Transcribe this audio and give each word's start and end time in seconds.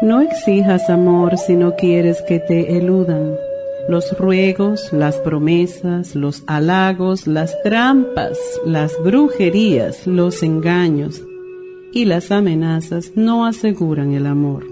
No 0.00 0.20
exijas 0.20 0.90
amor 0.90 1.38
si 1.38 1.56
no 1.56 1.74
quieres 1.74 2.22
que 2.22 2.38
te 2.38 2.78
eludan. 2.78 3.34
Los 3.88 4.16
ruegos, 4.16 4.92
las 4.92 5.16
promesas, 5.16 6.14
los 6.14 6.44
halagos, 6.46 7.26
las 7.26 7.60
trampas, 7.64 8.38
las 8.64 8.92
brujerías, 9.02 10.06
los 10.06 10.44
engaños 10.44 11.20
y 11.92 12.04
las 12.04 12.30
amenazas 12.30 13.12
no 13.16 13.44
aseguran 13.44 14.12
el 14.12 14.26
amor. 14.26 14.64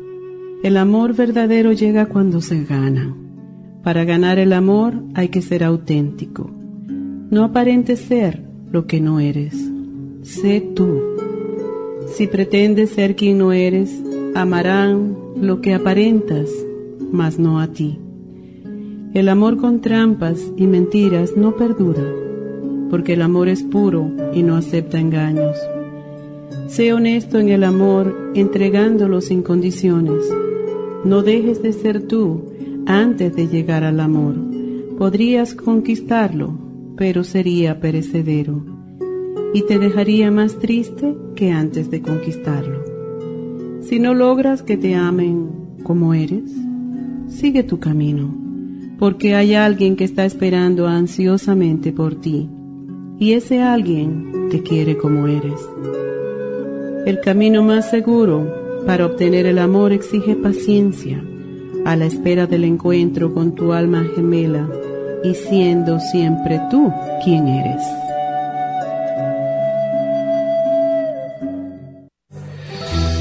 El 0.63 0.77
amor 0.77 1.15
verdadero 1.15 1.73
llega 1.73 2.07
cuando 2.07 2.41
se 2.41 2.63
gana. 2.63 3.13
Para 3.83 4.05
ganar 4.05 4.39
el 4.39 4.53
amor 4.53 4.95
hay 5.15 5.29
que 5.29 5.43
ser 5.43 5.65
auténtico. 5.65 6.53
No 7.31 7.43
aparentes 7.43 7.99
ser 7.99 8.45
lo 8.71 8.87
que 8.87 9.01
no 9.01 9.19
eres. 9.19 9.57
Sé 10.23 10.61
tú. 10.61 11.01
Si 12.15 12.29
pretendes 12.29 12.91
ser 12.91 13.17
quien 13.17 13.39
no 13.39 13.53
eres, 13.53 13.91
amarán 14.41 15.17
lo 15.41 15.63
que 15.63 15.73
aparentas, 15.73 16.51
mas 17.11 17.39
no 17.39 17.59
a 17.59 17.69
ti. 17.69 17.99
El 19.15 19.31
amor 19.31 19.57
con 19.57 19.81
trampas 19.81 20.53
y 20.59 20.67
mentiras 20.67 21.39
no 21.39 21.57
perdura, 21.57 22.05
porque 22.91 23.15
el 23.15 23.23
amor 23.23 23.49
es 23.49 23.63
puro 23.63 24.11
y 24.35 24.43
no 24.43 24.57
acepta 24.57 25.01
engaños. 25.01 25.57
Sé 26.69 26.93
honesto 26.93 27.39
en 27.39 27.49
el 27.49 27.65
amor, 27.65 28.33
entregándolo 28.35 29.23
sin 29.23 29.43
condiciones. 29.43 30.23
No 31.05 31.23
dejes 31.23 31.63
de 31.63 31.73
ser 31.73 32.07
tú 32.07 32.45
antes 32.87 33.35
de 33.35 33.49
llegar 33.49 33.85
al 33.85 34.01
amor. 34.01 34.35
Podrías 34.99 35.55
conquistarlo, 35.55 36.53
pero 36.97 37.25
sería 37.25 37.81
perecedero 37.81 38.65
y 39.55 39.63
te 39.63 39.79
dejaría 39.79 40.31
más 40.31 40.59
triste 40.59 41.17
que 41.35 41.53
antes 41.53 41.91
de 41.91 42.03
conquistarlo. 42.03 42.86
Si 43.89 44.01
no 44.01 44.15
logras 44.15 44.63
que 44.63 44.77
te 44.77 44.97
amen 44.97 45.49
como 45.85 46.13
eres, 46.13 46.51
sigue 47.29 47.63
tu 47.63 47.79
camino, 47.79 48.35
porque 48.99 49.37
hay 49.37 49.55
alguien 49.55 49.95
que 49.95 50.03
está 50.03 50.25
esperando 50.25 50.89
ansiosamente 50.89 51.93
por 51.93 52.21
ti, 52.21 52.49
y 53.21 53.35
ese 53.35 53.63
alguien 53.63 54.49
te 54.51 54.65
quiere 54.65 54.97
como 54.97 55.29
eres. 55.29 55.61
El 57.07 57.21
camino 57.21 57.63
más 57.63 57.89
seguro 57.89 58.83
para 58.87 59.07
obtener 59.07 59.47
el 59.47 59.61
amor 59.61 59.93
exige 59.93 60.35
paciencia, 60.35 61.23
a 61.85 61.95
la 61.95 62.07
espera 62.07 62.49
del 62.49 62.65
encuentro 62.65 63.33
con 63.33 63.55
tu 63.55 63.73
alma 63.73 64.05
gemela 64.17 64.69
y 65.23 65.35
siendo 65.35 66.01
siempre 66.01 66.61
tú 66.73 66.93
quien 67.23 67.47
eres. 67.47 67.83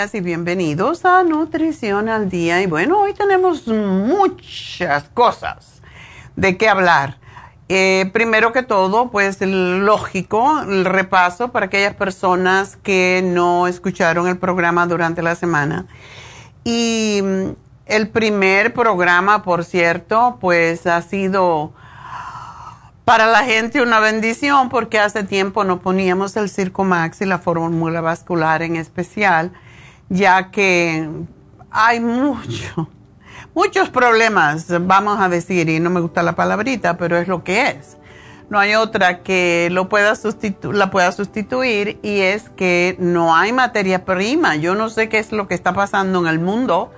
Y 0.00 0.20
bienvenidos 0.22 1.04
a 1.04 1.22
Nutrición 1.22 2.08
al 2.08 2.30
Día. 2.30 2.62
Y 2.62 2.66
bueno, 2.66 3.02
hoy 3.02 3.12
tenemos 3.12 3.66
muchas 3.66 5.10
cosas 5.10 5.82
de 6.36 6.56
qué 6.56 6.70
hablar. 6.70 7.18
Eh, 7.68 8.08
primero 8.14 8.50
que 8.54 8.62
todo, 8.62 9.10
pues 9.10 9.42
lógico, 9.42 10.62
el 10.62 10.86
repaso 10.86 11.52
para 11.52 11.66
aquellas 11.66 11.94
personas 11.94 12.76
que 12.76 13.20
no 13.22 13.66
escucharon 13.66 14.26
el 14.26 14.38
programa 14.38 14.86
durante 14.86 15.20
la 15.20 15.34
semana. 15.34 15.84
Y 16.64 17.20
mm, 17.22 17.48
el 17.84 18.08
primer 18.08 18.72
programa, 18.72 19.42
por 19.42 19.64
cierto, 19.66 20.38
pues 20.40 20.86
ha 20.86 21.02
sido 21.02 21.74
para 23.04 23.26
la 23.26 23.44
gente 23.44 23.82
una 23.82 24.00
bendición 24.00 24.70
porque 24.70 24.98
hace 24.98 25.24
tiempo 25.24 25.62
no 25.64 25.80
poníamos 25.80 26.38
el 26.38 26.48
Circo 26.48 26.84
Max 26.84 27.20
y 27.20 27.26
la 27.26 27.38
fórmula 27.38 28.00
vascular 28.00 28.62
en 28.62 28.76
especial, 28.76 29.52
ya 30.10 30.50
que 30.50 31.08
hay 31.70 32.00
mucho, 32.00 32.90
muchos 33.54 33.88
problemas, 33.88 34.66
vamos 34.86 35.18
a 35.18 35.30
decir, 35.30 35.70
y 35.70 35.80
no 35.80 35.88
me 35.88 36.00
gusta 36.00 36.22
la 36.22 36.34
palabrita, 36.34 36.98
pero 36.98 37.16
es 37.16 37.26
lo 37.26 37.42
que 37.42 37.70
es. 37.70 37.96
No 38.50 38.58
hay 38.58 38.74
otra 38.74 39.22
que 39.22 39.68
lo 39.70 39.88
pueda 39.88 40.12
la 40.72 40.90
pueda 40.90 41.12
sustituir 41.12 41.98
y 42.02 42.20
es 42.20 42.50
que 42.50 42.96
no 42.98 43.34
hay 43.34 43.52
materia 43.52 44.04
prima. 44.04 44.56
Yo 44.56 44.74
no 44.74 44.90
sé 44.90 45.08
qué 45.08 45.20
es 45.20 45.30
lo 45.30 45.46
que 45.46 45.54
está 45.54 45.72
pasando 45.72 46.18
en 46.18 46.26
el 46.26 46.40
mundo 46.40 46.90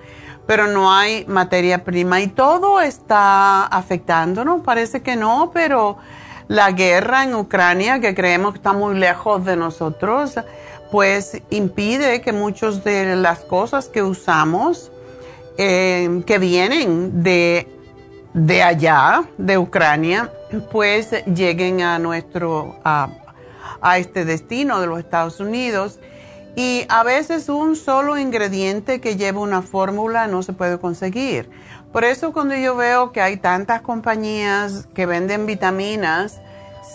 pero 0.47 0.67
no 0.67 0.93
hay 0.93 1.25
materia 1.27 1.85
prima 1.85 2.21
y 2.21 2.27
todo 2.27 2.81
está 2.81 3.65
afectándonos. 3.65 4.63
Parece 4.63 5.03
que 5.03 5.17
no, 5.17 5.51
pero 5.55 5.99
la 6.49 6.73
guerra 6.73 7.25
en 7.25 7.35
Ucrania, 7.35 8.01
que 8.01 8.15
creemos 8.15 8.53
que 8.53 8.59
está 8.59 8.73
muy 8.73 8.99
lejos 8.99 9.45
de 9.45 9.57
nosotros, 9.57 10.35
pues 10.93 11.41
impide 11.49 12.21
que 12.21 12.35
muchas 12.35 12.85
de 12.85 13.17
las 13.17 13.41
cosas 13.41 13.89
que 13.89 14.03
usamos, 14.03 14.93
eh, 15.57 16.23
que 16.27 16.39
vienen 16.39 17.23
de, 17.23 17.67
de 18.35 18.63
allá, 18.63 19.25
de 19.39 19.57
Ucrania, 19.57 20.31
pues 20.71 21.13
lleguen 21.25 21.81
a 21.81 21.99
nuestro, 21.99 22.77
a, 22.85 23.09
este 23.97 24.27
destino 24.27 24.83
de 24.83 24.87
los 24.87 24.99
Estados 24.99 25.41
Unidos. 25.41 25.99
Y 26.57 26.85
a 26.91 27.03
veces 27.05 27.49
un 27.49 27.75
solo 27.75 28.19
ingrediente 28.19 29.01
que 29.01 29.17
lleva 29.17 29.41
una 29.41 29.63
fórmula 29.63 30.27
no 30.27 30.43
se 30.43 30.53
puede 30.53 30.79
conseguir. 30.79 31.49
Por 31.91 32.05
eso 32.05 32.35
cuando 32.35 32.55
yo 32.55 32.77
veo 32.77 33.13
que 33.13 33.23
hay 33.23 33.39
tantas 33.39 33.81
compañías 33.81 34.87
que 34.95 35.07
venden 35.07 35.47
vitaminas 35.47 36.43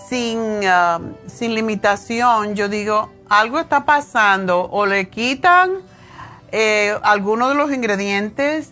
sin, 0.08 0.38
uh, 0.38 1.16
sin 1.26 1.56
limitación, 1.56 2.54
yo 2.54 2.70
digo, 2.70 3.17
algo 3.30 3.60
está 3.60 3.86
pasando 3.86 4.70
o 4.72 4.86
le 4.86 5.10
quitan 5.10 5.72
eh, 6.52 6.98
algunos 7.04 7.50
de 7.50 7.56
los 7.56 7.74
ingredientes 7.74 8.72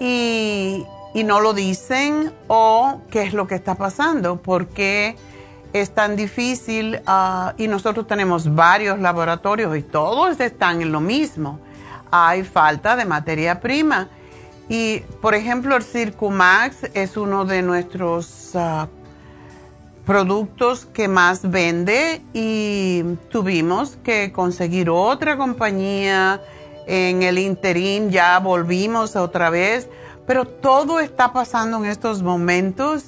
y, 0.00 0.84
y, 1.14 1.24
no 1.24 1.40
lo 1.40 1.54
dicen 1.54 2.32
o 2.46 3.00
qué 3.10 3.22
es 3.22 3.32
lo 3.32 3.46
que 3.46 3.54
está 3.54 3.74
pasando, 3.74 4.40
porque 4.42 5.16
es 5.80 5.90
tan 5.90 6.16
difícil 6.16 7.00
uh, 7.06 7.50
y 7.56 7.68
nosotros 7.68 8.06
tenemos 8.06 8.54
varios 8.54 8.98
laboratorios 8.98 9.76
y 9.76 9.82
todos 9.82 10.40
están 10.40 10.82
en 10.82 10.92
lo 10.92 11.00
mismo. 11.00 11.60
Hay 12.10 12.44
falta 12.44 12.96
de 12.96 13.04
materia 13.04 13.60
prima. 13.60 14.08
Y, 14.68 15.00
por 15.20 15.34
ejemplo, 15.34 15.76
el 15.76 15.82
Circumax 15.82 16.90
es 16.94 17.16
uno 17.16 17.44
de 17.44 17.62
nuestros 17.62 18.50
uh, 18.54 18.86
productos 20.06 20.86
que 20.86 21.08
más 21.08 21.50
vende 21.50 22.22
y 22.32 23.02
tuvimos 23.28 23.98
que 24.04 24.32
conseguir 24.32 24.88
otra 24.88 25.36
compañía. 25.36 26.40
En 26.86 27.24
el 27.24 27.38
interim 27.38 28.10
ya 28.10 28.38
volvimos 28.38 29.16
otra 29.16 29.50
vez, 29.50 29.88
pero 30.24 30.44
todo 30.44 31.00
está 31.00 31.32
pasando 31.32 31.78
en 31.78 31.86
estos 31.86 32.22
momentos 32.22 33.06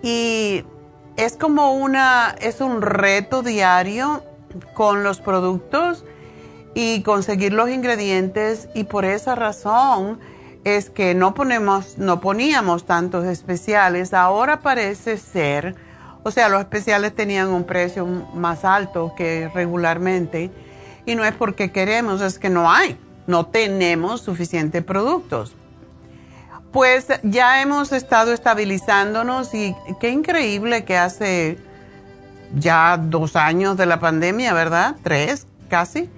y 0.00 0.64
es 1.16 1.36
como 1.36 1.74
una, 1.74 2.36
es 2.40 2.60
un 2.60 2.80
reto 2.82 3.42
diario 3.42 4.22
con 4.74 5.02
los 5.02 5.20
productos 5.20 6.04
y 6.74 7.02
conseguir 7.02 7.52
los 7.52 7.68
ingredientes 7.68 8.68
y 8.74 8.84
por 8.84 9.04
esa 9.04 9.34
razón 9.34 10.20
es 10.62 10.90
que 10.90 11.14
no 11.14 11.34
ponemos, 11.34 11.98
no 11.98 12.20
poníamos 12.20 12.86
tantos 12.86 13.24
especiales. 13.24 14.14
Ahora 14.14 14.60
parece 14.60 15.16
ser, 15.16 15.74
o 16.26 16.32
sea, 16.32 16.48
los 16.48 16.58
especiales 16.58 17.14
tenían 17.14 17.50
un 17.50 17.62
precio 17.62 18.04
más 18.04 18.64
alto 18.64 19.14
que 19.16 19.48
regularmente 19.54 20.50
y 21.04 21.14
no 21.14 21.24
es 21.24 21.32
porque 21.32 21.70
queremos, 21.70 22.20
es 22.20 22.40
que 22.40 22.50
no 22.50 22.68
hay, 22.68 22.98
no 23.28 23.46
tenemos 23.46 24.22
suficientes 24.22 24.82
productos. 24.82 25.54
Pues 26.72 27.06
ya 27.22 27.62
hemos 27.62 27.92
estado 27.92 28.32
estabilizándonos 28.32 29.54
y 29.54 29.76
qué 30.00 30.10
increíble 30.10 30.84
que 30.84 30.98
hace 30.98 31.58
ya 32.56 32.98
dos 33.00 33.36
años 33.36 33.76
de 33.76 33.86
la 33.86 34.00
pandemia, 34.00 34.52
¿verdad? 34.52 34.96
Tres, 35.04 35.46
casi. 35.68 36.10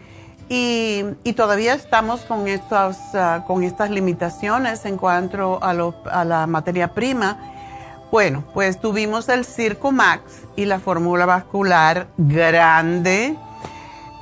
Y, 0.48 1.04
todavía 1.36 1.74
estamos 1.74 2.22
con 2.22 2.48
estas, 2.48 3.14
ah, 3.14 3.44
con 3.46 3.62
estas 3.62 3.90
limitaciones 3.90 4.86
en 4.86 4.96
cuanto 4.96 5.62
a, 5.62 5.72
a 5.72 6.24
la 6.24 6.46
materia 6.46 6.94
prima. 6.94 7.57
Bueno, 8.10 8.42
pues 8.54 8.80
tuvimos 8.80 9.28
el 9.28 9.44
Circo 9.44 9.92
Max 9.92 10.44
y 10.56 10.64
la 10.64 10.80
fórmula 10.80 11.26
vascular 11.26 12.08
grande. 12.16 13.36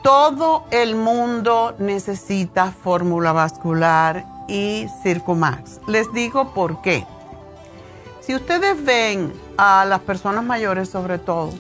Todo 0.03 0.65
el 0.73 0.97
mundo 0.97 1.77
necesita 1.79 2.73
fórmula 2.73 3.31
vascular 3.33 4.27
y 4.49 4.87
Circumax. 5.05 5.81
Les 5.87 6.13
digo 6.13 6.53
por 6.53 6.83
qué. 6.83 7.07
Si 8.21 8.35
ustedes 8.35 8.85
ven 8.85 9.33
a 9.57 9.85
las 9.85 10.01
personas 10.01 10.43
mayores 10.43 10.89
sobre 10.89 11.19
todo, 11.19 11.53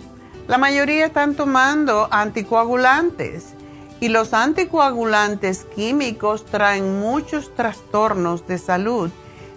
la 0.48 0.58
mayoría 0.58 1.06
están 1.06 1.36
tomando 1.36 2.08
anticoagulantes 2.10 3.54
y 4.00 4.08
los 4.08 4.34
anticoagulantes 4.34 5.64
químicos 5.76 6.44
traen 6.44 6.98
muchos 6.98 7.54
trastornos 7.54 8.48
de 8.48 8.58
salud 8.58 9.10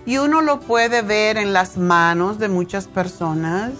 y 0.05 0.17
uno 0.17 0.41
lo 0.41 0.59
puede 0.59 1.01
ver 1.01 1.37
en 1.37 1.53
las 1.53 1.77
manos 1.77 2.39
de 2.39 2.49
muchas 2.49 2.87
personas. 2.87 3.71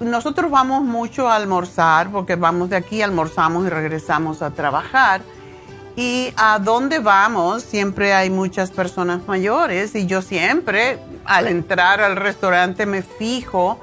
Nosotros 0.00 0.50
vamos 0.50 0.82
mucho 0.82 1.28
a 1.28 1.36
almorzar 1.36 2.10
porque 2.10 2.36
vamos 2.36 2.70
de 2.70 2.76
aquí, 2.76 3.02
almorzamos 3.02 3.66
y 3.66 3.68
regresamos 3.68 4.42
a 4.42 4.50
trabajar 4.50 5.20
y 5.96 6.32
a 6.36 6.58
dónde 6.58 7.00
vamos, 7.00 7.62
siempre 7.62 8.14
hay 8.14 8.30
muchas 8.30 8.70
personas 8.70 9.26
mayores 9.26 9.94
y 9.94 10.06
yo 10.06 10.22
siempre 10.22 10.98
al 11.24 11.48
entrar 11.48 12.00
al 12.00 12.16
restaurante 12.16 12.86
me 12.86 13.02
fijo 13.02 13.78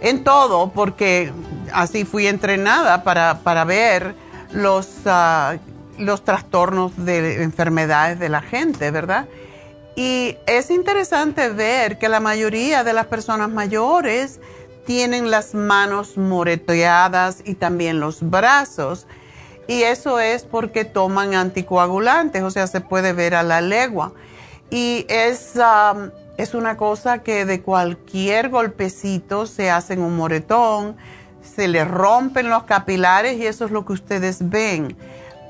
en 0.00 0.24
todo 0.24 0.70
porque 0.70 1.32
así 1.72 2.04
fui 2.04 2.26
entrenada 2.26 3.02
para, 3.02 3.40
para 3.40 3.64
ver 3.64 4.14
los, 4.52 4.88
ah, 5.06 5.56
los 5.98 6.24
trastornos 6.24 6.92
de 6.96 7.42
enfermedades 7.42 8.18
de 8.18 8.28
la 8.28 8.40
gente, 8.40 8.90
¿verdad? 8.90 9.26
Y 9.96 10.36
es 10.46 10.70
interesante 10.70 11.50
ver 11.50 11.98
que 11.98 12.08
la 12.08 12.20
mayoría 12.20 12.82
de 12.82 12.92
las 12.92 13.06
personas 13.06 13.48
mayores 13.48 14.40
tienen 14.86 15.30
las 15.30 15.54
manos 15.54 16.18
moreteadas 16.18 17.42
y 17.44 17.54
también 17.54 18.00
los 18.00 18.28
brazos. 18.28 19.06
Y 19.66 19.82
eso 19.82 20.20
es 20.20 20.44
porque 20.44 20.84
toman 20.84 21.34
anticoagulantes, 21.34 22.42
o 22.42 22.50
sea, 22.50 22.66
se 22.66 22.80
puede 22.80 23.12
ver 23.12 23.34
a 23.34 23.42
la 23.42 23.60
legua. 23.60 24.12
Y 24.70 25.06
es, 25.08 25.52
um, 25.56 26.10
es 26.36 26.54
una 26.54 26.76
cosa 26.76 27.22
que 27.22 27.44
de 27.44 27.62
cualquier 27.62 28.50
golpecito 28.50 29.46
se 29.46 29.70
hacen 29.70 30.00
un 30.00 30.16
moretón, 30.16 30.96
se 31.42 31.68
le 31.68 31.84
rompen 31.84 32.50
los 32.50 32.64
capilares 32.64 33.38
y 33.38 33.46
eso 33.46 33.64
es 33.66 33.70
lo 33.70 33.84
que 33.86 33.92
ustedes 33.92 34.50
ven 34.50 34.96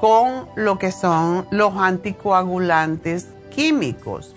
con 0.01 0.49
lo 0.57 0.79
que 0.79 0.93
son 0.93 1.47
los 1.51 1.77
anticoagulantes 1.77 3.29
químicos, 3.51 4.34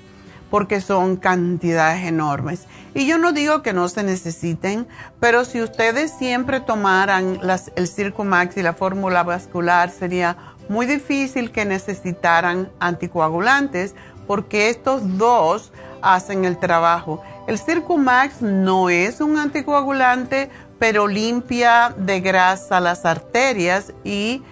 porque 0.50 0.82
son 0.82 1.18
cantidades 1.18 2.06
enormes. 2.06 2.66
Y 2.94 3.06
yo 3.06 3.18
no 3.18 3.32
digo 3.32 3.62
que 3.62 3.74
no 3.74 3.90
se 3.90 4.04
necesiten, 4.04 4.88
pero 5.20 5.46
si 5.46 5.62
ustedes 5.62 6.12
siempre 6.12 6.60
tomaran 6.60 7.40
el 7.76 7.88
Circumax 7.88 8.58
y 8.58 8.64
la 8.64 8.74
fórmula 8.74 9.24
vascular, 9.24 9.90
sería 9.90 10.38
muy 10.70 10.86
difícil 10.86 11.52
que 11.52 11.66
necesitaran 11.66 12.70
anticoagulantes 12.80 13.96
porque 14.26 14.70
estos 14.70 15.18
dos 15.18 15.72
hacen 16.02 16.46
el 16.46 16.58
trabajo. 16.58 17.22
El 17.48 17.58
Circumax 17.58 18.42
no 18.42 18.90
es 18.90 19.22
un 19.22 19.38
anticoagulante, 19.38 20.50
pero 20.80 21.08
limpia 21.08 21.94
de 21.98 22.20
grasa 22.20 22.80
las 22.80 23.06
arterias 23.06 23.94
y 24.04 24.44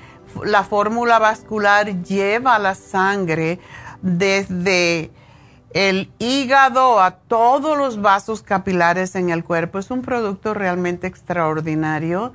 la 0.43 0.63
fórmula 0.63 1.19
vascular 1.19 2.03
lleva 2.03 2.57
la 2.59 2.75
sangre 2.75 3.59
desde 4.01 5.11
el 5.75 6.09
hígado, 6.19 7.01
a 7.01 7.11
todos 7.11 7.77
los 7.77 8.01
vasos 8.01 8.41
capilares 8.41 9.13
en 9.15 9.29
el 9.29 9.43
cuerpo. 9.43 9.77
Es 9.77 9.91
un 9.91 10.01
producto 10.01 10.53
realmente 10.53 11.05
extraordinario 11.05 12.31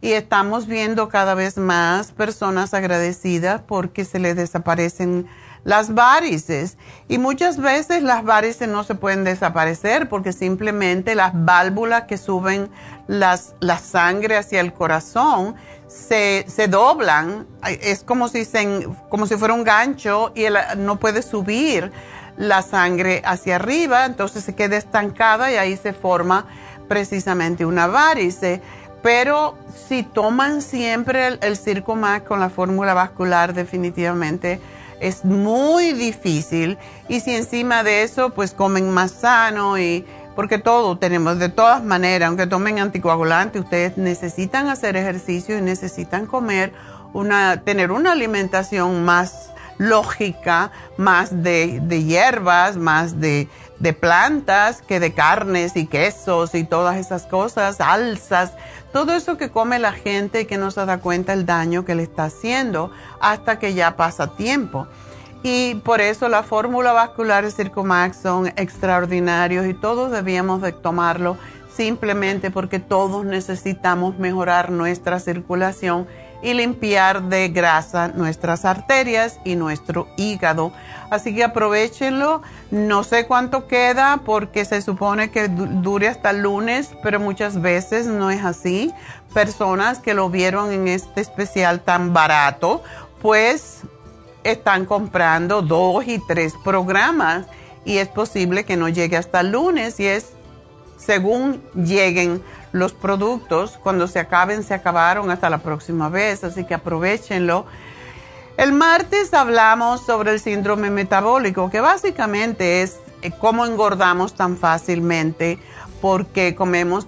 y 0.00 0.12
estamos 0.12 0.68
viendo 0.68 1.08
cada 1.08 1.34
vez 1.34 1.58
más 1.58 2.12
personas 2.12 2.72
agradecidas 2.72 3.62
porque 3.66 4.04
se 4.04 4.20
les 4.20 4.36
desaparecen 4.36 5.26
las 5.64 5.92
varices. 5.92 6.78
Y 7.08 7.18
muchas 7.18 7.58
veces 7.58 8.04
las 8.04 8.22
varices 8.22 8.68
no 8.68 8.84
se 8.84 8.94
pueden 8.94 9.24
desaparecer 9.24 10.08
porque 10.08 10.32
simplemente 10.32 11.16
las 11.16 11.32
válvulas 11.34 12.04
que 12.04 12.16
suben 12.16 12.70
la 13.08 13.78
sangre 13.78 14.36
hacia 14.36 14.60
el 14.60 14.72
corazón 14.72 15.56
se, 15.88 16.44
se 16.46 16.68
doblan. 16.68 17.48
Es 17.64 18.04
como 18.04 18.28
si, 18.28 18.44
se, 18.44 18.86
como 19.08 19.26
si 19.26 19.34
fuera 19.34 19.54
un 19.54 19.64
gancho 19.64 20.32
y 20.36 20.44
no 20.76 21.00
puede 21.00 21.22
subir 21.22 21.90
la 22.36 22.62
sangre 22.62 23.22
hacia 23.24 23.56
arriba, 23.56 24.06
entonces 24.06 24.44
se 24.44 24.54
queda 24.54 24.76
estancada 24.76 25.52
y 25.52 25.56
ahí 25.56 25.76
se 25.76 25.92
forma 25.92 26.46
precisamente 26.88 27.64
una 27.64 27.86
varice. 27.86 28.60
Pero 29.02 29.56
si 29.88 30.02
toman 30.02 30.62
siempre 30.62 31.26
el, 31.26 31.38
el 31.42 31.56
Circumax 31.56 32.26
con 32.26 32.40
la 32.40 32.48
fórmula 32.48 32.94
vascular, 32.94 33.52
definitivamente 33.52 34.60
es 35.00 35.24
muy 35.24 35.92
difícil. 35.92 36.78
Y 37.08 37.20
si 37.20 37.34
encima 37.34 37.82
de 37.82 38.02
eso, 38.02 38.30
pues 38.30 38.52
comen 38.52 38.90
más 38.90 39.10
sano 39.10 39.78
y 39.78 40.06
porque 40.34 40.58
todo 40.58 40.98
tenemos, 40.98 41.38
de 41.38 41.48
todas 41.48 41.84
maneras, 41.84 42.28
aunque 42.28 42.46
tomen 42.46 42.78
anticoagulante, 42.78 43.60
ustedes 43.60 43.96
necesitan 43.96 44.68
hacer 44.68 44.96
ejercicio 44.96 45.56
y 45.56 45.62
necesitan 45.62 46.26
comer 46.26 46.72
una, 47.12 47.60
tener 47.60 47.92
una 47.92 48.12
alimentación 48.12 49.04
más 49.04 49.53
lógica, 49.78 50.70
más 50.96 51.42
de, 51.42 51.80
hierbas, 51.88 52.76
más 52.76 53.20
de, 53.20 53.48
de 53.78 53.92
plantas 53.92 54.82
que 54.82 55.00
de 55.00 55.12
carnes 55.12 55.76
y 55.76 55.86
quesos 55.86 56.54
y 56.54 56.64
todas 56.64 56.96
esas 56.96 57.26
cosas, 57.26 57.76
salsas, 57.76 58.52
todo 58.92 59.12
eso 59.14 59.36
que 59.36 59.50
come 59.50 59.78
la 59.78 59.92
gente 59.92 60.42
y 60.42 60.44
que 60.44 60.56
no 60.56 60.70
se 60.70 60.84
da 60.86 60.98
cuenta 60.98 61.32
el 61.32 61.46
daño 61.46 61.84
que 61.84 61.94
le 61.94 62.04
está 62.04 62.24
haciendo 62.24 62.92
hasta 63.20 63.58
que 63.58 63.74
ya 63.74 63.96
pasa 63.96 64.36
tiempo. 64.36 64.86
Y 65.42 65.74
por 65.74 66.00
eso 66.00 66.28
la 66.30 66.42
fórmula 66.42 66.92
vascular 66.92 67.44
y 67.44 67.50
Circumax 67.50 68.16
son 68.16 68.46
extraordinarios 68.56 69.66
y 69.66 69.74
todos 69.74 70.10
debíamos 70.10 70.62
de 70.62 70.72
tomarlo 70.72 71.36
simplemente 71.76 72.50
porque 72.50 72.78
todos 72.78 73.26
necesitamos 73.26 74.18
mejorar 74.18 74.70
nuestra 74.70 75.18
circulación 75.18 76.06
y 76.44 76.52
limpiar 76.52 77.22
de 77.22 77.48
grasa 77.48 78.08
nuestras 78.08 78.66
arterias 78.66 79.40
y 79.44 79.56
nuestro 79.56 80.06
hígado. 80.16 80.72
Así 81.10 81.34
que 81.34 81.42
aprovechenlo. 81.42 82.42
No 82.70 83.02
sé 83.02 83.26
cuánto 83.26 83.66
queda 83.66 84.20
porque 84.24 84.66
se 84.66 84.82
supone 84.82 85.30
que 85.30 85.48
dure 85.48 86.08
hasta 86.08 86.30
el 86.30 86.42
lunes, 86.42 86.90
pero 87.02 87.18
muchas 87.18 87.60
veces 87.60 88.06
no 88.06 88.30
es 88.30 88.44
así. 88.44 88.92
Personas 89.32 90.00
que 90.00 90.12
lo 90.12 90.28
vieron 90.28 90.70
en 90.70 90.86
este 90.86 91.22
especial 91.22 91.80
tan 91.80 92.12
barato, 92.12 92.82
pues 93.22 93.80
están 94.44 94.84
comprando 94.84 95.62
dos 95.62 96.06
y 96.06 96.18
tres 96.18 96.52
programas 96.62 97.46
y 97.86 97.96
es 97.98 98.08
posible 98.08 98.64
que 98.64 98.76
no 98.76 98.90
llegue 98.90 99.16
hasta 99.16 99.40
el 99.40 99.52
lunes 99.52 99.98
y 99.98 100.06
es 100.06 100.32
según 100.98 101.62
lleguen 101.74 102.42
los 102.74 102.92
productos, 102.92 103.78
cuando 103.80 104.08
se 104.08 104.18
acaben, 104.18 104.64
se 104.64 104.74
acabaron 104.74 105.30
hasta 105.30 105.48
la 105.48 105.58
próxima 105.58 106.08
vez, 106.08 106.42
así 106.42 106.64
que 106.64 106.74
aprovechenlo. 106.74 107.66
El 108.56 108.72
martes 108.72 109.32
hablamos 109.32 110.04
sobre 110.04 110.32
el 110.32 110.40
síndrome 110.40 110.90
metabólico, 110.90 111.70
que 111.70 111.80
básicamente 111.80 112.82
es 112.82 112.98
eh, 113.22 113.30
cómo 113.38 113.64
engordamos 113.64 114.34
tan 114.34 114.56
fácilmente 114.56 115.60
porque 116.00 116.56
comemos 116.56 117.06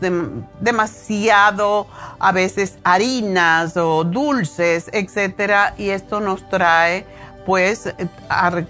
demasiado, 0.61 1.89
a 2.21 2.31
veces 2.31 2.79
harinas 2.85 3.77
o 3.77 4.05
dulces, 4.05 4.89
etcétera, 4.93 5.75
y 5.77 5.91
esto 5.91 6.21
nos 6.21 6.49
trae 6.49 7.05
pues 7.47 7.95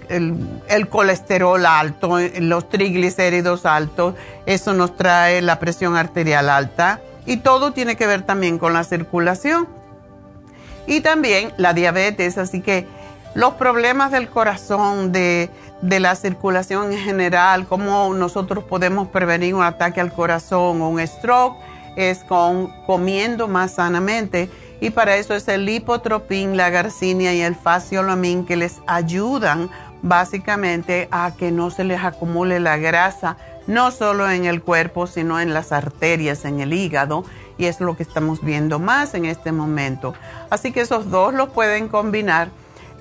el, 0.09 0.89
colesterol 0.89 1.65
alto, 1.65 2.19
los 2.39 2.69
triglicéridos 2.69 3.65
altos, 3.65 4.13
eso 4.45 4.73
nos 4.73 4.95
trae 4.95 5.41
la 5.41 5.57
presión 5.57 5.95
arterial 5.95 6.47
alta 6.47 7.01
y 7.25 7.37
todo 7.37 7.73
tiene 7.73 7.95
que 7.97 8.05
ver 8.05 8.21
también 8.21 8.59
con 8.59 8.73
la 8.73 8.83
circulación. 8.83 9.67
Y 10.85 11.01
también 11.01 11.51
la 11.57 11.73
diabetes, 11.73 12.37
así 12.37 12.61
que 12.61 12.85
los 13.33 13.55
problemas 13.55 14.11
del 14.11 14.29
corazón, 14.29 15.11
de, 15.11 15.49
de 15.81 15.99
la 15.99 16.15
circulación 16.15 16.93
en 16.93 16.99
general, 16.99 17.67
cómo 17.67 18.13
nosotros 18.13 18.63
podemos 18.63 19.07
prevenir 19.07 19.55
un 19.55 19.63
ataque 19.63 19.99
al 19.99 20.13
corazón 20.13 20.81
o 20.81 20.89
un 20.89 21.05
stroke, 21.05 21.57
es 21.97 22.19
con 22.19 22.67
comiendo 22.85 23.47
más 23.47 23.71
sanamente 23.71 24.49
y 24.79 24.91
para 24.91 25.15
eso 25.15 25.33
es 25.33 25.47
el 25.47 25.65
lipotropín, 25.65 26.55
la 26.55 26.69
garcinia 26.69 27.33
y 27.33 27.41
el 27.41 27.55
faciolamin 27.55 28.45
que 28.45 28.55
les 28.55 28.79
ayudan 28.85 29.69
básicamente 30.03 31.07
a 31.11 31.33
que 31.35 31.51
no 31.51 31.71
se 31.71 31.83
les 31.83 32.03
acumule 32.03 32.59
la 32.59 32.77
grasa, 32.77 33.37
no 33.65 33.91
solo 33.91 34.29
en 34.29 34.45
el 34.45 34.61
cuerpo, 34.61 35.07
sino 35.07 35.39
en 35.39 35.53
las 35.53 35.71
arterias, 35.71 36.45
en 36.45 36.59
el 36.59 36.73
hígado, 36.73 37.25
y 37.57 37.65
es 37.65 37.81
lo 37.81 37.97
que 37.97 38.03
estamos 38.03 38.43
viendo 38.43 38.77
más 38.77 39.15
en 39.15 39.25
este 39.25 39.51
momento. 39.51 40.13
Así 40.49 40.71
que 40.71 40.81
esos 40.81 41.09
dos 41.09 41.33
los 41.33 41.49
pueden 41.49 41.87
combinar. 41.87 42.49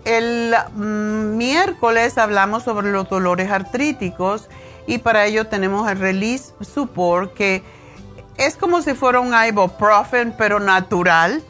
El 0.07 0.55
mm, 0.75 1.37
miércoles 1.37 2.17
hablamos 2.17 2.63
sobre 2.63 2.91
los 2.91 3.09
dolores 3.09 3.51
artríticos 3.51 4.49
y 4.87 4.99
para 4.99 5.27
ello 5.27 5.47
tenemos 5.47 5.91
el 5.91 5.99
Release 5.99 6.55
Support 6.61 7.35
que 7.35 7.63
es 8.39 8.57
como 8.57 8.83
si 8.83 8.95
fuera 8.95 9.21
un 9.21 9.35
ibuprofen 9.35 10.35
pero 10.39 10.61
natural 10.61 11.43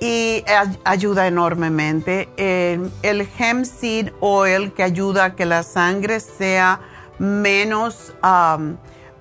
y 0.00 0.44
ayuda 0.84 1.26
enormemente. 1.26 2.28
El, 2.36 2.90
el 3.02 3.28
hemp 3.38 3.66
seed 3.66 4.12
oil 4.20 4.72
que 4.72 4.82
ayuda 4.82 5.26
a 5.26 5.36
que 5.36 5.44
la 5.44 5.62
sangre 5.62 6.20
sea 6.20 6.80
menos, 7.18 8.14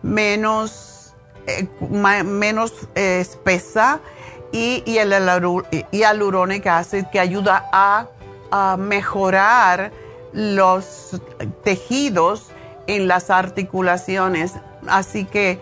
menos, 0.02 1.14
eh, 1.46 1.68
menos 2.24 2.74
eh, 2.96 3.20
espesa 3.20 4.00
y, 4.54 4.82
y 4.86 4.98
el 4.98 5.14
hyaluronic 5.92 6.66
acid 6.66 7.06
que 7.12 7.20
ayuda 7.20 7.70
a, 7.74 8.08
a 8.52 8.78
mejorar 8.78 9.92
los 10.32 11.20
tejidos 11.64 12.48
en 12.88 13.08
las 13.08 13.30
articulaciones. 13.30 14.54
Así 14.88 15.26
que 15.26 15.60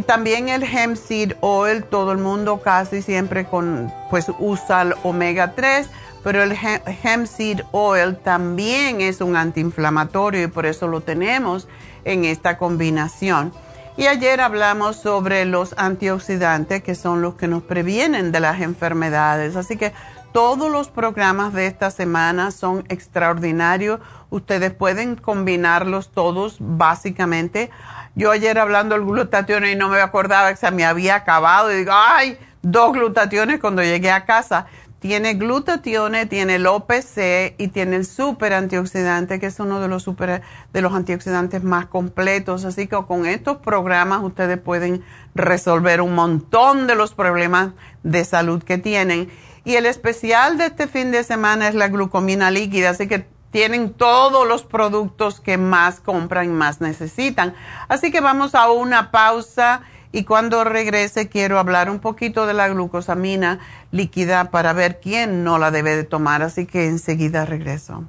también 0.00 0.48
el 0.48 0.62
hemp 0.62 0.96
seed 0.96 1.32
oil, 1.40 1.84
todo 1.84 2.12
el 2.12 2.18
mundo 2.18 2.60
casi 2.60 3.02
siempre 3.02 3.44
con, 3.46 3.92
pues 4.10 4.26
usa 4.38 4.82
el 4.82 4.94
omega 5.02 5.54
3, 5.54 5.88
pero 6.22 6.42
el 6.42 6.52
hemp 6.52 7.26
seed 7.26 7.60
oil 7.72 8.16
también 8.16 9.00
es 9.00 9.20
un 9.20 9.36
antiinflamatorio 9.36 10.42
y 10.42 10.46
por 10.46 10.66
eso 10.66 10.86
lo 10.86 11.00
tenemos 11.00 11.68
en 12.04 12.24
esta 12.24 12.58
combinación. 12.58 13.52
Y 13.96 14.06
ayer 14.06 14.40
hablamos 14.40 14.94
sobre 14.96 15.44
los 15.44 15.74
antioxidantes 15.76 16.84
que 16.84 16.94
son 16.94 17.20
los 17.20 17.34
que 17.34 17.48
nos 17.48 17.64
previenen 17.64 18.30
de 18.30 18.38
las 18.38 18.60
enfermedades. 18.60 19.56
Así 19.56 19.76
que 19.76 19.92
todos 20.38 20.70
los 20.70 20.86
programas 20.88 21.52
de 21.52 21.66
esta 21.66 21.90
semana 21.90 22.52
son 22.52 22.84
extraordinarios. 22.88 23.98
Ustedes 24.30 24.72
pueden 24.72 25.16
combinarlos 25.16 26.12
todos 26.12 26.58
básicamente 26.60 27.70
yo 28.14 28.32
ayer 28.32 28.58
hablando 28.58 28.96
del 28.96 29.04
glutatión 29.04 29.64
y 29.64 29.74
no 29.76 29.88
me 29.88 30.00
acordaba 30.00 30.50
que 30.50 30.56
se 30.56 30.70
me 30.70 30.84
había 30.84 31.14
acabado. 31.14 31.72
Y 31.72 31.76
digo, 31.76 31.92
ay, 31.92 32.36
dos 32.62 32.92
glutationes 32.92 33.60
cuando 33.60 33.82
llegué 33.82 34.10
a 34.10 34.24
casa. 34.24 34.66
Tiene 34.98 35.34
glutatión, 35.34 36.14
tiene 36.28 36.56
el 36.56 36.66
OPC 36.66 37.54
y 37.58 37.68
tiene 37.68 37.94
el 37.94 38.04
super 38.04 38.52
antioxidante, 38.52 39.38
que 39.38 39.46
es 39.46 39.60
uno 39.60 39.80
de 39.80 39.86
los, 39.86 40.02
super, 40.02 40.42
de 40.72 40.82
los 40.82 40.92
antioxidantes 40.94 41.62
más 41.62 41.86
completos. 41.86 42.64
Así 42.64 42.88
que 42.88 42.96
con 43.06 43.24
estos 43.24 43.58
programas 43.58 44.24
ustedes 44.24 44.58
pueden 44.58 45.04
resolver 45.36 46.00
un 46.00 46.16
montón 46.16 46.88
de 46.88 46.96
los 46.96 47.14
problemas 47.14 47.70
de 48.02 48.24
salud 48.24 48.62
que 48.64 48.78
tienen. 48.78 49.30
Y 49.68 49.76
el 49.76 49.84
especial 49.84 50.56
de 50.56 50.64
este 50.64 50.86
fin 50.88 51.10
de 51.10 51.22
semana 51.22 51.68
es 51.68 51.74
la 51.74 51.88
glucomina 51.88 52.50
líquida, 52.50 52.88
así 52.88 53.06
que 53.06 53.26
tienen 53.50 53.92
todos 53.92 54.48
los 54.48 54.62
productos 54.62 55.40
que 55.40 55.58
más 55.58 56.00
compran 56.00 56.46
y 56.46 56.48
más 56.48 56.80
necesitan. 56.80 57.52
Así 57.86 58.10
que 58.10 58.22
vamos 58.22 58.54
a 58.54 58.70
una 58.70 59.10
pausa 59.10 59.82
y 60.10 60.24
cuando 60.24 60.64
regrese 60.64 61.28
quiero 61.28 61.58
hablar 61.58 61.90
un 61.90 61.98
poquito 61.98 62.46
de 62.46 62.54
la 62.54 62.70
glucosamina 62.70 63.58
líquida 63.90 64.50
para 64.50 64.72
ver 64.72 65.00
quién 65.00 65.44
no 65.44 65.58
la 65.58 65.70
debe 65.70 65.96
de 65.96 66.04
tomar. 66.04 66.40
Así 66.40 66.64
que 66.64 66.86
enseguida 66.86 67.44
regreso. 67.44 68.08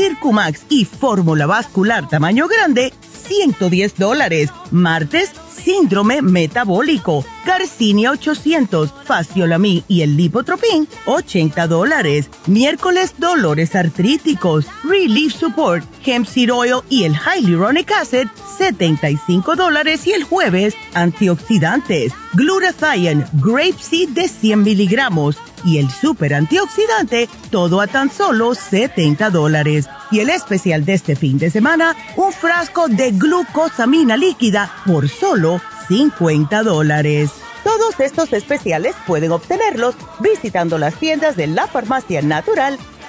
Circumax 0.00 0.62
y 0.70 0.86
fórmula 0.86 1.44
vascular 1.44 2.08
tamaño 2.08 2.48
grande, 2.48 2.94
110 3.20 3.96
dólares. 3.96 4.50
Martes, 4.70 5.30
síndrome 5.62 6.22
metabólico, 6.22 7.24
Garcinia 7.44 8.12
800, 8.12 8.92
Faciolamin 9.04 9.84
y 9.88 10.02
el 10.02 10.16
Lipotropin, 10.16 10.88
80 11.06 11.66
dólares. 11.66 12.30
Miércoles, 12.46 13.14
dolores 13.18 13.74
artríticos, 13.74 14.66
Relief 14.84 15.34
Support, 15.34 15.84
Hemp 16.04 16.26
Seed 16.26 16.52
Oil 16.52 16.80
y 16.88 17.04
el 17.04 17.14
Hyaluronic 17.14 17.90
Acid, 17.92 18.28
75 18.58 19.56
dólares. 19.56 20.06
Y 20.06 20.12
el 20.12 20.24
jueves, 20.24 20.74
antioxidantes, 20.94 22.12
Glutathione, 22.34 23.26
Grape 23.34 23.76
Seed 23.80 24.10
de 24.10 24.28
100 24.28 24.62
miligramos 24.62 25.36
y 25.64 25.78
el 25.78 25.90
super 25.90 26.34
antioxidante, 26.34 27.28
todo 27.50 27.80
a 27.80 27.86
tan 27.86 28.10
solo 28.10 28.54
70 28.54 29.30
dólares. 29.30 29.88
Y 30.10 30.20
el 30.20 30.30
especial 30.30 30.84
de 30.84 30.94
este 30.94 31.16
fin 31.16 31.38
de 31.38 31.50
semana, 31.50 31.94
un 32.16 32.32
frasco 32.32 32.88
de 32.88 33.09
glucosamina 33.12 34.16
líquida 34.16 34.72
por 34.86 35.08
solo 35.08 35.60
50 35.88 36.62
dólares. 36.62 37.30
Todos 37.64 38.00
estos 38.00 38.32
especiales 38.32 38.94
pueden 39.06 39.32
obtenerlos 39.32 39.94
visitando 40.20 40.78
las 40.78 40.94
tiendas 40.94 41.36
de 41.36 41.46
la 41.46 41.66
farmacia 41.66 42.22
natural 42.22 42.78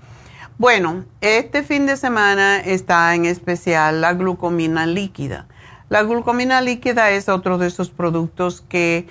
Bueno, 0.59 1.05
este 1.21 1.63
fin 1.63 1.87
de 1.87 1.97
semana 1.97 2.59
está 2.59 3.15
en 3.15 3.25
especial 3.25 4.01
la 4.01 4.13
glucomina 4.13 4.87
líquida. 4.87 5.47
La 5.91 6.05
glucomina 6.05 6.61
líquida 6.63 7.11
es 7.11 7.29
otro 7.29 7.59
de 7.59 7.67
esos 7.67 7.91
productos 7.91 8.63
que 8.63 9.07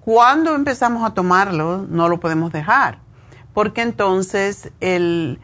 cuando 0.00 0.54
empezamos 0.54 1.04
a 1.04 1.12
tomarlo 1.12 1.84
no 1.88 2.08
lo 2.08 2.20
podemos 2.20 2.52
dejar, 2.52 2.98
porque 3.52 3.82
entonces 3.82 4.70
el, 4.80 5.40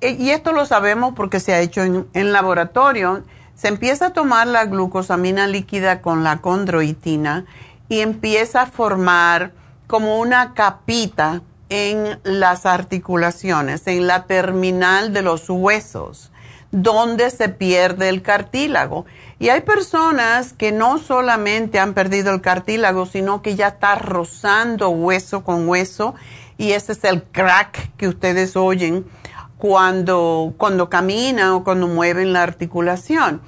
y 0.00 0.30
esto 0.30 0.52
lo 0.52 0.66
sabemos 0.66 1.14
porque 1.14 1.40
se 1.40 1.54
ha 1.54 1.60
hecho 1.60 1.82
en, 1.82 2.06
en 2.12 2.32
laboratorio, 2.32 3.22
se 3.54 3.68
empieza 3.68 4.06
a 4.06 4.12
tomar 4.12 4.48
la 4.48 4.64
glucosamina 4.66 5.46
líquida 5.46 6.02
con 6.02 6.24
la 6.24 6.38
condroitina 6.38 7.44
y 7.88 8.00
empieza 8.00 8.62
a 8.62 8.66
formar 8.66 9.52
como 9.86 10.18
una 10.18 10.52
capita 10.54 11.42
en 11.68 12.18
las 12.24 12.66
articulaciones, 12.66 13.86
en 13.86 14.06
la 14.06 14.24
terminal 14.24 15.12
de 15.12 15.22
los 15.22 15.48
huesos, 15.48 16.32
donde 16.72 17.30
se 17.30 17.48
pierde 17.48 18.08
el 18.08 18.22
cartílago. 18.22 19.06
Y 19.42 19.48
hay 19.48 19.62
personas 19.62 20.52
que 20.52 20.70
no 20.70 20.98
solamente 20.98 21.80
han 21.80 21.94
perdido 21.94 22.32
el 22.32 22.40
cartílago, 22.40 23.06
sino 23.06 23.42
que 23.42 23.56
ya 23.56 23.66
está 23.66 23.96
rozando 23.96 24.90
hueso 24.90 25.42
con 25.42 25.68
hueso 25.68 26.14
y 26.58 26.74
ese 26.74 26.92
es 26.92 27.02
el 27.02 27.24
crack 27.24 27.90
que 27.96 28.06
ustedes 28.06 28.54
oyen 28.54 29.04
cuando, 29.58 30.54
cuando 30.58 30.88
caminan 30.88 31.50
o 31.54 31.64
cuando 31.64 31.88
mueven 31.88 32.32
la 32.32 32.44
articulación. 32.44 33.40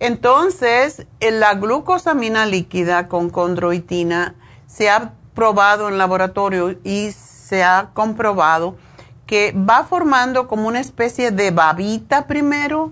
Entonces, 0.00 1.06
la 1.20 1.54
glucosamina 1.54 2.44
líquida 2.44 3.06
con 3.06 3.30
condroitina 3.30 4.34
se 4.66 4.90
ha 4.90 5.12
probado 5.32 5.88
en 5.88 5.96
laboratorio 5.96 6.74
y 6.82 7.12
se 7.12 7.62
ha 7.62 7.90
comprobado 7.94 8.78
que 9.26 9.52
va 9.52 9.84
formando 9.84 10.48
como 10.48 10.66
una 10.66 10.80
especie 10.80 11.30
de 11.30 11.52
babita 11.52 12.26
primero 12.26 12.90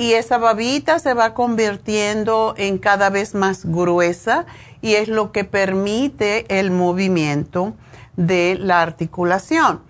y 0.00 0.14
esa 0.14 0.38
babita 0.38 0.98
se 0.98 1.12
va 1.12 1.34
convirtiendo 1.34 2.54
en 2.56 2.78
cada 2.78 3.10
vez 3.10 3.34
más 3.34 3.66
gruesa 3.66 4.46
y 4.80 4.94
es 4.94 5.08
lo 5.08 5.30
que 5.30 5.44
permite 5.44 6.46
el 6.58 6.70
movimiento 6.70 7.74
de 8.16 8.56
la 8.58 8.80
articulación. 8.80 9.82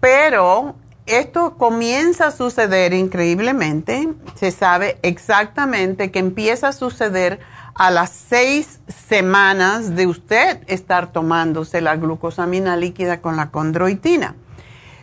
Pero 0.00 0.74
esto 1.06 1.56
comienza 1.56 2.26
a 2.26 2.30
suceder 2.32 2.94
increíblemente, 2.94 4.08
se 4.34 4.50
sabe 4.50 4.98
exactamente 5.02 6.10
que 6.10 6.18
empieza 6.18 6.68
a 6.68 6.72
suceder 6.72 7.38
a 7.76 7.92
las 7.92 8.10
seis 8.10 8.80
semanas 8.88 9.94
de 9.94 10.08
usted 10.08 10.64
estar 10.66 11.12
tomándose 11.12 11.80
la 11.80 11.94
glucosamina 11.94 12.76
líquida 12.76 13.20
con 13.20 13.36
la 13.36 13.52
condroitina. 13.52 14.34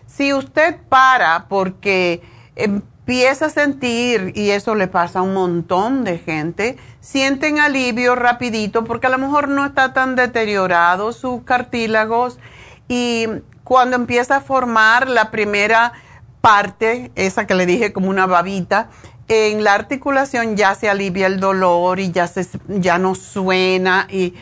Si 0.07 0.33
usted 0.33 0.75
para 0.89 1.47
porque 1.47 2.21
em, 2.57 2.81
empieza 3.05 3.47
a 3.47 3.49
sentir, 3.49 4.31
y 4.33 4.51
eso 4.51 4.75
le 4.75 4.87
pasa 4.87 5.19
a 5.19 5.21
un 5.23 5.33
montón 5.33 6.05
de 6.05 6.19
gente, 6.19 6.77
sienten 7.01 7.59
alivio 7.59 8.15
rapidito 8.15 8.85
porque 8.85 9.07
a 9.07 9.09
lo 9.09 9.17
mejor 9.17 9.49
no 9.49 9.65
está 9.65 9.91
tan 9.91 10.15
deteriorado 10.15 11.11
sus 11.11 11.43
cartílagos 11.43 12.39
y 12.87 13.27
cuando 13.65 13.97
empieza 13.97 14.37
a 14.37 14.41
formar 14.41 15.09
la 15.09 15.31
primera 15.31 15.91
parte, 16.39 17.11
esa 17.15 17.45
que 17.45 17.55
le 17.55 17.65
dije 17.65 17.91
como 17.91 18.09
una 18.09 18.25
babita, 18.25 18.87
en 19.27 19.65
la 19.65 19.73
articulación 19.73 20.55
ya 20.55 20.73
se 20.73 20.89
alivia 20.89 21.27
el 21.27 21.41
dolor 21.41 21.99
y 21.99 22.09
ya, 22.09 22.27
se, 22.27 22.47
ya 22.69 22.99
no 22.99 23.15
suena 23.15 24.07
y 24.09 24.33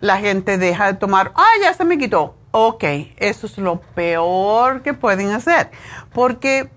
la 0.00 0.16
gente 0.16 0.56
deja 0.56 0.86
de 0.86 0.94
tomar, 0.94 1.32
ah, 1.34 1.52
ya 1.62 1.74
se 1.74 1.84
me 1.84 1.98
quitó. 1.98 2.34
Ok, 2.50 2.84
eso 3.18 3.46
es 3.46 3.58
lo 3.58 3.82
peor 3.94 4.80
que 4.80 4.94
pueden 4.94 5.32
hacer, 5.32 5.70
porque 6.14 6.70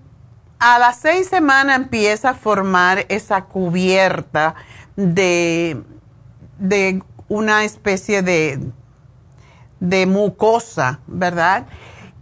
a 0.60 0.78
las 0.78 1.00
seis 1.00 1.26
semanas 1.28 1.76
empieza 1.76 2.30
a 2.30 2.34
formar 2.34 3.06
esa 3.08 3.46
cubierta 3.46 4.54
de, 4.94 5.82
de 6.58 7.02
una 7.28 7.64
especie 7.64 8.22
de, 8.22 8.60
de 9.80 10.06
mucosa, 10.06 11.00
¿verdad? 11.06 11.66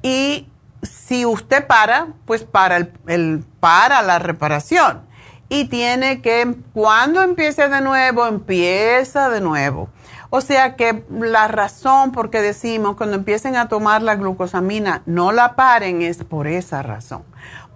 Y 0.02 0.48
si 0.82 1.26
usted 1.26 1.66
para, 1.66 2.08
pues 2.24 2.44
para, 2.44 2.76
el, 3.06 3.44
para 3.58 4.02
la 4.02 4.20
reparación. 4.20 5.02
Y 5.48 5.64
tiene 5.64 6.20
que, 6.20 6.56
cuando 6.74 7.22
empiece 7.22 7.68
de 7.68 7.80
nuevo, 7.80 8.26
empieza 8.26 9.30
de 9.30 9.40
nuevo. 9.40 9.88
O 10.30 10.42
sea 10.42 10.76
que 10.76 11.04
la 11.10 11.48
razón 11.48 12.12
por 12.12 12.28
qué 12.28 12.42
decimos 12.42 12.96
cuando 12.96 13.16
empiecen 13.16 13.56
a 13.56 13.68
tomar 13.68 14.02
la 14.02 14.14
glucosamina, 14.14 15.02
no 15.06 15.32
la 15.32 15.56
paren 15.56 16.02
es 16.02 16.22
por 16.22 16.46
esa 16.46 16.82
razón. 16.82 17.24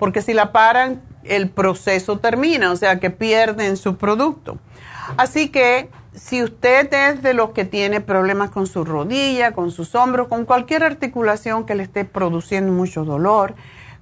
Porque 0.03 0.21
si 0.21 0.35
la 0.35 0.51
paran, 0.51 1.01
el 1.23 1.49
proceso 1.49 2.19
termina, 2.19 2.73
o 2.73 2.77
sea 2.77 2.99
que 2.99 3.11
pierden 3.11 3.77
su 3.77 3.99
producto. 3.99 4.59
Así 5.17 5.49
que 5.49 5.91
si 6.12 6.43
usted 6.43 6.93
es 6.93 7.23
de 7.23 7.35
los 7.35 7.51
que 7.51 7.65
tiene 7.65 8.01
problemas 8.01 8.51
con 8.51 8.67
su 8.67 8.85
rodilla, 8.85 9.53
con 9.53 9.71
sus 9.71 9.95
hombros, 9.95 10.27
con 10.27 10.45
cualquier 10.45 10.83
articulación 10.83 11.67
que 11.67 11.77
le 11.77 11.85
esté 11.85 12.05
produciendo 12.05 12.73
mucho 12.73 13.05
dolor, 13.05 13.55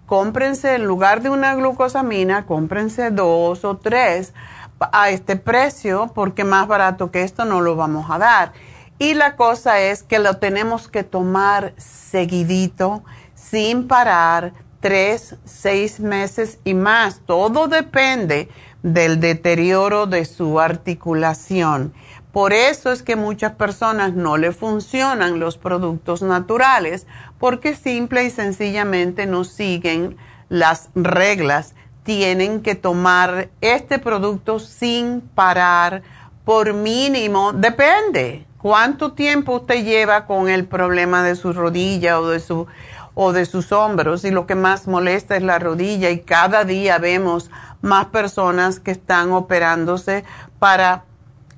cómprense 0.06 0.76
en 0.76 0.86
lugar 0.86 1.20
de 1.20 1.28
una 1.28 1.54
glucosamina, 1.54 2.46
cómprense 2.46 3.10
dos 3.10 3.66
o 3.66 3.76
tres 3.76 4.32
a 4.80 5.10
este 5.10 5.36
precio 5.36 6.12
porque 6.14 6.44
más 6.44 6.66
barato 6.66 7.10
que 7.10 7.24
esto 7.24 7.44
no 7.44 7.60
lo 7.60 7.76
vamos 7.76 8.06
a 8.08 8.16
dar. 8.16 8.54
Y 8.98 9.12
la 9.12 9.36
cosa 9.36 9.80
es 9.82 10.02
que 10.02 10.18
lo 10.18 10.38
tenemos 10.38 10.88
que 10.88 11.04
tomar 11.04 11.74
seguidito, 11.76 13.02
sin 13.34 13.86
parar, 13.86 14.54
tres, 14.80 15.36
seis 15.44 16.00
meses 16.00 16.58
y 16.64 16.74
más. 16.74 17.20
Todo 17.26 17.68
depende 17.68 18.48
del 18.82 19.20
deterioro 19.20 20.06
de 20.06 20.24
su 20.24 20.60
articulación. 20.60 21.92
Por 22.32 22.52
eso 22.52 22.92
es 22.92 23.02
que 23.02 23.16
muchas 23.16 23.52
personas 23.52 24.14
no 24.14 24.36
le 24.36 24.52
funcionan 24.52 25.40
los 25.40 25.58
productos 25.58 26.22
naturales 26.22 27.06
porque 27.38 27.74
simple 27.74 28.24
y 28.24 28.30
sencillamente 28.30 29.26
no 29.26 29.44
siguen 29.44 30.16
las 30.48 30.90
reglas. 30.94 31.74
Tienen 32.04 32.62
que 32.62 32.74
tomar 32.74 33.50
este 33.60 33.98
producto 33.98 34.58
sin 34.58 35.20
parar 35.20 36.02
por 36.44 36.72
mínimo, 36.72 37.52
depende 37.52 38.46
cuánto 38.58 39.12
tiempo 39.12 39.56
usted 39.56 39.84
lleva 39.84 40.26
con 40.26 40.48
el 40.48 40.66
problema 40.66 41.22
de 41.22 41.36
su 41.36 41.52
rodilla 41.52 42.20
o 42.20 42.28
de 42.28 42.40
su 42.40 42.66
o 43.14 43.32
de 43.32 43.44
sus 43.44 43.72
hombros 43.72 44.24
y 44.24 44.30
lo 44.30 44.46
que 44.46 44.54
más 44.54 44.86
molesta 44.86 45.36
es 45.36 45.42
la 45.42 45.58
rodilla 45.58 46.10
y 46.10 46.20
cada 46.20 46.64
día 46.64 46.98
vemos 46.98 47.50
más 47.82 48.06
personas 48.06 48.80
que 48.80 48.90
están 48.90 49.32
operándose 49.32 50.24
para 50.58 51.04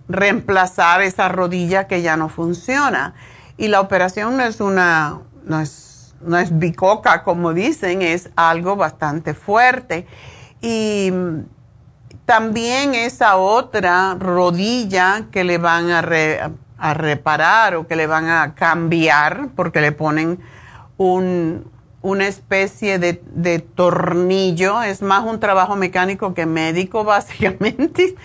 reemplazar 0.08 1.02
esa 1.02 1.28
rodilla 1.28 1.86
que 1.86 2.02
ya 2.02 2.16
no 2.16 2.28
funciona. 2.28 3.14
Y 3.56 3.68
la 3.68 3.80
operación 3.80 4.36
no 4.36 4.44
es 4.44 4.60
una, 4.60 5.20
no 5.44 5.60
es, 5.60 6.14
no 6.20 6.38
es 6.38 6.58
bicoca 6.58 7.22
como 7.22 7.52
dicen, 7.52 8.02
es 8.02 8.30
algo 8.36 8.76
bastante 8.76 9.34
fuerte. 9.34 10.06
Y 10.60 11.12
también 12.24 12.94
esa 12.94 13.36
otra 13.36 14.14
rodilla 14.18 15.26
que 15.30 15.44
le 15.44 15.58
van 15.58 15.90
a, 15.90 16.02
a 16.78 16.94
reparar 16.94 17.76
o 17.76 17.86
que 17.86 17.96
le 17.96 18.06
van 18.06 18.28
a 18.28 18.54
cambiar 18.54 19.50
porque 19.54 19.80
le 19.80 19.92
ponen 19.92 20.40
un, 21.02 21.70
una 22.02 22.26
especie 22.26 22.98
de, 22.98 23.58
tornillo, 23.74 24.82
es 24.82 25.02
más 25.02 25.24
un 25.24 25.40
trabajo 25.40 25.76
mecánico 25.76 26.34
que 26.34 26.46
médico 26.46 27.04
básicamente. 27.04 28.16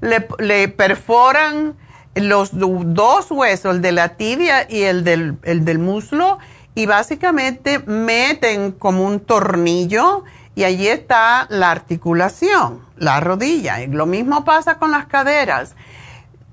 Le, 0.00 0.68
perforan 0.68 1.74
los 2.14 2.50
dos 2.52 3.30
huesos, 3.30 3.76
el 3.76 3.82
de 3.82 3.92
la 3.92 4.16
tibia 4.16 4.66
y 4.70 4.82
el 4.82 5.04
del, 5.04 5.36
el 5.42 5.64
del 5.64 5.78
muslo, 5.78 6.38
y 6.74 6.86
básicamente 6.86 7.78
meten 7.80 8.72
como 8.72 9.04
un 9.04 9.20
tornillo 9.20 10.24
y 10.54 10.64
allí 10.64 10.88
está 10.88 11.46
la 11.50 11.70
articulación, 11.70 12.80
la 12.96 13.20
rodilla. 13.20 13.82
Y 13.82 13.88
lo 13.88 14.06
mismo 14.06 14.44
pasa 14.44 14.78
con 14.78 14.90
las 14.90 15.06
caderas. 15.06 15.76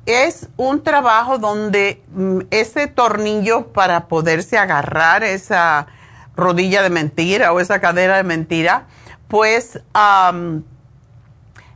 Es 0.05 0.49
un 0.57 0.83
trabajo 0.83 1.37
donde 1.37 2.03
mm, 2.13 2.39
ese 2.51 2.87
tornillo 2.87 3.67
para 3.67 4.07
poderse 4.07 4.57
agarrar 4.57 5.23
esa 5.23 5.87
rodilla 6.35 6.81
de 6.81 6.89
mentira 6.89 7.53
o 7.53 7.59
esa 7.59 7.79
cadera 7.79 8.17
de 8.17 8.23
mentira, 8.23 8.87
pues 9.27 9.79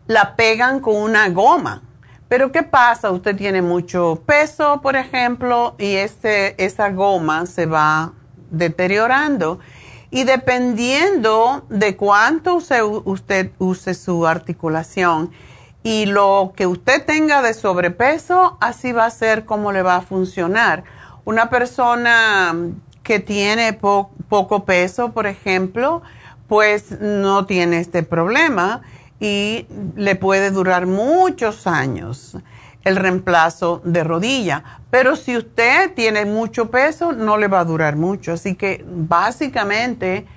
la 0.07 0.35
pegan 0.35 0.79
con 0.79 0.95
una 0.95 1.29
goma. 1.29 1.83
Pero 2.27 2.51
¿qué 2.51 2.63
pasa? 2.63 3.11
Usted 3.11 3.37
tiene 3.37 3.61
mucho 3.61 4.21
peso, 4.25 4.81
por 4.81 4.97
ejemplo, 4.97 5.75
y 5.77 5.95
ese, 5.95 6.55
esa 6.57 6.89
goma 6.89 7.45
se 7.45 7.65
va 7.65 8.11
deteriorando. 8.51 9.59
Y 10.09 10.23
dependiendo 10.23 11.65
de 11.69 11.95
cuánto 11.95 12.55
usted 12.55 13.51
use 13.59 13.93
su 13.93 14.27
articulación 14.27 15.31
y 15.87 16.05
lo 16.05 16.51
que 16.53 16.67
usted 16.67 17.05
tenga 17.05 17.41
de 17.41 17.53
sobrepeso, 17.53 18.57
así 18.59 18.91
va 18.91 19.05
a 19.05 19.09
ser 19.09 19.45
como 19.45 19.71
le 19.71 19.83
va 19.83 19.95
a 19.95 20.01
funcionar. 20.01 20.83
Una 21.23 21.49
persona 21.49 22.53
que 23.03 23.21
tiene 23.21 23.71
poco 23.71 24.65
peso, 24.65 25.13
por 25.13 25.27
ejemplo, 25.27 26.01
pues 26.49 26.99
no 26.99 27.45
tiene 27.45 27.79
este 27.79 28.03
problema 28.03 28.81
y 29.21 29.65
le 29.95 30.17
puede 30.17 30.51
durar 30.51 30.87
muchos 30.87 31.67
años 31.67 32.35
el 32.83 32.97
reemplazo 32.97 33.81
de 33.85 34.03
rodilla. 34.03 34.81
Pero 34.91 35.15
si 35.15 35.37
usted 35.37 35.93
tiene 35.93 36.25
mucho 36.25 36.69
peso, 36.69 37.13
no 37.13 37.37
le 37.37 37.47
va 37.47 37.61
a 37.61 37.65
durar 37.65 37.95
mucho. 37.95 38.33
Así 38.33 38.55
que 38.55 38.83
básicamente 38.85 40.27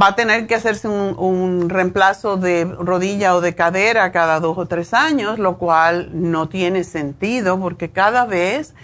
va 0.00 0.08
a 0.08 0.14
tener 0.14 0.46
que 0.46 0.54
hacerse 0.54 0.88
un, 0.88 1.14
un, 1.18 1.68
reemplazo 1.68 2.36
de 2.36 2.64
rodilla 2.64 3.34
o 3.34 3.40
de 3.40 3.54
cadera 3.54 4.12
cada 4.12 4.40
dos 4.40 4.56
o 4.58 4.66
tres 4.66 4.94
años, 4.94 5.38
lo 5.38 5.58
cual 5.58 6.10
no 6.12 6.48
tiene 6.48 6.84
sentido 6.84 7.58
porque 7.58 7.90
cada 7.90 8.24
vez 8.24 8.74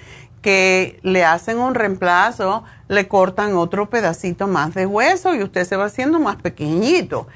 que 0.44 1.00
le 1.02 1.24
hacen 1.24 1.58
un 1.58 1.74
reemplazo, 1.74 2.64
le 2.88 3.08
cortan 3.08 3.56
otro 3.56 3.88
pedacito 3.88 4.46
más 4.46 4.74
de 4.74 4.84
hueso 4.84 5.34
y 5.34 5.42
usted 5.42 5.64
se 5.64 5.76
va 5.76 5.86
haciendo 5.86 6.20
más 6.20 6.36
pequeñito. 6.36 7.26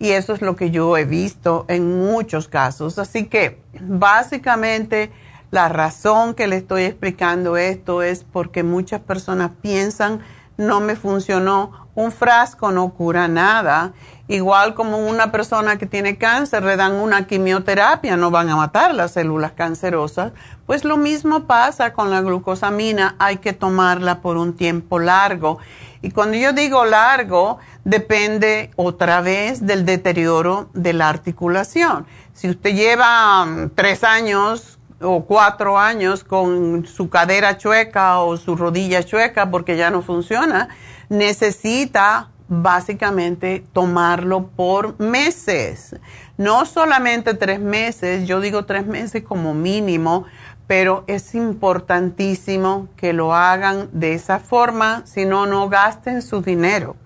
Y 0.00 0.10
eso 0.10 0.34
es 0.34 0.42
lo 0.42 0.56
que 0.56 0.72
yo 0.72 0.96
he 0.96 1.04
visto 1.04 1.64
en 1.68 1.96
muchos 1.96 2.48
casos. 2.48 2.98
Así 2.98 3.26
que 3.26 3.62
básicamente 3.80 5.12
la 5.52 5.68
razón 5.68 6.34
que 6.34 6.48
le 6.48 6.56
estoy 6.56 6.82
explicando 6.82 7.56
esto 7.56 8.02
es 8.02 8.24
porque 8.24 8.64
muchas 8.64 9.00
personas 9.00 9.52
piensan 9.62 10.20
no 10.56 10.80
me 10.80 10.96
funcionó, 10.96 11.88
un 11.94 12.12
frasco 12.12 12.70
no 12.72 12.90
cura 12.90 13.28
nada. 13.28 13.92
Igual 14.28 14.74
como 14.74 14.98
una 14.98 15.30
persona 15.30 15.78
que 15.78 15.86
tiene 15.86 16.18
cáncer 16.18 16.64
le 16.64 16.76
dan 16.76 16.92
una 16.92 17.26
quimioterapia, 17.26 18.16
no 18.16 18.30
van 18.30 18.48
a 18.50 18.56
matar 18.56 18.94
las 18.94 19.12
células 19.12 19.52
cancerosas, 19.52 20.32
pues 20.66 20.84
lo 20.84 20.96
mismo 20.96 21.44
pasa 21.44 21.92
con 21.92 22.10
la 22.10 22.20
glucosamina, 22.22 23.14
hay 23.18 23.36
que 23.36 23.52
tomarla 23.52 24.20
por 24.20 24.36
un 24.36 24.56
tiempo 24.56 24.98
largo. 24.98 25.58
Y 26.02 26.10
cuando 26.10 26.36
yo 26.36 26.52
digo 26.52 26.84
largo, 26.84 27.58
depende 27.84 28.70
otra 28.76 29.20
vez 29.20 29.64
del 29.64 29.86
deterioro 29.86 30.68
de 30.74 30.92
la 30.92 31.08
articulación. 31.08 32.06
Si 32.34 32.50
usted 32.50 32.74
lleva 32.74 33.44
um, 33.44 33.70
tres 33.70 34.04
años 34.04 34.75
o 35.00 35.24
cuatro 35.24 35.78
años 35.78 36.24
con 36.24 36.86
su 36.86 37.08
cadera 37.10 37.58
chueca 37.58 38.20
o 38.20 38.36
su 38.36 38.56
rodilla 38.56 39.02
chueca 39.02 39.50
porque 39.50 39.76
ya 39.76 39.90
no 39.90 40.02
funciona, 40.02 40.68
necesita 41.08 42.30
básicamente 42.48 43.64
tomarlo 43.72 44.48
por 44.48 44.98
meses. 45.00 45.96
No 46.38 46.64
solamente 46.64 47.34
tres 47.34 47.60
meses, 47.60 48.26
yo 48.26 48.40
digo 48.40 48.64
tres 48.64 48.86
meses 48.86 49.22
como 49.22 49.54
mínimo, 49.54 50.24
pero 50.66 51.04
es 51.06 51.34
importantísimo 51.34 52.88
que 52.96 53.12
lo 53.12 53.34
hagan 53.34 53.88
de 53.92 54.14
esa 54.14 54.38
forma, 54.38 55.02
si 55.06 55.24
no, 55.24 55.46
no 55.46 55.68
gasten 55.68 56.22
su 56.22 56.42
dinero. 56.42 56.96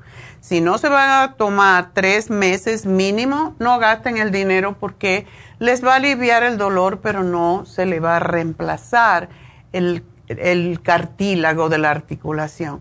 Si 0.40 0.61
no 0.61 0.79
se 0.79 0.88
van 0.88 1.11
a 1.11 1.35
tomar 1.35 1.90
tres 1.92 2.31
meses 2.31 2.87
mínimo, 2.87 3.55
no 3.59 3.79
gasten 3.79 4.16
el 4.16 4.31
dinero 4.31 4.76
porque 4.79 5.26
les 5.59 5.85
va 5.85 5.92
a 5.92 5.96
aliviar 5.96 6.42
el 6.42 6.57
dolor, 6.57 7.00
pero 7.03 7.22
no 7.22 7.66
se 7.66 7.85
le 7.85 8.00
va 8.00 8.16
a 8.16 8.20
reemplazar 8.20 9.29
el, 9.72 10.03
el 10.29 10.81
cartílago 10.83 11.68
de 11.68 11.79
la 11.79 11.90
articulación. 11.90 12.81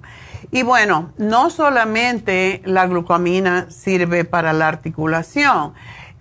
Y 0.51 0.63
bueno, 0.63 1.11
no 1.17 1.49
solamente 1.49 2.61
la 2.65 2.87
glucamina 2.87 3.69
sirve 3.69 4.23
para 4.23 4.53
la 4.53 4.67
articulación, 4.69 5.73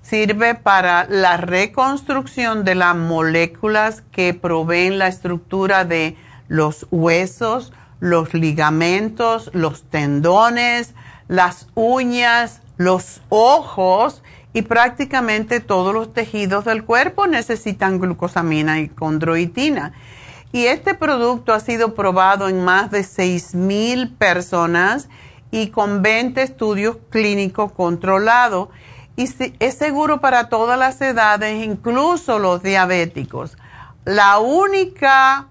sirve 0.02 0.54
para 0.54 1.06
la 1.08 1.36
reconstrucción 1.36 2.64
de 2.64 2.74
las 2.74 2.96
moléculas 2.96 4.02
que 4.10 4.34
proveen 4.34 4.98
la 4.98 5.06
estructura 5.06 5.84
de 5.84 6.16
los 6.48 6.86
huesos, 6.90 7.72
los 8.00 8.34
ligamentos, 8.34 9.50
los 9.52 9.84
tendones, 9.84 10.94
las 11.28 11.68
uñas, 11.74 12.60
los 12.76 13.20
ojos 13.28 14.22
y 14.52 14.62
prácticamente 14.62 15.60
todos 15.60 15.94
los 15.94 16.12
tejidos 16.12 16.64
del 16.64 16.84
cuerpo 16.84 17.26
necesitan 17.26 18.00
glucosamina 18.00 18.80
y 18.80 18.88
condroitina. 18.88 19.92
Y 20.50 20.64
este 20.64 20.94
producto 20.94 21.52
ha 21.52 21.60
sido 21.60 21.94
probado 21.94 22.48
en 22.48 22.64
más 22.64 22.90
de 22.90 23.00
6.000 23.00 24.16
personas 24.16 25.08
y 25.50 25.68
con 25.68 26.02
20 26.02 26.42
estudios 26.42 26.96
clínicos 27.10 27.72
controlados. 27.72 28.70
Y 29.16 29.28
es 29.58 29.74
seguro 29.74 30.20
para 30.20 30.48
todas 30.48 30.78
las 30.78 31.00
edades, 31.02 31.64
incluso 31.64 32.38
los 32.38 32.62
diabéticos. 32.62 33.58
La 34.04 34.38
única, 34.38 35.48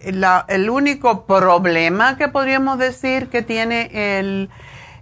el 0.00 0.70
único 0.70 1.24
problema 1.26 2.16
que 2.16 2.28
podríamos 2.28 2.78
decir 2.78 3.28
que 3.28 3.42
tiene 3.42 4.18
el, 4.18 4.50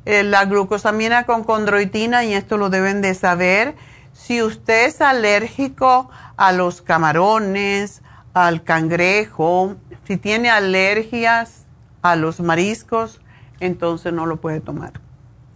la 0.05 0.45
glucosamina 0.45 1.25
con 1.25 1.45
condroitina, 1.45 2.25
y 2.25 2.35
esto 2.35 2.59
lo 2.59 2.71
deben 2.71 3.01
de 3.01 3.15
saber, 3.15 3.77
si 4.13 4.43
usted 4.43 4.87
es 4.87 5.01
alérgico 5.01 6.11
a 6.37 6.53
los 6.53 6.83
camarones, 6.83 8.03
al 8.35 8.63
cangrejo, 8.65 9.77
si 10.05 10.17
tiene 10.17 10.51
alergias 10.51 11.67
a 12.03 12.17
los 12.17 12.41
mariscos, 12.41 13.21
entonces 13.61 14.13
no 14.13 14.27
lo 14.27 14.37
puede 14.37 14.61
tomar. 14.61 14.93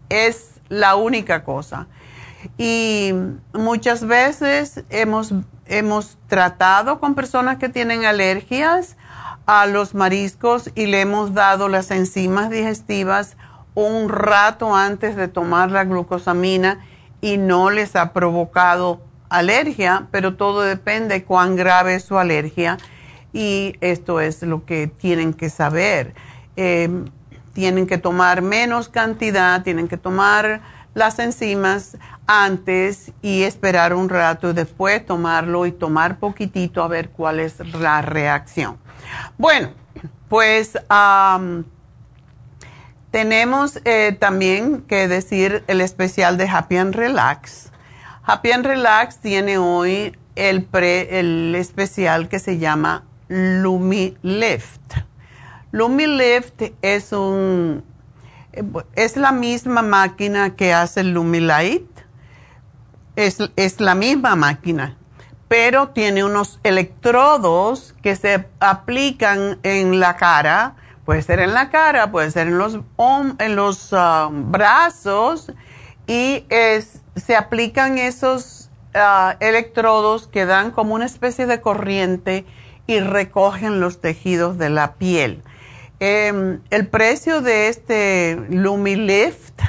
Es 0.09 0.61
la 0.69 0.97
única 0.97 1.45
cosa. 1.45 1.87
Y 2.59 3.13
muchas 3.53 4.07
veces 4.07 4.85
hemos, 4.91 5.33
hemos 5.67 6.19
tratado 6.27 6.99
con 6.99 7.15
personas 7.15 7.59
que 7.59 7.69
tienen 7.69 8.05
alergias 8.05 8.97
a 9.47 9.67
los 9.67 9.95
mariscos 9.95 10.71
y 10.75 10.87
le 10.87 11.01
hemos 11.01 11.35
dado 11.35 11.69
las 11.69 11.91
enzimas 11.91 12.51
digestivas 12.51 13.37
un 13.75 14.09
rato 14.09 14.75
antes 14.75 15.17
de 15.17 15.29
tomar 15.29 15.71
la 15.71 15.85
glucosamina 15.85 16.85
y 17.21 17.39
no 17.39 17.71
les 17.71 17.97
ha 17.97 18.13
provocado 18.13 19.01
alergia, 19.31 20.09
pero 20.11 20.35
todo 20.35 20.61
depende 20.61 21.15
de 21.15 21.25
cuán 21.25 21.57
grave 21.57 21.95
es 21.95 22.05
su 22.05 22.19
alergia 22.19 22.77
y 23.33 23.77
esto 23.81 24.21
es 24.21 24.43
lo 24.43 24.67
que 24.67 24.89
tienen 24.89 25.33
que 25.33 25.49
saber. 25.49 26.15
Em, 26.57 27.07
tienen 27.55 27.87
que 27.87 27.99
tomar 27.99 28.43
menos 28.43 28.89
cantidad, 28.89 29.63
tienen 29.63 29.89
que 29.89 29.97
tomar 29.97 30.61
las 30.95 31.19
enzimas 31.19 31.97
antes 32.27 33.13
y 33.23 33.43
esperar 33.43 33.95
un 33.95 34.09
rato 34.09 34.51
y 34.51 34.53
después 34.53 35.05
tomarlo 35.07 35.65
y 35.65 35.73
tomar 35.73 36.19
poquitito 36.19 36.83
a 36.83 36.89
ver 36.89 37.11
cuál 37.11 37.41
es 37.41 37.59
la 37.75 38.03
reacción. 38.03 38.77
Bueno, 39.39 39.71
pues 40.29 40.79
tenemos 43.11 43.81
eh, 43.85 44.17
también 44.19 44.83
que 44.83 45.09
decir 45.09 45.65
el 45.67 45.81
especial 45.81 46.39
de 46.39 46.49
Happy 46.49 46.77
and 46.77 46.95
Relax 46.95 47.73
Happy 48.25 48.53
and 48.53 48.65
Relax 48.65 49.19
tiene 49.19 49.59
hoy 49.59 50.17
el, 50.37 50.69
el 50.73 51.55
especial 51.57 52.29
que 52.29 52.39
se 52.39 52.59
llama 52.59 53.03
Lumi 53.27 54.17
Lift. 54.23 54.95
Lumi 55.73 56.07
Lift 56.07 56.63
es 56.83 57.13
un 57.13 57.83
es 58.95 59.17
la 59.17 59.33
misma 59.33 59.83
máquina 59.83 60.55
que 60.55 60.73
hace 60.73 61.01
el 61.01 61.15
Lumi 61.15 61.41
Light. 61.41 61.89
Es, 63.17 63.39
es 63.57 63.81
la 63.81 63.97
misma 63.97 64.37
máquina, 64.37 64.97
pero 65.53 65.91
tiene 65.91 66.25
unos 66.25 66.61
electrodos 66.63 67.95
que 68.03 68.17
se 68.17 68.47
aplican 68.59 69.59
en 69.63 70.01
la 70.01 70.17
cara. 70.17 70.77
Puede 71.05 71.21
ser 71.21 71.41
en 71.41 71.53
la 71.53 71.69
cara, 71.69 72.11
puede 72.11 72.31
ser 72.31 72.47
en 72.47 72.57
los, 72.57 72.79
en 73.39 73.55
los 73.55 73.91
ah, 73.93 74.31
brazos 74.33 75.53
y 76.07 76.47
se 77.17 77.37
aplican 77.37 77.99
esos 77.99 78.71
ah, 78.95 79.37
electrodos 79.41 80.27
que 80.27 80.47
dan 80.47 80.71
como 80.71 80.95
una 80.95 81.05
especie 81.05 81.45
de 81.45 81.61
corriente 81.61 82.47
y 82.87 83.01
recogen 83.01 83.79
los 83.79 84.01
tejidos 84.01 84.57
de 84.57 84.71
la 84.71 84.95
piel. 84.95 85.43
Em, 86.01 86.63
el 86.71 86.87
precio 86.87 87.43
de 87.43 87.69
este 87.69 88.43
LumiLift 88.49 89.61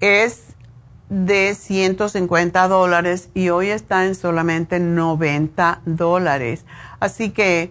es 0.00 0.45
de 1.08 1.54
150 1.54 2.68
dólares 2.68 3.28
y 3.34 3.50
hoy 3.50 3.68
está 3.68 4.06
en 4.06 4.14
solamente 4.14 4.80
90 4.80 5.80
dólares. 5.84 6.64
Así 7.00 7.30
que 7.30 7.70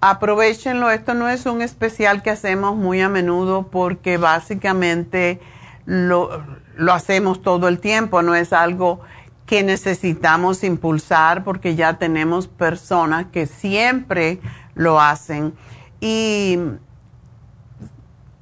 aprovechenlo. 0.00 0.90
Esto 0.90 1.14
no 1.14 1.28
es 1.28 1.46
un 1.46 1.62
especial 1.62 2.22
que 2.22 2.30
hacemos 2.30 2.76
muy 2.76 3.00
a 3.00 3.08
menudo 3.08 3.68
porque 3.70 4.16
básicamente 4.16 5.40
lo, 5.84 6.42
lo 6.76 6.92
hacemos 6.92 7.42
todo 7.42 7.68
el 7.68 7.80
tiempo, 7.80 8.22
no 8.22 8.34
es 8.34 8.52
algo 8.52 9.00
que 9.46 9.62
necesitamos 9.62 10.62
impulsar 10.62 11.42
porque 11.42 11.74
ya 11.74 11.94
tenemos 11.94 12.48
personas 12.48 13.26
que 13.32 13.46
siempre 13.46 14.40
lo 14.74 15.00
hacen 15.00 15.54
y 16.00 16.58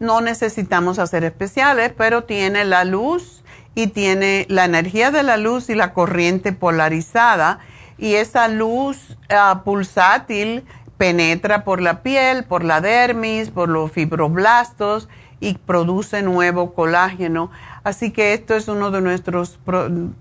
no 0.01 0.21
necesitamos 0.21 0.99
hacer 0.99 1.25
especiales, 1.25 1.92
pero 1.97 2.25
tiene 2.25 2.64
la 2.64 2.85
luz 2.85 3.36
y 3.77 3.89
tiene 3.89 4.47
la 4.49 4.65
energía 4.65 5.12
de 5.12 5.23
la 5.23 5.37
luz 5.37 5.69
y 5.69 5.75
la 5.75 5.93
corriente 5.93 6.53
polarizada 6.53 7.61
y 7.99 8.15
esa 8.15 8.49
luz 8.49 9.19
ah, 9.29 9.62
pulsátil 9.65 10.65
penetra 10.97 11.62
por 11.62 11.83
la 11.83 12.03
piel, 12.03 12.45
por 12.45 12.65
la 12.65 12.81
dermis, 12.81 13.51
por 13.51 13.69
los 13.69 13.93
fibroblastos 13.93 15.11
y 15.41 15.59
produce 15.59 16.23
nuevo 16.23 16.73
colágeno. 16.73 17.51
Así 17.85 18.12
que 18.12 18.33
esto 18.33 18.55
es 18.55 18.69
uno 18.69 18.91
de 18.91 19.03
nuestros, 19.03 19.59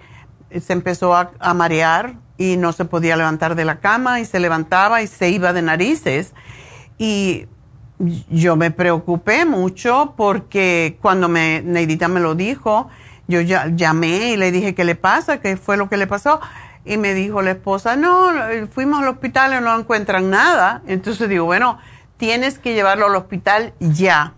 se 0.52 0.74
empezó 0.74 1.16
a, 1.16 1.54
marear 1.54 2.16
y 2.38 2.58
no 2.58 2.72
se 2.72 2.86
podía 2.86 3.16
levantar 3.16 3.56
de 3.56 3.66
la 3.66 3.80
cama 3.80 4.20
y 4.20 4.26
se 4.26 4.40
levantaba 4.40 5.02
y 5.02 5.08
se 5.08 5.30
iba 5.30 5.54
de 5.54 5.62
narices. 5.62 6.34
Y 6.98 7.48
yo 8.30 8.56
me 8.56 8.72
preocupé 8.72 9.46
mucho 9.46 10.14
porque 10.16 10.98
cuando 11.02 11.30
me, 11.30 11.62
Neidita 11.62 12.08
me 12.08 12.20
lo 12.20 12.36
dijo, 12.36 12.90
yo 13.28 13.42
llamé 13.42 14.32
y 14.32 14.38
le 14.38 14.52
dije, 14.52 14.74
¿qué 14.74 14.84
le 14.84 14.96
pasa? 14.96 15.40
¿Qué 15.40 15.58
fue 15.58 15.78
lo 15.78 15.90
que 15.90 15.98
le 15.98 16.08
pasó? 16.08 16.40
Y 16.86 16.98
me 16.98 17.14
dijo 17.14 17.42
la 17.42 17.52
esposa, 17.52 17.96
no, 17.96 18.30
fuimos 18.72 19.02
al 19.02 19.10
hospital 19.10 19.54
y 19.54 19.64
no 19.64 19.78
encuentran 19.78 20.30
nada. 20.30 20.82
Entonces 20.88 21.30
digo, 21.30 21.46
bueno, 21.46 21.78
tienes 22.18 22.58
que 22.58 22.74
llevarlo 22.74 23.06
al 23.06 23.16
hospital 23.16 23.74
ya 23.80 24.34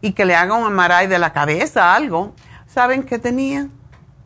y 0.00 0.12
que 0.12 0.24
le 0.24 0.34
haga 0.34 0.54
un 0.54 0.66
amaray 0.66 1.06
de 1.06 1.18
la 1.18 1.32
cabeza, 1.32 1.94
algo. 1.94 2.34
¿Saben 2.66 3.04
qué 3.04 3.18
tenía? 3.18 3.68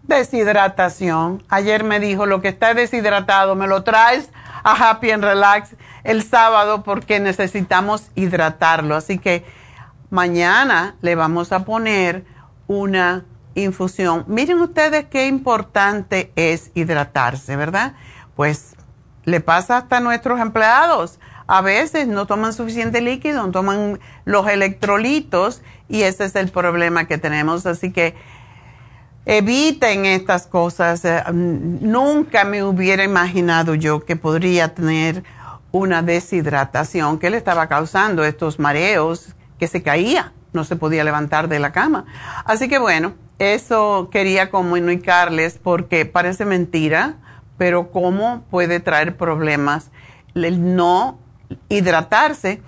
Deshidratación. 0.09 1.45
Ayer 1.51 1.85
me 1.85 2.01
dijo, 2.01 2.25
lo 2.25 2.41
que 2.41 2.49
está 2.49 2.73
deshidratado, 2.73 3.55
me 3.55 3.67
lo 3.67 3.85
traes 3.85 4.31
a 4.65 4.91
Happy 4.91 5.11
and 5.11 5.23
Relax 5.23 5.77
el 6.03 6.23
sábado 6.23 6.83
porque 6.83 7.21
necesitamos 7.21 8.11
hidratarlo. 8.15 8.97
Así 8.97 9.19
que 9.19 9.45
mañana 10.09 10.97
le 11.03 11.15
vamos 11.15 11.53
a 11.53 11.67
poner 11.67 12.25
una 12.67 13.27
infusión. 13.55 14.25
Miren 14.29 14.61
ustedes 14.61 15.05
qué 15.11 15.27
importante 15.27 16.33
es 16.37 16.71
hidratarse, 16.75 17.57
¿verdad? 17.57 17.93
Pues 18.35 18.77
le 19.25 19.41
pasa 19.41 19.77
hasta 19.77 19.99
a 19.99 20.01
nuestros 20.01 20.41
empleados. 20.41 21.21
A 21.47 21.61
veces 21.61 22.09
no 22.09 22.27
toman 22.27 22.55
suficiente 22.55 23.03
líquido, 23.03 23.43
no 23.43 23.53
toman 23.53 24.01
los 24.25 24.49
electrolitos 24.49 25.61
y 25.87 26.03
ese 26.03 26.25
es 26.25 26.35
el 26.35 26.49
problema 26.49 27.07
que 27.07 27.19
tenemos. 27.19 27.67
Así 27.67 27.93
que 27.93 28.15
eviten 29.29 30.07
estas 30.07 30.47
cosas. 30.47 31.05
Eh, 31.05 31.23
nunca 31.31 32.45
me 32.45 32.65
hubiera 32.65 33.05
imaginado 33.05 33.75
yo 33.75 34.05
que 34.05 34.17
podría 34.17 34.75
tener 34.75 35.23
una 35.71 36.03
deshidratación 36.03 37.19
que 37.19 37.29
le 37.29 37.37
estaba 37.37 37.69
causando 37.69 38.25
estos 38.25 38.59
mareos, 38.59 39.35
que 39.59 39.69
se 39.69 39.83
caía, 39.83 40.33
no 40.55 40.65
se 40.65 40.77
podía 40.77 41.05
levantar 41.05 41.49
de 41.49 41.59
la 41.59 41.73
cama. 41.73 42.07
Así 42.47 42.69
que 42.69 42.79
bueno, 42.79 43.13
eso 43.39 44.09
quería 44.11 44.51
comunicarles 44.51 45.61
porque 45.63 46.07
parece 46.07 46.47
mentira, 46.47 47.17
pero 47.59 47.91
cómo 47.91 48.45
puede 48.51 48.81
traer 48.81 49.19
problemas 49.19 49.91
el 50.35 50.75
no 50.75 51.19
hidratarse. 51.69 52.63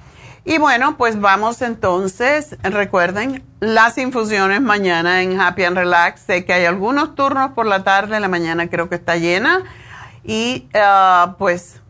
Y 0.45 0.59
bueno, 0.59 0.97
pues 0.97 1.21
vamos 1.21 1.61
entonces, 1.61 2.57
recuerden, 2.63 3.45
las 3.61 3.99
infusiones 3.99 4.63
mañana 4.63 5.23
en 5.23 5.39
Happy 5.39 5.65
and 5.65 5.77
Relax. 5.77 6.23
Sé 6.23 6.45
que 6.45 6.55
hay 6.55 6.65
algunos 6.65 7.15
turnos 7.15 7.53
por 7.53 7.67
la 7.67 7.85
tarde, 7.85 8.19
la 8.21 8.29
mañana 8.29 8.71
creo 8.71 8.89
que 8.89 8.95
está 8.95 9.17
llena. 9.17 9.65
Y 10.25 10.69
ah, 10.75 11.37
pues 11.39 11.81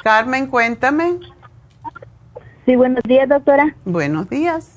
Carmen, 0.03 0.47
cuéntame. 0.47 1.19
Sí, 2.71 2.77
buenos 2.77 3.03
días, 3.03 3.29
doctora. 3.29 3.75
Buenos 3.85 4.31
días. 4.31 4.77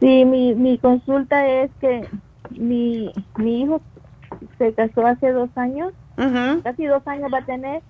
Sí, 0.00 0.24
mi, 0.24 0.54
mi 0.54 0.78
consulta 0.78 1.46
es 1.46 1.70
que 1.82 2.08
mi, 2.58 3.12
mi 3.36 3.60
hijo 3.60 3.82
se 4.56 4.72
casó 4.72 5.04
hace 5.06 5.32
dos 5.32 5.50
años, 5.54 5.92
casi 6.62 6.86
dos 6.86 7.06
años 7.06 7.30
va 7.30 7.40
a 7.40 7.44
tener, 7.44 7.82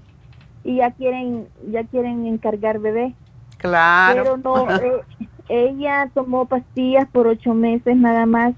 y 0.64 0.78
ya 0.78 0.90
quieren, 0.90 1.46
ya 1.70 1.84
quieren 1.84 2.26
encargar 2.26 2.80
bebé. 2.80 3.14
Claro. 3.58 4.20
Pero 4.20 4.36
no, 4.38 4.68
eh, 4.68 5.00
ella 5.48 6.10
tomó 6.12 6.46
pastillas 6.46 7.08
por 7.08 7.28
ocho 7.28 7.54
meses 7.54 7.96
nada 7.96 8.26
más 8.26 8.54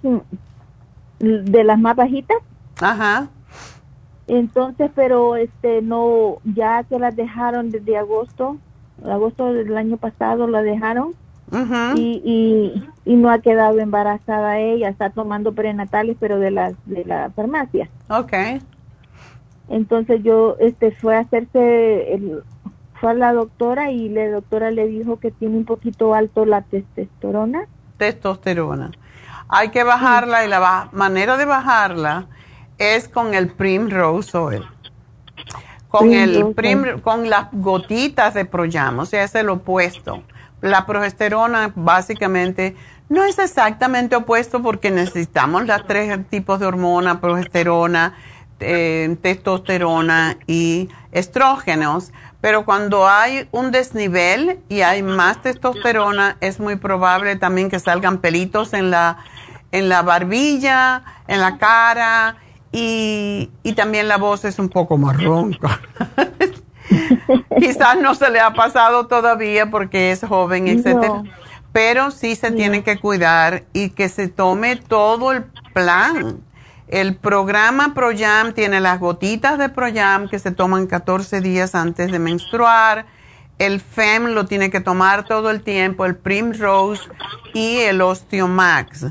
de 1.19 1.65
las 1.65 1.79
más 1.79 1.97
bajitas. 1.97 2.39
Ajá. 2.81 3.29
Entonces, 4.27 4.91
pero 4.95 5.37
este 5.37 5.83
no, 5.83 6.39
ya 6.45 6.83
que 6.85 6.99
las 6.99 7.15
dejaron 7.15 7.71
desde 7.71 7.99
agosto, 7.99 8.57
agosto 9.05 9.53
del 9.53 9.77
año 9.77 9.97
pasado 9.97 10.47
la 10.47 10.63
dejaron 10.63 11.15
y, 11.97 12.23
y, 12.25 12.89
y, 13.05 13.17
no 13.17 13.31
ha 13.31 13.41
quedado 13.41 13.79
embarazada 13.79 14.59
ella, 14.59 14.89
está 14.89 15.11
tomando 15.11 15.53
prenatales 15.53 16.17
pero 16.19 16.39
de 16.39 16.51
la, 16.51 16.73
de 16.87 17.05
la 17.05 17.31
farmacia. 17.31 17.91
Okay. 18.09 18.63
Entonces 19.69 20.23
yo 20.23 20.57
este 20.61 20.93
fue 20.93 21.17
a 21.17 21.21
hacerse 21.21 22.15
el, 22.15 22.43
fue 23.03 23.11
a 23.11 23.15
la 23.15 23.33
doctora 23.33 23.91
y 23.91 24.09
la 24.09 24.31
doctora 24.31 24.71
le 24.71 24.87
dijo 24.87 25.19
que 25.19 25.31
tiene 25.31 25.57
un 25.57 25.65
poquito 25.65 26.15
alto 26.15 26.47
la 26.47 26.63
testosterona. 26.63 27.67
Testosterona. 27.99 28.93
Hay 29.49 29.69
que 29.69 29.83
bajarla 29.83 30.47
y 30.47 30.49
la 30.49 30.89
manera 30.93 31.37
de 31.37 31.45
bajarla 31.45 32.29
es 32.79 33.09
con 33.09 33.35
el 33.35 33.49
Primrose 33.49 34.39
Oil. 34.39 34.63
Con, 35.93 36.15
el 36.15 36.55
con 37.03 37.29
las 37.29 37.49
gotitas 37.53 38.33
de 38.33 38.47
Proyam, 38.47 39.01
o 39.01 39.05
sea, 39.05 39.25
es 39.25 39.35
el 39.35 39.51
opuesto. 39.51 40.23
La 40.63 40.87
progesterona 40.87 41.71
básicamente 41.75 42.75
no 43.11 43.25
es 43.25 43.39
exactamente 43.39 44.17
opuesto 44.17 44.63
porque 44.63 44.91
necesitamos 44.91 45.67
las 45.67 45.87
tres 45.87 46.19
tipos 46.31 46.61
de 46.61 46.65
hormona, 46.65 47.21
progesterona, 47.21 48.15
eh, 48.61 49.19
testosterona 49.21 50.39
y 50.47 50.89
estrógenos, 51.11 52.11
pero 52.41 52.65
cuando 52.65 53.07
hay 53.07 53.47
un 53.53 53.71
desnivel 53.71 54.61
y 54.71 54.81
hay 54.81 55.03
más 55.03 55.43
testosterona, 55.43 56.39
es 56.41 56.59
muy 56.59 56.77
probable 56.77 57.37
también 57.37 57.69
que 57.69 57.79
salgan 57.79 58.17
pelitos 58.17 58.73
en 58.73 58.91
la, 58.91 59.19
en 59.73 59.91
la 59.91 60.01
barbilla, 60.01 61.03
en 61.29 61.41
la 61.43 61.59
cara 61.59 62.37
y, 62.73 63.51
y 63.63 63.73
también 63.75 64.09
la 64.09 64.17
voz 64.17 64.45
es 64.45 64.59
un 64.59 64.71
poco 64.71 64.97
más 64.97 65.23
ronca. 65.23 65.81
Quizás 67.59 67.99
no 68.01 68.15
se 68.15 68.31
le 68.31 68.41
ha 68.41 68.53
pasado 68.55 69.07
todavía 69.07 69.71
porque 69.71 70.11
es 70.11 70.25
joven, 70.25 70.69
etcétera. 70.69 71.23
Pero 71.73 72.11
sí 72.11 72.35
se 72.35 72.51
tiene 72.51 72.83
que 72.83 72.99
cuidar 72.99 73.65
y 73.73 73.91
que 73.91 74.09
se 74.09 74.29
tome 74.29 74.77
todo 74.77 75.33
el 75.33 75.45
plan. 75.73 76.41
El 76.89 77.17
programa 77.17 77.95
ProYam 77.95 78.53
tiene 78.53 78.81
las 78.81 79.01
gotitas 79.01 79.59
de 79.59 79.71
ProYam 79.71 80.29
que 80.29 80.39
se 80.39 80.51
toman 80.51 80.87
14 80.87 81.41
días 81.41 81.75
antes 81.75 82.13
de 82.13 82.19
menstruar. 82.19 83.07
El 83.59 83.81
FEM 83.81 84.35
lo 84.35 84.45
tiene 84.45 84.71
que 84.71 84.81
tomar 84.81 85.25
todo 85.25 85.51
el 85.51 85.63
tiempo, 85.63 86.05
el 86.05 86.17
Primrose 86.17 87.03
y 87.55 87.79
el 87.79 88.03
Osteomax. 88.03 89.07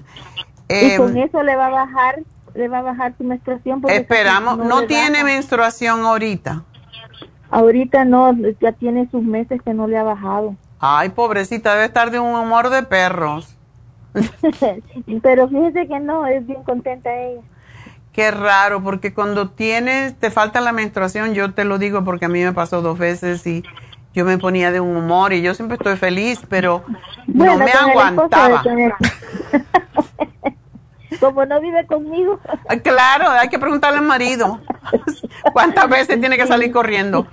¿Y 0.69 0.97
con 0.97 1.17
em, 1.17 1.23
eso 1.23 1.41
le 1.41 1.55
va 1.55 1.67
a 1.67 1.69
bajar 1.69 2.19
le 2.53 2.67
va 2.67 2.79
a 2.79 2.81
bajar 2.81 3.13
su 3.17 3.23
menstruación. 3.23 3.81
Esperamos, 3.87 4.57
no, 4.57 4.83
tiene 4.83 5.23
menstruación 5.23 6.01
ahorita. 6.01 6.63
Ahorita 7.49 8.05
no, 8.05 8.33
ya 8.61 8.71
tiene 8.71 9.09
sus 9.09 9.23
meses 9.23 9.61
que 9.63 9.73
no 9.73 9.87
le 9.87 9.97
ha 9.97 10.03
bajado. 10.03 10.55
Ay, 10.79 11.09
pobrecita, 11.09 11.73
debe 11.73 11.85
estar 11.85 12.11
de 12.11 12.19
un 12.19 12.33
humor 12.33 12.69
de 12.69 12.83
perros. 12.83 13.57
Pero 15.21 15.49
fíjese 15.49 15.87
que 15.87 15.99
no, 15.99 16.25
es 16.25 16.45
bien 16.45 16.63
contenta 16.63 17.13
ella. 17.15 17.41
Qué 18.13 18.31
raro, 18.31 18.83
porque 18.83 19.13
cuando 19.13 19.49
tienes, 19.49 20.15
te 20.15 20.31
falta 20.31 20.59
la 20.59 20.73
menstruación, 20.73 21.33
yo 21.33 21.53
te 21.53 21.63
lo 21.63 21.77
digo 21.77 22.03
porque 22.03 22.25
a 22.25 22.29
mí 22.29 22.43
me 22.43 22.51
pasó 22.51 22.81
dos 22.81 22.97
veces 22.97 23.47
y 23.47 23.63
yo 24.13 24.25
me 24.25 24.37
ponía 24.37 24.71
de 24.71 24.81
un 24.81 24.97
humor 24.97 25.31
y 25.31 25.41
yo 25.41 25.53
siempre 25.53 25.77
estoy 25.77 25.95
feliz, 25.95 26.41
pero 26.49 26.83
no 27.27 27.57
me 27.57 27.71
aguantaba. 27.71 28.63
Como 31.19 31.45
no 31.45 31.59
vive 31.59 31.85
conmigo. 31.85 32.39
Claro, 32.83 33.29
hay 33.29 33.49
que 33.49 33.59
preguntarle 33.59 33.99
al 33.99 34.05
marido. 34.05 34.61
¿Cuántas 35.53 35.89
veces 35.89 36.19
tiene 36.19 36.37
que 36.37 36.47
salir 36.47 36.71
corriendo? 36.71 37.27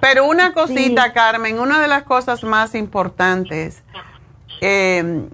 Pero 0.00 0.26
una 0.26 0.52
cosita, 0.52 1.12
Carmen, 1.12 1.60
una 1.60 1.80
de 1.80 1.88
las 1.88 2.02
cosas 2.04 2.44
más 2.44 2.74
importantes, 2.74 3.82
eh, 4.60 5.28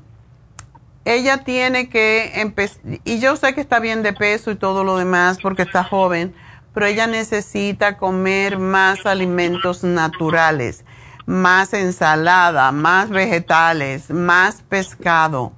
ella 1.05 1.45
tiene 1.45 1.89
que 1.89 2.41
empezar, 2.41 2.81
y 3.05 3.19
yo 3.21 3.37
sé 3.37 3.55
que 3.55 3.61
está 3.61 3.79
bien 3.79 4.03
de 4.03 4.13
peso 4.13 4.51
y 4.51 4.57
todo 4.57 4.85
lo 4.85 4.97
demás 4.97 5.39
porque 5.43 5.63
está 5.63 5.85
joven, 5.85 6.35
pero 6.73 6.87
ella 6.87 7.07
necesita 7.07 7.99
comer 7.99 8.59
más 8.59 9.05
alimentos 9.05 9.85
naturales, 9.85 10.85
más 11.27 11.75
ensalada, 11.75 12.73
más 12.73 13.11
vegetales, 13.11 14.11
más 14.11 14.63
pescado 14.63 15.53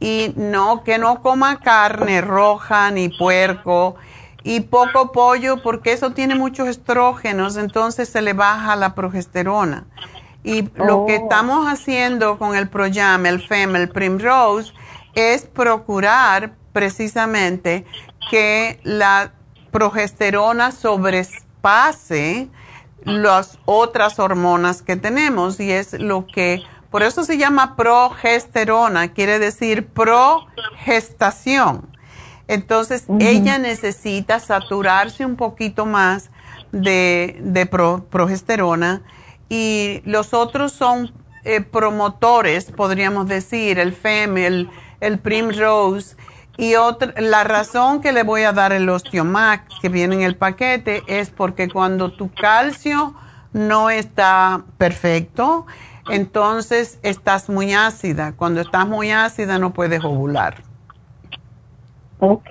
y 0.00 0.32
no 0.34 0.82
que 0.82 0.98
no 0.98 1.22
coma 1.22 1.60
carne 1.60 2.22
roja 2.22 2.90
ni 2.90 3.10
puerco 3.10 3.96
y 4.42 4.60
poco 4.60 5.12
pollo 5.12 5.62
porque 5.62 5.92
eso 5.92 6.12
tiene 6.12 6.34
muchos 6.34 6.68
estrógenos, 6.68 7.56
entonces 7.56 8.08
se 8.08 8.22
le 8.22 8.32
baja 8.32 8.74
la 8.76 8.94
progesterona. 8.94 9.84
Y 10.42 10.62
lo 10.74 11.04
que 11.04 11.18
oh. 11.18 11.22
estamos 11.22 11.66
haciendo 11.66 12.38
con 12.38 12.56
el 12.56 12.68
Proyam, 12.68 13.26
el 13.26 13.46
FEM, 13.46 13.76
el 13.76 13.90
Primrose, 13.90 14.72
es 15.14 15.42
procurar 15.42 16.54
precisamente 16.72 17.84
que 18.30 18.80
la 18.82 19.32
progesterona 19.70 20.72
sobrepase 20.72 22.48
las 23.04 23.58
otras 23.66 24.18
hormonas 24.18 24.82
que 24.82 24.96
tenemos 24.96 25.60
y 25.60 25.70
es 25.70 25.92
lo 25.94 26.26
que 26.26 26.62
por 26.90 27.02
eso 27.02 27.24
se 27.24 27.38
llama 27.38 27.76
progesterona, 27.76 29.12
quiere 29.12 29.38
decir 29.38 29.88
progestación. 29.88 31.88
Entonces, 32.48 33.04
ella 33.20 33.58
necesita 33.58 34.40
saturarse 34.40 35.24
un 35.24 35.36
poquito 35.36 35.86
más 35.86 36.30
de, 36.72 37.68
progesterona 38.10 39.02
y 39.48 40.02
los 40.04 40.34
otros 40.34 40.72
son 40.72 41.12
eh, 41.44 41.60
promotores, 41.60 42.72
podríamos 42.72 43.28
decir, 43.28 43.78
el 43.78 43.92
FEM, 43.92 44.36
el, 44.38 44.68
el 45.00 45.20
Primrose. 45.20 46.16
Y 46.56 46.74
otra, 46.74 47.14
la 47.20 47.44
razón 47.44 48.00
que 48.00 48.10
le 48.10 48.24
voy 48.24 48.42
a 48.42 48.52
dar 48.52 48.72
el 48.72 48.88
Osteomax, 48.88 49.78
que 49.80 49.88
viene 49.88 50.16
en 50.16 50.22
el 50.22 50.36
paquete, 50.36 51.04
es 51.06 51.30
porque 51.30 51.68
cuando 51.68 52.12
tu 52.12 52.32
calcio 52.32 53.14
no 53.52 53.90
está 53.90 54.64
perfecto, 54.76 55.66
entonces 56.08 56.98
estás 57.02 57.48
muy 57.48 57.72
ácida. 57.74 58.32
Cuando 58.36 58.60
estás 58.60 58.86
muy 58.86 59.10
ácida 59.10 59.58
no 59.58 59.72
puedes 59.72 60.02
ovular. 60.04 60.62
Ok. 62.20 62.48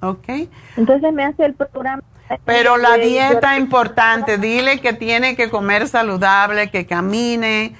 Ok. 0.00 0.28
Entonces 0.76 1.12
me 1.12 1.24
hace 1.24 1.44
el 1.44 1.54
programa. 1.54 2.02
Pero 2.44 2.76
la 2.78 2.96
dieta 2.96 3.56
es 3.56 3.60
importante, 3.60 4.38
dile 4.38 4.80
que 4.80 4.94
tiene 4.94 5.36
que 5.36 5.50
comer 5.50 5.86
saludable, 5.86 6.70
que 6.70 6.86
camine, 6.86 7.74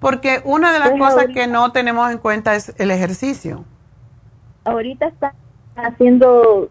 porque 0.00 0.40
una 0.44 0.72
de 0.72 0.78
las 0.78 0.90
Pues 0.90 1.00
cosas 1.00 1.18
ahorita- 1.22 1.40
que 1.40 1.46
no 1.46 1.72
tenemos 1.72 2.10
en 2.10 2.16
cuenta 2.18 2.54
es 2.54 2.74
el 2.78 2.90
ejercicio. 2.90 3.64
Ahorita 4.64 5.08
están 5.08 5.32
haciendo, 5.76 6.70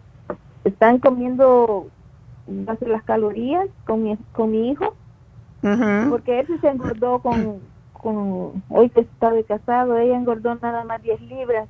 están 0.63 0.97
comiendo 0.97 1.89
las 2.47 3.03
calorías 3.03 3.67
con 3.85 4.03
mi, 4.03 4.17
con 4.33 4.49
mi 4.51 4.71
hijo, 4.71 4.95
porque 6.09 6.39
él 6.39 6.47
se 6.59 6.67
engordó 6.69 7.19
con, 7.19 7.59
con, 8.01 8.63
hoy 8.69 8.89
que 8.89 9.01
está 9.01 9.31
de 9.31 9.43
casado, 9.43 9.97
ella 9.97 10.15
engordó 10.15 10.55
nada 10.55 10.83
más 10.83 11.01
10 11.01 11.21
libras. 11.21 11.67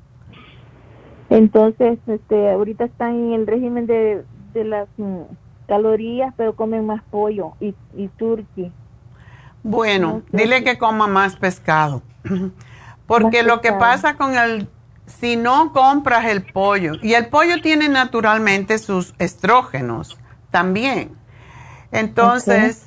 Entonces, 1.30 2.00
este, 2.08 2.52
ahorita 2.52 2.86
están 2.86 3.16
en 3.16 3.34
el 3.34 3.48
régimen 3.48 3.86
de, 3.86 4.24
de 4.54 4.64
las 4.64 4.88
mm, 4.98 5.22
calorías, 5.68 6.34
pero 6.38 6.56
comen 6.56 6.86
más 6.86 7.02
pollo 7.12 7.54
y, 7.60 7.76
y 7.96 8.08
turkey. 8.18 8.72
Bueno, 9.64 10.22
dile 10.32 10.64
que 10.64 10.78
coma 10.78 11.08
más 11.08 11.36
pescado. 11.36 12.02
Porque 13.08 13.44
Más 13.44 13.48
lo 13.48 13.62
que 13.62 13.74
pasa 13.74 14.16
con 14.16 14.38
el, 14.38 14.68
si 15.06 15.36
no 15.36 15.72
compras 15.72 16.26
el 16.26 16.44
pollo, 16.44 16.94
y 17.02 17.14
el 17.14 17.28
pollo 17.28 17.62
tiene 17.62 17.90
naturalmente 17.90 18.78
sus 18.78 19.14
estrógenos 19.18 20.18
también. 20.52 21.12
Entonces, 21.92 22.87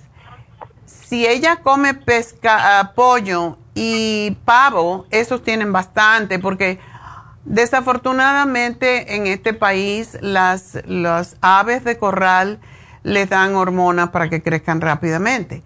si 1.10 1.26
ella 1.26 1.56
come 1.56 1.94
pesca, 1.94 2.78
ah, 2.78 2.92
pollo 2.94 3.58
y 3.74 4.30
pavo, 4.44 5.06
esos 5.10 5.42
tienen 5.42 5.72
bastante, 5.72 6.38
porque 6.38 6.78
desafortunadamente 7.44 9.16
en 9.16 9.26
este 9.26 9.52
país 9.52 10.16
las, 10.20 10.78
las 10.86 11.36
aves 11.40 11.82
de 11.82 11.98
corral 11.98 12.60
les 13.02 13.28
dan 13.28 13.56
hormonas 13.56 14.10
para 14.10 14.30
que 14.30 14.40
crezcan 14.40 14.80
rápidamente. 14.80 15.64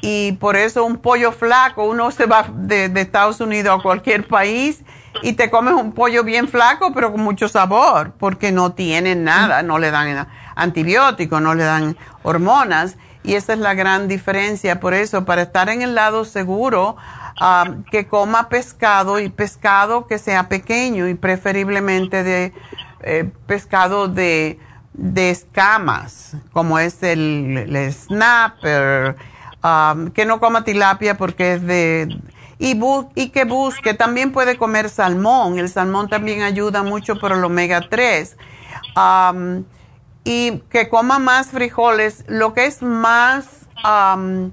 Y 0.00 0.32
por 0.34 0.54
eso 0.54 0.84
un 0.84 0.98
pollo 0.98 1.32
flaco, 1.32 1.82
uno 1.82 2.12
se 2.12 2.26
va 2.26 2.46
de, 2.54 2.88
de 2.88 3.00
Estados 3.00 3.40
Unidos 3.40 3.80
a 3.80 3.82
cualquier 3.82 4.28
país 4.28 4.84
y 5.22 5.32
te 5.32 5.50
comes 5.50 5.74
un 5.74 5.90
pollo 5.90 6.22
bien 6.22 6.46
flaco, 6.46 6.92
pero 6.94 7.10
con 7.10 7.20
mucho 7.22 7.48
sabor, 7.48 8.12
porque 8.16 8.52
no 8.52 8.74
tiene 8.74 9.16
nada, 9.16 9.64
no 9.64 9.80
le 9.80 9.90
dan 9.90 10.28
antibióticos, 10.54 11.42
no 11.42 11.56
le 11.56 11.64
dan 11.64 11.96
hormonas, 12.22 12.96
y 13.28 13.34
esa 13.34 13.52
es 13.52 13.58
la 13.58 13.74
gran 13.74 14.08
diferencia. 14.08 14.80
Por 14.80 14.94
eso, 14.94 15.26
para 15.26 15.42
estar 15.42 15.68
en 15.68 15.82
el 15.82 15.94
lado 15.94 16.24
seguro, 16.24 16.96
ah, 17.38 17.74
que 17.90 18.06
coma 18.06 18.48
pescado 18.48 19.20
y 19.20 19.28
pescado 19.28 20.06
que 20.06 20.18
sea 20.18 20.48
pequeño 20.48 21.06
y 21.08 21.14
preferiblemente 21.14 22.22
de 22.22 22.54
eh, 23.02 23.30
pescado 23.46 24.08
de, 24.08 24.58
de 24.94 25.28
escamas, 25.28 26.38
como 26.52 26.78
es 26.78 27.02
el, 27.02 27.92
snapper, 27.92 29.16
um, 29.62 30.10
que 30.10 30.24
no 30.24 30.40
coma 30.40 30.64
tilapia 30.64 31.18
porque 31.18 31.52
es 31.52 31.66
de... 31.66 32.18
Y, 32.58 32.80
y 33.14 33.28
que 33.28 33.44
busque, 33.44 33.92
también 33.92 34.32
puede 34.32 34.56
comer 34.56 34.88
salmón. 34.88 35.58
El 35.58 35.68
salmón 35.68 36.08
también 36.08 36.40
ayuda 36.40 36.82
mucho 36.82 37.18
por 37.20 37.32
el 37.32 37.44
omega 37.44 37.82
3. 37.90 38.36
Um, 38.96 39.64
y 40.28 40.58
que 40.68 40.90
coma 40.90 41.18
más 41.18 41.48
frijoles. 41.48 42.24
Lo 42.28 42.52
que 42.52 42.66
es 42.66 42.82
más, 42.82 43.46
um, 43.82 44.50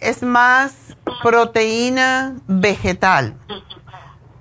es 0.00 0.24
más 0.24 0.74
proteína 1.22 2.34
vegetal. 2.48 3.34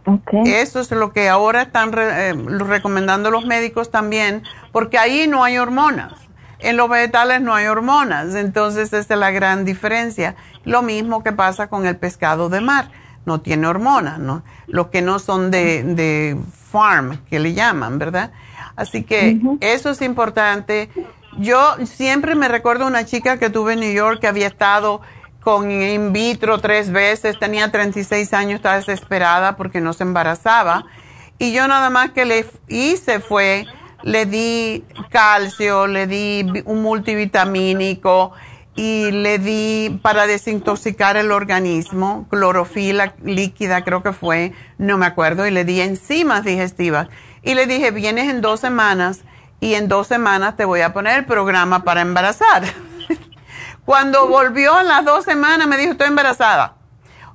Okay. 0.03 0.41
Eso 0.55 0.79
es 0.79 0.89
lo 0.89 1.13
que 1.13 1.29
ahora 1.29 1.61
están 1.61 1.91
re- 1.91 2.29
eh, 2.29 2.33
recomendando 2.33 3.29
los 3.29 3.45
médicos 3.45 3.91
también, 3.91 4.41
porque 4.71 4.97
ahí 4.97 5.27
no 5.27 5.43
hay 5.43 5.59
hormonas. 5.59 6.13
En 6.57 6.75
los 6.75 6.89
vegetales 6.89 7.41
no 7.41 7.53
hay 7.53 7.67
hormonas, 7.67 8.33
entonces 8.33 8.93
esa 8.93 9.13
es 9.13 9.19
la 9.19 9.29
gran 9.29 9.63
diferencia. 9.63 10.35
Lo 10.63 10.81
mismo 10.81 11.23
que 11.23 11.33
pasa 11.33 11.67
con 11.67 11.85
el 11.85 11.97
pescado 11.97 12.49
de 12.49 12.61
mar, 12.61 12.89
no 13.25 13.41
tiene 13.41 13.67
hormonas, 13.67 14.17
¿no? 14.17 14.43
Los 14.65 14.87
que 14.87 15.03
no 15.03 15.19
son 15.19 15.51
de, 15.51 15.83
de 15.83 16.35
farm, 16.71 17.19
que 17.29 17.39
le 17.39 17.53
llaman, 17.53 17.99
¿verdad? 17.99 18.31
Así 18.81 19.03
que 19.03 19.39
eso 19.61 19.91
es 19.91 20.01
importante. 20.01 20.89
Yo 21.37 21.75
siempre 21.85 22.35
me 22.35 22.47
recuerdo 22.47 22.87
una 22.87 23.05
chica 23.05 23.37
que 23.37 23.49
tuve 23.49 23.73
en 23.73 23.81
New 23.81 23.93
York 23.93 24.19
que 24.19 24.27
había 24.27 24.47
estado 24.47 25.01
con 25.39 25.71
in 25.71 26.13
vitro 26.13 26.59
tres 26.59 26.91
veces, 26.91 27.39
tenía 27.39 27.71
36 27.71 28.33
años, 28.33 28.55
estaba 28.55 28.77
desesperada 28.77 29.55
porque 29.55 29.81
no 29.81 29.93
se 29.93 30.03
embarazaba. 30.03 30.85
Y 31.37 31.51
yo 31.53 31.67
nada 31.67 31.89
más 31.89 32.11
que 32.11 32.25
le 32.25 32.45
hice 32.67 33.19
fue, 33.19 33.65
le 34.03 34.25
di 34.25 34.83
calcio, 35.09 35.87
le 35.87 36.07
di 36.07 36.45
un 36.65 36.81
multivitamínico 36.81 38.31
y 38.75 39.11
le 39.11 39.37
di 39.37 39.99
para 40.01 40.27
desintoxicar 40.27 41.17
el 41.17 41.31
organismo, 41.31 42.27
clorofila 42.29 43.13
líquida 43.23 43.83
creo 43.83 44.01
que 44.01 44.13
fue, 44.13 44.53
no 44.77 44.97
me 44.97 45.05
acuerdo, 45.05 45.45
y 45.45 45.51
le 45.51 45.65
di 45.65 45.81
enzimas 45.81 46.45
digestivas. 46.45 47.07
Y 47.43 47.55
le 47.55 47.65
dije, 47.65 47.91
vienes 47.91 48.29
en 48.29 48.41
dos 48.41 48.59
semanas 48.59 49.21
y 49.59 49.75
en 49.75 49.87
dos 49.87 50.07
semanas 50.07 50.55
te 50.55 50.65
voy 50.65 50.81
a 50.81 50.93
poner 50.93 51.19
el 51.19 51.25
programa 51.25 51.83
para 51.83 52.01
embarazar. 52.01 52.63
Cuando 53.85 54.27
volvió 54.27 54.79
en 54.79 54.87
las 54.87 55.05
dos 55.05 55.25
semanas 55.25 55.67
me 55.67 55.77
dijo, 55.77 55.93
estoy 55.93 56.07
embarazada. 56.07 56.75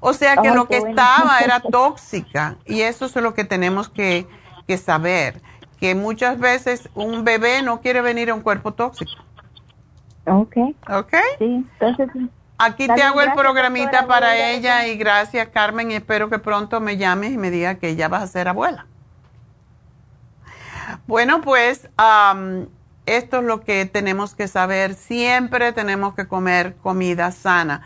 O 0.01 0.13
sea 0.13 0.37
que 0.37 0.51
lo 0.51 0.69
que 0.69 0.81
bueno. 0.81 0.91
estaba 0.91 1.39
era 1.41 1.61
tóxica 1.71 2.57
y 2.65 2.83
eso 2.83 3.07
es 3.07 3.17
lo 3.17 3.35
que 3.35 3.45
tenemos 3.45 3.89
que, 3.89 4.27
que 4.67 4.77
saber, 4.77 5.41
que 5.81 5.95
muchas 5.95 6.39
veces 6.39 6.89
un 6.95 7.25
bebé 7.25 7.63
no 7.63 7.81
quiere 7.81 8.01
venir 8.01 8.31
a 8.31 8.35
un 8.35 8.43
cuerpo 8.43 8.73
tóxico. 8.75 9.23
Ok, 10.27 10.57
¿Ok? 10.91 11.15
sí, 11.39 11.65
entonces. 11.81 12.09
Aquí 12.59 12.89
te 12.89 13.03
hago 13.03 13.21
el 13.21 13.33
programita 13.33 13.99
doctora. 13.99 14.07
para 14.07 14.37
ella 14.51 14.87
y 14.87 14.97
gracias 14.97 15.49
Carmen 15.49 15.91
y 15.91 15.95
espero 15.95 16.31
que 16.31 16.39
pronto 16.39 16.81
me 16.81 16.97
llames 16.97 17.33
y 17.33 17.37
me 17.37 17.51
digas 17.51 17.79
que 17.79 17.97
ya 17.97 18.09
vas 18.09 18.23
a 18.23 18.27
ser 18.27 18.49
abuela. 18.49 18.87
Bueno, 21.07 21.41
pues 21.41 21.89
esto 23.07 23.39
es 23.39 23.45
lo 23.45 23.61
que 23.61 23.87
tenemos 23.87 24.35
que 24.35 24.49
saber. 24.49 24.95
Siempre 24.95 25.73
tenemos 25.73 26.15
que 26.15 26.27
comer 26.27 26.77
comida 26.83 27.31
sana. 27.31 27.83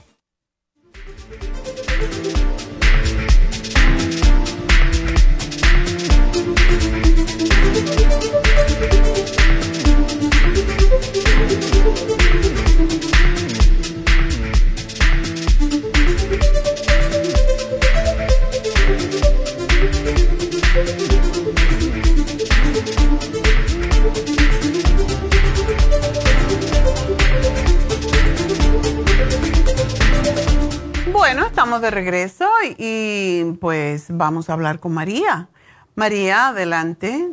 Estamos 31.51 31.81
de 31.81 31.91
regreso 31.91 32.45
y, 32.77 33.43
pues 33.59 34.07
vamos 34.09 34.49
a 34.49 34.53
hablar 34.53 34.79
con 34.79 34.93
María. 34.93 35.49
María, 35.95 36.47
adelante. 36.47 37.29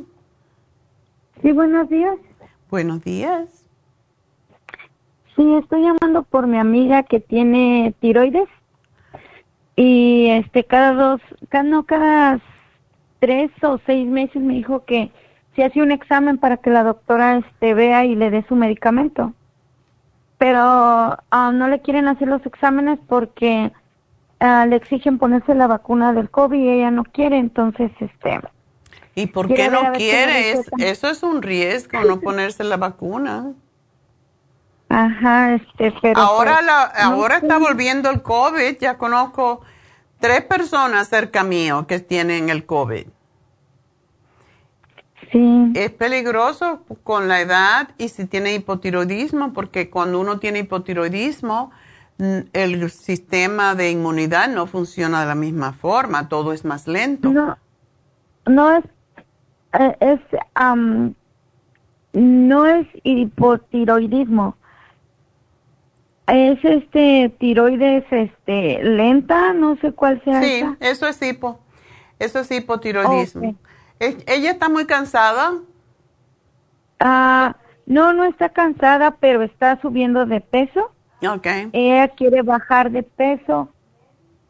Sí, 1.40 1.52
buenos 1.52 1.88
días. 1.88 2.16
Buenos 2.68 3.04
días. 3.04 3.64
Sí, 5.36 5.54
estoy 5.54 5.82
llamando 5.82 6.24
por 6.24 6.48
mi 6.48 6.58
amiga 6.58 7.04
que 7.04 7.20
tiene 7.20 7.94
tiroides 8.00 8.48
y 9.76 10.26
este 10.30 10.64
cada 10.64 10.94
dos, 10.94 11.20
cada, 11.48 11.62
no 11.62 11.84
cada 11.84 12.40
tres 13.20 13.52
o 13.62 13.78
seis 13.86 14.04
meses 14.08 14.42
me 14.42 14.54
dijo 14.54 14.84
que 14.84 15.12
se 15.54 15.62
hace 15.62 15.80
un 15.80 15.92
examen 15.92 16.38
para 16.38 16.56
que 16.56 16.70
la 16.70 16.82
doctora 16.82 17.36
este 17.36 17.72
vea 17.72 18.04
y 18.04 18.16
le 18.16 18.30
dé 18.30 18.44
su 18.48 18.56
medicamento 18.56 19.32
pero 20.38 20.60
ah, 20.60 21.52
no 21.52 21.66
le 21.66 21.80
quieren 21.80 22.06
hacer 22.06 22.28
los 22.28 22.44
exámenes 22.46 23.00
porque 23.08 23.72
ah, 24.40 24.66
le 24.66 24.76
exigen 24.76 25.18
ponerse 25.18 25.54
la 25.54 25.66
vacuna 25.66 26.12
del 26.12 26.30
COVID 26.30 26.58
y 26.58 26.68
ella 26.68 26.90
no 26.90 27.04
quiere, 27.04 27.38
entonces 27.38 27.90
este 28.00 28.40
¿Y 29.14 29.26
por 29.26 29.48
qué 29.48 29.68
no 29.68 29.92
quiere? 29.94 30.52
eso 30.78 31.08
es 31.08 31.22
un 31.24 31.42
riesgo 31.42 32.00
no 32.04 32.20
ponerse 32.20 32.62
la 32.62 32.76
vacuna. 32.76 33.52
Ajá, 34.88 35.54
este, 35.54 35.92
pero 36.00 36.20
ahora 36.20 36.54
pues, 36.54 36.66
la, 36.66 36.82
ahora 36.84 37.38
está 37.38 37.58
volviendo 37.58 38.10
el 38.10 38.22
COVID, 38.22 38.78
ya 38.78 38.96
conozco 38.96 39.60
tres 40.20 40.42
personas 40.44 41.08
cerca 41.08 41.42
mío 41.42 41.86
que 41.86 41.98
tienen 41.98 42.48
el 42.48 42.64
COVID. 42.64 43.06
Sí. 45.32 45.72
Es 45.74 45.90
peligroso 45.90 46.84
con 47.02 47.28
la 47.28 47.40
edad 47.40 47.90
y 47.98 48.08
si 48.08 48.24
tiene 48.24 48.54
hipotiroidismo, 48.54 49.52
porque 49.52 49.90
cuando 49.90 50.20
uno 50.20 50.38
tiene 50.38 50.60
hipotiroidismo, 50.60 51.70
el 52.18 52.90
sistema 52.90 53.74
de 53.74 53.90
inmunidad 53.90 54.48
no 54.48 54.66
funciona 54.66 55.20
de 55.20 55.26
la 55.26 55.34
misma 55.34 55.72
forma, 55.72 56.28
todo 56.28 56.52
es 56.52 56.64
más 56.64 56.88
lento. 56.88 57.30
No, 57.30 57.56
no 58.46 58.72
es, 58.72 58.84
eh, 59.78 59.96
es, 60.00 60.20
no 62.12 62.66
es 62.66 62.86
hipotiroidismo. 63.04 64.56
Es 66.26 66.62
este 66.62 67.34
tiroides 67.38 68.04
este 68.10 68.82
lenta, 68.82 69.54
no 69.54 69.76
sé 69.76 69.92
cuál 69.92 70.22
sea. 70.24 70.42
Sí, 70.42 70.62
eso 70.80 71.06
es 71.06 71.22
hipo. 71.22 71.60
Eso 72.18 72.40
es 72.40 72.50
hipotiroidismo. 72.50 73.54
¿Ella 73.98 74.50
está 74.50 74.68
muy 74.68 74.86
cansada? 74.86 75.54
Ah, 77.00 77.56
no, 77.86 78.12
no 78.12 78.24
está 78.24 78.50
cansada, 78.50 79.12
pero 79.12 79.42
está 79.42 79.80
subiendo 79.80 80.26
de 80.26 80.40
peso. 80.40 80.92
Okay. 81.26 81.68
Ella 81.72 82.08
quiere 82.08 82.42
bajar 82.42 82.90
de 82.90 83.02
peso. 83.02 83.68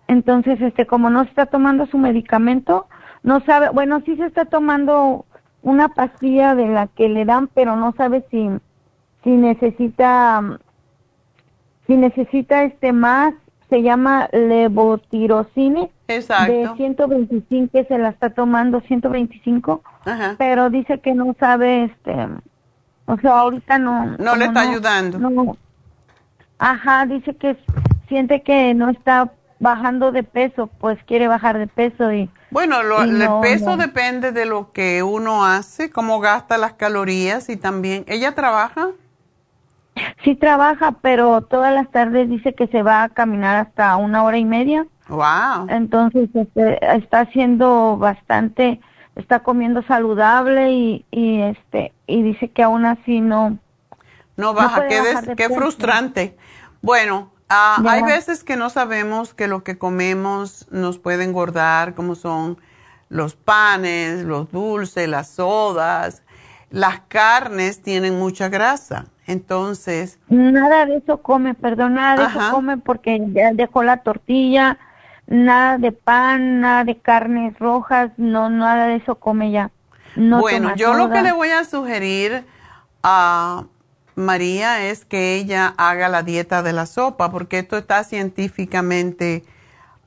Entonces, 0.06 0.60
este, 0.60 0.86
como 0.86 1.10
no 1.10 1.22
está 1.22 1.46
tomando 1.46 1.86
su 1.86 1.98
medicamento, 1.98 2.86
no 3.22 3.40
sabe, 3.44 3.68
bueno, 3.70 4.00
sí 4.04 4.16
se 4.16 4.26
está 4.26 4.46
tomando 4.46 5.26
una 5.62 5.88
pastilla 5.88 6.54
de 6.54 6.68
la 6.68 6.86
que 6.86 7.08
le 7.08 7.24
dan, 7.24 7.48
pero 7.48 7.76
no 7.76 7.92
sabe 7.96 8.24
si, 8.30 8.48
si 9.24 9.30
necesita, 9.30 10.58
si 11.86 11.96
necesita 11.96 12.64
este 12.64 12.92
más 12.92 13.34
se 13.68 13.82
llama 13.82 14.28
levotirocine. 14.32 15.90
Exacto. 16.08 16.52
De 16.52 16.76
125 16.76 17.70
que 17.70 17.84
se 17.84 17.98
la 17.98 18.08
está 18.08 18.30
tomando, 18.30 18.80
125. 18.80 19.82
Ajá. 20.06 20.36
Pero 20.38 20.70
dice 20.70 21.00
que 21.00 21.14
no 21.14 21.36
sabe, 21.38 21.84
este, 21.84 22.14
o 23.04 23.18
sea, 23.18 23.40
ahorita 23.40 23.78
no. 23.78 24.16
No 24.16 24.36
le 24.36 24.46
está 24.46 24.60
ayudando. 24.62 25.18
No. 25.18 25.56
Ajá, 26.58 27.06
dice 27.06 27.36
que 27.36 27.56
siente 28.08 28.42
que 28.42 28.74
no 28.74 28.90
está 28.90 29.32
bajando 29.60 30.12
de 30.12 30.22
peso, 30.22 30.68
pues 30.78 30.98
quiere 31.04 31.28
bajar 31.28 31.58
de 31.58 31.66
peso 31.66 32.12
y. 32.12 32.30
Bueno, 32.50 32.82
lo, 32.82 33.02
el 33.02 33.28
peso 33.42 33.76
depende 33.76 34.32
de 34.32 34.46
lo 34.46 34.72
que 34.72 35.02
uno 35.02 35.44
hace, 35.44 35.90
cómo 35.90 36.18
gasta 36.18 36.56
las 36.56 36.74
calorías 36.74 37.48
y 37.50 37.56
también. 37.56 38.04
¿Ella 38.08 38.34
trabaja? 38.34 38.88
Sí 40.24 40.34
trabaja, 40.34 40.92
pero 41.02 41.42
todas 41.42 41.74
las 41.74 41.90
tardes 41.90 42.28
dice 42.28 42.54
que 42.54 42.68
se 42.68 42.82
va 42.82 43.02
a 43.02 43.08
caminar 43.08 43.56
hasta 43.56 43.96
una 43.96 44.22
hora 44.24 44.38
y 44.38 44.44
media. 44.44 44.86
Wow. 45.08 45.68
Entonces 45.68 46.28
este, 46.34 46.78
está 46.96 47.20
haciendo 47.20 47.96
bastante, 47.96 48.80
está 49.16 49.40
comiendo 49.40 49.82
saludable 49.82 50.72
y, 50.72 51.04
y 51.10 51.40
este 51.42 51.92
y 52.06 52.22
dice 52.22 52.48
que 52.48 52.62
aún 52.62 52.84
así 52.86 53.20
no. 53.20 53.58
No 54.38 54.54
baja, 54.54 54.86
qué, 54.86 55.48
frustrante. 55.48 56.36
Bueno, 56.80 57.32
ah, 57.48 57.82
hay 57.88 58.04
veces 58.04 58.44
que 58.44 58.56
no 58.56 58.70
sabemos 58.70 59.34
que 59.34 59.48
lo 59.48 59.64
que 59.64 59.78
comemos 59.78 60.68
nos 60.70 61.00
puede 61.00 61.24
engordar, 61.24 61.94
como 61.94 62.14
son 62.14 62.56
los 63.08 63.34
panes, 63.34 64.22
los 64.22 64.48
dulces, 64.52 65.08
las 65.08 65.30
sodas, 65.30 66.22
las 66.70 67.00
carnes 67.08 67.82
tienen 67.82 68.16
mucha 68.16 68.48
grasa. 68.48 69.06
Entonces. 69.26 70.20
Nada 70.28 70.86
de 70.86 70.98
eso 70.98 71.20
come, 71.20 71.54
perdón, 71.54 71.94
nada 71.94 72.22
de 72.22 72.30
eso 72.30 72.52
come 72.52 72.76
porque 72.76 73.20
ya 73.32 73.52
dejó 73.52 73.82
la 73.82 73.98
tortilla, 73.98 74.78
nada 75.26 75.78
de 75.78 75.90
pan, 75.90 76.60
nada 76.60 76.84
de 76.84 76.96
carnes 76.96 77.58
rojas, 77.58 78.12
no, 78.16 78.50
nada 78.50 78.86
de 78.86 78.96
eso 78.96 79.16
come 79.16 79.50
ya. 79.50 79.72
bueno, 80.14 80.76
yo 80.76 80.94
lo 80.94 81.10
que 81.10 81.22
le 81.22 81.32
voy 81.32 81.50
a 81.50 81.64
sugerir 81.64 82.46
a 83.02 83.64
María 84.18 84.88
es 84.88 85.04
que 85.04 85.36
ella 85.36 85.74
haga 85.76 86.08
la 86.08 86.22
dieta 86.22 86.62
de 86.62 86.72
la 86.72 86.86
sopa, 86.86 87.30
porque 87.30 87.60
esto 87.60 87.76
está 87.76 88.04
científicamente 88.04 89.44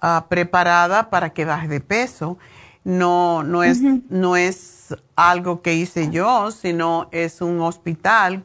ah, 0.01 0.25
preparada 0.29 1.09
para 1.09 1.31
que 1.31 1.45
baje 1.45 1.67
de 1.67 1.79
peso. 1.79 2.37
No, 2.83 3.43
no 3.43 3.63
es, 3.63 3.79
no 4.09 4.35
es 4.35 4.95
algo 5.15 5.61
que 5.61 5.75
hice 5.75 6.09
yo, 6.09 6.51
sino 6.51 7.07
es 7.11 7.41
un 7.41 7.61
hospital 7.61 8.43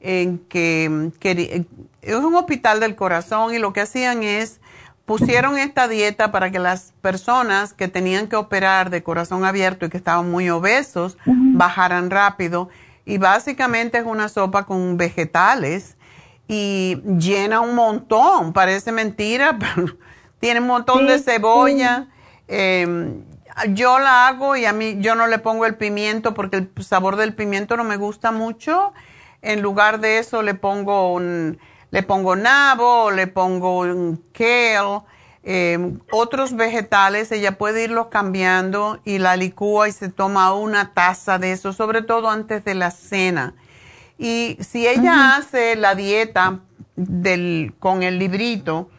en 0.00 0.38
que, 0.38 1.12
es 2.02 2.16
un 2.16 2.34
hospital 2.34 2.80
del 2.80 2.94
corazón 2.94 3.54
y 3.54 3.58
lo 3.58 3.72
que 3.72 3.80
hacían 3.80 4.22
es 4.22 4.60
pusieron 5.04 5.56
esta 5.56 5.86
dieta 5.86 6.32
para 6.32 6.50
que 6.50 6.58
las 6.58 6.92
personas 7.00 7.72
que 7.72 7.86
tenían 7.88 8.26
que 8.26 8.36
operar 8.36 8.90
de 8.90 9.02
corazón 9.04 9.44
abierto 9.44 9.86
y 9.86 9.88
que 9.88 9.96
estaban 9.96 10.30
muy 10.30 10.50
obesos 10.50 11.16
bajaran 11.24 12.10
rápido. 12.10 12.68
Y 13.06 13.16
básicamente 13.16 13.96
es 13.96 14.04
una 14.04 14.28
sopa 14.28 14.66
con 14.66 14.98
vegetales 14.98 15.96
y 16.46 17.00
llena 17.18 17.60
un 17.60 17.74
montón. 17.74 18.52
Parece 18.52 18.92
mentira, 18.92 19.58
pero 19.58 19.96
tiene 20.38 20.60
un 20.60 20.66
montón 20.66 21.06
de 21.06 21.18
cebolla. 21.18 22.08
Em, 22.48 23.24
yo 23.68 23.98
la 23.98 24.28
hago 24.28 24.54
y 24.56 24.66
a 24.66 24.74
mí 24.74 24.96
yo 24.98 25.14
no 25.14 25.26
le 25.26 25.38
pongo 25.38 25.64
el 25.64 25.76
pimiento 25.76 26.34
porque 26.34 26.56
el 26.58 26.70
sabor 26.84 27.16
del 27.16 27.34
pimiento 27.34 27.78
no 27.78 27.84
me 27.84 27.96
gusta 27.96 28.30
mucho 28.30 28.92
en 29.46 29.62
lugar 29.62 30.00
de 30.00 30.18
eso 30.18 30.42
le 30.42 30.54
pongo 30.54 31.12
un, 31.12 31.58
le 31.90 32.02
pongo 32.02 32.36
nabo, 32.36 33.10
le 33.10 33.26
pongo 33.26 33.80
un 33.80 34.24
kale, 34.32 35.02
em, 35.48 36.00
otros 36.10 36.56
vegetales, 36.56 37.30
ella 37.30 37.56
puede 37.56 37.84
irlos 37.84 38.08
cambiando 38.08 39.00
y 39.04 39.18
la 39.18 39.36
licúa 39.36 39.88
y 39.88 39.92
se 39.92 40.08
toma 40.08 40.52
una 40.52 40.92
taza 40.92 41.38
de 41.38 41.52
eso, 41.52 41.72
sobre 41.72 42.02
todo 42.02 42.28
antes 42.28 42.64
de 42.64 42.74
la 42.74 42.90
cena. 42.90 43.54
Y 44.18 44.58
si 44.60 44.88
ella 44.88 45.36
hace 45.36 45.76
la 45.76 45.94
dieta 45.94 46.58
del, 46.96 47.74
con 47.78 48.02
el 48.02 48.18
librito, 48.18 48.90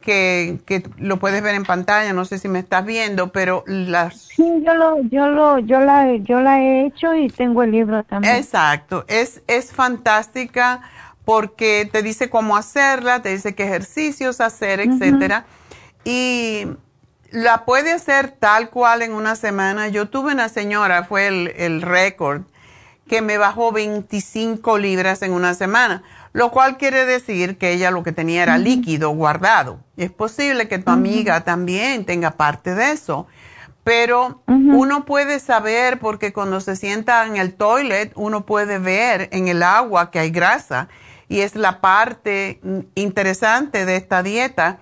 que, 0.00 0.58
que, 0.66 0.82
lo 0.98 1.18
puedes 1.18 1.40
ver 1.42 1.54
en 1.54 1.64
pantalla, 1.64 2.12
no 2.12 2.24
sé 2.24 2.38
si 2.38 2.48
me 2.48 2.58
estás 2.58 2.84
viendo, 2.84 3.30
pero 3.30 3.62
las... 3.66 4.22
Sí, 4.22 4.44
yo, 4.66 4.74
lo, 4.74 5.00
yo, 5.04 5.28
lo, 5.28 5.60
yo, 5.60 5.78
la, 5.78 6.16
yo 6.16 6.40
la 6.40 6.60
he 6.60 6.86
hecho 6.86 7.14
y 7.14 7.28
tengo 7.28 7.62
el 7.62 7.70
libro 7.70 8.02
también. 8.02 8.34
Exacto, 8.34 9.04
es, 9.06 9.42
es 9.46 9.72
fantástica 9.72 10.82
porque 11.24 11.88
te 11.90 12.02
dice 12.02 12.28
cómo 12.28 12.56
hacerla, 12.56 13.22
te 13.22 13.28
dice 13.28 13.54
qué 13.54 13.64
ejercicios 13.64 14.40
hacer, 14.40 14.80
etcétera. 14.80 15.44
Y 16.04 16.66
la 17.30 17.64
puede 17.64 17.92
hacer 17.92 18.30
tal 18.30 18.70
cual 18.70 19.02
en 19.02 19.12
una 19.12 19.36
semana. 19.36 19.88
Yo 19.88 20.08
tuve 20.08 20.32
una 20.32 20.48
señora, 20.48 21.04
fue 21.04 21.28
el, 21.28 21.52
el 21.56 21.82
récord, 21.82 22.42
que 23.08 23.22
me 23.22 23.38
bajó 23.38 23.72
25 23.72 24.78
libras 24.78 25.22
en 25.22 25.32
una 25.32 25.54
semana 25.54 26.02
lo 26.32 26.50
cual 26.50 26.78
quiere 26.78 27.04
decir 27.04 27.58
que 27.58 27.72
ella 27.72 27.90
lo 27.90 28.02
que 28.02 28.12
tenía 28.12 28.42
era 28.42 28.58
líquido 28.58 29.10
guardado. 29.10 29.80
Es 29.96 30.10
posible 30.10 30.66
que 30.66 30.78
tu 30.78 30.90
amiga 30.90 31.42
también 31.42 32.04
tenga 32.06 32.32
parte 32.32 32.74
de 32.74 32.92
eso, 32.92 33.26
pero 33.84 34.42
uno 34.46 35.04
puede 35.04 35.40
saber 35.40 35.98
porque 35.98 36.32
cuando 36.32 36.60
se 36.60 36.76
sienta 36.76 37.26
en 37.26 37.36
el 37.36 37.54
toilet, 37.54 38.12
uno 38.14 38.46
puede 38.46 38.78
ver 38.78 39.28
en 39.32 39.48
el 39.48 39.62
agua 39.62 40.10
que 40.10 40.20
hay 40.20 40.30
grasa 40.30 40.88
y 41.28 41.40
es 41.40 41.54
la 41.54 41.80
parte 41.80 42.60
interesante 42.94 43.84
de 43.84 43.96
esta 43.96 44.22
dieta, 44.22 44.78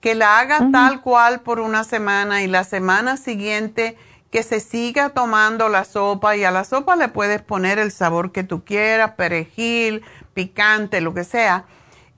que 0.00 0.14
la 0.14 0.38
haga 0.38 0.70
tal 0.72 1.00
cual 1.00 1.40
por 1.40 1.60
una 1.60 1.84
semana 1.84 2.42
y 2.42 2.46
la 2.46 2.64
semana 2.64 3.16
siguiente 3.16 3.96
que 4.30 4.42
se 4.42 4.60
siga 4.60 5.10
tomando 5.10 5.68
la 5.68 5.84
sopa 5.84 6.36
y 6.36 6.44
a 6.44 6.50
la 6.50 6.64
sopa 6.64 6.96
le 6.96 7.08
puedes 7.08 7.40
poner 7.40 7.78
el 7.78 7.92
sabor 7.92 8.32
que 8.32 8.42
tú 8.42 8.64
quieras, 8.64 9.12
perejil, 9.12 10.02
picante, 10.34 11.00
lo 11.00 11.14
que 11.14 11.22
sea, 11.24 11.66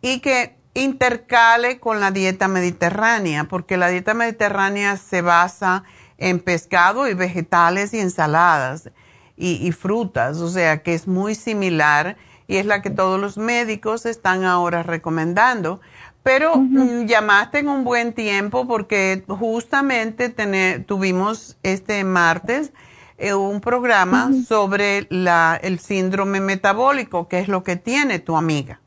y 0.01 0.21
que 0.21 0.57
intercale 0.73 1.79
con 1.79 2.01
la 2.01 2.11
dieta 2.11 2.49
mediterránea, 2.49 3.45
porque 3.45 3.77
la 3.77 3.89
dieta 3.89 4.15
mediterránea 4.15 4.97
se 4.97 5.23
basa 5.23 5.85
en 6.19 6.41
pescado 6.41 7.09
y 7.09 7.15
vegetales 7.15 7.93
y 7.95 8.01
ensaladas 8.01 8.91
y, 9.37 9.71
frutas, 9.73 10.39
o 10.39 10.49
sea 10.49 10.83
que 10.83 10.95
es 10.95 11.07
muy 11.07 11.35
similar 11.35 12.17
y 12.47 12.57
es 12.57 12.65
la 12.65 12.81
que 12.81 12.89
todos 12.89 13.21
los 13.21 13.37
médicos 13.37 14.07
están 14.07 14.45
ahora 14.45 14.83
recomendando. 14.83 15.81
Pero 16.27 16.57
mm, 16.57 17.07
llamaste 17.07 17.61
en 17.61 17.69
un 17.69 17.85
buen 17.85 18.13
tiempo 18.13 18.67
porque 18.67 19.23
justamente 19.29 20.29
tuvimos 20.81 21.57
este 21.63 22.03
martes 22.03 22.73
eh, 23.17 23.33
un 23.33 23.61
programa 23.61 24.33
sobre 24.45 25.07
la, 25.09 25.57
el 25.63 25.79
síndrome 25.79 26.41
metabólico, 26.41 27.29
que 27.29 27.39
es 27.39 27.47
lo 27.47 27.63
que 27.63 27.77
tiene 27.77 28.19
tu 28.19 28.37
amiga. 28.37 28.81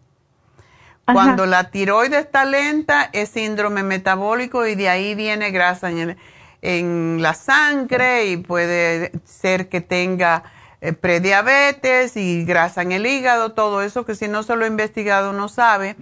Cuando 1.06 1.46
la 1.46 1.72
tiroides 1.72 2.26
está 2.26 2.44
lenta, 2.44 3.10
es 3.14 3.30
síndrome 3.30 3.84
metabólico 3.84 4.68
y 4.68 4.76
de 4.76 4.90
ahí 4.90 5.16
viene 5.16 5.52
grasa 5.52 5.92
en, 5.92 6.18
en 6.62 7.22
la 7.22 7.36
sangre 7.36 8.26
y 8.26 8.36
puede 8.36 9.14
ser 9.24 9.70
que 9.70 9.80
tenga 9.80 10.44
eh, 10.82 10.92
prediabetes 10.92 12.18
y 12.18 12.44
grasa 12.44 12.82
en 12.82 12.92
el 12.92 13.06
hígado, 13.06 13.54
todo 13.54 13.82
eso 13.82 14.06
que 14.06 14.16
si 14.16 14.28
no 14.28 14.44
se 14.44 14.58
lo 14.58 14.66
ha 14.66 14.68
investigado 14.68 15.32
no 15.32 15.48
sabe. 15.48 15.96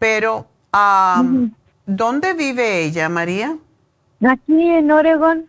Pero, 0.00 0.49
¿dónde 1.86 2.34
vive 2.34 2.82
ella, 2.82 3.08
María? 3.08 3.56
Aquí 4.26 4.68
en 4.68 4.90
Oregon. 4.90 5.46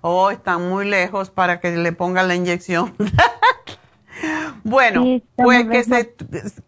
Oh, 0.00 0.30
están 0.30 0.68
muy 0.68 0.86
lejos 0.88 1.30
para 1.30 1.60
que 1.60 1.70
le 1.70 1.92
pongan 1.92 2.28
la 2.28 2.34
inyección. 2.34 2.94
bueno, 4.64 5.20
pues 5.34 5.66
que 5.68 5.84
se 5.84 6.14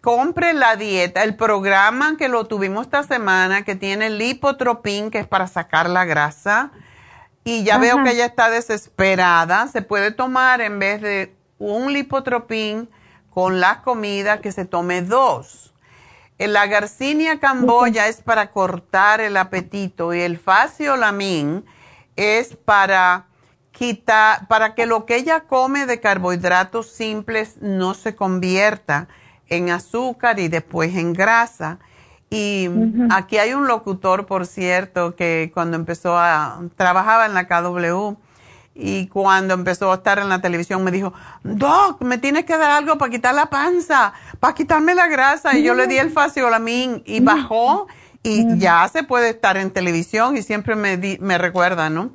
compre 0.01 0.55
la 0.55 0.77
dieta, 0.77 1.23
el 1.23 1.37
programa 1.37 2.17
que 2.17 2.29
lo 2.29 2.47
tuvimos 2.47 2.87
esta 2.87 3.03
semana, 3.03 3.63
que 3.63 3.77
tiene 3.77 4.11
lipotropin, 4.11 5.11
que 5.11 5.19
es 5.19 5.27
para 5.27 5.47
sacar 5.47 5.89
la 5.89 6.05
grasa. 6.05 6.71
Y 7.45 7.65
ya 7.65 7.79
veo 7.79 8.03
que 8.03 8.11
ella 8.11 8.27
está 8.27 8.51
desesperada. 8.51 9.69
Se 9.69 9.81
puede 9.81 10.11
tomar 10.11 10.61
en 10.61 10.79
vez 10.79 11.01
de 11.01 11.35
un 11.59 11.93
lipotropin 11.93 12.89
con 13.31 13.61
la 13.61 13.83
comida, 13.83 14.41
que 14.41 14.53
se 14.53 14.65
tome 14.65 15.01
dos. 15.03 15.68
La 16.39 16.67
garcinia 16.67 17.41
camboya 17.41 18.07
es 18.07 18.23
para 18.23 18.53
cortar 18.53 19.21
el 19.21 19.37
apetito 19.37 20.15
y 20.15 20.21
el 20.21 20.39
faciolamin 20.39 21.65
es 22.15 22.55
para 22.55 23.27
quitar, 23.73 24.47
para 24.47 24.75
que 24.75 24.87
lo 24.87 25.05
que 25.05 25.17
ella 25.17 25.41
come 25.41 25.87
de 25.87 26.01
carbohidratos 26.01 26.91
simples 26.91 27.57
no 27.61 27.95
se 27.95 28.15
convierta 28.15 29.09
en 29.49 29.71
azúcar 29.71 30.39
y 30.39 30.47
después 30.49 30.95
en 30.95 31.13
grasa. 31.13 31.81
Y 32.31 32.69
aquí 33.11 33.39
hay 33.39 33.55
un 33.55 33.67
locutor, 33.67 34.27
por 34.27 34.47
cierto, 34.47 35.17
que 35.17 35.51
cuando 35.53 35.77
empezó 35.77 36.17
a, 36.17 36.61
trabajaba 36.77 37.27
en 37.27 37.35
la 37.35 37.49
KW 37.49 38.17
y 38.81 39.09
cuando 39.09 39.55
empezó 39.55 39.91
a 39.91 39.97
estar 39.97 40.21
en 40.21 40.29
la 40.29 40.41
televisión 40.41 40.85
me 40.85 40.93
dijo, 40.93 41.13
Doc, 41.43 42.01
me 42.01 42.17
tienes 42.17 42.45
que 42.45 42.57
dar 42.57 42.71
algo 42.71 42.97
para 42.97 43.11
quitar 43.11 43.35
la 43.35 43.47
panza, 43.47 44.13
para 44.39 44.55
quitarme 44.55 44.95
la 44.95 45.09
grasa. 45.09 45.59
Y 45.59 45.65
yo 45.65 45.75
le 45.75 45.89
di 45.89 45.99
el 45.99 46.11
faciolamin 46.13 47.03
y 47.05 47.19
bajó 47.19 47.89
y 48.23 48.57
ya 48.59 48.89
se 48.89 49.03
puede 49.03 49.31
estar 49.31 49.57
en 49.57 49.73
televisión 49.73 50.37
y 50.37 50.43
siempre 50.43 50.77
me, 50.77 51.19
me 51.21 51.39
recuerda, 51.39 51.91
¿no? 51.91 52.13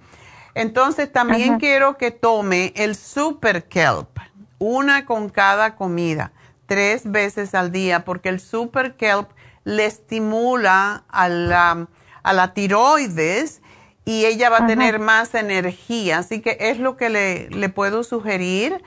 Entonces 0.56 1.12
también 1.12 1.60
quiero 1.60 1.98
que 1.98 2.12
tome 2.12 2.72
el 2.78 2.96
Super 2.96 3.66
Kelp, 3.66 4.20
una 4.58 5.06
con 5.06 5.28
cada 5.28 5.76
comida, 5.76 6.32
tres 6.66 7.12
veces 7.12 7.56
al 7.56 7.74
día, 7.74 8.06
porque 8.06 8.30
el 8.30 8.40
Super 8.40 8.96
Kelp 8.96 9.30
le 9.66 9.86
estimula 9.86 11.04
a 11.10 11.28
la, 11.28 11.88
a 12.22 12.34
la 12.34 12.54
tiroides 12.54 13.62
y 14.06 14.26
ella 14.26 14.50
va 14.50 14.60
a 14.60 14.68
tener 14.68 15.00
más 15.00 15.34
energía. 15.36 16.20
Así 16.20 16.42
que 16.42 16.58
es 16.60 16.80
lo 16.80 16.98
que 16.98 17.10
le, 17.10 17.50
le 17.50 17.70
puedo 17.70 18.04
sugerir. 18.04 18.84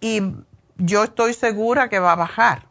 y 0.00 0.20
yo 0.76 1.04
estoy 1.04 1.34
segura 1.34 1.88
que 1.88 2.00
va 2.00 2.12
a 2.12 2.16
bajar 2.16 2.66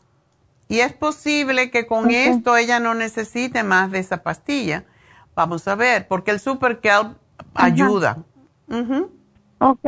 Y 0.67 0.80
es 0.80 0.93
posible 0.93 1.71
que 1.71 1.88
con 1.88 2.11
esto 2.11 2.57
ella 2.57 2.80
no 2.80 2.93
necesite 2.95 3.63
más 3.63 3.91
de 3.91 3.99
esa 3.99 4.24
pastilla. 4.24 4.84
Vamos 5.36 5.67
a 5.67 5.76
ver, 5.76 6.07
porque 6.07 6.32
el 6.32 6.39
Super 6.39 6.80
Kelp 6.80 7.17
ayuda. 7.53 8.17
Ok. 9.59 9.86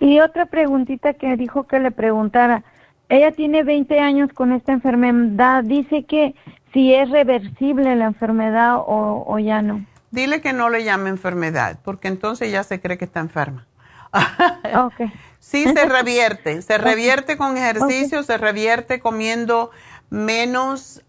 Y 0.00 0.20
otra 0.20 0.46
preguntita 0.46 1.14
que 1.14 1.36
dijo 1.36 1.64
que 1.64 1.78
le 1.78 1.90
preguntara. 1.90 2.64
Ella 3.08 3.32
tiene 3.32 3.62
20 3.62 3.98
años 4.00 4.32
con 4.32 4.52
esta 4.52 4.72
enfermedad. 4.72 5.64
Dice 5.64 6.04
que 6.04 6.34
si 6.72 6.94
es 6.94 7.08
reversible 7.10 7.96
la 7.96 8.06
enfermedad 8.06 8.76
o, 8.78 9.24
o 9.26 9.38
ya 9.38 9.62
no. 9.62 9.84
Dile 10.10 10.40
que 10.40 10.52
no 10.52 10.70
le 10.70 10.84
llame 10.84 11.10
enfermedad, 11.10 11.78
porque 11.84 12.08
entonces 12.08 12.50
ya 12.50 12.62
se 12.62 12.80
cree 12.80 12.96
que 12.98 13.04
está 13.04 13.20
enferma. 13.20 13.66
okay. 14.86 15.12
Sí, 15.38 15.64
se 15.64 15.84
revierte. 15.84 16.62
Se 16.62 16.78
revierte 16.78 17.36
con 17.36 17.56
ejercicio, 17.56 18.22
se 18.22 18.38
revierte 18.38 19.00
comiendo 19.00 19.70
menos, 20.10 21.02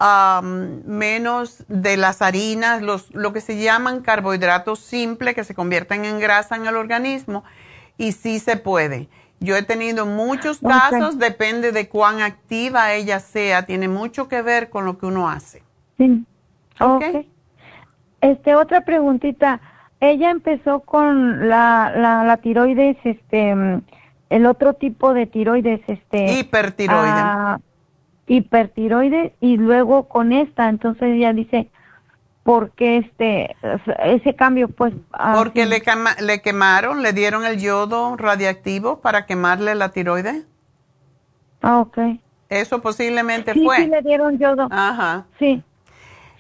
menos 0.86 1.64
de 1.68 1.98
las 1.98 2.22
harinas, 2.22 2.82
los, 2.82 3.14
lo 3.14 3.34
que 3.34 3.42
se 3.42 3.58
llaman 3.58 4.02
carbohidratos 4.02 4.80
simples 4.80 5.36
que 5.36 5.44
se 5.44 5.56
convierten 5.56 6.06
en 6.06 6.20
grasa 6.20 6.56
en 6.56 6.68
el 6.68 6.76
organismo. 6.76 7.44
Y 7.98 8.12
sí 8.12 8.40
se 8.40 8.58
puede. 8.58 9.10
Yo 9.40 9.56
he 9.56 9.64
tenido 9.64 10.06
muchos 10.06 10.60
casos, 10.60 11.18
depende 11.18 11.72
de 11.72 11.88
cuán 11.88 12.22
activa 12.22 12.94
ella 12.94 13.22
sea, 13.22 13.66
tiene 13.66 13.88
mucho 13.88 14.28
que 14.28 14.42
ver 14.42 14.70
con 14.70 14.86
lo 14.86 14.98
que 14.98 15.06
uno 15.06 15.30
hace. 15.30 15.64
Sí. 15.98 16.26
Okay. 16.80 17.30
Este, 18.22 18.56
otra 18.56 18.82
preguntita. 18.82 19.62
Ella 20.00 20.32
empezó 20.32 20.82
con 20.82 21.50
la, 21.50 21.92
la, 21.96 22.24
la 22.24 22.38
tiroides, 22.38 22.98
este, 23.04 23.54
el 24.30 24.46
otro 24.46 24.74
tipo 24.74 25.14
de 25.14 25.26
tiroides, 25.26 25.82
este. 25.88 26.40
Hipertiroide. 26.40 27.10
Ah, 27.12 27.60
hipertiroides 28.28 29.34
y 29.42 29.58
luego 29.58 30.08
con 30.08 30.32
esta, 30.32 30.70
entonces 30.70 31.16
ella 31.16 31.34
dice, 31.34 31.70
¿por 32.44 32.72
qué 32.72 32.98
este, 32.98 33.56
ese 34.04 34.36
cambio? 34.36 34.70
Pues. 34.70 34.94
Porque 35.36 35.66
le, 35.66 35.82
le 36.22 36.42
quemaron, 36.42 37.02
le 37.02 37.12
dieron 37.12 37.44
el 37.46 37.60
yodo 37.60 38.16
radiactivo 38.16 39.02
para 39.02 39.26
quemarle 39.26 39.76
la 39.76 39.90
tiroides. 39.90 40.46
Ah, 41.62 41.80
ok. 41.80 41.98
Eso 42.48 42.82
posiblemente 42.82 43.54
sí, 43.54 43.64
fue. 43.64 43.78
Sí, 43.78 43.88
le 43.88 44.02
dieron 44.02 44.38
yodo. 44.38 44.68
Ajá. 44.72 45.26
Sí. 45.38 45.62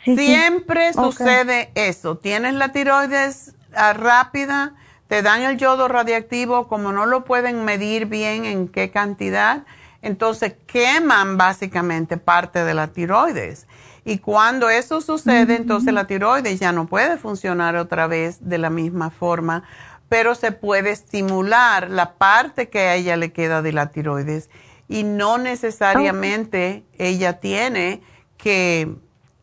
Siempre 0.04 0.93
sucede 0.93 1.72
eso. 1.76 2.18
Tienes 2.18 2.54
la 2.54 2.72
tiroides 2.72 3.56
ah, 3.76 3.93
rápida, 3.93 4.76
te 5.08 5.22
dan 5.22 5.41
el 5.41 5.58
yodo 5.58 5.88
radiactivo, 5.88 6.68
como 6.68 6.91
no 6.91 7.06
lo 7.06 7.26
pueden 7.26 7.66
medir 7.66 8.06
bien 8.06 8.45
en 8.45 8.68
qué 8.68 8.91
cantidad, 8.91 9.64
entonces 10.02 10.56
queman 10.68 11.38
básicamente 11.38 12.18
parte 12.18 12.64
de 12.64 12.74
la 12.74 12.88
tiroides. 12.88 13.68
Y 14.06 14.20
cuando 14.20 14.70
eso 14.70 15.02
sucede, 15.02 15.56
entonces 15.56 15.93
la 15.93 16.08
tiroides 16.08 16.60
ya 16.60 16.72
no 16.72 16.88
puede 16.88 17.18
funcionar 17.18 17.76
otra 17.76 18.08
vez 18.08 18.38
de 18.41 18.58
la 18.58 18.70
misma 18.70 19.10
forma, 19.10 19.64
pero 20.08 20.36
se 20.36 20.52
puede 20.52 20.91
estimular 20.91 21.89
la 21.89 22.14
parte 22.14 22.70
que 22.70 22.80
a 22.80 22.95
ella 22.95 23.18
le 23.18 23.32
queda 23.32 23.62
de 23.62 23.74
la 23.74 23.91
tiroides. 23.91 24.50
Y 24.88 25.04
no 25.04 25.38
necesariamente 25.38 26.84
ella 26.97 27.39
tiene 27.39 28.02
que 28.38 28.95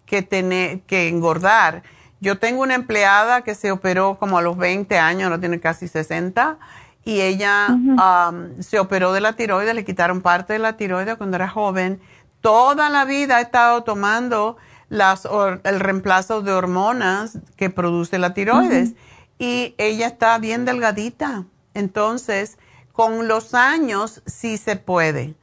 que, 0.07 0.23
tener, 0.23 0.81
que 0.83 1.09
engordar. 1.09 1.83
Yo 2.21 2.39
tengo 2.39 2.63
una 2.63 2.75
empleada 2.75 3.43
que 3.43 3.55
se 3.55 3.71
operó 3.71 4.19
como 4.19 4.39
a 4.39 4.43
los 4.43 4.57
20 4.57 4.99
años, 4.99 5.29
no 5.29 5.39
tiene 5.39 5.61
casi 5.61 5.87
60, 5.87 6.59
y 7.05 7.21
ella 7.21 7.69
um, 7.69 8.61
se 8.61 8.81
operó 8.81 9.13
de 9.13 9.21
la 9.21 9.35
tiroides, 9.35 9.75
le 9.75 9.85
quitaron 9.85 10.23
parte 10.23 10.55
de 10.55 10.59
la 10.59 10.77
tiroides 10.77 11.17
cuando 11.17 11.37
era 11.37 11.49
joven. 11.49 12.01
Toda 12.41 12.91
la 12.91 13.05
vida 13.05 13.37
ha 13.37 13.41
estado 13.41 13.85
tomando 13.85 14.57
las, 14.89 15.29
el 15.65 15.81
reemplazo 15.81 16.43
de 16.43 16.53
hormonas 16.53 17.39
que 17.57 17.71
produce 17.71 18.19
la 18.19 18.35
tiroides 18.35 18.95
y 19.39 19.75
ella 19.79 20.09
está 20.09 20.39
bien 20.39 20.65
delgadita. 20.65 21.45
Entonces, 21.75 22.59
con 22.93 23.29
los 23.29 23.55
años 23.55 24.23
sí 24.27 24.57
se 24.57 24.77
puede. 24.77 25.35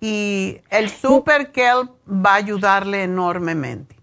Y 0.00 0.60
el 0.70 0.88
Super 0.88 1.52
Kelp 1.52 1.90
va 2.08 2.32
a 2.32 2.36
ayudarle 2.36 3.02
enormemente. 3.02 3.99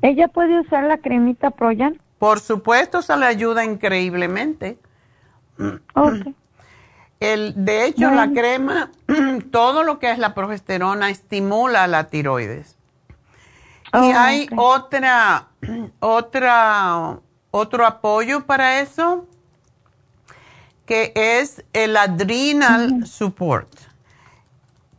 ¿Ella 0.00 0.28
puede 0.28 0.60
usar 0.60 0.84
la 0.84 0.98
cremita 0.98 1.50
Proyan? 1.50 2.00
Por 2.18 2.40
supuesto, 2.40 3.02
se 3.02 3.16
le 3.16 3.26
ayuda 3.26 3.64
increíblemente. 3.64 4.78
El, 7.20 7.64
de 7.64 7.86
hecho, 7.86 8.10
la 8.10 8.30
crema, 8.32 8.90
todo 9.50 9.82
lo 9.82 9.98
que 9.98 10.10
es 10.10 10.18
la 10.18 10.34
progesterona 10.34 11.10
estimula 11.10 11.86
la 11.86 12.08
tiroides. 12.08 12.76
y 13.92 13.96
oh, 13.96 14.12
hay 14.16 14.48
otra, 14.56 15.48
otra, 16.00 17.18
otro 17.50 17.86
apoyo 17.86 18.46
para 18.46 18.80
eso, 18.80 19.26
que 20.86 21.12
es 21.14 21.64
el 21.72 21.96
adrenal 21.96 23.06
support. 23.06 23.68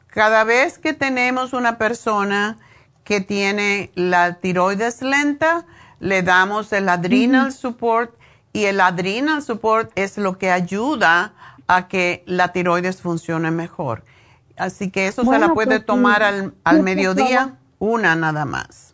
Cada 0.08 0.44
vez 0.44 0.78
que 0.78 0.94
tenemos 0.94 1.54
una 1.54 1.78
persona 1.78 2.58
que 3.04 3.22
tiene 3.22 3.92
la 3.96 4.36
tiroides 4.36 5.02
lenta, 5.02 5.66
le 6.00 6.24
damos 6.24 6.72
el 6.74 6.90
adrenal 6.90 7.52
support 7.52 8.14
y 8.52 8.66
el 8.66 8.80
adrenal 8.82 9.42
support 9.42 9.92
es 9.96 10.18
lo 10.18 10.38
que 10.38 10.52
ayuda 10.52 11.34
a 11.68 11.88
que 11.88 12.24
la 12.26 12.52
tiroides 12.52 13.02
funcione 13.02 13.52
mejor. 13.52 14.04
Así 14.58 14.92
que 14.92 15.08
eso 15.08 15.24
se 15.26 15.40
la 15.40 15.54
puede 15.54 15.78
pues, 15.78 15.86
tomar 15.86 16.22
al, 16.22 16.54
al 16.64 16.84
mediodía, 16.84 17.56
una 17.80 18.16
nada 18.16 18.46
más. 18.46 18.94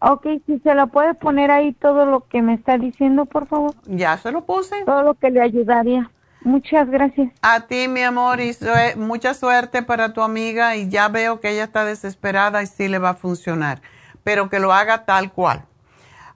Ok, 0.00 0.26
si 0.46 0.58
se 0.60 0.74
la 0.74 0.86
puede 0.86 1.12
poner 1.14 1.50
ahí 1.50 1.72
todo 1.74 2.06
lo 2.06 2.26
que 2.26 2.40
me 2.40 2.54
está 2.54 2.78
diciendo, 2.78 3.26
por 3.26 3.46
favor. 3.46 3.74
Ya 3.84 4.16
se 4.16 4.32
lo 4.32 4.44
puse. 4.46 4.84
Todo 4.86 5.02
lo 5.02 5.14
que 5.14 5.30
le 5.30 5.42
ayudaría. 5.42 6.10
Muchas 6.42 6.88
gracias. 6.88 7.32
A 7.42 7.66
ti, 7.66 7.86
mi 7.88 8.02
amor, 8.02 8.40
y 8.40 8.56
mucha 8.96 9.34
suerte 9.34 9.82
para 9.82 10.12
tu 10.12 10.22
amiga 10.22 10.76
y 10.76 10.88
ya 10.88 11.08
veo 11.08 11.40
que 11.40 11.50
ella 11.50 11.64
está 11.64 11.84
desesperada 11.84 12.62
y 12.62 12.66
sí 12.66 12.88
le 12.88 12.98
va 12.98 13.10
a 13.10 13.14
funcionar, 13.14 13.82
pero 14.24 14.48
que 14.48 14.58
lo 14.58 14.72
haga 14.72 15.04
tal 15.04 15.32
cual. 15.32 15.64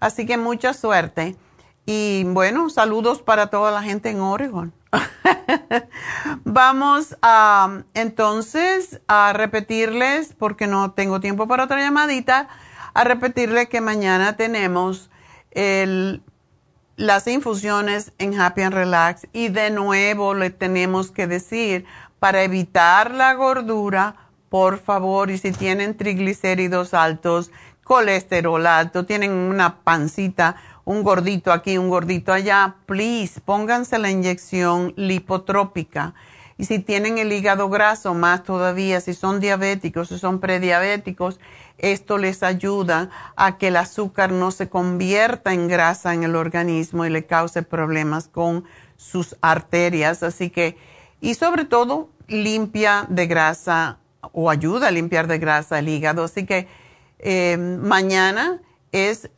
Así 0.00 0.26
que 0.26 0.36
mucha 0.36 0.74
suerte 0.74 1.36
y 1.86 2.24
bueno, 2.24 2.70
saludos 2.70 3.22
para 3.22 3.48
toda 3.48 3.70
la 3.70 3.82
gente 3.82 4.10
en 4.10 4.20
Oregon. 4.20 4.72
Vamos 6.44 7.16
a 7.22 7.82
entonces 7.94 9.00
a 9.08 9.32
repetirles, 9.32 10.34
porque 10.38 10.66
no 10.66 10.92
tengo 10.92 11.20
tiempo 11.20 11.48
para 11.48 11.64
otra 11.64 11.80
llamadita, 11.80 12.48
a 12.94 13.04
repetirles 13.04 13.68
que 13.68 13.80
mañana 13.80 14.36
tenemos 14.36 15.10
el 15.50 16.22
las 16.96 17.26
infusiones 17.26 18.12
en 18.18 18.40
Happy 18.40 18.62
and 18.62 18.74
Relax 18.74 19.26
y 19.32 19.48
de 19.48 19.70
nuevo 19.70 20.34
le 20.34 20.50
tenemos 20.50 21.10
que 21.10 21.26
decir 21.26 21.84
para 22.20 22.42
evitar 22.42 23.10
la 23.10 23.34
gordura, 23.34 24.16
por 24.48 24.78
favor, 24.78 25.30
y 25.30 25.38
si 25.38 25.52
tienen 25.52 25.96
triglicéridos 25.96 26.94
altos, 26.94 27.50
colesterol 27.82 28.66
alto, 28.66 29.04
tienen 29.04 29.32
una 29.32 29.80
pancita, 29.82 30.56
un 30.84 31.02
gordito 31.02 31.52
aquí, 31.52 31.76
un 31.76 31.90
gordito 31.90 32.32
allá, 32.32 32.76
please, 32.86 33.40
pónganse 33.40 33.98
la 33.98 34.10
inyección 34.10 34.94
lipotrópica. 34.96 36.14
Y 36.56 36.66
si 36.66 36.78
tienen 36.78 37.18
el 37.18 37.32
hígado 37.32 37.68
graso, 37.68 38.14
más 38.14 38.44
todavía, 38.44 39.00
si 39.00 39.12
son 39.14 39.40
diabéticos, 39.40 40.08
si 40.08 40.18
son 40.18 40.38
prediabéticos, 40.38 41.40
esto 41.78 42.16
les 42.18 42.42
ayuda 42.44 43.10
a 43.34 43.58
que 43.58 43.68
el 43.68 43.76
azúcar 43.76 44.30
no 44.30 44.52
se 44.52 44.68
convierta 44.68 45.52
en 45.52 45.66
grasa 45.66 46.14
en 46.14 46.22
el 46.22 46.36
organismo 46.36 47.04
y 47.04 47.10
le 47.10 47.26
cause 47.26 47.62
problemas 47.62 48.28
con 48.28 48.64
sus 48.96 49.36
arterias. 49.40 50.22
Así 50.22 50.50
que, 50.50 50.76
y 51.20 51.34
sobre 51.34 51.64
todo, 51.64 52.10
limpia 52.28 53.06
de 53.08 53.26
grasa 53.26 53.98
o 54.32 54.48
ayuda 54.48 54.88
a 54.88 54.90
limpiar 54.92 55.26
de 55.26 55.38
grasa 55.38 55.80
el 55.80 55.88
hígado. 55.88 56.24
Así 56.24 56.46
que 56.46 56.68
eh, 57.18 57.56
mañana 57.56 58.60
es 58.92 59.28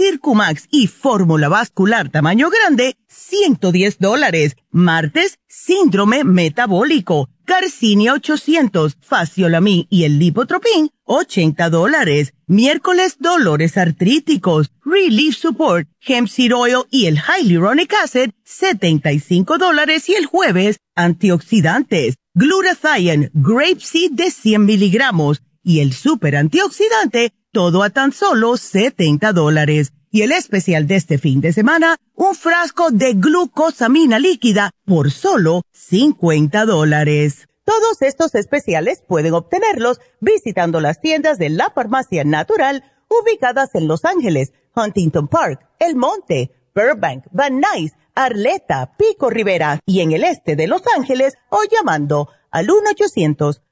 Circumax 0.00 0.66
y 0.70 0.86
fórmula 0.86 1.50
vascular 1.50 2.08
tamaño 2.08 2.48
grande, 2.48 2.96
110 3.08 3.98
dólares. 3.98 4.56
Martes, 4.70 5.38
síndrome 5.46 6.24
metabólico, 6.24 7.28
Garcinia 7.44 8.14
800, 8.14 8.96
Faciolamin 8.98 9.86
y 9.90 10.04
el 10.04 10.18
Lipotropin, 10.18 10.90
80 11.04 11.68
dólares. 11.68 12.32
Miércoles, 12.46 13.16
dolores 13.18 13.76
artríticos, 13.76 14.70
Relief 14.86 15.36
Support, 15.36 15.86
Hemp 16.00 16.28
Seed 16.28 16.56
Oil 16.56 16.84
y 16.90 17.04
el 17.04 17.18
Hyaluronic 17.20 17.92
Acid, 18.02 18.30
75 18.42 19.58
dólares. 19.58 20.08
Y 20.08 20.14
el 20.14 20.24
jueves, 20.24 20.78
antioxidantes, 20.94 22.14
Glutathione, 22.32 23.30
Grape 23.34 23.80
Seed 23.80 24.12
de 24.12 24.30
100 24.30 24.64
miligramos 24.64 25.42
y 25.62 25.80
el 25.80 25.92
super 25.92 26.36
antioxidante, 26.36 27.34
todo 27.52 27.82
a 27.82 27.90
tan 27.90 28.12
solo 28.12 28.56
70 28.56 29.32
dólares. 29.32 29.92
Y 30.12 30.22
el 30.22 30.32
especial 30.32 30.86
de 30.86 30.96
este 30.96 31.18
fin 31.18 31.40
de 31.40 31.52
semana, 31.52 31.96
un 32.14 32.34
frasco 32.34 32.90
de 32.90 33.14
glucosamina 33.14 34.18
líquida 34.18 34.72
por 34.84 35.10
solo 35.10 35.62
50 35.72 36.66
dólares. 36.66 37.46
Todos 37.64 38.02
estos 38.02 38.34
especiales 38.34 39.02
pueden 39.06 39.34
obtenerlos 39.34 40.00
visitando 40.20 40.80
las 40.80 41.00
tiendas 41.00 41.38
de 41.38 41.50
la 41.50 41.70
farmacia 41.70 42.24
natural 42.24 42.82
ubicadas 43.08 43.74
en 43.74 43.86
Los 43.86 44.04
Ángeles, 44.04 44.52
Huntington 44.74 45.28
Park, 45.28 45.60
El 45.78 45.94
Monte, 45.94 46.50
Burbank, 46.74 47.26
Van 47.30 47.60
Nuys, 47.60 47.92
Arleta, 48.14 48.96
Pico 48.96 49.30
Rivera 49.30 49.80
y 49.86 50.00
en 50.00 50.12
el 50.12 50.24
este 50.24 50.56
de 50.56 50.66
Los 50.66 50.82
Ángeles 50.96 51.34
o 51.50 51.60
llamando 51.70 52.28
al 52.50 52.70
1 52.70 52.90
800 52.90 53.62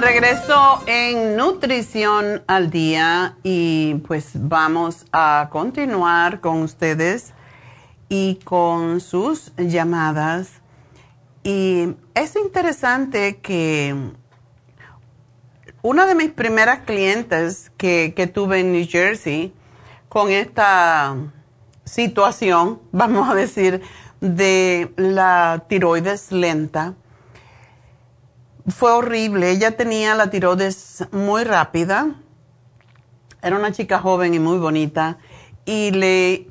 Regreso 0.00 0.82
en 0.86 1.36
Nutrición 1.36 2.42
al 2.46 2.70
Día 2.70 3.36
y 3.42 3.96
pues 4.06 4.30
vamos 4.34 5.04
a 5.12 5.48
continuar 5.52 6.40
con 6.40 6.62
ustedes 6.62 7.34
y 8.08 8.36
con 8.36 9.00
sus 9.00 9.52
llamadas. 9.58 10.62
Y 11.42 11.94
es 12.14 12.34
interesante 12.36 13.40
que 13.40 13.94
una 15.82 16.06
de 16.06 16.14
mis 16.14 16.30
primeras 16.30 16.80
clientes 16.80 17.70
que 17.76 18.30
tuve 18.32 18.60
en 18.60 18.72
New 18.72 18.86
Jersey 18.88 19.52
con 20.08 20.30
esta 20.30 21.14
situación, 21.84 22.80
vamos 22.92 23.28
a 23.28 23.34
decir, 23.34 23.82
de 24.20 24.92
la 24.96 25.64
tiroides 25.68 26.32
lenta, 26.32 26.94
fue 28.70 28.92
horrible. 28.92 29.50
Ella 29.50 29.76
tenía 29.76 30.14
la 30.14 30.30
tiroides 30.30 31.06
muy 31.12 31.44
rápida. 31.44 32.14
Era 33.42 33.56
una 33.56 33.72
chica 33.72 33.98
joven 33.98 34.34
y 34.34 34.38
muy 34.38 34.58
bonita. 34.58 35.18
Y 35.64 35.90
le, 35.92 36.48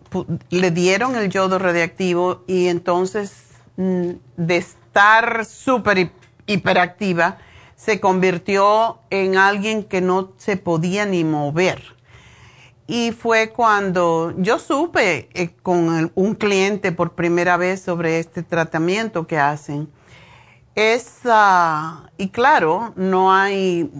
le 0.50 0.72
dieron 0.72 1.16
el 1.16 1.30
yodo 1.30 1.60
radiactivo 1.60 2.44
y 2.48 2.68
entonces 2.68 3.44
mm, 3.78 4.12
de 4.38 4.58
estar 4.58 5.46
súper 5.46 6.12
hiperactiva, 6.46 7.38
se 7.76 8.00
convirtió 8.00 9.00
en 9.10 9.38
alguien 9.38 9.84
que 9.84 10.02
no 10.02 10.34
se 10.38 10.58
podía 10.58 11.06
ni 11.06 11.24
mover. 11.24 11.82
Y 12.88 13.12
fue 13.12 13.52
cuando 13.52 14.34
yo 14.38 14.58
supe 14.58 15.30
eh, 15.34 15.52
con 15.62 16.12
un 16.16 16.36
cliente 16.36 16.92
por 16.92 17.14
primera 17.14 17.56
vez 17.56 17.82
sobre 17.82 18.20
este 18.20 18.42
tratamiento 18.42 19.28
que 19.28 19.38
hacen 19.38 19.90
es, 20.80 21.20
y 22.18 22.30
claro, 22.30 22.94
no 22.96 23.34
hay 23.34 23.92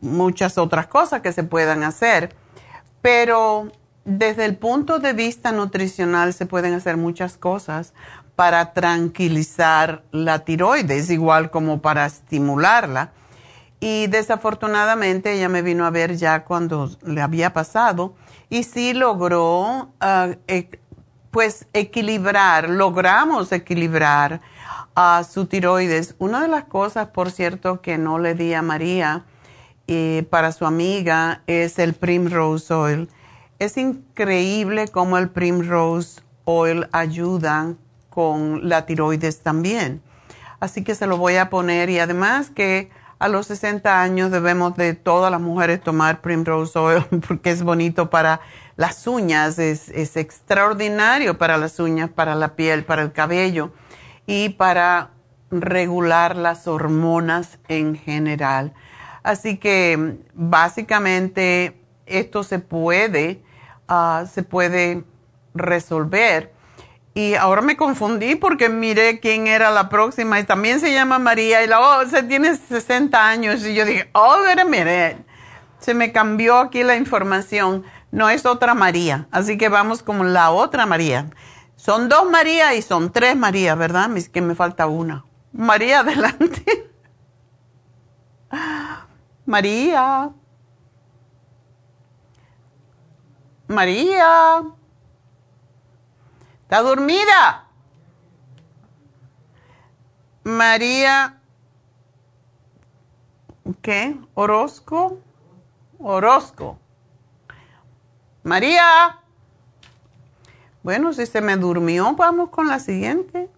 muchas 0.00 0.58
otras 0.58 0.86
cosas 0.86 1.22
que 1.22 1.32
se 1.32 1.44
puedan 1.44 1.84
hacer, 1.84 2.34
pero 3.02 3.70
desde 4.04 4.44
el 4.44 4.56
punto 4.56 4.98
de 4.98 5.12
vista 5.12 5.52
nutricional 5.52 6.32
se 6.32 6.46
pueden 6.46 6.74
hacer 6.74 6.96
muchas 6.96 7.36
cosas 7.36 7.92
para 8.34 8.72
tranquilizar 8.72 10.02
la 10.10 10.40
tiroides, 10.40 11.10
igual 11.10 11.50
como 11.50 11.80
para 11.80 12.06
estimularla. 12.06 13.12
Y 13.80 14.08
desafortunadamente 14.08 15.34
ella 15.34 15.48
me 15.48 15.62
vino 15.62 15.86
a 15.86 15.90
ver 15.90 16.16
ya 16.16 16.44
cuando 16.44 16.90
le 17.04 17.20
había 17.20 17.52
pasado 17.52 18.14
y 18.50 18.64
sí 18.64 18.92
logró, 18.92 19.90
ah, 20.00 20.30
e, 20.48 20.80
pues, 21.30 21.66
equilibrar, 21.72 22.68
logramos 22.68 23.52
equilibrar 23.52 24.40
a 25.00 25.22
su 25.22 25.46
tiroides. 25.46 26.16
Una 26.18 26.42
de 26.42 26.48
las 26.48 26.64
cosas, 26.64 27.10
por 27.10 27.30
cierto, 27.30 27.80
que 27.80 27.98
no 27.98 28.18
le 28.18 28.34
di 28.34 28.52
a 28.52 28.62
María 28.62 29.24
y 29.86 30.22
para 30.22 30.50
su 30.50 30.66
amiga 30.66 31.42
es 31.46 31.78
el 31.78 31.94
Primrose 31.94 32.74
Oil. 32.74 33.08
Es 33.60 33.76
increíble 33.76 34.88
cómo 34.88 35.16
el 35.16 35.28
Primrose 35.28 36.20
Oil 36.42 36.88
ayuda 36.90 37.74
con 38.10 38.68
la 38.68 38.86
tiroides 38.86 39.38
también. 39.38 40.02
Así 40.58 40.82
que 40.82 40.96
se 40.96 41.06
lo 41.06 41.16
voy 41.16 41.36
a 41.36 41.48
poner 41.48 41.90
y 41.90 42.00
además 42.00 42.50
que 42.50 42.90
a 43.20 43.28
los 43.28 43.46
60 43.46 44.02
años 44.02 44.32
debemos 44.32 44.76
de 44.76 44.94
todas 44.94 45.30
las 45.30 45.40
mujeres 45.40 45.80
tomar 45.80 46.22
Primrose 46.22 46.76
Oil 46.76 47.04
porque 47.28 47.50
es 47.50 47.62
bonito 47.62 48.10
para 48.10 48.40
las 48.74 49.06
uñas, 49.06 49.60
es, 49.60 49.90
es 49.90 50.16
extraordinario 50.16 51.38
para 51.38 51.56
las 51.56 51.78
uñas, 51.78 52.10
para 52.10 52.34
la 52.34 52.56
piel, 52.56 52.84
para 52.84 53.02
el 53.02 53.12
cabello 53.12 53.70
y 54.28 54.50
para 54.50 55.12
regular 55.50 56.36
las 56.36 56.68
hormonas 56.68 57.58
en 57.66 57.96
general. 57.96 58.74
Así 59.22 59.56
que 59.56 60.18
básicamente 60.34 61.80
esto 62.04 62.44
se 62.44 62.58
puede, 62.58 63.42
ah, 63.88 64.26
se 64.30 64.42
puede 64.42 65.02
resolver. 65.54 66.52
Y 67.14 67.36
ahora 67.36 67.62
me 67.62 67.78
confundí 67.78 68.34
porque 68.34 68.68
miré 68.68 69.18
quién 69.18 69.46
era 69.46 69.70
la 69.70 69.88
próxima 69.88 70.38
y 70.38 70.44
también 70.44 70.78
se 70.78 70.92
llama 70.92 71.18
María 71.18 71.64
y 71.64 71.66
la 71.66 71.80
oh, 71.80 72.06
se 72.06 72.22
tiene 72.22 72.54
60 72.54 73.26
años 73.26 73.64
y 73.64 73.74
yo 73.74 73.86
dije, 73.86 74.10
oh, 74.12 74.36
mire, 74.68 75.16
se 75.78 75.94
me 75.94 76.12
cambió 76.12 76.58
aquí 76.58 76.84
la 76.84 76.96
información. 76.96 77.82
No 78.10 78.28
es 78.28 78.44
otra 78.44 78.74
María, 78.74 79.26
así 79.30 79.56
que 79.56 79.70
vamos 79.70 80.02
con 80.02 80.34
la 80.34 80.50
otra 80.50 80.84
María. 80.84 81.30
Son 81.78 82.08
dos 82.08 82.28
María 82.28 82.74
y 82.74 82.82
son 82.82 83.12
tres 83.12 83.36
María, 83.36 83.76
¿verdad? 83.76 84.14
Es 84.16 84.28
que 84.28 84.40
me 84.40 84.56
falta 84.56 84.88
una. 84.88 85.24
María, 85.52 86.00
adelante. 86.00 86.90
María. 89.46 90.32
María. 93.68 94.64
¿Está 96.62 96.82
dormida? 96.82 97.68
María. 100.42 101.40
¿Qué? 103.82 104.16
Orozco. 104.34 105.20
Orozco. 106.00 106.76
María. 108.42 109.20
Bueno, 110.88 111.12
si 111.12 111.26
se 111.26 111.42
me 111.42 111.54
durmió, 111.58 112.14
vamos 112.14 112.48
con 112.48 112.66
la 112.66 112.80
siguiente. 112.80 113.50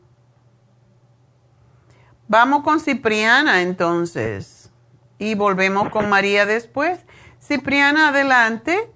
Vamos 2.26 2.64
con 2.64 2.80
Cipriana 2.80 3.62
entonces. 3.62 4.72
Y 5.16 5.36
volvemos 5.36 5.90
con 5.90 6.08
María 6.08 6.44
después. 6.44 6.98
Cipriana, 7.40 8.08
adelante. 8.08 8.90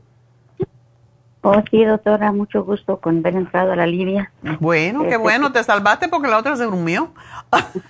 Oh, 1.47 1.63
sí, 1.71 1.85
doctora, 1.85 2.33
mucho 2.33 2.65
gusto 2.65 2.97
con 3.01 3.21
ver 3.21 3.35
entrado 3.35 3.73
a 3.73 3.77
la 3.77 3.87
Lidia. 3.87 4.33
Bueno, 4.61 5.01
qué 5.03 5.09
este, 5.09 5.19
bueno, 5.19 5.53
te 5.53 5.63
salvaste 5.63 6.09
porque 6.09 6.27
la 6.27 6.39
otra 6.39 6.57
se 6.57 6.65
durmió. 6.65 7.13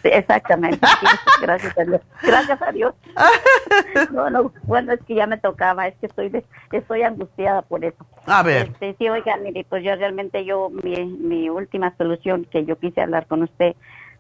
Sí, 0.03 0.09
exactamente, 0.13 0.81
gracias 1.41 1.79
a 1.79 1.85
Dios. 1.85 2.01
Gracias 2.21 2.61
a 2.61 2.73
Dios. 2.73 2.95
No, 4.11 4.53
bueno, 4.65 4.93
es 4.93 5.01
que 5.05 5.15
ya 5.15 5.27
me 5.27 5.39
tocaba, 5.39 5.87
es 5.87 5.95
que 5.97 6.07
estoy 6.07 6.45
estoy 6.73 7.03
angustiada 7.03 7.63
por 7.63 7.85
eso. 7.85 8.05
A 8.27 8.43
ver. 8.43 8.71
Este, 8.73 8.97
sí, 8.99 9.09
oiga, 9.09 9.37
mire, 9.37 9.65
pues 9.69 9.85
yo 9.85 9.95
realmente, 9.95 10.45
yo, 10.45 10.71
mi, 10.83 11.05
mi 11.05 11.49
última 11.49 11.95
solución 11.97 12.47
que 12.51 12.65
yo 12.65 12.77
quise 12.79 13.03
hablar 13.03 13.27
con 13.27 13.43
usted 13.45 13.77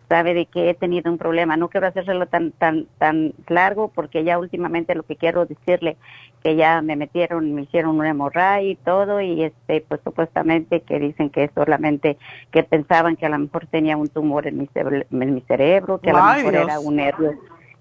sabe 0.08 0.34
de 0.34 0.46
que 0.46 0.70
he 0.70 0.74
tenido 0.74 1.10
un 1.10 1.18
problema. 1.18 1.56
No 1.56 1.68
quiero 1.68 1.86
hacerlo 1.86 2.26
tan 2.26 2.52
tan 2.52 2.86
tan 2.98 3.32
largo 3.48 3.88
porque 3.88 4.24
ya 4.24 4.38
últimamente 4.38 4.94
lo 4.94 5.02
que 5.02 5.16
quiero 5.16 5.46
decirle 5.46 5.96
que 6.42 6.56
ya 6.56 6.82
me 6.82 6.96
metieron, 6.96 7.54
me 7.54 7.62
hicieron 7.62 7.98
una 7.98 8.10
hemorragia 8.10 8.70
y 8.70 8.76
todo 8.76 9.20
y 9.20 9.44
este 9.44 9.80
pues 9.80 10.00
supuestamente 10.04 10.82
que 10.82 10.98
dicen 10.98 11.30
que 11.30 11.50
solamente 11.54 12.18
que 12.50 12.62
pensaban 12.62 13.16
que 13.16 13.26
a 13.26 13.30
lo 13.30 13.38
mejor 13.38 13.66
tenía 13.66 13.96
un 13.96 14.08
tumor 14.08 14.46
en 14.46 14.58
mi, 14.58 14.68
en 14.74 15.34
mi 15.34 15.40
cerebro, 15.42 15.98
que 15.98 16.10
a 16.10 16.12
lo 16.12 16.24
mejor 16.24 16.54
era 16.54 16.80
un 16.80 16.96
nervio 16.96 17.32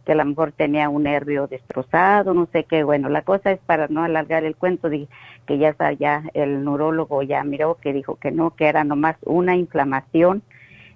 que 0.06 0.12
a 0.12 0.16
lo 0.16 0.26
mejor 0.26 0.52
tenía 0.52 0.90
un 0.90 1.04
nervio 1.04 1.48
destrozado, 1.48 2.34
no 2.34 2.48
sé 2.52 2.66
qué. 2.66 2.84
Bueno, 2.84 3.08
la 3.08 3.22
cosa 3.22 3.52
es 3.52 3.60
para 3.60 3.88
no 3.88 4.04
alargar 4.04 4.44
el 4.44 4.56
cuento, 4.56 4.90
de 4.90 5.08
que 5.46 5.58
ya, 5.58 5.76
ya 5.98 6.24
el 6.34 6.66
neurólogo 6.66 7.24
ya 7.24 7.44
miró 7.44 7.76
que 7.76 7.94
dijo 7.94 8.18
que 8.18 8.32
no, 8.32 8.52
que 8.52 8.68
era 8.68 8.84
nomás 8.84 9.16
una 9.22 9.56
inflamación 9.56 10.44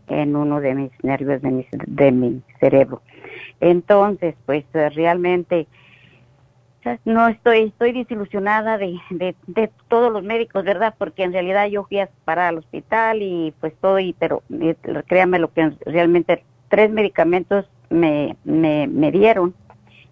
en 0.08 0.36
uno 0.36 0.60
de 0.62 0.76
mis 0.76 0.91
nervios 1.03 1.41
de 1.41 1.51
mi, 1.51 1.68
de 1.72 2.12
mi 2.12 2.41
cerebro. 2.60 3.01
Entonces, 3.60 4.36
pues 4.45 4.66
eh, 4.74 4.89
realmente 4.89 5.68
no 7.03 7.28
estoy 7.28 7.64
estoy 7.64 7.91
desilusionada 7.91 8.78
de, 8.78 8.97
de, 9.10 9.70
todos 9.89 10.12
los 10.12 10.24
médicos, 10.24 10.64
¿verdad? 10.64 10.95
Porque 10.97 11.24
en 11.24 11.34
realidad 11.34 11.68
yo 11.68 11.84
fui 11.84 11.99
a 11.99 12.10
parar 12.24 12.49
al 12.49 12.60
hospital 12.60 13.22
y 13.22 13.53
pues 13.60 13.74
estoy, 13.74 14.16
pero 14.18 14.43
eh, 14.62 14.76
créanme 15.05 15.39
lo 15.39 15.51
que 15.51 15.72
realmente 15.86 16.43
tres 16.70 16.89
medicamentos 16.91 17.70
me, 17.89 18.38
me, 18.45 18.88
me 18.88 19.12
dieron 19.12 19.53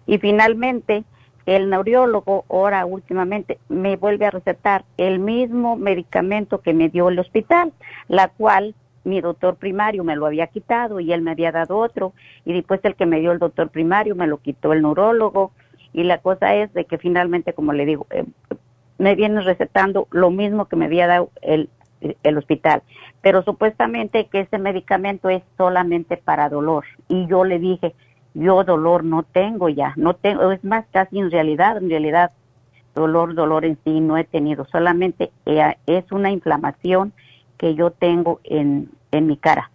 y 0.06 0.18
finalmente 0.18 1.04
el 1.46 1.70
neuriólogo 1.70 2.44
ahora 2.50 2.84
últimamente 2.84 3.58
me 3.68 3.96
vuelve 3.96 4.26
a 4.26 4.30
recetar 4.30 4.84
el 4.96 5.20
mismo 5.20 5.76
medicamento 5.76 6.60
que 6.60 6.74
me 6.74 6.88
dio 6.88 7.08
el 7.08 7.18
hospital, 7.18 7.72
la 8.08 8.28
cual 8.28 8.74
mi 9.06 9.20
doctor 9.20 9.56
primario 9.56 10.04
me 10.04 10.16
lo 10.16 10.26
había 10.26 10.48
quitado 10.48 11.00
y 11.00 11.12
él 11.12 11.22
me 11.22 11.30
había 11.30 11.52
dado 11.52 11.78
otro. 11.78 12.12
Y 12.44 12.52
después 12.52 12.80
el 12.82 12.96
que 12.96 13.06
me 13.06 13.20
dio 13.20 13.32
el 13.32 13.38
doctor 13.38 13.70
primario 13.70 14.14
me 14.14 14.26
lo 14.26 14.38
quitó 14.38 14.72
el 14.72 14.82
neurólogo. 14.82 15.52
Y 15.92 16.02
la 16.02 16.18
cosa 16.18 16.54
es 16.54 16.72
de 16.74 16.84
que 16.84 16.98
finalmente 16.98 17.52
como 17.52 17.72
le 17.72 17.86
digo 17.86 18.06
eh, 18.10 18.24
me 18.98 19.14
viene 19.14 19.40
recetando 19.40 20.08
lo 20.10 20.30
mismo 20.30 20.66
que 20.66 20.76
me 20.76 20.86
había 20.86 21.06
dado 21.06 21.30
el, 21.40 21.70
el 22.00 22.38
hospital. 22.38 22.82
Pero 23.22 23.42
supuestamente 23.42 24.26
que 24.26 24.40
ese 24.40 24.58
medicamento 24.58 25.30
es 25.30 25.42
solamente 25.56 26.16
para 26.16 26.48
dolor. 26.48 26.84
Y 27.08 27.26
yo 27.28 27.44
le 27.44 27.58
dije 27.58 27.94
yo 28.34 28.64
dolor 28.64 29.02
no 29.02 29.22
tengo 29.22 29.70
ya 29.70 29.94
no 29.96 30.14
tengo 30.14 30.52
es 30.52 30.62
más 30.62 30.84
casi 30.90 31.18
en 31.18 31.30
realidad 31.30 31.78
en 31.78 31.88
realidad 31.88 32.32
dolor 32.94 33.34
dolor 33.34 33.64
en 33.64 33.78
sí 33.84 34.00
no 34.00 34.18
he 34.18 34.24
tenido. 34.24 34.66
Solamente 34.66 35.30
eh, 35.46 35.76
es 35.86 36.10
una 36.10 36.30
inflamación 36.30 37.12
que 37.56 37.74
yo 37.74 37.90
tengo 37.90 38.40
en, 38.44 38.90
en 39.10 39.26
mi 39.26 39.36
cara. 39.36 39.70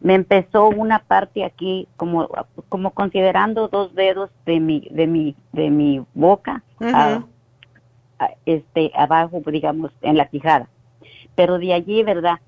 Me 0.00 0.14
empezó 0.14 0.68
una 0.68 1.00
parte 1.00 1.44
aquí 1.44 1.86
como, 1.96 2.28
como 2.68 2.92
considerando 2.92 3.68
dos 3.68 3.94
dedos 3.94 4.30
de 4.46 4.58
mi, 4.60 4.88
de 4.90 5.06
mi, 5.06 5.36
de 5.52 5.70
mi 5.70 6.04
boca, 6.14 6.62
este, 8.46 8.92
abajo, 8.94 9.42
digamos, 9.46 9.92
en 10.00 10.16
la 10.16 10.26
quijada. 10.26 10.68
Pero 11.34 11.58
de 11.58 11.74
allí, 11.74 12.02
¿verdad? 12.02 12.38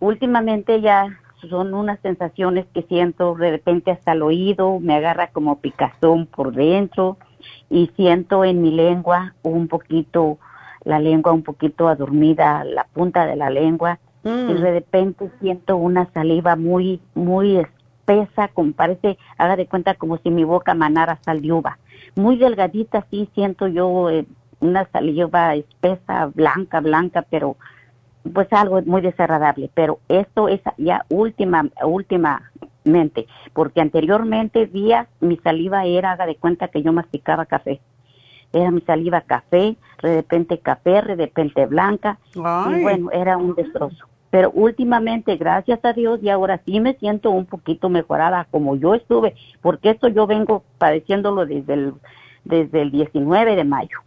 Últimamente 0.00 0.80
ya 0.80 1.18
son 1.48 1.74
unas 1.74 2.00
sensaciones 2.00 2.66
que 2.74 2.82
siento 2.82 3.34
de 3.34 3.50
repente 3.50 3.90
hasta 3.90 4.12
el 4.12 4.22
oído, 4.22 4.80
me 4.80 4.94
agarra 4.94 5.28
como 5.28 5.60
picazón 5.60 6.26
por 6.26 6.52
dentro 6.52 7.16
y 7.70 7.90
siento 7.96 8.44
en 8.44 8.62
mi 8.62 8.70
lengua 8.70 9.34
un 9.42 9.68
poquito 9.68 10.38
la 10.84 10.98
lengua 10.98 11.32
un 11.32 11.42
poquito 11.42 11.88
adormida, 11.88 12.64
la 12.64 12.84
punta 12.84 13.26
de 13.26 13.36
la 13.36 13.50
lengua, 13.50 14.00
y 14.24 14.28
de 14.54 14.70
repente 14.72 15.30
siento 15.40 15.76
una 15.76 16.10
saliva 16.12 16.54
muy, 16.56 17.00
muy 17.14 17.56
espesa, 17.56 18.48
como 18.48 18.72
parece, 18.72 19.18
haga 19.36 19.56
de 19.56 19.66
cuenta 19.66 19.94
como 19.94 20.18
si 20.18 20.30
mi 20.30 20.44
boca 20.44 20.74
manara 20.74 21.18
sal 21.24 21.42
de 21.42 21.52
uva. 21.52 21.78
Muy 22.14 22.36
delgadita, 22.36 23.06
sí 23.10 23.28
siento 23.34 23.66
yo 23.66 24.10
eh, 24.10 24.26
una 24.60 24.88
saliva 24.90 25.54
espesa, 25.54 26.26
blanca, 26.26 26.80
blanca, 26.80 27.22
pero 27.28 27.56
pues 28.32 28.46
algo 28.52 28.80
muy 28.82 29.00
desagradable. 29.00 29.70
Pero 29.74 29.98
esto 30.08 30.48
es 30.48 30.60
ya 30.78 31.04
última, 31.08 31.68
últimamente, 31.84 33.26
porque 33.52 33.80
anteriormente 33.80 34.66
días 34.66 35.08
mi 35.20 35.36
saliva 35.38 35.84
era, 35.84 36.12
haga 36.12 36.26
de 36.26 36.36
cuenta 36.36 36.68
que 36.68 36.82
yo 36.82 36.92
masticaba 36.92 37.46
café 37.46 37.80
era 38.52 38.70
mi 38.70 38.80
saliva 38.82 39.22
café, 39.22 39.76
de 40.02 40.16
repente 40.16 40.58
café, 40.58 41.02
de 41.02 41.16
repente 41.16 41.66
blanca, 41.66 42.18
y 42.34 42.82
bueno, 42.82 43.10
era 43.10 43.36
un 43.36 43.54
destrozo. 43.54 44.06
Pero 44.32 44.50
últimamente, 44.52 45.36
gracias 45.36 45.84
a 45.84 45.92
Dios, 45.92 46.18
y 46.22 46.30
ahora 46.30 46.62
sí 46.64 46.80
me 46.80 46.94
siento 46.94 47.30
un 47.30 47.44
poquito 47.44 47.90
mejorada 47.90 48.46
como 48.50 48.76
yo 48.76 48.94
estuve, 48.94 49.34
porque 49.60 49.90
esto 49.90 50.08
yo 50.08 50.26
vengo 50.26 50.64
padeciéndolo 50.78 51.44
desde 51.44 51.74
el, 51.74 51.92
desde 52.42 52.80
el 52.80 52.90
19 52.90 53.56
de 53.56 53.64
mayo. 53.64 53.98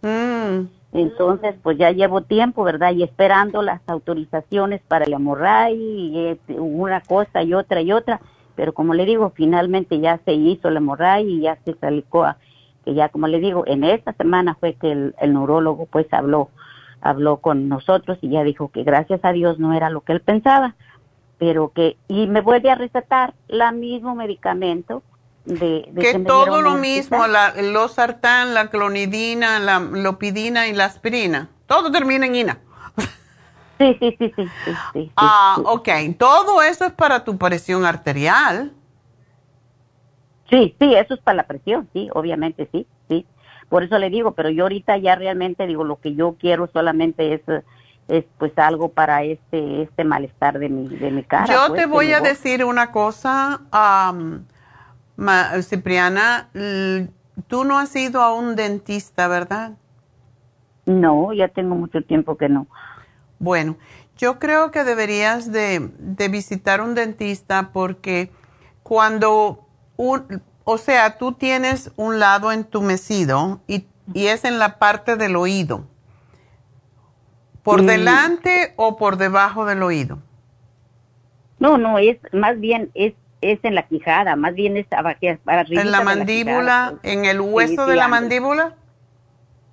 Mm. 0.00 0.68
Entonces, 0.92 1.56
pues 1.62 1.76
ya 1.76 1.90
llevo 1.90 2.22
tiempo, 2.22 2.64
¿verdad? 2.64 2.94
Y 2.94 3.02
esperando 3.02 3.60
las 3.60 3.82
autorizaciones 3.86 4.80
para 4.88 5.04
el 5.04 5.12
hemorragia 5.12 5.70
y 5.70 6.40
una 6.56 7.02
cosa 7.02 7.42
y 7.42 7.52
otra 7.52 7.82
y 7.82 7.92
otra. 7.92 8.22
Pero 8.54 8.72
como 8.72 8.94
le 8.94 9.04
digo, 9.04 9.30
finalmente 9.36 10.00
ya 10.00 10.18
se 10.24 10.32
hizo 10.32 10.70
la 10.70 10.78
hemorragia 10.78 11.28
y 11.28 11.40
ya 11.42 11.58
se 11.66 11.74
salió 11.74 12.02
que 12.86 12.94
ya 12.94 13.08
como 13.10 13.26
le 13.26 13.40
digo, 13.40 13.64
en 13.66 13.84
esta 13.84 14.12
semana 14.12 14.54
fue 14.58 14.74
que 14.74 14.92
el, 14.92 15.14
neurólogo 15.20 15.86
pues 15.86 16.06
habló, 16.12 16.50
habló 17.06 17.38
con 17.38 17.68
nosotros 17.68 18.18
y 18.20 18.30
ya 18.30 18.42
dijo 18.42 18.70
que 18.70 18.82
gracias 18.82 19.20
a 19.24 19.32
Dios 19.32 19.58
no 19.58 19.74
era 19.74 19.90
lo 19.90 20.02
que 20.02 20.12
él 20.12 20.20
pensaba, 20.20 20.74
pero 21.38 21.72
que, 21.72 21.96
y 22.08 22.26
me 22.26 22.40
vuelve 22.40 22.70
a 22.70 22.74
recetar 22.74 23.34
la 23.48 23.72
mismo 23.72 24.14
medicamento 24.14 25.02
de, 25.44 25.90
que, 25.98 26.18
todo 26.20 26.60
lo 26.60 26.74
mismo, 26.76 27.26
la, 27.26 27.54
los 27.62 27.92
sartán, 27.92 28.52
la 28.52 28.68
clonidina, 28.68 29.60
la 29.60 29.78
lopidina 29.78 30.66
y 30.66 30.72
la 30.72 30.86
aspirina, 30.86 31.50
todo 31.66 31.90
termina 31.90 32.26
en 32.26 32.34
ina. 32.34 32.58
Sí, 33.78 33.94
sí, 34.00 34.16
sí, 34.18 34.32
sí, 34.34 34.48
sí, 34.94 35.12
Ah, 35.16 35.58
ok. 35.64 35.88
Todo 36.18 36.62
eso 36.62 36.86
es 36.86 36.92
para 36.92 37.24
tu 37.24 37.36
presión 37.36 37.84
arterial. 37.84 38.72
Sí, 40.48 40.74
sí, 40.78 40.94
eso 40.94 41.14
es 41.14 41.20
para 41.20 41.36
la 41.36 41.46
presión, 41.46 41.88
sí, 41.92 42.08
obviamente, 42.14 42.68
sí. 42.72 42.86
Por 43.68 43.82
eso 43.82 43.98
le 43.98 44.10
digo, 44.10 44.32
pero 44.32 44.50
yo 44.50 44.64
ahorita 44.64 44.96
ya 44.98 45.16
realmente 45.16 45.66
digo, 45.66 45.84
lo 45.84 45.96
que 46.00 46.14
yo 46.14 46.36
quiero 46.38 46.68
solamente 46.72 47.34
es, 47.34 47.42
es 48.08 48.24
pues 48.38 48.52
algo 48.58 48.90
para 48.90 49.24
este, 49.24 49.82
este 49.82 50.04
malestar 50.04 50.58
de 50.58 50.68
mi, 50.68 50.88
de 50.88 51.10
mi 51.10 51.22
cara. 51.24 51.46
Yo 51.46 51.66
pues, 51.68 51.82
te 51.82 51.86
voy 51.86 52.12
a 52.12 52.20
decir 52.20 52.64
una 52.64 52.92
cosa, 52.92 53.62
am, 53.70 54.44
Ma- 55.16 55.62
Cipriana, 55.62 56.48
tú 57.48 57.64
no 57.64 57.78
has 57.78 57.94
ido 57.96 58.22
a 58.22 58.32
un 58.34 58.56
dentista, 58.56 59.28
¿verdad? 59.28 59.72
No, 60.86 61.32
ya 61.32 61.48
tengo 61.48 61.74
mucho 61.74 62.02
tiempo 62.02 62.36
que 62.36 62.48
no. 62.48 62.68
Bueno, 63.38 63.76
yo 64.16 64.38
creo 64.38 64.70
que 64.70 64.84
deberías 64.84 65.52
de, 65.52 65.90
de 65.98 66.28
visitar 66.28 66.80
un 66.80 66.94
dentista 66.94 67.70
porque 67.72 68.30
cuando, 68.82 69.66
un, 69.96 70.42
o 70.68 70.78
sea, 70.78 71.16
tú 71.16 71.32
tienes 71.32 71.92
un 71.96 72.18
lado 72.18 72.52
entumecido 72.52 73.60
y, 73.68 73.86
y 74.12 74.26
es 74.26 74.44
en 74.44 74.58
la 74.58 74.78
parte 74.78 75.16
del 75.16 75.36
oído, 75.36 75.86
por 77.62 77.82
Mm. 77.82 77.86
delante 77.86 78.74
o 78.76 78.96
por 78.96 79.16
debajo 79.16 79.64
del 79.64 79.82
oído. 79.82 80.18
No, 81.58 81.78
no, 81.78 81.98
es 81.98 82.18
más 82.32 82.58
bien, 82.60 82.90
es, 82.94 83.14
es 83.40 83.58
en 83.62 83.74
la 83.74 83.86
quijada, 83.86 84.36
más 84.36 84.54
bien 84.54 84.76
es 84.76 84.86
abajo, 84.92 85.18
arriba 85.46 85.82
En 85.82 85.90
la 85.92 86.00
mandíbula, 86.02 86.94
en 87.02 87.24
el 87.24 87.40
hueso 87.40 87.82
Sí, 87.84 87.90
de 87.90 87.92
sí, 87.92 87.96
la 87.96 88.08
mandíbula. 88.08 88.74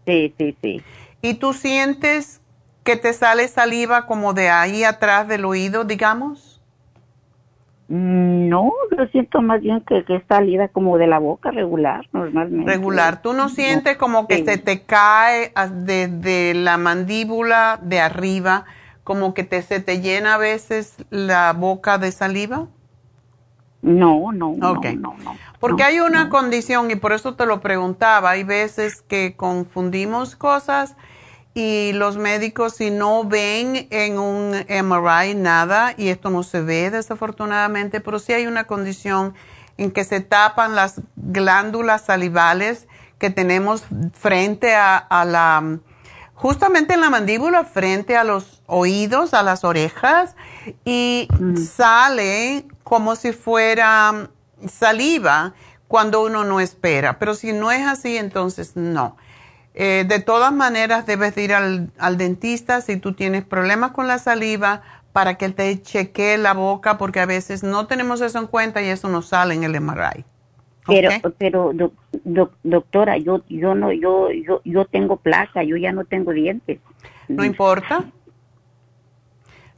Sí, 0.06 0.34
sí, 0.38 0.58
sí. 0.62 0.86
¿Y 1.22 1.36
tú 1.36 1.54
sientes 1.54 2.42
que 2.84 2.98
te 2.98 3.14
sale 3.14 3.48
saliva 3.48 4.06
como 4.06 4.34
de 4.34 4.50
ahí 4.50 4.84
atrás 4.84 5.28
del 5.28 5.46
oído, 5.46 5.86
digamos? 5.86 6.53
No, 7.90 8.72
yo 8.98 9.06
siento 9.08 9.42
más 9.42 9.62
bien 9.62 9.82
que, 9.82 10.06
que 10.06 10.16
es 10.16 10.24
salida 10.28 10.70
como 10.70 10.98
de 10.98 11.08
la 11.08 11.20
boca 11.20 11.52
regular, 11.52 12.08
normalmente. 12.14 12.72
Regular. 12.72 13.22
¿Tú 13.22 13.34
no 13.34 13.50
sientes 13.50 13.98
como 13.98 14.28
que 14.28 14.38
Sí. 14.38 14.46
se 14.46 14.58
te 14.58 14.82
cae 14.84 15.52
desde 15.70 16.54
la 16.54 16.78
mandíbula 16.78 17.80
de 17.82 18.00
arriba, 18.00 18.66
como 19.04 19.34
que 19.34 19.44
te, 19.44 19.62
se 19.62 19.80
te 19.82 20.00
llena 20.00 20.36
a 20.36 20.38
veces 20.38 20.96
la 21.10 21.52
boca 21.54 21.98
de 21.98 22.12
saliva? 22.12 22.68
No, 23.82 24.32
no, 24.32 24.52
Ok. 24.52 24.62
no, 24.62 24.96
no, 24.96 25.16
no. 25.24 25.36
Porque 25.60 25.84
no, 25.84 25.88
hay 25.90 26.00
una 26.00 26.26
no. 26.26 26.30
condición, 26.30 26.90
y 26.90 26.96
por 26.96 27.12
eso 27.12 27.36
te 27.36 27.46
lo 27.46 27.60
preguntaba, 27.60 28.32
hay 28.32 28.44
veces 28.44 29.02
que 29.02 29.36
confundimos 29.36 30.38
cosas 30.38 30.96
y 31.54 31.92
los 31.94 32.18
médicos 32.18 32.76
si 32.76 32.90
no 32.90 33.24
ven 33.24 33.88
en 33.92 34.18
un 34.18 34.52
MRI 34.68 35.36
nada, 35.36 35.94
y 35.98 36.10
esto 36.10 36.30
no 36.30 36.44
se 36.44 36.62
ve 36.62 36.90
desafortunadamente, 36.90 38.00
pero 38.00 38.20
sí 38.20 38.34
hay 38.34 38.48
una 38.48 38.66
condición 38.66 39.34
en 39.78 39.92
que 39.92 40.04
se 40.04 40.20
tapan 40.20 40.76
las 40.76 41.02
glándulas 41.16 42.06
salivales 42.06 42.88
que 43.18 43.30
tenemos 43.30 43.84
frente 44.14 44.76
a, 44.76 44.98
a 44.98 45.26
la, 45.26 45.80
justamente 46.34 46.94
en 46.94 47.02
la 47.02 47.10
mandíbula, 47.10 47.64
frente 47.64 48.18
a 48.18 48.24
los 48.24 48.62
oídos, 48.66 49.34
a 49.34 49.44
las 49.44 49.64
orejas, 49.64 50.36
y 50.86 51.28
sale 51.56 52.66
como 52.84 53.16
si 53.16 53.32
fuera 53.32 54.30
saliva 54.68 55.54
cuando 55.88 56.24
uno 56.24 56.44
no 56.44 56.60
espera. 56.60 57.20
Pero 57.20 57.36
si 57.36 57.54
no 57.54 57.72
es 57.72 57.86
así, 57.86 58.18
entonces 58.18 58.76
no. 58.76 59.18
Eh, 59.76 60.06
de 60.08 60.20
todas 60.20 60.54
maneras, 60.54 61.06
debes 61.06 61.34
de 61.36 61.44
ir 61.44 61.54
al, 61.54 61.90
al 61.98 62.18
dentista 62.18 62.82
si 62.82 62.98
tú 62.98 63.14
tienes 63.14 63.44
problemas 63.44 63.92
con 63.92 64.08
la 64.08 64.20
saliva 64.20 64.82
para 65.14 65.36
que 65.36 65.50
te 65.50 65.82
chequee 65.82 66.38
la 66.38 66.54
boca, 66.54 66.98
porque 66.98 67.20
a 67.20 67.26
veces 67.26 67.64
no 67.64 67.88
tenemos 67.88 68.22
eso 68.22 68.40
en 68.40 68.48
cuenta 68.48 68.82
y 68.82 68.88
eso 68.90 69.10
no 69.10 69.22
sale 69.22 69.54
en 69.56 69.64
el 69.64 69.76
MRI. 69.76 70.26
Pero, 70.86 71.10
pero 71.38 71.72
doc- 71.74 71.94
doc- 72.24 72.58
doctora, 72.64 73.18
yo, 73.18 73.42
yo 73.48 73.74
no, 73.74 73.92
yo, 73.94 74.32
yo, 74.32 74.62
yo 74.66 74.86
tengo 74.86 75.18
placa, 75.18 75.64
yo 75.64 75.78
ya 75.78 75.92
no 75.92 76.04
tengo 76.06 76.32
dientes. 76.34 76.80
No 77.30 77.44
importa. 77.46 78.06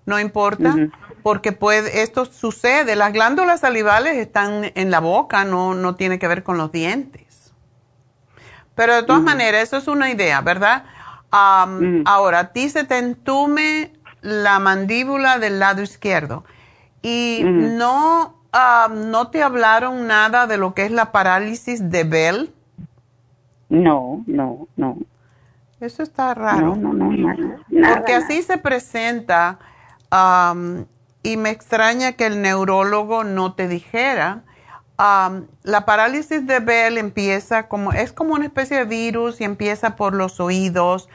No 0.05 0.19
importa, 0.19 0.75
porque 1.23 1.51
puede, 1.51 2.03
esto 2.03 2.25
sucede. 2.25 2.95
Las 2.95 3.11
glándulas 3.11 3.61
salivales 3.61 4.17
están 4.17 4.71
en 4.75 4.91
la 4.91 4.99
boca, 4.99 5.45
no, 5.45 5.73
no 5.73 5.95
tiene 5.95 6.19
que 6.19 6.27
ver 6.27 6.43
con 6.43 6.57
los 6.59 6.71
dientes. 6.71 7.24
Pero 8.75 8.95
de 8.95 9.03
todas 9.03 9.21
maneras, 9.21 9.63
eso 9.63 9.77
es 9.77 9.87
una 9.87 10.09
idea, 10.11 10.41
¿verdad? 10.41 10.83
Ahora, 11.31 12.39
a 12.39 12.53
ti 12.53 12.69
se 12.69 12.83
te 12.83 12.97
entume 12.97 13.91
la 14.21 14.59
mandíbula 14.59 15.39
del 15.39 15.59
lado 15.59 15.81
izquierdo 15.81 16.43
y 17.01 17.41
no, 17.43 18.35
am, 18.51 19.11
no 19.11 19.27
te 19.29 19.43
hablaron 19.43 20.07
nada 20.07 20.47
de 20.47 20.57
lo 20.57 20.73
que 20.73 20.85
es 20.85 20.91
la 20.91 21.11
parálisis 21.11 21.89
de 21.91 22.03
Bell. 22.03 22.53
No, 23.69 24.23
no, 24.27 24.67
no. 24.75 24.97
Eso 25.79 26.03
está 26.03 26.33
raro. 26.33 26.75
No, 26.75 26.93
no, 26.93 26.93
no, 26.93 27.11
nada. 27.69 27.95
Porque 27.95 28.13
así 28.13 28.41
se 28.41 28.57
presenta 28.57 29.59
y 31.21 31.37
me 31.37 31.49
extraña 31.49 32.13
que 32.13 32.25
el 32.25 32.41
neurólogo 32.41 33.23
no 33.23 33.53
te 33.53 33.67
dijera. 33.67 34.43
Am, 34.97 35.47
la 35.63 35.85
parálisis 35.85 36.45
de 36.45 36.59
Bell 36.59 36.97
empieza 36.97 37.67
como, 37.67 37.91
es 37.91 38.11
como 38.13 38.33
una 38.33 38.45
especie 38.45 38.77
de 38.77 38.85
virus 38.85 39.41
y 39.41 39.43
empieza 39.43 39.95
por 39.95 40.13
los 40.13 40.39
oídos 40.39 41.09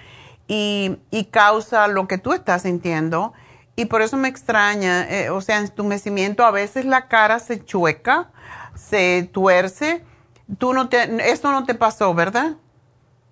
y, 0.49 0.97
y 1.11 1.25
causa 1.27 1.89
lo 1.89 2.09
que 2.09 2.19
tú 2.19 2.33
estás 2.33 2.63
sintiendo. 2.63 3.33
Y 3.77 3.87
por 3.87 4.03
eso 4.03 4.17
me 4.17 4.29
extraña, 4.29 5.09
eh, 5.09 5.31
o 5.31 5.41
sea, 5.41 5.59
entumecimiento, 5.59 6.45
a 6.45 6.51
veces 6.51 6.85
la 6.85 7.09
cara 7.09 7.39
se 7.39 7.65
chueca, 7.65 8.31
se 8.75 9.29
tuerce. 9.33 10.05
Tú 10.59 10.75
no 10.75 10.89
te, 10.89 11.31
esto 11.31 11.51
no 11.51 11.65
te 11.65 11.75
pasó, 11.75 12.13
¿verdad? 12.13 12.57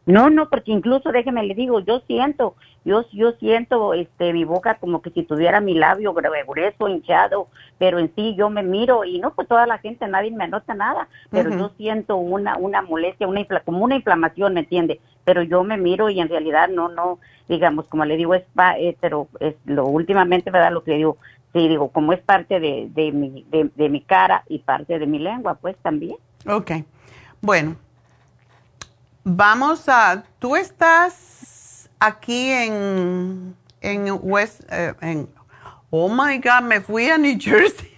No, 0.06 0.30
no, 0.30 0.48
porque 0.48 0.72
incluso 0.72 1.12
déjeme 1.12 1.42
le 1.42 1.54
digo, 1.54 1.80
yo 1.80 2.00
siento, 2.06 2.54
yo 2.88 3.04
yo 3.12 3.32
siento 3.32 3.94
este 3.94 4.32
mi 4.32 4.44
boca 4.44 4.74
como 4.80 5.00
que 5.02 5.10
si 5.10 5.22
tuviera 5.22 5.60
mi 5.60 5.74
labio 5.74 6.14
gru- 6.14 6.46
grueso, 6.46 6.88
hinchado, 6.88 7.48
pero 7.78 7.98
en 7.98 8.12
sí 8.16 8.34
yo 8.36 8.50
me 8.50 8.62
miro 8.62 9.04
y 9.04 9.18
no 9.20 9.32
pues 9.34 9.46
toda 9.46 9.66
la 9.66 9.78
gente 9.78 10.08
nadie 10.08 10.30
me 10.32 10.48
nota 10.48 10.74
nada, 10.74 11.08
pero 11.30 11.50
yo 11.50 11.70
siento 11.76 12.16
una 12.16 12.56
una 12.56 12.82
molestia, 12.82 13.28
una 13.28 13.40
infla- 13.40 13.62
como 13.64 13.84
una 13.84 13.96
inflamación, 13.96 14.54
¿me 14.54 14.60
entiende? 14.60 15.00
Pero 15.24 15.42
yo 15.42 15.62
me 15.62 15.76
miro 15.76 16.08
y 16.10 16.18
en 16.20 16.28
realidad 16.28 16.68
no 16.68 16.88
no 16.88 17.18
digamos 17.48 17.86
como 17.86 18.04
le 18.04 18.16
digo 18.16 18.34
es 18.34 18.44
pa, 18.54 18.78
eh, 18.78 18.96
pero 19.00 19.28
es 19.40 19.54
lo 19.64 19.86
últimamente 19.86 20.50
verdad 20.50 20.72
lo 20.72 20.82
que 20.84 20.94
digo 20.94 21.16
sí 21.52 21.68
digo 21.68 21.88
como 21.90 22.12
es 22.12 22.20
parte 22.20 22.58
de 22.60 22.88
de 22.90 23.12
mi 23.12 23.44
de, 23.50 23.70
de 23.74 23.88
mi 23.88 24.00
cara 24.02 24.42
y 24.48 24.58
parte 24.60 24.98
de 24.98 25.06
mi 25.06 25.18
lengua 25.18 25.54
pues 25.54 25.76
también. 25.82 26.16
Ok. 26.46 26.70
Bueno, 27.40 27.76
vamos 29.24 29.88
a. 29.88 30.24
Tú 30.38 30.56
estás 30.56 31.37
aquí 32.00 32.50
en. 32.50 33.54
En 33.80 34.18
West. 34.22 34.62
eh, 34.70 34.94
en, 35.00 35.28
oh 35.90 36.08
my 36.08 36.38
God, 36.38 36.62
me 36.62 36.80
fui 36.80 37.08
a 37.08 37.16
New 37.18 37.36
Jersey. 37.38 37.88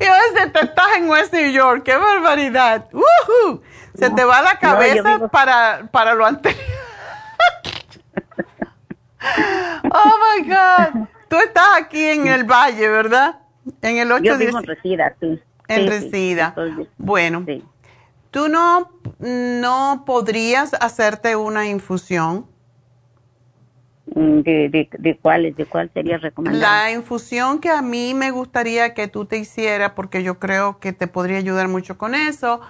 y 0.00 0.04
a 0.04 0.12
veces 0.14 0.52
te 0.52 0.64
estás 0.64 0.86
en 0.96 1.08
West 1.10 1.32
New 1.32 1.50
York. 1.50 1.82
¡Qué 1.84 1.96
barbaridad! 1.96 2.86
¡Woohoo! 2.92 3.62
Se 3.94 4.10
te 4.10 4.24
va 4.24 4.40
la 4.42 4.54
No, 4.54 4.60
cabeza 4.60 5.28
para, 5.28 5.88
para 5.90 6.14
lo 6.14 6.24
anterior. 6.24 6.62
oh 9.92 10.14
my 10.40 10.48
God. 10.48 11.06
Tú 11.28 11.36
estás 11.36 11.66
aquí 11.76 12.02
en 12.02 12.26
el 12.28 12.44
Valle, 12.44 12.88
¿verdad? 12.88 13.40
En 13.82 13.98
el 13.98 14.10
8 14.10 14.24
Yo 14.24 14.38
vivo 14.38 14.58
en 14.58 14.64
Resida, 14.66 15.14
sí. 15.20 15.38
en 15.68 15.80
Sí, 15.80 15.82
sí, 15.82 15.88
Reseda. 15.90 16.48
estoy- 16.48 16.88
Bueno, 16.96 17.42
sí. 17.46 17.62
¿Tú 18.38 18.48
no, 18.48 18.88
no 19.18 20.04
podrías 20.06 20.72
hacerte 20.80 21.34
una 21.34 21.66
infusión? 21.66 22.46
Mm, 24.14 24.42
¿De, 24.42 24.68
de, 24.68 24.88
de 24.96 25.18
cuál, 25.18 25.52
de 25.56 25.66
cuál 25.66 25.90
sería 25.92 26.18
recomendable? 26.18 26.64
La 26.64 26.92
infusión 26.92 27.58
que 27.58 27.68
a 27.68 27.82
mí 27.82 28.14
me 28.14 28.30
gustaría 28.30 28.94
que 28.94 29.08
tú 29.08 29.24
te 29.24 29.38
hicieras, 29.38 29.94
porque 29.96 30.22
yo 30.22 30.38
creo 30.38 30.78
que 30.78 30.92
te 30.92 31.08
podría 31.08 31.38
ayudar 31.38 31.66
mucho 31.66 31.98
con 31.98 32.14
eso, 32.14 32.60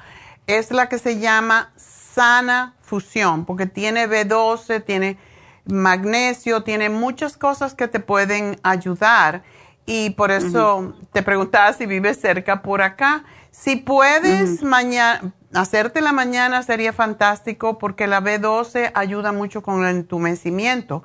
es 0.47 0.71
la 0.71 0.89
que 0.89 0.99
se 0.99 1.19
llama 1.19 1.71
sana 1.77 2.75
fusión, 2.81 3.45
porque 3.45 3.67
tiene 3.67 4.09
B12, 4.09 4.83
tiene 4.83 5.19
magnesio, 5.67 6.63
tiene 6.63 6.89
muchas 6.89 7.37
cosas 7.37 7.75
que 7.75 7.89
te 7.89 8.01
pueden 8.01 8.57
ayudar. 8.63 9.43
Y 9.85 10.11
por 10.11 10.31
eso 10.31 10.95
te 11.13 11.23
preguntaba 11.23 11.75
si 11.75 11.85
vives 11.85 12.19
cerca 12.19 12.63
por 12.63 12.81
acá. 12.81 13.25
Si 13.51 13.77
puedes 13.77 14.63
mañana, 14.63 15.33
hacerte 15.55 16.01
la 16.01 16.13
mañana 16.13 16.63
sería 16.63 16.93
fantástico 16.93 17.79
porque 17.79 18.07
la 18.07 18.21
B12 18.21 18.91
ayuda 18.95 19.33
mucho 19.33 19.63
con 19.63 19.85
el 19.85 19.97
entumecimiento. 19.97 21.03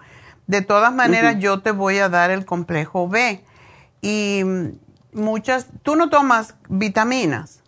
De 0.47 0.61
todas 0.61 0.93
maneras, 0.93 1.39
yo 1.39 1.61
te 1.61 1.71
voy 1.71 1.99
a 1.99 2.09
dar 2.09 2.29
el 2.31 2.45
complejo 2.45 3.07
B. 3.07 3.41
Y 4.01 4.41
mm, 4.43 4.67
muchas, 5.13 5.67
tú 5.83 5.95
no 5.95 6.09
tomas 6.09 6.55
vitaminas. 6.67 7.61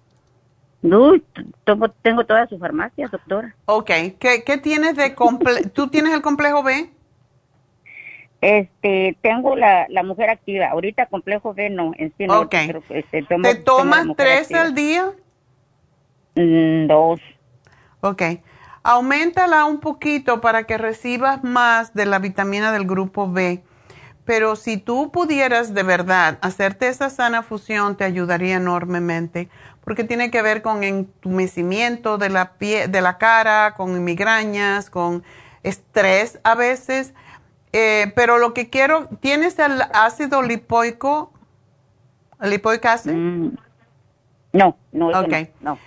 Tomo- 1.63 1.89
tengo 2.03 2.25
toda 2.25 2.47
su 2.47 2.59
farmacia, 2.59 3.07
doctora. 3.07 3.55
Ok, 3.65 3.87
¿qué, 4.19 4.43
qué 4.45 4.57
tienes 4.57 4.95
de 4.95 5.15
complejo? 5.15 5.69
¿Tú 5.73 5.87
tienes 5.87 6.13
el 6.13 6.21
complejo 6.21 6.61
B? 6.63 6.91
Este, 8.41 9.17
tengo 9.21 9.55
la, 9.55 9.87
la 9.89 10.03
mujer 10.03 10.29
activa. 10.29 10.67
Ahorita 10.67 11.07
complejo 11.07 11.53
B 11.53 11.69
no, 11.69 11.93
en 11.97 12.13
sí 12.17 12.27
no. 12.27 12.41
Ok. 12.41 12.53
este, 12.89 13.23
¿Te 13.23 13.55
tomas 13.55 14.05
tres 14.15 14.53
al 14.53 14.75
día? 14.75 15.13
Dos. 16.35 17.19
Ok. 18.01 18.21
Aumentala 18.83 19.65
un 19.65 19.79
poquito 19.79 20.41
para 20.41 20.65
que 20.65 20.77
recibas 20.77 21.43
más 21.43 21.93
de 21.93 22.05
la 22.05 22.19
vitamina 22.19 22.71
del 22.71 22.85
grupo 22.85 23.31
B. 23.31 23.63
Pero 24.25 24.55
si 24.55 24.77
tú 24.77 25.11
pudieras 25.11 25.73
de 25.73 25.83
verdad 25.83 26.37
hacerte 26.41 26.87
esa 26.87 27.09
sana 27.09 27.41
fusión, 27.43 27.95
te 27.95 28.03
ayudaría 28.03 28.57
enormemente, 28.57 29.49
porque 29.83 30.03
tiene 30.03 30.31
que 30.31 30.41
ver 30.41 30.61
con 30.61 30.83
entumecimiento 30.83 32.17
de 32.17 32.29
la, 32.29 32.53
pie, 32.53 32.87
de 32.87 33.01
la 33.01 33.17
cara, 33.17 33.75
con 33.75 34.03
migrañas, 34.03 34.89
con 34.89 35.23
estrés 35.63 36.39
a 36.43 36.55
veces. 36.55 37.13
Eh, 37.71 38.11
pero 38.15 38.37
lo 38.39 38.53
que 38.53 38.69
quiero, 38.69 39.07
¿tienes 39.19 39.59
el 39.59 39.81
ácido 39.93 40.41
lipoico? 40.41 41.31
¿Lipoic 42.41 42.85
acid? 42.85 43.11
Mm, 43.13 43.55
no, 44.53 44.77
no, 44.91 45.19
okay. 45.19 45.51
no. 45.61 45.77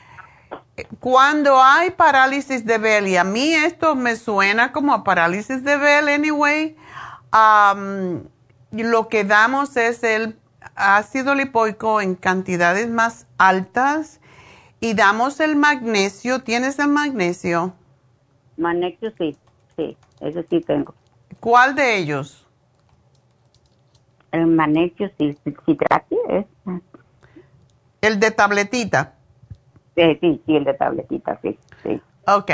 Cuando 1.01 1.63
hay 1.63 1.91
parálisis 1.91 2.65
de 2.65 2.79
Bell, 2.79 3.09
y 3.09 3.17
a 3.17 3.25
mí 3.25 3.53
esto 3.55 3.95
me 3.95 4.17
suena 4.17 4.73
como 4.73 4.93
a 4.95 5.05
parálisis 5.05 5.65
de 5.65 5.77
Bell, 5.77 6.09
anyway, 6.09 6.77
lo 8.73 9.09
que 9.09 9.25
damos 9.25 9.77
es 9.77 10.03
el 10.05 10.39
ácido 10.75 11.35
lipoico 11.35 12.01
en 12.01 12.15
cantidades 12.15 12.89
más 12.89 13.27
altas 13.39 14.21
y 14.81 14.95
damos 14.95 15.41
el 15.41 15.57
magnesio. 15.57 16.41
¿Tienes 16.41 16.79
el 16.79 16.89
magnesio? 16.89 17.75
Magnesio 18.57 19.13
sí, 19.19 19.37
sí, 19.77 19.97
eso 20.21 20.43
sí 20.49 20.61
tengo. 20.61 20.95
¿Cuál 21.41 21.75
de 21.75 21.97
ellos? 21.97 22.47
El 24.33 24.47
magnesio 24.47 25.11
sí, 25.19 25.37
citrate 25.65 26.17
es. 26.29 26.47
El 28.01 28.21
de 28.21 28.31
tabletita. 28.31 29.15
Sí, 29.99 30.19
sí, 30.20 30.43
sí, 30.47 30.57
el 30.57 30.65
de 30.65 30.75
tabletita, 30.75 31.41
sí, 31.43 31.59
sí. 31.83 32.01
Ok. 32.29 32.53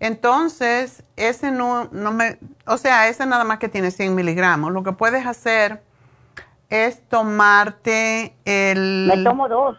Entonces, 0.00 1.04
ese 1.16 1.50
no, 1.50 1.90
no 1.92 2.10
me, 2.10 2.38
o 2.66 2.78
sea, 2.78 3.08
ese 3.08 3.26
nada 3.26 3.44
más 3.44 3.58
que 3.58 3.68
tiene 3.68 3.90
100 3.90 4.14
miligramos. 4.14 4.72
Lo 4.72 4.82
que 4.82 4.92
puedes 4.92 5.26
hacer 5.26 5.82
es 6.70 7.06
tomarte 7.06 8.34
el... 8.46 9.12
Me 9.14 9.22
tomo 9.22 9.46
dos. 9.46 9.76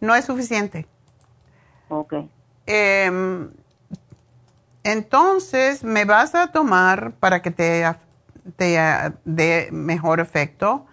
No 0.00 0.14
es 0.14 0.24
suficiente. 0.24 0.86
Ok. 1.88 2.14
Em, 2.66 3.50
entonces, 4.84 5.82
me 5.82 6.04
vas 6.04 6.36
a 6.36 6.52
tomar, 6.52 7.14
para 7.18 7.42
que 7.42 7.50
te, 7.50 7.84
te 8.54 8.78
dé 9.24 9.68
mejor 9.72 10.20
efecto, 10.20 10.86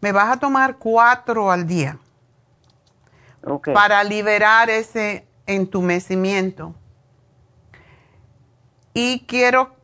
me 0.00 0.12
vas 0.12 0.30
a 0.34 0.38
tomar 0.38 0.76
cuatro 0.78 1.50
al 1.50 1.66
día. 1.66 1.98
Okay. 3.42 3.74
Para 3.74 4.04
liberar 4.04 4.70
ese 4.70 5.26
entumecimiento. 5.46 6.74
Y 8.92 9.20
quiero, 9.26 9.76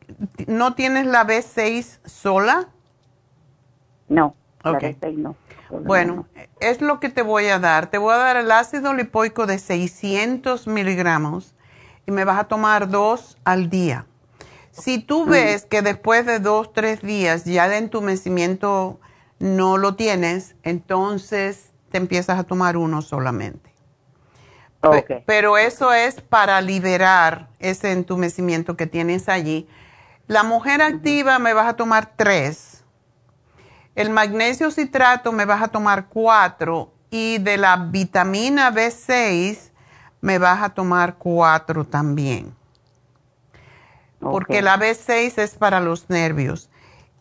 ¿no 0.47 0.75
tienes 0.75 1.05
la 1.05 1.25
B6 1.25 1.99
sola? 2.05 2.69
No, 4.07 4.35
la 4.63 4.73
B6 4.73 5.15
no. 5.15 5.35
Bueno, 5.69 6.27
es 6.59 6.81
lo 6.81 6.99
que 6.99 7.09
te 7.09 7.21
voy 7.21 7.47
a 7.47 7.59
dar. 7.59 7.87
Te 7.87 7.97
voy 7.97 8.13
a 8.13 8.17
dar 8.17 8.37
el 8.37 8.51
ácido 8.51 8.93
lipoico 8.93 9.45
de 9.45 9.59
600 9.59 10.67
miligramos 10.67 11.55
y 12.05 12.11
me 12.11 12.23
vas 12.23 12.39
a 12.39 12.45
tomar 12.45 12.89
dos 12.89 13.37
al 13.43 13.69
día. 13.69 14.05
Si 14.71 14.99
tú 14.99 15.25
ves 15.25 15.65
que 15.65 15.81
después 15.81 16.25
de 16.25 16.39
dos, 16.39 16.71
tres 16.71 17.01
días 17.01 17.45
ya 17.45 17.65
el 17.65 17.73
entumecimiento 17.73 18.99
no 19.39 19.77
lo 19.77 19.95
tienes, 19.95 20.55
entonces 20.63 21.66
te 21.89 21.97
empiezas 21.97 22.39
a 22.39 22.43
tomar 22.43 22.77
uno 22.77 23.01
solamente. 23.01 23.73
Pero 25.25 25.57
eso 25.57 25.91
es 25.91 26.21
para 26.21 26.61
liberar 26.61 27.49
ese 27.59 27.91
entumecimiento 27.91 28.77
que 28.77 28.87
tienes 28.87 29.27
allí. 29.27 29.67
La 30.27 30.43
mujer 30.43 30.81
activa 30.81 31.39
me 31.39 31.53
vas 31.53 31.67
a 31.67 31.75
tomar 31.75 32.13
tres. 32.15 32.83
El 33.95 34.09
magnesio 34.09 34.71
citrato 34.71 35.31
me 35.31 35.45
vas 35.45 35.61
a 35.61 35.67
tomar 35.69 36.07
cuatro. 36.07 36.93
Y 37.09 37.37
de 37.39 37.57
la 37.57 37.77
vitamina 37.77 38.71
B6 38.71 39.71
me 40.21 40.37
vas 40.37 40.61
a 40.61 40.69
tomar 40.69 41.15
cuatro 41.15 41.85
también. 41.85 42.53
Porque 44.19 44.61
la 44.61 44.77
B6 44.77 45.37
es 45.37 45.55
para 45.55 45.79
los 45.79 46.09
nervios. 46.09 46.69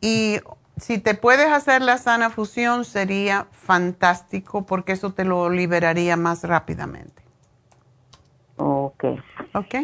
Y 0.01 0.41
si 0.77 0.98
te 0.98 1.15
puedes 1.15 1.47
hacer 1.47 1.82
la 1.82 1.98
sana 1.98 2.31
fusión 2.31 2.85
sería 2.85 3.47
fantástico 3.51 4.66
porque 4.66 4.93
eso 4.93 5.12
te 5.12 5.24
lo 5.24 5.48
liberaría 5.51 6.16
más 6.16 6.44
rápidamente. 6.44 7.23
Ok. 8.57 9.05
Ok. 9.55 9.74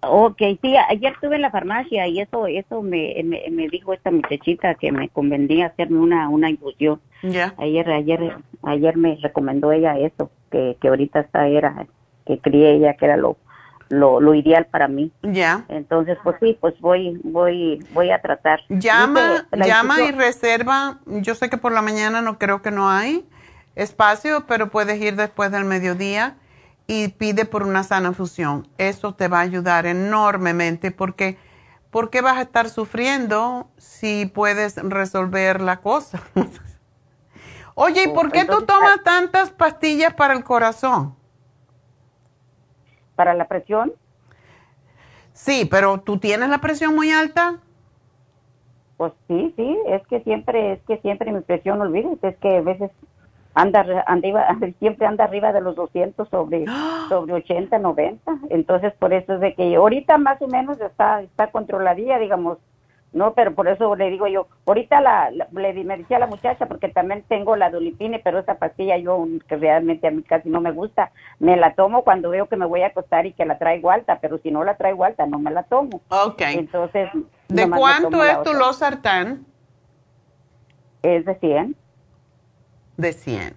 Ok, 0.00 0.38
sí, 0.62 0.76
ayer 0.76 1.12
estuve 1.12 1.36
en 1.36 1.42
la 1.42 1.50
farmacia 1.50 2.06
y 2.06 2.20
eso 2.20 2.46
eso 2.46 2.82
me, 2.82 3.16
me, 3.24 3.68
dijo 3.68 3.92
esta 3.92 4.12
muchachita 4.12 4.76
que 4.76 4.92
me 4.92 5.08
convenía 5.08 5.66
hacerme 5.66 5.98
una, 5.98 6.28
una 6.28 6.50
infusión. 6.50 7.00
Ya. 7.24 7.52
Ayer, 7.56 7.90
ayer, 7.90 8.36
ayer 8.62 8.96
me 8.96 9.16
recomendó 9.16 9.72
ella 9.72 9.98
eso, 9.98 10.30
que, 10.52 10.76
que 10.80 10.88
ahorita 10.88 11.20
está, 11.20 11.48
era, 11.48 11.88
que 12.26 12.38
crié 12.38 12.76
ella, 12.76 12.94
que 12.94 13.06
era 13.06 13.16
lo, 13.16 13.38
lo, 13.88 14.20
lo 14.20 14.34
ideal 14.34 14.66
para 14.66 14.88
mí. 14.88 15.12
Ya. 15.22 15.64
Entonces, 15.68 16.18
pues 16.22 16.36
sí, 16.40 16.56
pues 16.60 16.78
voy, 16.80 17.20
voy, 17.24 17.84
voy 17.92 18.10
a 18.10 18.20
tratar. 18.20 18.60
Llama, 18.68 19.46
llama 19.52 20.02
y 20.02 20.12
reserva. 20.12 20.98
Yo 21.06 21.34
sé 21.34 21.48
que 21.48 21.56
por 21.56 21.72
la 21.72 21.82
mañana 21.82 22.22
no 22.22 22.38
creo 22.38 22.62
que 22.62 22.70
no 22.70 22.90
hay 22.90 23.26
espacio, 23.74 24.44
pero 24.46 24.70
puedes 24.70 25.00
ir 25.00 25.16
después 25.16 25.50
del 25.50 25.64
mediodía 25.64 26.36
y 26.86 27.08
pide 27.08 27.44
por 27.44 27.62
una 27.62 27.84
sana 27.84 28.12
fusión. 28.12 28.66
Eso 28.78 29.14
te 29.14 29.28
va 29.28 29.38
a 29.38 29.42
ayudar 29.42 29.86
enormemente 29.86 30.90
porque 30.90 31.38
¿por 31.90 32.10
qué 32.10 32.20
vas 32.20 32.38
a 32.38 32.42
estar 32.42 32.68
sufriendo 32.68 33.68
si 33.76 34.26
puedes 34.26 34.76
resolver 34.76 35.60
la 35.60 35.80
cosa? 35.80 36.22
Oye, 37.74 38.04
¿y 38.04 38.08
por 38.08 38.32
qué 38.32 38.44
tú 38.44 38.62
tomas 38.62 39.04
tantas 39.04 39.50
pastillas 39.50 40.12
para 40.14 40.34
el 40.34 40.42
corazón? 40.42 41.14
¿Para 43.18 43.34
la 43.34 43.48
presión? 43.48 43.92
Sí, 45.32 45.66
pero 45.68 45.98
¿tú 45.98 46.18
tienes 46.18 46.50
la 46.50 46.58
presión 46.58 46.94
muy 46.94 47.10
alta? 47.10 47.58
Pues 48.96 49.12
sí, 49.26 49.52
sí, 49.56 49.76
es 49.88 50.06
que 50.06 50.20
siempre, 50.20 50.74
es 50.74 50.80
que 50.86 50.98
siempre 50.98 51.32
mi 51.32 51.40
presión, 51.40 51.80
olvides, 51.80 52.22
es 52.22 52.36
que 52.36 52.58
a 52.58 52.60
veces 52.60 52.92
anda, 53.54 53.84
siempre 54.78 55.08
anda 55.08 55.24
arriba 55.24 55.52
de 55.52 55.60
los 55.60 55.74
200 55.74 56.28
sobre, 56.28 56.64
sobre 57.08 57.32
80, 57.32 57.76
90. 57.76 58.38
Entonces, 58.50 58.92
por 59.00 59.12
eso 59.12 59.34
es 59.34 59.40
de 59.40 59.54
que 59.56 59.74
ahorita 59.74 60.16
más 60.18 60.40
o 60.40 60.46
menos 60.46 60.80
está, 60.80 61.20
está 61.20 61.50
controladía, 61.50 62.20
digamos. 62.20 62.58
No, 63.18 63.34
pero 63.34 63.54
por 63.54 63.68
eso 63.68 63.94
le 63.96 64.10
digo 64.10 64.26
yo, 64.26 64.46
ahorita 64.66 65.00
la, 65.00 65.30
le 65.30 65.84
me 65.84 65.98
decía 65.98 66.16
a 66.16 66.20
la 66.20 66.26
muchacha, 66.26 66.66
porque 66.66 66.88
también 66.88 67.24
tengo 67.28 67.56
la 67.56 67.70
dolipine, 67.70 68.20
pero 68.20 68.38
esa 68.38 68.54
pastilla 68.54 68.96
yo, 68.96 69.26
que 69.46 69.56
realmente 69.56 70.06
a 70.06 70.10
mí 70.10 70.22
casi 70.22 70.48
no 70.48 70.60
me 70.60 70.70
gusta, 70.70 71.10
me 71.38 71.56
la 71.56 71.74
tomo 71.74 72.02
cuando 72.02 72.30
veo 72.30 72.48
que 72.48 72.56
me 72.56 72.66
voy 72.66 72.82
a 72.82 72.88
acostar 72.88 73.26
y 73.26 73.32
que 73.32 73.44
la 73.44 73.58
traigo 73.58 73.90
alta, 73.90 74.18
pero 74.20 74.38
si 74.38 74.50
no 74.50 74.64
la 74.64 74.76
traigo 74.76 75.04
alta, 75.04 75.26
no 75.26 75.38
me 75.38 75.50
la 75.50 75.64
tomo. 75.64 76.00
Ok. 76.08 76.40
Entonces. 76.40 77.10
¿De 77.48 77.68
cuánto 77.68 78.24
es 78.24 78.42
tu 78.42 78.54
losartán? 78.54 79.44
Es 81.02 81.24
de 81.24 81.34
100 81.34 81.76
de 82.98 83.12
100. 83.14 83.54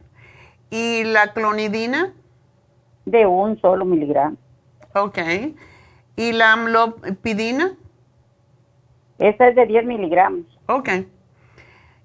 ¿Y 0.69 1.03
la 1.03 1.33
clonidina? 1.33 2.13
De 3.05 3.25
un 3.25 3.59
solo 3.59 3.83
miligramo. 3.83 4.37
Ok. 4.95 5.17
¿Y 6.15 6.31
la 6.31 6.53
amlopidina? 6.53 7.75
Esa 9.21 9.49
es 9.49 9.55
de 9.55 9.67
10 9.67 9.85
miligramos. 9.85 10.45
Ok. 10.65 10.89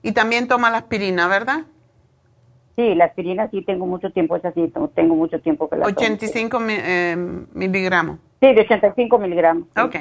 Y 0.03 0.13
también 0.13 0.49
toma 0.49 0.71
la 0.71 0.79
aspirina, 0.79 1.27
¿verdad? 1.29 1.65
Sí, 2.77 2.95
la 2.95 3.07
aspirina 3.07 3.49
sí 3.51 3.63
tengo 3.63 3.87
mucho 3.87 4.11
tiempo, 4.11 4.37
esa 4.37 4.53
sí 4.53 4.71
tengo 4.95 5.15
mucho 5.15 5.41
tiempo 5.41 5.69
que 5.69 5.77
la 5.77 5.87
85 5.87 6.59
eh, 6.69 7.17
miligramos. 7.55 8.19
Sí, 8.41 8.53
de 8.53 8.61
85 8.61 9.19
miligramos. 9.19 9.67
ok. 9.83 9.97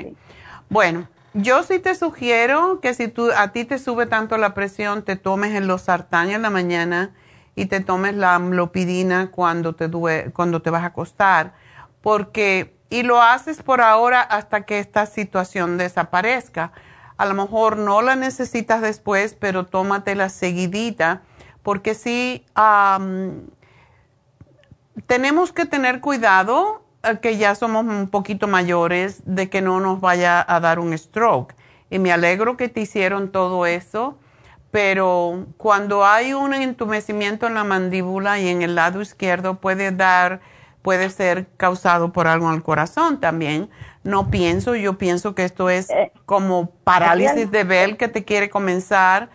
Bueno, 0.69 1.07
yo 1.33 1.63
sí 1.63 1.79
te 1.79 1.95
sugiero 1.95 2.81
que 2.81 2.93
si 2.93 3.07
tú, 3.07 3.29
a 3.35 3.53
ti 3.53 3.63
te 3.63 3.77
sube 3.77 4.07
tanto 4.07 4.37
la 4.37 4.53
presión, 4.53 5.03
te 5.03 5.15
tomes 5.15 5.55
en 5.55 5.67
los 5.67 5.83
sartanes 5.83 6.35
en 6.35 6.41
la 6.41 6.49
mañana 6.49 7.13
y 7.55 7.67
te 7.67 7.79
tomes 7.79 8.13
la 8.15 8.35
amlopidina 8.35 9.31
cuando 9.31 9.73
te, 9.73 9.89
cuando 10.33 10.61
te 10.61 10.69
vas 10.69 10.83
a 10.83 10.87
acostar, 10.87 11.53
porque, 12.01 12.75
y 12.89 13.03
lo 13.03 13.21
haces 13.21 13.63
por 13.63 13.79
ahora 13.79 14.19
hasta 14.19 14.65
que 14.65 14.79
esta 14.79 15.05
situación 15.05 15.77
desaparezca. 15.77 16.73
A 17.17 17.25
lo 17.25 17.33
mejor 17.33 17.77
no 17.77 18.01
la 18.01 18.15
necesitas 18.15 18.81
después, 18.81 19.35
pero 19.39 19.65
tómatela 19.65 20.29
seguidita, 20.29 21.21
porque 21.63 21.95
sí, 21.95 22.45
tenemos 25.07 25.51
que 25.51 25.65
tener 25.65 26.01
cuidado, 26.01 26.83
eh, 27.03 27.19
que 27.21 27.37
ya 27.37 27.55
somos 27.55 27.85
un 27.85 28.09
poquito 28.09 28.47
mayores, 28.47 29.21
de 29.25 29.49
que 29.49 29.61
no 29.61 29.79
nos 29.79 30.01
vaya 30.01 30.45
a 30.47 30.59
dar 30.59 30.79
un 30.79 30.97
stroke. 30.97 31.55
y 31.89 31.99
me 31.99 32.11
alegro 32.11 32.57
que 32.57 32.67
te 32.67 32.81
hicieron 32.81 33.31
todo 33.31 33.65
eso, 33.67 34.17
pero 34.71 35.45
cuando 35.55 36.03
hay 36.05 36.33
un 36.33 36.53
entumecimiento 36.53 37.47
en 37.47 37.53
la 37.53 37.63
mandíbula 37.63 38.39
y 38.39 38.49
en 38.49 38.63
el 38.63 38.75
lado 38.75 39.01
izquierdo 39.01 39.61
puede 39.61 39.91
dar, 39.91 40.41
puede 40.81 41.09
ser 41.09 41.47
causado 41.57 42.11
por 42.11 42.27
algo 42.27 42.51
el 42.51 42.63
corazón 42.63 43.19
también. 43.19 43.69
No 44.05 44.29
pienso, 44.29 44.75
yo 44.75 44.97
pienso 44.97 45.35
que 45.35 45.43
esto 45.43 45.69
es 45.69 45.89
Eh, 45.89 46.11
como 46.25 46.69
parálisis 46.85 47.51
de 47.51 47.63
Bell 47.65 47.97
que 47.97 48.07
te 48.07 48.23
quiere 48.23 48.49
comenzar, 48.49 49.29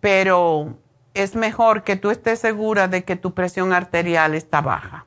pero 0.00 0.74
es 1.14 1.34
mejor 1.34 1.82
que 1.82 1.96
tú 1.96 2.10
estés 2.10 2.38
segura 2.38 2.88
de 2.88 3.04
que 3.04 3.16
tu 3.16 3.32
presión 3.32 3.72
arterial 3.72 4.34
está 4.34 4.60
baja. 4.60 5.06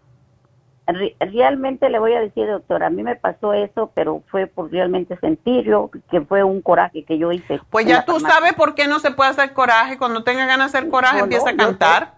Re- 0.87 1.15
realmente 1.19 1.89
le 1.89 1.97
voy 1.99 2.13
a 2.13 2.19
decir, 2.19 2.47
doctora, 2.47 2.87
a 2.87 2.89
mí 2.91 3.01
me 3.03 3.15
pasó 3.15 3.53
eso, 3.53 3.91
pero 3.95 4.21
fue 4.29 4.45
por 4.47 4.71
realmente 4.71 5.17
sentir 5.17 5.63
yo 5.65 5.89
que 6.11 6.21
fue 6.21 6.43
un 6.43 6.61
coraje 6.61 7.03
que 7.03 7.17
yo 7.17 7.31
hice. 7.31 7.59
Pues 7.71 7.85
ya 7.87 8.05
tú 8.05 8.13
farmacia. 8.13 8.35
sabes 8.37 8.53
por 8.53 8.75
qué 8.75 8.87
no 8.87 8.99
se 8.99 9.09
puede 9.11 9.31
hacer 9.31 9.53
coraje. 9.53 9.97
Cuando 9.97 10.23
tenga 10.23 10.45
ganas 10.45 10.71
de 10.71 10.77
hacer 10.79 10.89
coraje, 10.89 11.17
No, 11.17 11.23
empieza 11.23 11.45
no, 11.45 11.49
a 11.49 11.51
yo 11.53 11.57
cantar. 11.57 12.13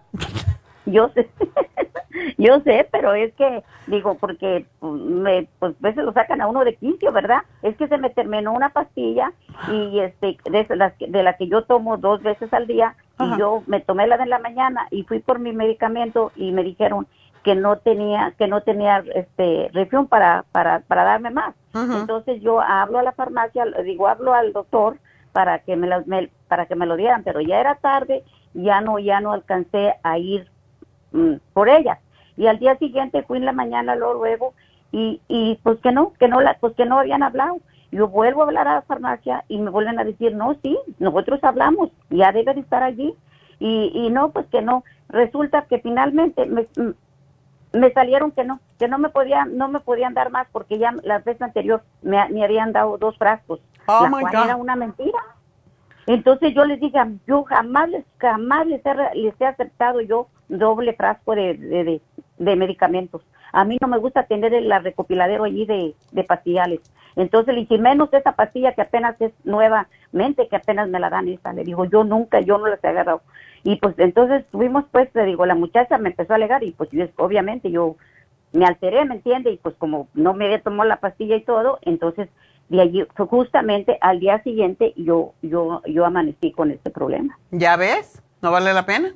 Yo 0.84 1.10
sé, 1.14 1.28
yo 2.38 2.60
sé, 2.60 2.88
pero 2.92 3.14
es 3.14 3.32
que, 3.34 3.62
digo, 3.86 4.18
porque 4.18 4.66
me, 4.80 5.48
pues 5.58 5.72
a 5.74 5.76
veces 5.80 6.04
lo 6.04 6.12
sacan 6.12 6.40
a 6.40 6.46
uno 6.48 6.64
de 6.64 6.76
quicio, 6.76 7.12
¿verdad? 7.12 7.40
Es 7.62 7.76
que 7.76 7.88
se 7.88 7.98
me 7.98 8.10
terminó 8.10 8.52
una 8.52 8.70
pastilla 8.70 9.32
y 9.68 10.00
este, 10.00 10.38
de, 10.50 10.66
las 10.76 10.94
de 10.98 11.22
la 11.22 11.34
que 11.36 11.48
yo 11.48 11.62
tomo 11.64 11.96
dos 11.96 12.22
veces 12.22 12.52
al 12.52 12.66
día 12.66 12.94
Ajá. 13.18 13.34
y 13.34 13.38
yo 13.38 13.62
me 13.66 13.80
tomé 13.80 14.06
la 14.06 14.16
de 14.16 14.26
la 14.26 14.38
mañana 14.38 14.86
y 14.90 15.04
fui 15.04 15.20
por 15.20 15.38
mi 15.38 15.52
medicamento 15.52 16.32
y 16.36 16.52
me 16.52 16.62
dijeron 16.62 17.06
que 17.42 17.54
no 17.54 17.78
tenía, 17.78 18.34
que 18.38 18.46
no 18.48 18.62
tenía 18.62 19.04
este 19.14 19.70
refión 19.72 20.06
para, 20.08 20.44
para, 20.52 20.80
para 20.80 21.04
darme 21.04 21.30
más. 21.30 21.54
Entonces 22.00 22.40
yo 22.42 22.60
hablo 22.60 22.98
a 22.98 23.02
la 23.02 23.12
farmacia, 23.12 23.64
digo, 23.84 24.08
hablo 24.08 24.34
al 24.34 24.52
doctor 24.52 24.98
para 25.32 25.60
que 25.60 25.76
me, 25.76 25.86
lo- 25.86 26.04
me- 26.06 26.30
para 26.48 26.66
que 26.66 26.74
me 26.74 26.86
lo 26.86 26.96
dieran, 26.96 27.22
pero 27.22 27.40
ya 27.40 27.60
era 27.60 27.76
tarde, 27.76 28.24
ya 28.54 28.80
no, 28.80 28.98
ya 28.98 29.20
no 29.20 29.32
alcancé 29.32 29.94
a 30.02 30.18
ir 30.18 30.50
mm, 31.12 31.34
por 31.52 31.68
ella. 31.68 32.00
Y 32.38 32.46
al 32.46 32.58
día 32.58 32.76
siguiente 32.78 33.22
fui 33.24 33.36
en 33.36 33.44
la 33.44 33.52
mañana 33.52 33.94
luego, 33.96 34.14
luego 34.14 34.54
y, 34.92 35.20
y 35.28 35.56
pues 35.62 35.78
que 35.80 35.92
no, 35.92 36.14
que 36.18 36.28
no 36.28 36.40
la, 36.40 36.54
pues 36.58 36.74
que 36.74 36.86
no 36.86 36.98
habían 37.00 37.22
hablado. 37.22 37.58
Yo 37.90 38.08
vuelvo 38.08 38.42
a 38.42 38.46
hablar 38.46 38.66
a 38.68 38.74
la 38.76 38.82
farmacia 38.82 39.44
y 39.48 39.58
me 39.58 39.70
vuelven 39.70 39.98
a 39.98 40.04
decir, 40.04 40.34
no, 40.34 40.54
sí, 40.62 40.78
nosotros 40.98 41.40
hablamos, 41.42 41.90
ya 42.08 42.32
debe 42.32 42.54
de 42.54 42.60
estar 42.60 42.82
allí. 42.82 43.14
Y, 43.58 43.90
y 43.94 44.08
no, 44.10 44.30
pues 44.30 44.46
que 44.46 44.62
no. 44.62 44.84
Resulta 45.08 45.62
que 45.62 45.80
finalmente 45.80 46.46
me, 46.46 46.66
me 47.72 47.92
salieron 47.92 48.30
que 48.30 48.44
no, 48.44 48.60
que 48.78 48.88
no 48.88 48.98
me 48.98 49.08
podían, 49.10 49.56
no 49.56 49.68
me 49.68 49.80
podían 49.80 50.14
dar 50.14 50.30
más 50.30 50.46
porque 50.52 50.78
ya 50.78 50.94
la 51.02 51.18
vez 51.18 51.40
anterior 51.42 51.82
me, 52.02 52.26
me 52.30 52.44
habían 52.44 52.72
dado 52.72 52.98
dos 52.98 53.16
frascos, 53.18 53.60
Oh, 53.86 54.02
la 54.04 54.10
my 54.10 54.20
cual 54.20 54.32
God. 54.36 54.44
era 54.44 54.56
una 54.56 54.76
mentira. 54.76 55.18
Entonces 56.06 56.54
yo 56.54 56.64
les 56.64 56.80
dije, 56.80 56.98
yo 57.26 57.44
jamás 57.44 57.88
les, 57.90 58.04
jamás 58.18 58.66
les 58.66 58.84
he, 58.84 58.94
les 59.16 59.38
he 59.40 59.46
aceptado 59.46 60.00
yo 60.00 60.28
doble 60.48 60.94
frasco 60.94 61.34
de, 61.34 61.54
de, 61.54 61.84
de- 61.84 62.00
de 62.38 62.56
medicamentos. 62.56 63.22
A 63.52 63.64
mí 63.64 63.78
no 63.80 63.88
me 63.88 63.98
gusta 63.98 64.24
tener 64.24 64.54
el 64.54 64.68
la 64.68 64.78
recopiladero 64.78 65.44
allí 65.44 65.66
de, 65.66 65.94
de 66.12 66.24
pastillales. 66.24 66.80
Entonces 67.16 67.54
le 67.54 67.62
dije, 67.62 67.78
menos 67.78 68.12
esa 68.12 68.32
pastilla 68.32 68.74
que 68.74 68.82
apenas 68.82 69.20
es 69.20 69.32
nuevamente, 69.44 70.46
que 70.48 70.56
apenas 70.56 70.88
me 70.88 71.00
la 71.00 71.10
dan 71.10 71.28
esa. 71.28 71.52
Le 71.52 71.64
digo, 71.64 71.84
yo 71.84 72.04
nunca, 72.04 72.40
yo 72.40 72.58
no 72.58 72.68
las 72.68 72.82
he 72.84 72.88
agarrado. 72.88 73.22
Y 73.64 73.76
pues 73.76 73.98
entonces 73.98 74.44
tuvimos 74.50 74.84
pues, 74.92 75.08
le 75.14 75.24
digo, 75.24 75.44
la 75.44 75.54
muchacha 75.54 75.98
me 75.98 76.10
empezó 76.10 76.32
a 76.32 76.36
alegar 76.36 76.62
y 76.62 76.72
pues 76.72 76.90
yo, 76.90 77.06
obviamente 77.16 77.70
yo 77.70 77.96
me 78.52 78.66
alteré, 78.66 79.04
¿me 79.04 79.16
entiende? 79.16 79.50
Y 79.50 79.56
pues 79.56 79.74
como 79.76 80.08
no 80.14 80.32
me 80.32 80.46
había 80.46 80.62
tomado 80.62 80.88
la 80.88 81.00
pastilla 81.00 81.36
y 81.36 81.42
todo, 81.42 81.78
entonces 81.82 82.28
de 82.68 82.80
allí 82.80 83.06
justamente 83.16 83.98
al 84.00 84.20
día 84.20 84.42
siguiente 84.42 84.92
yo 84.96 85.32
yo 85.42 85.82
yo 85.86 86.04
amanecí 86.04 86.52
con 86.52 86.70
este 86.70 86.90
problema. 86.90 87.38
¿Ya 87.50 87.76
ves? 87.76 88.22
¿No 88.42 88.52
vale 88.52 88.72
la 88.72 88.86
pena? 88.86 89.14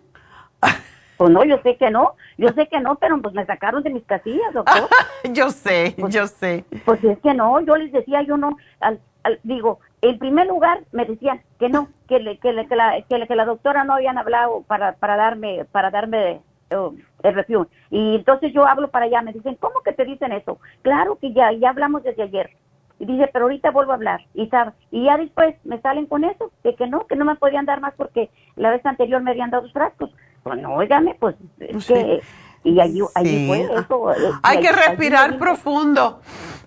Pues 1.23 1.31
no, 1.33 1.45
yo 1.45 1.57
sé 1.63 1.77
que 1.77 1.89
no, 1.89 2.15
yo 2.37 2.49
sé 2.49 2.67
que 2.67 2.81
no, 2.81 2.97
pero 2.97 3.17
pues 3.23 3.33
me 3.33 3.47
sacaron 3.47 3.85
de 3.85 3.91
mis 3.91 4.03
casillas, 4.03 4.53
doctor. 4.53 4.89
yo 5.33 5.51
sé, 5.51 5.95
yo 6.09 6.27
sé. 6.27 6.65
Pues 6.85 7.05
es 7.05 7.17
que 7.21 7.33
no, 7.33 7.61
yo 7.61 7.77
les 7.77 7.93
decía, 7.93 8.23
yo 8.23 8.37
no, 8.37 8.57
al, 8.81 8.99
al- 9.23 9.39
digo, 9.45 9.79
en 10.01 10.19
primer 10.19 10.49
lugar 10.49 10.81
me 10.91 11.05
decían 11.05 11.41
que 11.61 11.69
no, 11.69 11.87
que, 12.09 12.19
le, 12.19 12.39
que, 12.39 12.53
le- 12.53 12.67
que 12.67 12.75
la, 12.75 13.01
que, 13.09 13.19
le- 13.19 13.29
que 13.29 13.37
la 13.37 13.45
doctora 13.45 13.85
no 13.85 13.95
habían 13.95 14.19
hablado 14.19 14.63
para, 14.63 14.95
para 14.95 15.17
darme, 15.17 15.65
para 15.71 15.93
darme 15.93 16.41
eh, 16.71 16.89
el 17.23 17.35
refugio. 17.37 17.69
Y 17.91 18.17
entonces 18.17 18.53
yo 18.53 18.67
hablo 18.67 18.89
para 18.91 19.05
allá, 19.05 19.23
me 19.23 19.33
dicen, 19.33 19.55
¿cómo 19.61 19.81
que 19.85 19.93
te 19.93 20.05
dicen 20.05 20.33
eso? 20.33 20.59
Claro 20.83 21.19
que 21.21 21.33
ya, 21.33 21.53
ya 21.53 21.71
hablamos 21.71 22.03
desde 22.03 22.25
ayer. 22.25 22.51
Y 22.99 23.07
dice, 23.07 23.31
pero 23.33 23.45
ahorita 23.45 23.71
vuelvo 23.71 23.93
a 23.93 23.95
hablar. 23.95 24.23
Y, 24.35 24.49
sabe, 24.49 24.73
y 24.91 25.05
ya 25.05 25.17
después 25.19 25.55
me 25.63 25.81
salen 25.83 26.07
con 26.07 26.25
eso, 26.25 26.51
de 26.65 26.75
que 26.75 26.89
no, 26.89 27.07
que 27.07 27.15
no 27.15 27.25
me 27.25 27.37
podían 27.37 27.65
dar 27.65 27.81
más 27.81 27.95
porque 27.97 28.29
la 28.57 28.71
vez 28.71 28.85
anterior 28.85 29.23
me 29.23 29.31
habían 29.31 29.51
dado 29.51 29.63
dos 29.63 29.73
frascos. 29.73 30.11
Pues 30.43 30.61
no, 30.61 30.75
óigame, 30.75 31.17
pues 31.19 31.37
es 31.61 31.87
que... 31.87 32.21
Y 32.65 32.79
allí, 32.79 33.01
allí 33.17 33.29
Sí. 33.29 33.47
fue 33.49 33.63
eso. 33.63 34.13
eh, 34.13 34.31
Hay 34.45 34.61
que 34.61 34.71
respirar 34.71 35.31
allí- 35.31 35.39
profundo. 35.39 36.21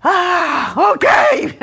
Ah, 0.03 0.73
ok. 0.75 1.05
Ay, 1.09 1.57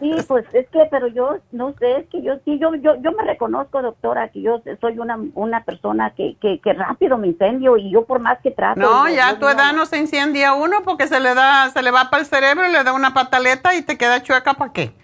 sí, 0.00 0.14
pues 0.26 0.46
es 0.54 0.66
que, 0.70 0.86
pero 0.90 1.08
yo 1.08 1.36
no 1.52 1.74
sé, 1.78 1.98
es 1.98 2.06
que 2.08 2.22
yo 2.22 2.36
sí, 2.46 2.58
yo, 2.58 2.74
yo, 2.76 2.94
yo 3.02 3.12
me 3.12 3.22
reconozco, 3.22 3.82
doctora, 3.82 4.28
que 4.30 4.40
yo 4.40 4.62
soy 4.80 4.98
una, 4.98 5.18
una 5.34 5.62
persona 5.64 6.14
que, 6.16 6.38
que, 6.40 6.58
que 6.60 6.72
rápido 6.72 7.18
me 7.18 7.26
incendio 7.26 7.76
y 7.76 7.90
yo 7.92 8.06
por 8.06 8.18
más 8.20 8.38
que 8.42 8.50
trato. 8.50 8.80
No, 8.80 9.06
yo- 9.08 9.14
ya 9.16 9.28
a 9.28 9.38
tu 9.38 9.46
edad 9.46 9.74
no 9.74 9.84
se 9.84 9.98
incendia 9.98 10.54
uno 10.54 10.78
porque 10.82 11.06
se 11.06 11.20
le 11.20 11.34
da, 11.34 11.68
se 11.68 11.82
le 11.82 11.90
va 11.90 12.08
para 12.08 12.22
el 12.22 12.26
cerebro 12.26 12.66
y 12.66 12.72
le 12.72 12.82
da 12.82 12.94
una 12.94 13.12
pataleta 13.12 13.74
y 13.74 13.82
te 13.82 13.98
queda 13.98 14.22
chueca 14.22 14.54
para 14.54 14.72
qué. 14.72 14.94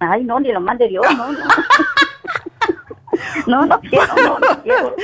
Ay, 0.00 0.24
no, 0.24 0.40
ni 0.40 0.50
lo 0.52 0.60
mande 0.62 0.88
Dios, 0.88 1.04
no, 1.18 1.30
no. 1.32 1.38
no, 3.46 3.66
no 3.66 3.80
quiero, 3.80 4.14
no, 4.16 4.38
no 4.38 4.62
quiero. 4.62 4.96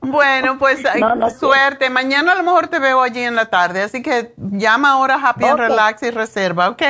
Bueno, 0.00 0.58
pues 0.58 0.84
ay, 0.84 1.00
No, 1.00 1.14
no 1.14 1.30
suerte. 1.30 1.90
Mañana 1.90 2.32
a 2.32 2.34
lo 2.34 2.42
mejor 2.42 2.68
te 2.68 2.78
veo 2.78 3.00
allí 3.02 3.20
en 3.22 3.34
la 3.36 3.46
tarde, 3.46 3.82
así 3.82 4.02
que 4.02 4.34
llama 4.36 4.92
ahora 4.92 5.14
a 5.16 5.28
Happy 5.28 5.44
and 5.44 5.54
Ok. 5.54 5.60
Relax 5.60 6.02
y 6.02 6.10
reserva, 6.10 6.68
¿ok? 6.70 6.82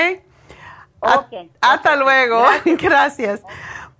A- 1.03 1.17
Ok, 1.19 1.33
hasta 1.61 1.97
luego. 1.97 2.45
Gracias. 2.65 3.43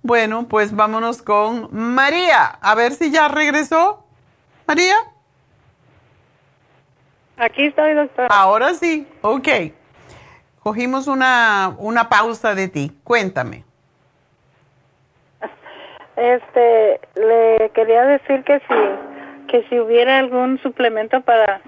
Bueno, 0.01 0.47
pues 0.47 0.75
vámonos 0.75 1.21
con 1.21 1.69
María. 1.71 2.45
A 2.61 2.75
ver 2.75 2.93
si 2.93 3.11
ya 3.11 3.27
regresó. 3.27 4.03
María. 4.67 4.95
Aquí 7.37 7.65
estoy, 7.65 7.93
doctora. 7.93 8.27
Ahora 8.29 8.73
sí. 8.73 9.07
Ok. 9.21 9.47
Cogimos 10.61 11.07
una, 11.07 11.75
una 11.77 12.07
pausa 12.09 12.55
de 12.55 12.67
ti. 12.69 12.97
Cuéntame. 13.03 13.65
Este, 16.23 17.01
le 17.15 17.69
quería 17.71 18.05
decir 18.05 18.45
que 18.45 18.59
si, 18.59 19.47
que 19.49 19.63
si 19.67 19.77
hubiera 19.77 20.19
algún 20.19 20.57
suplemento 20.59 21.19
para, 21.19 21.59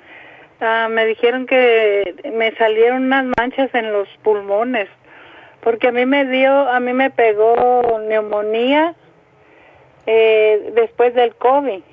ah, 0.61 0.88
me 0.90 1.06
dijeron 1.06 1.45
que 1.45 2.15
me 2.34 2.56
salieron 2.56 3.03
unas 3.03 3.26
manchas 3.38 3.69
en 3.76 3.91
los 3.91 4.07
pulmones, 4.23 4.88
porque 5.60 5.90
a 5.90 5.91
mí 5.91 6.06
me 6.06 6.23
dio, 6.23 6.53
a 6.69 6.80
mí 6.80 6.94
me 6.94 7.10
pegó 7.10 7.99
neumonía 8.07 8.95
eh, 10.06 10.72
después 10.73 11.14
del 11.15 11.36
COVID. 11.36 11.84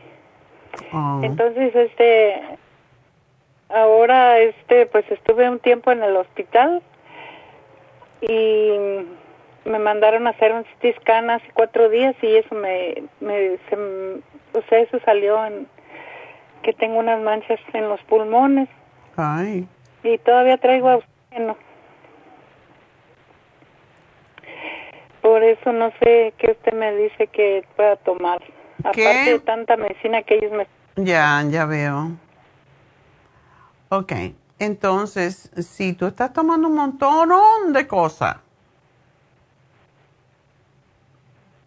Oh. 0.93 1.21
Entonces, 1.25 1.75
este, 1.75 2.43
ahora, 3.71 4.39
este, 4.39 4.87
pues 4.87 5.05
estuve 5.11 5.51
un 5.51 5.59
tiempo 5.59 5.91
en 5.91 6.05
el 6.05 6.17
hospital 6.17 6.81
y 8.21 8.71
me 9.65 9.79
mandaron 9.79 10.27
a 10.27 10.31
hacer 10.31 10.53
un 10.53 10.65
CT 10.65 11.01
scan 11.01 11.31
hace 11.31 11.47
cuatro 11.55 11.89
días 11.89 12.15
y 12.23 12.37
eso 12.37 12.55
me, 12.55 13.03
me, 13.21 13.59
se 13.69 13.77
o 14.55 14.63
sea, 14.69 14.81
eso 14.81 14.99
salió 15.05 15.45
en 15.45 15.67
que 16.63 16.73
tengo 16.73 16.99
unas 16.99 17.21
manchas 17.21 17.59
en 17.73 17.89
los 17.89 18.01
pulmones 18.03 18.69
Ay. 19.17 19.67
y 20.03 20.19
todavía 20.19 20.59
traigo 20.59 20.95
oxígeno. 20.95 21.57
Por 25.21 25.43
eso 25.45 25.73
no 25.73 25.93
sé 26.01 26.35
qué 26.39 26.53
usted 26.53 26.73
me 26.73 26.95
dice 26.97 27.29
que 27.29 27.65
pueda 27.77 27.97
tomar. 27.97 28.41
¿Qué? 28.93 29.07
Aparte 29.07 29.33
de 29.33 29.39
tanta 29.41 29.77
medicina 29.77 30.23
que 30.23 30.35
ellos 30.35 30.53
me... 30.53 30.67
Ya, 30.97 31.43
ya 31.49 31.65
veo. 31.65 32.11
Ok. 33.89 34.13
Entonces, 34.59 35.51
si 35.57 35.93
tú 35.93 36.07
estás 36.07 36.33
tomando 36.33 36.69
un 36.69 36.75
montón 36.75 37.73
de 37.73 37.87
cosas, 37.87 38.37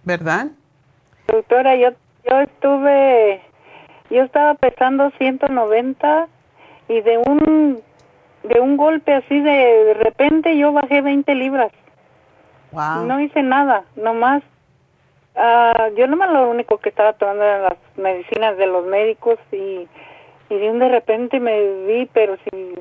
¿verdad? 0.06 0.48
Doctora, 1.28 1.76
yo, 1.76 1.90
yo 2.30 2.40
estuve, 2.42 3.42
yo 4.10 4.24
estaba 4.24 4.54
pesando 4.54 5.12
190 5.18 6.28
y 6.88 7.02
de 7.02 7.18
un, 7.18 7.82
de 8.44 8.60
un 8.60 8.78
golpe 8.78 9.14
así 9.14 9.40
de, 9.40 9.52
de 9.52 9.94
repente 9.96 10.58
yo 10.58 10.72
bajé 10.72 11.02
20 11.02 11.36
libras. 11.36 11.72
Wow. 12.72 13.06
No 13.06 13.20
hice 13.20 13.42
nada, 13.42 13.84
nomás, 13.96 14.44
ah, 15.36 15.90
yo 15.98 16.08
nomás 16.08 16.30
lo 16.32 16.50
único 16.50 16.78
que 16.78 16.90
estaba 16.90 17.14
tomando 17.14 17.44
eran 17.44 17.64
las 17.64 17.78
medicinas 17.96 18.58
de 18.58 18.68
los 18.68 18.86
médicos 18.86 19.40
y, 19.52 19.88
y 20.50 20.56
de 20.56 20.70
un 20.70 20.80
de 20.80 20.90
repente 20.90 21.40
me 21.40 21.86
vi, 21.86 22.06
pero 22.14 22.38
si 22.44 22.76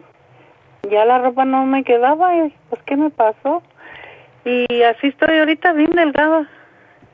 ya 0.91 1.05
la 1.07 1.19
ropa 1.19 1.47
no 1.47 1.65
me 1.65 1.85
quedaba, 1.85 2.37
y, 2.37 2.55
pues 2.69 2.83
¿qué 2.83 2.97
me 2.97 3.11
pasó? 3.11 3.63
Y 4.45 4.83
así 4.83 5.07
estoy 5.07 5.39
ahorita 5.39 5.73
bien 5.73 5.93
delgada. 5.93 6.47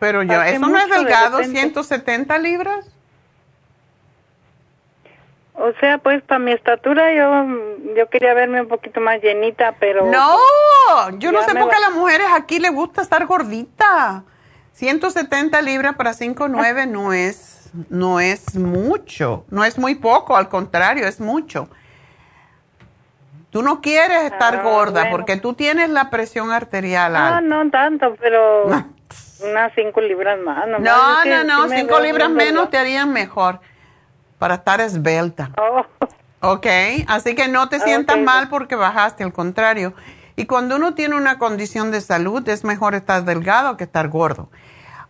Pero 0.01 0.23
yo, 0.25 0.43
¿eso 0.43 0.67
no 0.67 0.79
es 0.79 0.89
delgado? 0.89 1.39
¿170 1.41 2.41
libras? 2.41 2.87
O 5.55 5.73
sea, 5.79 5.99
pues 5.99 6.23
para 6.23 6.39
mi 6.39 6.53
estatura 6.53 7.13
yo 7.13 7.47
yo 7.95 8.09
quería 8.09 8.33
verme 8.35 8.63
un 8.63 8.69
poquito 8.69 9.01
más 9.01 9.21
llenita, 9.23 9.75
pero... 9.79 10.07
No, 10.07 10.37
yo 11.19 11.33
no 11.33 11.43
sé 11.43 11.55
por 11.55 11.69
qué 11.69 11.77
a 11.77 11.81
las 11.81 11.93
mujeres 11.93 12.27
aquí 12.35 12.59
les 12.59 12.73
gusta 12.73 13.03
estar 13.03 13.27
gordita. 13.27 14.25
170 14.73 15.61
libras 15.61 15.97
para 15.97 16.13
5'9 16.13 16.89
no 16.89 17.13
es, 17.13 17.71
no 17.91 18.21
es 18.21 18.55
mucho, 18.57 19.45
no 19.51 19.65
es 19.65 19.77
muy 19.79 19.97
poco, 19.97 20.37
al 20.37 20.49
contrario, 20.49 21.07
es 21.07 21.21
mucho. 21.21 21.69
Tú 23.51 23.63
no 23.63 23.81
quieres 23.83 24.23
estar 24.33 24.57
Ah, 24.57 24.63
gorda 24.63 25.01
bueno. 25.03 25.11
porque 25.11 25.37
tú 25.37 25.53
tienes 25.55 25.91
la 25.91 26.09
presión 26.09 26.53
arterial 26.53 27.17
alta. 27.17 27.41
no 27.43 27.69
tanto, 27.71 28.17
pero 28.19 28.65
unas 29.43 29.73
cinco 29.75 30.01
libras 30.01 30.39
más. 30.41 30.67
nomás. 30.67 30.81
No, 30.83 31.25
no, 31.25 31.45
no, 31.45 31.63
sí 31.65 31.69
me 31.71 31.77
5 31.81 31.89
veo 31.95 32.01
libras 32.05 32.31
menos 32.31 32.71
te 32.71 32.79
harían 32.79 33.13
mejor 33.13 33.61
para 34.39 34.55
estar 34.57 34.81
esbelta. 34.81 35.51
Oh. 35.59 35.85
Ok, 36.43 36.67
así 37.09 37.35
que 37.35 37.49
no 37.49 37.69
te 37.69 37.77
Ah, 37.77 37.81
sientas 37.81 38.19
mal 38.19 38.49
porque 38.49 38.75
bajaste, 38.75 39.23
al 39.25 39.33
contrario. 39.33 39.93
Y 40.37 40.47
cuando 40.47 40.77
uno 40.77 40.95
tiene 40.95 41.17
una 41.17 41.39
condición 41.39 41.91
de 41.91 42.01
salud, 42.01 42.49
es 42.49 42.65
mejor 42.65 42.95
estar 42.95 43.25
delgado 43.25 43.77
que 43.77 43.85
estar 43.85 44.09
gordo. 44.09 44.49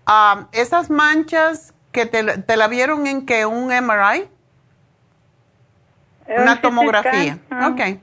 Ah, 0.07 0.49
esas 0.51 0.91
manchas 0.91 1.73
que 1.93 2.07
te, 2.07 2.23
te 2.39 2.57
la 2.57 2.67
vieron 2.67 3.07
en 3.07 3.27
que 3.27 3.47
un 3.47 3.69
MRI, 3.69 4.29
Un 6.27 6.43
una 6.43 6.61
tomografía. 6.61 7.39
ah. 7.51 7.69
Ok. 7.69 7.99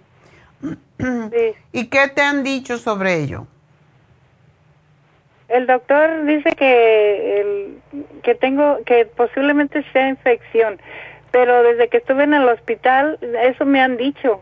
¿Y 1.74 1.86
qué 1.88 2.08
te 2.08 2.22
han 2.22 2.44
dicho 2.44 2.78
sobre 2.78 3.16
ello? 3.16 3.46
El 5.50 5.66
doctor 5.66 6.26
dice 6.26 6.52
que 6.58 7.40
el, 7.42 7.78
que 8.22 8.36
tengo 8.36 8.80
que 8.86 9.06
posiblemente 9.06 9.84
sea 9.94 10.10
infección, 10.10 10.80
pero 11.32 11.64
desde 11.64 11.88
que 11.88 11.98
estuve 11.98 12.24
en 12.24 12.34
el 12.34 12.48
hospital 12.50 13.18
eso 13.44 13.66
me 13.66 13.82
han 13.82 13.96
dicho 13.98 14.42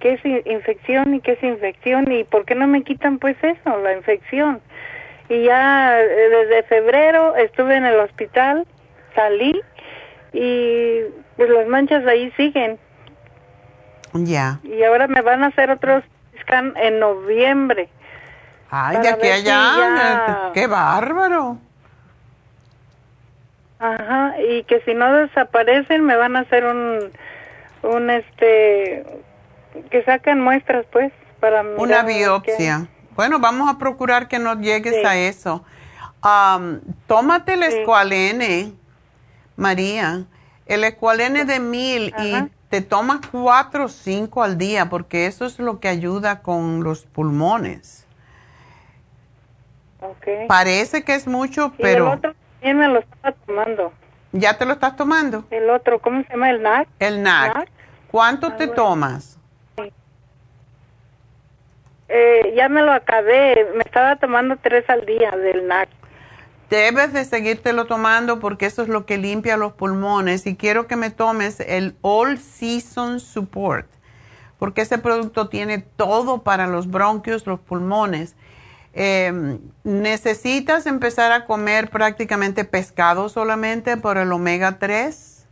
que 0.00 0.14
es 0.14 0.24
in- 0.24 0.42
infección 0.46 1.14
y 1.14 1.20
que 1.20 1.32
es 1.32 1.42
infección 1.44 2.10
y 2.10 2.24
por 2.24 2.44
qué 2.44 2.56
no 2.56 2.66
me 2.66 2.82
quitan 2.82 3.18
pues 3.20 3.36
eso, 3.42 3.78
la 3.78 3.92
infección. 3.94 4.60
Y 5.28 5.44
ya 5.44 6.00
eh, 6.00 6.06
desde 6.28 6.64
febrero 6.64 7.36
estuve 7.36 7.76
en 7.76 7.84
el 7.86 8.00
hospital, 8.00 8.66
salí 9.14 9.60
y 10.32 11.02
pues 11.36 11.50
las 11.50 11.68
manchas 11.68 12.04
ahí 12.06 12.32
siguen 12.36 12.78
Ya. 14.14 14.58
y 14.64 14.82
ahora 14.82 15.06
me 15.06 15.20
van 15.22 15.44
a 15.44 15.48
hacer 15.48 15.70
otros 15.70 16.02
scan 16.40 16.74
en 16.76 16.98
noviembre. 16.98 17.88
Ay, 18.74 18.96
de 19.02 19.08
aquí 19.08 19.26
si 19.26 19.28
allá. 19.32 19.72
ya- 19.76 20.50
Qué 20.54 20.66
bárbaro. 20.66 21.58
Ajá, 23.78 24.34
y 24.40 24.62
que 24.64 24.80
si 24.82 24.94
no 24.94 25.12
desaparecen 25.12 26.04
me 26.04 26.16
van 26.16 26.36
a 26.36 26.40
hacer 26.40 26.64
un, 26.64 27.10
un 27.82 28.10
este, 28.10 29.04
que 29.90 30.04
sacan 30.04 30.40
muestras 30.40 30.86
pues 30.92 31.12
para 31.40 31.62
Una 31.62 32.02
biopsia. 32.02 32.86
Bueno, 33.16 33.40
vamos 33.40 33.68
a 33.68 33.78
procurar 33.78 34.28
que 34.28 34.38
no 34.38 34.58
llegues 34.60 34.94
Sí. 34.94 35.04
a 35.04 35.16
eso. 35.16 35.64
Am, 36.22 36.80
tómate 37.08 37.54
el 37.54 37.64
escualene, 37.64 38.72
María, 39.56 40.24
el 40.66 40.84
escualene 40.84 41.44
de 41.44 41.58
mil 41.58 42.14
y 42.18 42.48
te 42.70 42.80
tomas 42.80 43.18
cuatro 43.30 43.86
o 43.86 43.88
cinco 43.88 44.42
al 44.44 44.56
día 44.56 44.88
porque 44.88 45.26
eso 45.26 45.44
es 45.44 45.58
lo 45.58 45.80
que 45.80 45.88
ayuda 45.88 46.40
con 46.40 46.84
los 46.84 47.04
pulmones. 47.04 48.01
Parece 50.48 51.04
que 51.04 51.14
es 51.14 51.26
mucho, 51.26 51.72
Y 51.78 51.82
pero 51.82 52.06
el 52.08 52.18
otro 52.18 52.34
también 52.60 52.78
me 52.78 52.88
lo 52.88 52.98
estaba 53.00 53.34
tomando. 53.46 53.92
¿ya 54.32 54.56
te 54.56 54.64
lo 54.64 54.72
estás 54.72 54.96
tomando? 54.96 55.44
El 55.50 55.68
otro, 55.70 55.98
¿cómo 56.00 56.22
se 56.22 56.30
llama? 56.30 56.50
El 56.50 56.62
NAC. 56.62 56.88
El 56.98 57.22
NAC. 57.22 57.54
NAC. 57.54 57.68
¿Cuánto 58.10 58.46
Ah, 58.48 58.56
te 58.56 58.66
bueno. 58.66 58.82
tomas? 58.82 59.38
Eh, 62.08 62.52
ya 62.56 62.68
me 62.68 62.82
lo 62.82 62.92
acabé, 62.92 63.66
me 63.74 63.82
estaba 63.82 64.16
tomando 64.16 64.56
tres 64.56 64.88
al 64.88 65.06
día 65.06 65.30
del 65.30 65.66
NAC. 65.66 65.88
Debes 66.68 67.12
de 67.12 67.24
seguírtelo 67.24 67.86
tomando 67.86 68.38
porque 68.40 68.66
eso 68.66 68.82
es 68.82 68.88
lo 68.88 69.04
que 69.06 69.18
limpia 69.18 69.56
los 69.58 69.72
pulmones 69.72 70.46
y 70.46 70.56
quiero 70.56 70.86
que 70.86 70.96
me 70.96 71.10
tomes 71.10 71.60
el 71.60 71.94
All 72.00 72.38
Season 72.38 73.20
Support 73.20 73.86
porque 74.58 74.82
ese 74.82 74.96
producto 74.98 75.48
tiene 75.48 75.78
todo 75.78 76.42
para 76.44 76.68
los 76.68 76.88
bronquios, 76.88 77.48
los 77.48 77.58
pulmones. 77.58 78.36
Eh, 78.94 79.58
necesitas 79.84 80.86
empezar 80.86 81.32
a 81.32 81.46
comer 81.46 81.90
prácticamente 81.90 82.64
pescado 82.64 83.28
solamente 83.28 83.96
por 83.96 84.18
el 84.18 84.30
omega 84.32 84.78
3, 84.78 85.46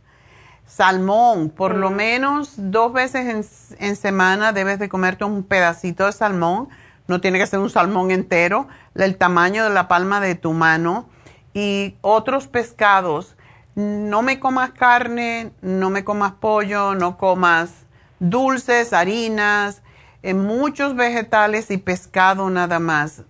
salmón, 0.65 1.49
por 1.49 1.75
lo 1.75 1.89
menos 1.89 2.53
dos 2.55 2.93
veces 2.93 3.75
en, 3.75 3.87
en 3.87 3.95
semana 3.95 4.53
debes 4.53 4.77
de 4.77 4.89
comerte 4.89 5.25
un 5.25 5.43
pedacito 5.43 6.05
de 6.05 6.11
salmón, 6.11 6.69
no 7.07 7.19
tiene 7.19 7.39
que 7.39 7.47
ser 7.47 7.59
un 7.59 7.69
salmón 7.69 8.11
entero, 8.11 8.67
el 8.95 9.17
tamaño 9.17 9.63
de 9.63 9.71
la 9.71 9.87
palma 9.87 10.19
de 10.19 10.35
tu 10.35 10.53
mano. 10.53 11.09
Y 11.53 11.97
otros 11.99 12.47
pescados. 12.47 13.35
No 13.75 14.21
me 14.21 14.39
comas 14.39 14.71
carne, 14.71 15.51
no 15.61 15.89
me 15.89 16.05
comas 16.05 16.33
pollo, 16.33 16.95
no 16.95 17.17
comas 17.17 17.85
dulces, 18.19 18.93
harinas, 18.93 19.81
eh, 20.23 20.33
muchos 20.33 20.95
vegetales 20.95 21.71
y 21.71 21.77
pescado 21.77 22.49
nada 22.49 22.79
más 22.79 23.23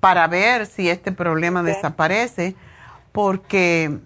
para 0.00 0.26
ver 0.28 0.66
si 0.66 0.88
este 0.88 1.12
problema 1.12 1.62
desaparece 1.62 2.54
porque 3.12 3.98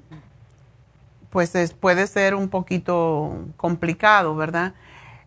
pues 1.31 1.55
es- 1.55 1.73
puede 1.75 2.07
ser 2.07 2.35
un 2.35 2.49
poquito 2.49 3.37
complicado, 3.57 4.35
¿verdad? 4.35 4.75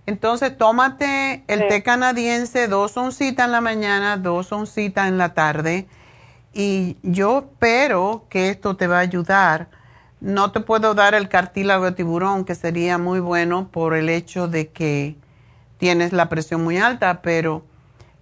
Entonces, 0.05 0.57
tómate 0.57 1.43
el 1.47 1.61
Sí. 1.61 1.65
té 1.69 1.83
canadiense, 1.83 2.67
dos 2.67 2.97
oncitas 2.97 3.45
en 3.45 3.51
la 3.53 3.61
mañana, 3.61 4.17
dos 4.17 4.51
oncitas 4.51 5.07
en 5.07 5.17
la 5.17 5.33
tarde. 5.33 5.87
Y 6.53 6.97
yo 7.03 7.39
espero 7.49 8.25
que 8.29 8.49
esto 8.49 8.75
te 8.75 8.87
va 8.87 8.97
a 8.97 9.01
ayudar. 9.01 9.69
No 10.19 10.51
te 10.51 10.59
puedo 10.59 10.93
dar 10.93 11.15
el 11.15 11.29
cartílago 11.29 11.85
de 11.85 11.93
tiburón, 11.93 12.43
que 12.43 12.53
sería 12.55 12.97
muy 12.97 13.21
bueno 13.21 13.69
por 13.69 13.93
el 13.93 14.09
hecho 14.09 14.47
de 14.49 14.69
que 14.69 15.15
tienes 15.77 16.11
la 16.11 16.27
presión 16.27 16.63
muy 16.63 16.77
alta, 16.79 17.21
pero 17.21 17.63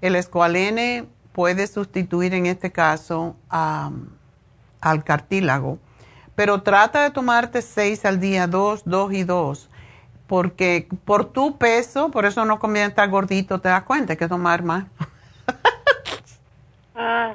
el 0.02 0.16
escualene 0.16 1.06
puede 1.32 1.68
sustituir 1.68 2.34
en 2.34 2.46
este 2.46 2.72
caso 2.72 3.36
a- 3.50 3.92
al 4.82 5.04
cartílago. 5.04 5.78
Pero 6.36 6.62
trata 6.62 7.04
de 7.04 7.12
tomarte 7.12 7.62
seis 7.62 8.06
al 8.06 8.20
día, 8.20 8.48
dos, 8.48 8.82
dos 8.86 9.14
y 9.14 9.24
dos, 9.24 9.70
porque 10.28 10.88
por 11.06 11.26
tu 11.26 11.58
peso, 11.58 12.10
por 12.10 12.26
eso 12.26 12.46
no 12.46 12.58
conviene 12.60 12.88
estar 12.88 13.10
gordito, 13.10 13.60
te 13.60 13.70
das 13.70 13.84
cuenta 13.84 14.14
hay 14.14 14.18
que 14.18 14.28
tomar 14.28 14.64
más. 14.64 14.86
Ah. 16.94 17.34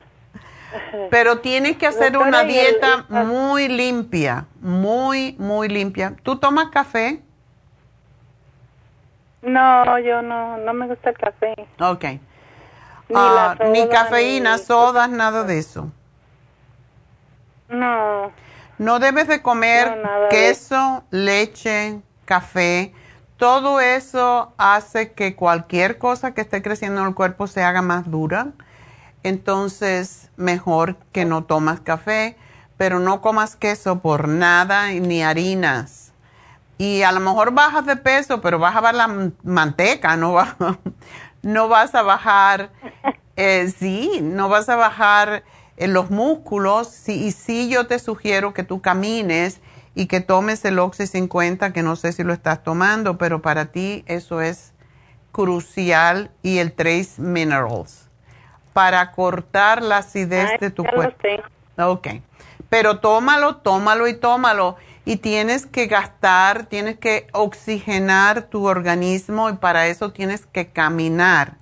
Pero 1.11 1.39
tienes 1.39 1.77
que 1.77 1.87
hacer 1.87 2.13
Doctora, 2.13 2.29
una 2.29 2.41
el- 2.43 2.49
dieta 2.49 3.07
muy 3.09 3.69
limpia, 3.69 4.47
muy, 4.61 5.35
muy 5.39 5.69
limpia. 5.69 6.15
¿Tú 6.23 6.37
tomas 6.37 6.69
café? 6.69 7.23
No, 9.43 9.99
yo 9.99 10.23
no, 10.23 10.59
no 10.59 10.75
me 10.75 10.87
gusta 10.87 11.11
el 11.11 11.17
café. 11.17 11.55
Ok. 11.81 12.05
Ni 13.09 13.17
Ah, 13.19 13.57
ni 13.73 13.89
cafeína, 13.89 14.57
ni- 14.57 14.63
sodas, 14.63 15.09
nada 15.11 15.45
de 15.45 15.59
eso. 15.59 15.91
No. 17.69 18.33
No 18.79 18.99
debes 18.99 19.29
de 19.29 19.43
comer 19.43 19.97
No, 19.97 20.03
nada 20.03 20.21
de 20.25 20.29
queso, 20.29 21.05
leche, 21.11 22.01
café. 22.25 22.93
Todo 23.37 23.81
eso 23.81 24.53
hace 24.57 25.13
que 25.13 25.35
cualquier 25.35 25.99
cosa 25.99 26.33
que 26.35 26.41
esté 26.41 26.63
creciendo 26.63 27.01
en 27.03 27.09
el 27.09 27.15
cuerpo 27.15 27.47
se 27.47 27.63
haga 27.63 27.83
más 27.83 28.11
dura. 28.11 28.49
Entonces, 29.23 30.31
mejor 30.37 30.97
que 31.13 31.25
no 31.25 31.45
tomas 31.45 31.81
café, 31.81 32.37
pero 32.77 32.99
no 33.01 33.21
comas 33.21 33.57
queso 33.57 33.99
por 34.01 34.29
nada 34.29 34.89
ni 34.93 35.23
harinas. 35.23 36.13
Y 36.79 37.03
a 37.03 37.13
lo 37.13 37.21
mejor 37.21 37.53
bajas 37.53 37.87
de 37.87 37.97
peso, 37.97 38.41
pero 38.43 38.59
vas 38.59 38.77
a 38.77 38.81
bajar 38.81 38.95
la 38.95 39.31
manteca, 39.43 40.17
no, 40.17 40.33
va- 40.35 40.57
no 41.43 41.69
vas 41.69 41.95
a 41.95 42.03
bajar, 42.03 42.71
eh, 43.37 43.73
sí, 43.77 44.21
no 44.23 44.49
vas 44.49 44.69
a 44.69 44.77
bajar 44.77 45.45
eh, 45.77 45.89
los 45.89 46.11
músculos. 46.11 46.89
Sí, 46.89 47.27
y 47.27 47.33
sí 47.33 47.69
yo 47.69 47.87
te 47.87 47.99
sugiero 47.99 48.55
que 48.55 48.63
tú 48.63 48.81
camines 48.81 49.61
y 49.95 50.07
que 50.07 50.21
tomes 50.21 50.65
el 50.65 50.79
Oxy 50.79 51.07
50, 51.07 51.73
que 51.73 51.83
no 51.83 51.97
sé 51.97 52.13
si 52.13 52.23
lo 52.23 52.33
estás 52.33 52.63
tomando, 52.63 53.17
pero 53.17 53.41
para 53.41 53.67
ti 53.67 54.05
eso 54.07 54.41
es 54.41 54.75
crucial, 55.37 56.31
y 56.43 56.59
el 56.59 56.73
Trace 56.73 57.21
Minerals, 57.21 58.09
para 58.73 59.13
cortar 59.13 59.83
la 59.83 59.99
acidez 59.99 60.49
Ay, 60.53 60.59
de 60.59 60.71
tu 60.71 60.83
cuerpo. 60.83 61.29
Ok. 61.79 62.09
Pero 62.71 63.01
tómalo, 63.01 63.57
tómalo 63.57 64.09
y 64.09 64.15
tómalo. 64.15 64.77
Y 65.07 65.19
tienes 65.19 65.67
que 65.67 65.87
gastar, 65.87 66.67
tienes 66.67 66.99
que 66.99 67.29
oxigenar 67.33 68.43
tu 68.43 68.67
organismo 68.67 69.49
y 69.49 69.53
para 69.55 69.87
eso 69.87 70.11
tienes 70.13 70.47
que 70.47 70.67
caminar. 70.67 71.55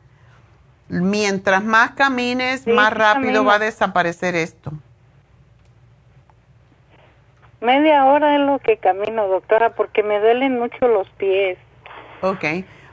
Mientras 0.88 1.62
más 1.62 1.90
camines, 1.90 2.66
más 2.66 2.90
rápido 2.90 3.44
va 3.44 3.56
a 3.56 3.58
desaparecer 3.58 4.34
esto. 4.34 4.72
Media 7.60 8.06
hora 8.06 8.34
es 8.34 8.40
lo 8.40 8.58
que 8.60 8.78
camino, 8.78 9.28
doctora, 9.28 9.74
porque 9.74 10.02
me 10.02 10.20
duelen 10.20 10.58
mucho 10.58 10.88
los 10.88 11.06
pies. 11.10 11.58
Ok, 12.22 12.44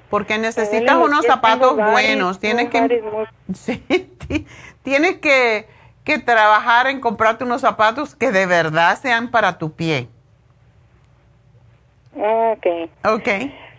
porque 0.09 0.37
necesitas 0.37 0.97
unos 0.97 1.25
zapatos 1.25 1.77
buenos. 1.77 2.41
Tienes 2.41 2.69
que, 2.69 3.01
sí, 3.53 3.85
tienes 4.83 5.19
que, 5.19 5.69
que 6.03 6.19
trabajar 6.19 6.87
en 6.87 6.99
comprarte 6.99 7.45
unos 7.45 7.61
zapatos 7.61 8.15
que 8.15 8.33
de 8.33 8.45
verdad 8.47 8.99
sean 9.01 9.31
para 9.31 9.57
tu 9.57 9.71
pie. 9.71 10.09
Ok. 12.15 12.67
Ok. 13.05 13.27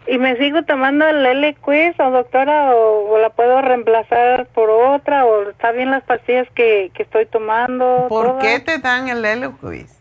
¿Y 0.07 0.19
me 0.19 0.37
sigo 0.37 0.65
tomando 0.65 1.07
el 1.07 1.25
L-Quiz, 1.25 1.99
o 2.01 2.11
doctora, 2.11 2.75
o, 2.75 3.19
la 3.19 3.31
puedo 3.31 3.63
reemplazar 3.63 4.47
por 4.47 4.69
otra, 4.69 5.25
o 5.25 5.51
está 5.51 5.71
bien 5.71 5.93
las 5.93 6.03
pastillas 6.03 6.49
que, 6.55 6.91
que 6.93 7.05
estoy 7.05 7.27
tomando? 7.27 8.07
¿Por 8.09 8.39
qué 8.39 8.59
te 8.59 8.79
dan 8.79 9.09
el 9.09 9.25
L-Quiz? 9.25 10.01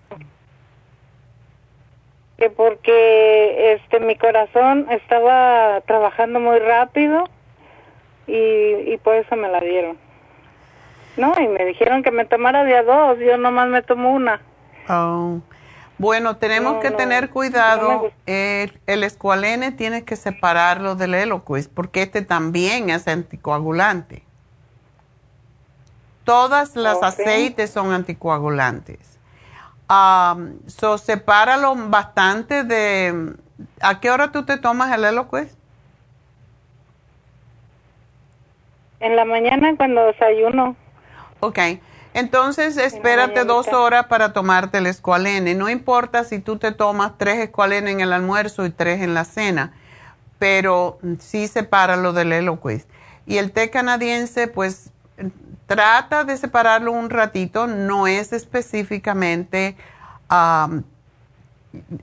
Que 2.38 2.50
porque 2.50 3.74
este 3.74 4.00
mi 4.00 4.16
corazón 4.16 4.88
estaba 4.90 5.82
trabajando 5.82 6.40
muy 6.40 6.58
rápido 6.58 7.26
y, 8.26 8.34
y 8.34 9.00
por 9.04 9.16
eso 9.16 9.36
me 9.36 9.50
la 9.50 9.60
dieron. 9.60 9.98
No, 11.18 11.36
y 11.40 11.48
me 11.48 11.64
dijeron 11.66 12.02
que 12.02 12.10
me 12.10 12.26
tomara 12.26 12.64
día 12.64 12.82
dos, 12.82 13.20
yo 13.20 13.38
nomás 13.38 13.68
me 13.68 13.84
tomo 13.84 14.12
una. 14.12 14.42
Oh. 14.90 15.40
Bueno, 16.02 16.38
tenemos 16.38 16.82
que 16.82 16.90
tener 16.90 17.30
cuidado. 17.30 18.12
el 18.26 19.04
escualene 19.04 19.72
tiene 19.72 20.04
que 20.04 20.16
separarlo 20.16 20.96
del 20.96 21.14
Eloquist 21.14 21.72
porque 21.72 22.02
este 22.02 22.24
también 22.24 22.90
es 22.90 23.08
anticoagulante. 23.08 24.24
Todas 26.24 26.76
las 26.76 27.04
aceites 27.04 27.70
son 27.70 27.92
anticoagulantes. 27.94 29.20
Um, 29.90 30.58
so, 30.66 30.98
sepáralo 30.98 31.76
bastante 31.76 32.64
de... 32.64 33.36
¿A 33.80 34.00
qué 34.00 34.10
hora 34.10 34.32
tú 34.32 34.44
te 34.44 34.58
tomas 34.58 34.92
el 34.94 35.06
Eloquist? 35.06 35.54
En 39.02 39.16
la 39.16 39.26
mañana 39.26 39.76
cuando 39.78 40.08
desayuno. 40.08 40.76
Ok. 41.42 41.60
Entonces, 42.14 42.76
espérate 42.78 43.46
dos 43.46 43.70
horas 43.70 44.08
para 44.08 44.34
tomarte 44.34 44.80
el 44.80 44.88
escualene. 44.88 45.56
No 45.56 45.70
importa 45.70 46.24
si 46.26 46.40
tú 46.40 46.58
te 46.58 46.72
tomas 46.72 47.18
tres 47.18 47.40
escualene 47.40 47.92
en 47.92 48.02
el 48.02 48.12
almuerzo 48.12 48.66
y 48.66 48.70
tres 48.70 49.02
en 49.02 49.14
la 49.14 49.24
cena, 49.24 49.74
pero 50.38 51.00
sí 51.20 51.48
separa 51.48 51.96
lo 51.96 52.12
del 52.12 52.34
Eloquist. 52.34 52.90
Y 53.26 53.38
el 53.38 53.52
té 53.52 53.70
canadiense, 53.70 54.48
pues 54.48 54.90
trata 55.68 56.26
de 56.26 56.36
separarlo 56.36 56.92
un 56.92 57.10
ratito. 57.10 57.68
No 57.68 58.08
es 58.08 58.34
específicamente 58.34 59.78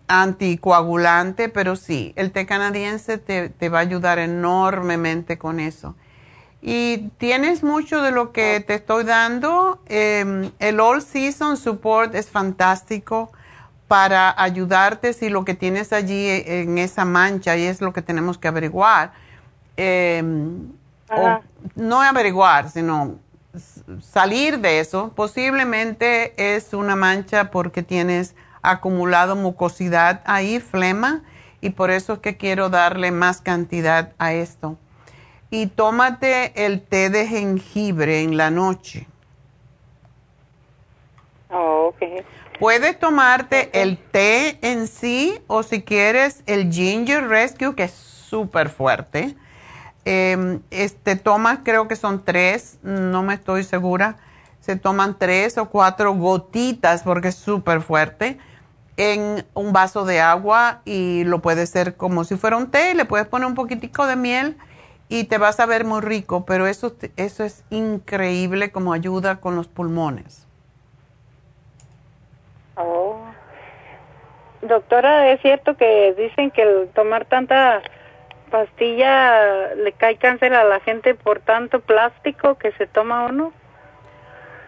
anticoagulante, 0.06 1.51
pero 1.51 1.76
sí, 1.76 2.14
el 2.16 2.32
té 2.32 2.47
canadiense 2.47 3.18
te 3.18 3.68
va 3.68 3.78
a 3.78 3.82
ayudar 3.82 4.18
enormemente 4.18 5.36
con 5.36 5.60
eso. 5.60 5.94
Y 6.60 7.09
tienes 7.18 7.62
mucho 7.62 8.02
de 8.02 8.10
lo 8.10 8.32
que 8.32 8.62
te 8.66 8.74
estoy 8.74 9.05
dando. 9.05 9.80
Em, 9.86 10.51
el 10.59 10.80
All 10.80 11.02
Season 11.02 11.56
Support 11.56 12.14
es 12.14 12.28
fantástico 12.28 13.30
para 13.86 14.35
ayudarte 14.40 15.12
si 15.12 15.28
lo 15.28 15.44
que 15.44 15.55
tienes 15.55 15.93
allí 15.93 16.26
en 16.28 16.78
esa 16.78 17.05
mancha 17.05 17.56
y 17.56 17.62
es 17.62 17.80
lo 17.80 17.93
que 17.93 18.02
tenemos 18.02 18.39
que 18.39 18.48
averiguar. 18.48 19.12
Em, 19.76 20.72
o 21.10 21.40
no 21.76 22.02
averiguar, 22.02 22.70
sino 22.70 23.16
salir 24.02 24.59
de 24.59 24.80
eso. 24.80 25.12
Posiblemente 25.14 26.56
es 26.56 26.74
una 26.74 26.97
mancha 26.97 27.51
porque 27.51 27.82
tienes 27.82 28.35
acumulado 28.62 29.36
mucosidad 29.36 30.22
ahí, 30.26 30.60
flema, 30.60 31.22
y 31.60 31.70
por 31.70 31.90
eso 31.90 32.14
es 32.14 32.18
que 32.18 32.36
quiero 32.36 32.68
darle 32.68 33.12
más 33.12 33.40
cantidad 33.40 34.12
a 34.18 34.32
esto 34.32 34.76
y 35.50 35.66
tómate 35.66 36.64
el 36.66 36.82
té 36.82 37.10
de 37.10 37.26
jengibre 37.26 38.22
en 38.22 38.36
la 38.36 38.50
noche. 38.50 39.06
Oh, 41.50 41.92
okay. 41.94 42.24
Puedes 42.60 42.98
tomarte 42.98 43.70
el 43.80 43.96
té 43.96 44.58
en 44.62 44.86
sí 44.86 45.40
o 45.46 45.62
si 45.62 45.82
quieres 45.82 46.42
el 46.46 46.70
Ginger 46.72 47.26
Rescue, 47.28 47.74
que 47.74 47.84
es 47.84 47.92
súper 47.92 48.68
fuerte. 48.68 49.36
Eh, 50.04 50.58
este 50.70 51.16
tomas, 51.16 51.60
creo 51.62 51.88
que 51.88 51.96
son 51.96 52.24
tres, 52.24 52.78
no 52.82 53.22
me 53.22 53.34
estoy 53.34 53.64
segura. 53.64 54.16
Se 54.60 54.76
toman 54.76 55.18
tres 55.18 55.56
o 55.56 55.70
cuatro 55.70 56.14
gotitas 56.14 57.02
porque 57.02 57.28
es 57.28 57.36
súper 57.36 57.80
fuerte 57.80 58.38
en 58.98 59.46
un 59.54 59.72
vaso 59.72 60.04
de 60.04 60.20
agua 60.20 60.82
y 60.84 61.24
lo 61.24 61.40
puedes 61.40 61.70
hacer 61.70 61.96
como 61.96 62.24
si 62.24 62.36
fuera 62.36 62.56
un 62.56 62.70
té. 62.70 62.94
Le 62.94 63.06
puedes 63.06 63.26
poner 63.26 63.46
un 63.46 63.54
poquitico 63.54 64.06
de 64.06 64.16
miel 64.16 64.56
y 65.09 65.24
te 65.24 65.39
vas 65.39 65.59
a 65.60 65.66
ver 65.66 65.85
muy 65.85 66.01
rico, 66.01 66.44
pero 66.44 66.66
eso, 66.66 66.94
eso 67.16 67.44
es 67.44 67.64
increíble 67.70 68.70
como 68.70 68.93
ayuda 68.93 69.40
con 69.40 69.56
los 69.56 69.68
pulmones. 69.68 70.47
Oh. 72.76 73.20
Doctora, 74.62 75.30
¿es 75.32 75.40
cierto 75.40 75.76
que 75.76 76.14
dicen 76.14 76.51
que 76.51 76.62
el 76.62 76.89
tomar 76.89 77.24
tanta 77.26 77.80
pastilla 78.51 79.74
le 79.74 79.93
cae 79.93 80.16
cáncer 80.16 80.55
a 80.55 80.64
la 80.64 80.80
gente 80.80 81.14
por 81.14 81.40
tanto 81.40 81.80
plástico 81.80 82.56
que 82.56 82.72
se 82.72 82.86
toma 82.86 83.26
uno? 83.26 83.52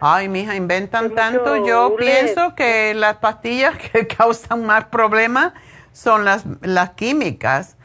Ay, 0.00 0.28
mija, 0.28 0.54
inventan 0.54 1.14
tanto. 1.14 1.66
Yo 1.66 1.94
pienso 1.96 2.54
que 2.54 2.94
las 2.94 3.16
pastillas 3.16 3.76
que 3.76 4.06
causan 4.16 4.64
más 4.64 4.86
problemas 4.86 5.52
son 5.92 6.24
las, 6.24 6.44
las 6.62 6.90
químicas. 6.90 7.76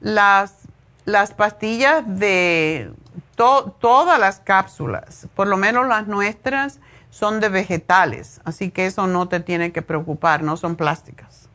Las 0.00 0.63
las 1.04 1.34
pastillas 1.34 2.02
de 2.06 2.90
todas 3.36 4.18
las 4.18 4.40
cápsulas, 4.40 5.28
por 5.34 5.46
lo 5.46 5.56
menos 5.56 5.86
las 5.86 6.06
nuestras, 6.06 6.80
son 7.10 7.40
de 7.40 7.48
vegetales, 7.48 8.40
así 8.44 8.70
que 8.70 8.86
eso 8.86 9.06
no 9.06 9.28
te 9.28 9.40
tiene 9.40 9.72
que 9.72 9.82
preocupar, 9.82 10.42
no 10.42 10.56
son 10.56 10.76
plásticas. 10.76 11.48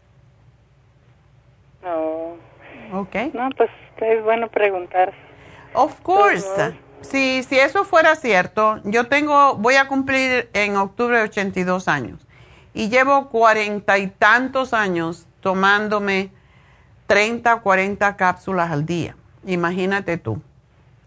No. 1.81 2.37
Ok. 2.97 3.15
No, 3.33 3.49
pues 3.57 3.69
es 3.97 4.23
bueno 4.23 4.49
preguntar. 4.49 5.13
Of 5.73 5.99
course. 6.01 6.75
Si, 7.01 7.43
si 7.43 7.59
eso 7.59 7.83
fuera 7.85 8.15
cierto, 8.15 8.79
yo 8.83 9.07
tengo, 9.07 9.55
voy 9.55 9.75
a 9.75 9.87
cumplir 9.87 10.49
en 10.53 10.75
octubre 10.75 11.21
82 11.21 11.87
años 11.87 12.27
y 12.73 12.89
llevo 12.89 13.29
cuarenta 13.29 13.97
y 13.97 14.07
tantos 14.07 14.73
años 14.73 15.27
tomándome 15.41 16.31
30 17.07 17.55
o 17.55 17.61
40 17.61 18.17
cápsulas 18.17 18.71
al 18.71 18.85
día. 18.85 19.15
Imagínate 19.45 20.17
tú. 20.17 20.41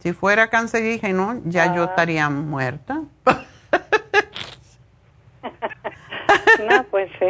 Si 0.01 0.13
fuera 0.13 0.49
cancerígeno, 0.49 1.41
ya 1.45 1.75
yo 1.75 1.83
ah. 1.83 1.87
estaría 1.87 2.29
muerta. 2.29 3.03
no, 6.69 6.85
pues 6.91 7.11
sí. 7.19 7.27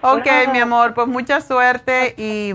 Ok, 0.00 0.26
mi 0.52 0.60
amor, 0.60 0.92
pues 0.92 1.08
mucha 1.08 1.40
suerte 1.40 2.14
y 2.18 2.52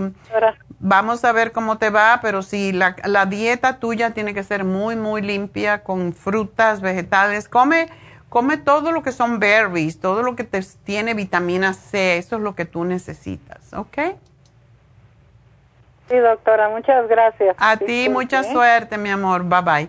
vamos 0.78 1.24
a 1.24 1.32
ver 1.32 1.50
cómo 1.50 1.78
te 1.78 1.90
va, 1.90 2.20
pero 2.22 2.42
sí, 2.42 2.70
la, 2.72 2.94
la, 3.04 3.26
dieta 3.26 3.80
tuya 3.80 4.12
tiene 4.12 4.34
que 4.34 4.44
ser 4.44 4.62
muy, 4.62 4.94
muy 4.94 5.20
limpia 5.20 5.82
con 5.82 6.12
frutas, 6.12 6.80
vegetales. 6.80 7.48
Come, 7.48 7.88
come 8.28 8.56
todo 8.56 8.92
lo 8.92 9.02
que 9.02 9.10
son 9.10 9.40
berries, 9.40 9.98
todo 9.98 10.22
lo 10.22 10.36
que 10.36 10.44
te, 10.44 10.60
tiene 10.84 11.12
vitamina 11.14 11.74
C, 11.74 12.18
eso 12.18 12.36
es 12.36 12.42
lo 12.42 12.54
que 12.54 12.66
tú 12.66 12.84
necesitas, 12.84 13.72
¿ok? 13.74 13.98
Sí, 16.10 16.18
doctora, 16.18 16.68
muchas 16.68 17.08
gracias. 17.08 17.54
A 17.56 17.76
ti, 17.76 18.08
mucha 18.08 18.42
suerte, 18.42 18.98
mi 18.98 19.10
amor. 19.10 19.44
Bye 19.44 19.62
bye. 19.62 19.88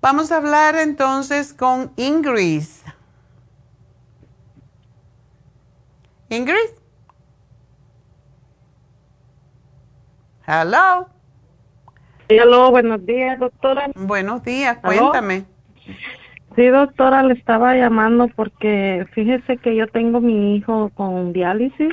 Vamos 0.00 0.30
a 0.30 0.36
hablar 0.36 0.76
entonces 0.76 1.52
con 1.52 1.90
Ingrid. 1.96 2.62
Ingrid. 6.28 6.54
Hello. 10.46 11.08
Hello, 12.28 12.70
buenos 12.70 13.04
días, 13.04 13.40
doctora. 13.40 13.90
Buenos 13.96 14.44
días, 14.44 14.78
cuéntame. 14.78 15.46
Sí, 16.54 16.66
doctora, 16.68 17.24
le 17.24 17.34
estaba 17.34 17.74
llamando 17.74 18.28
porque 18.36 19.04
fíjese 19.14 19.56
que 19.56 19.74
yo 19.74 19.88
tengo 19.88 20.20
mi 20.20 20.54
hijo 20.54 20.90
con 20.94 21.32
diálisis. 21.32 21.92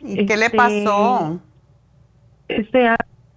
¿Y 0.00 0.24
qué 0.24 0.36
le 0.38 0.46
este, 0.46 0.56
pasó? 0.56 1.40
Este, 2.48 2.88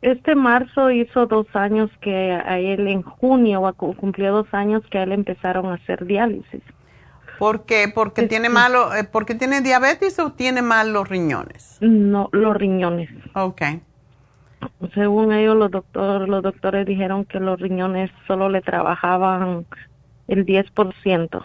este 0.01 0.35
marzo 0.35 0.89
hizo 0.89 1.27
dos 1.27 1.47
años 1.53 1.91
que 2.01 2.31
a 2.31 2.59
él, 2.59 2.87
en 2.87 3.03
junio, 3.03 3.73
cumplió 3.75 4.33
dos 4.33 4.47
años 4.53 4.83
que 4.89 4.97
a 4.97 5.03
él 5.03 5.11
empezaron 5.11 5.67
a 5.67 5.75
hacer 5.75 6.05
diálisis. 6.05 6.61
¿Por 7.37 7.65
qué? 7.65 7.91
¿Porque 7.93 8.27
tiene 8.27 8.49
malo, 8.49 8.93
eh, 8.95 9.03
porque 9.03 9.33
tiene 9.35 9.61
diabetes 9.61 10.19
o 10.19 10.31
tiene 10.31 10.61
mal 10.61 10.93
los 10.93 11.09
riñones? 11.09 11.77
No, 11.81 12.29
los 12.31 12.55
riñones. 12.55 13.09
Ok. 13.33 13.61
según 14.93 15.33
ellos 15.33 15.55
los 15.55 15.71
doctores, 15.71 16.29
los 16.29 16.43
doctores 16.43 16.85
dijeron 16.85 17.25
que 17.25 17.39
los 17.39 17.59
riñones 17.59 18.11
solo 18.27 18.47
le 18.47 18.61
trabajaban 18.61 19.65
el 20.27 20.45
10%. 20.45 21.43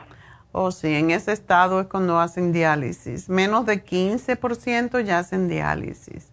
Oh, 0.52 0.70
sí, 0.70 0.94
en 0.94 1.10
ese 1.10 1.32
estado 1.32 1.80
es 1.80 1.86
cuando 1.86 2.20
hacen 2.20 2.52
diálisis. 2.52 3.28
Menos 3.30 3.64
de 3.66 3.82
15% 3.82 5.00
ya 5.00 5.18
hacen 5.18 5.48
diálisis. 5.48 6.30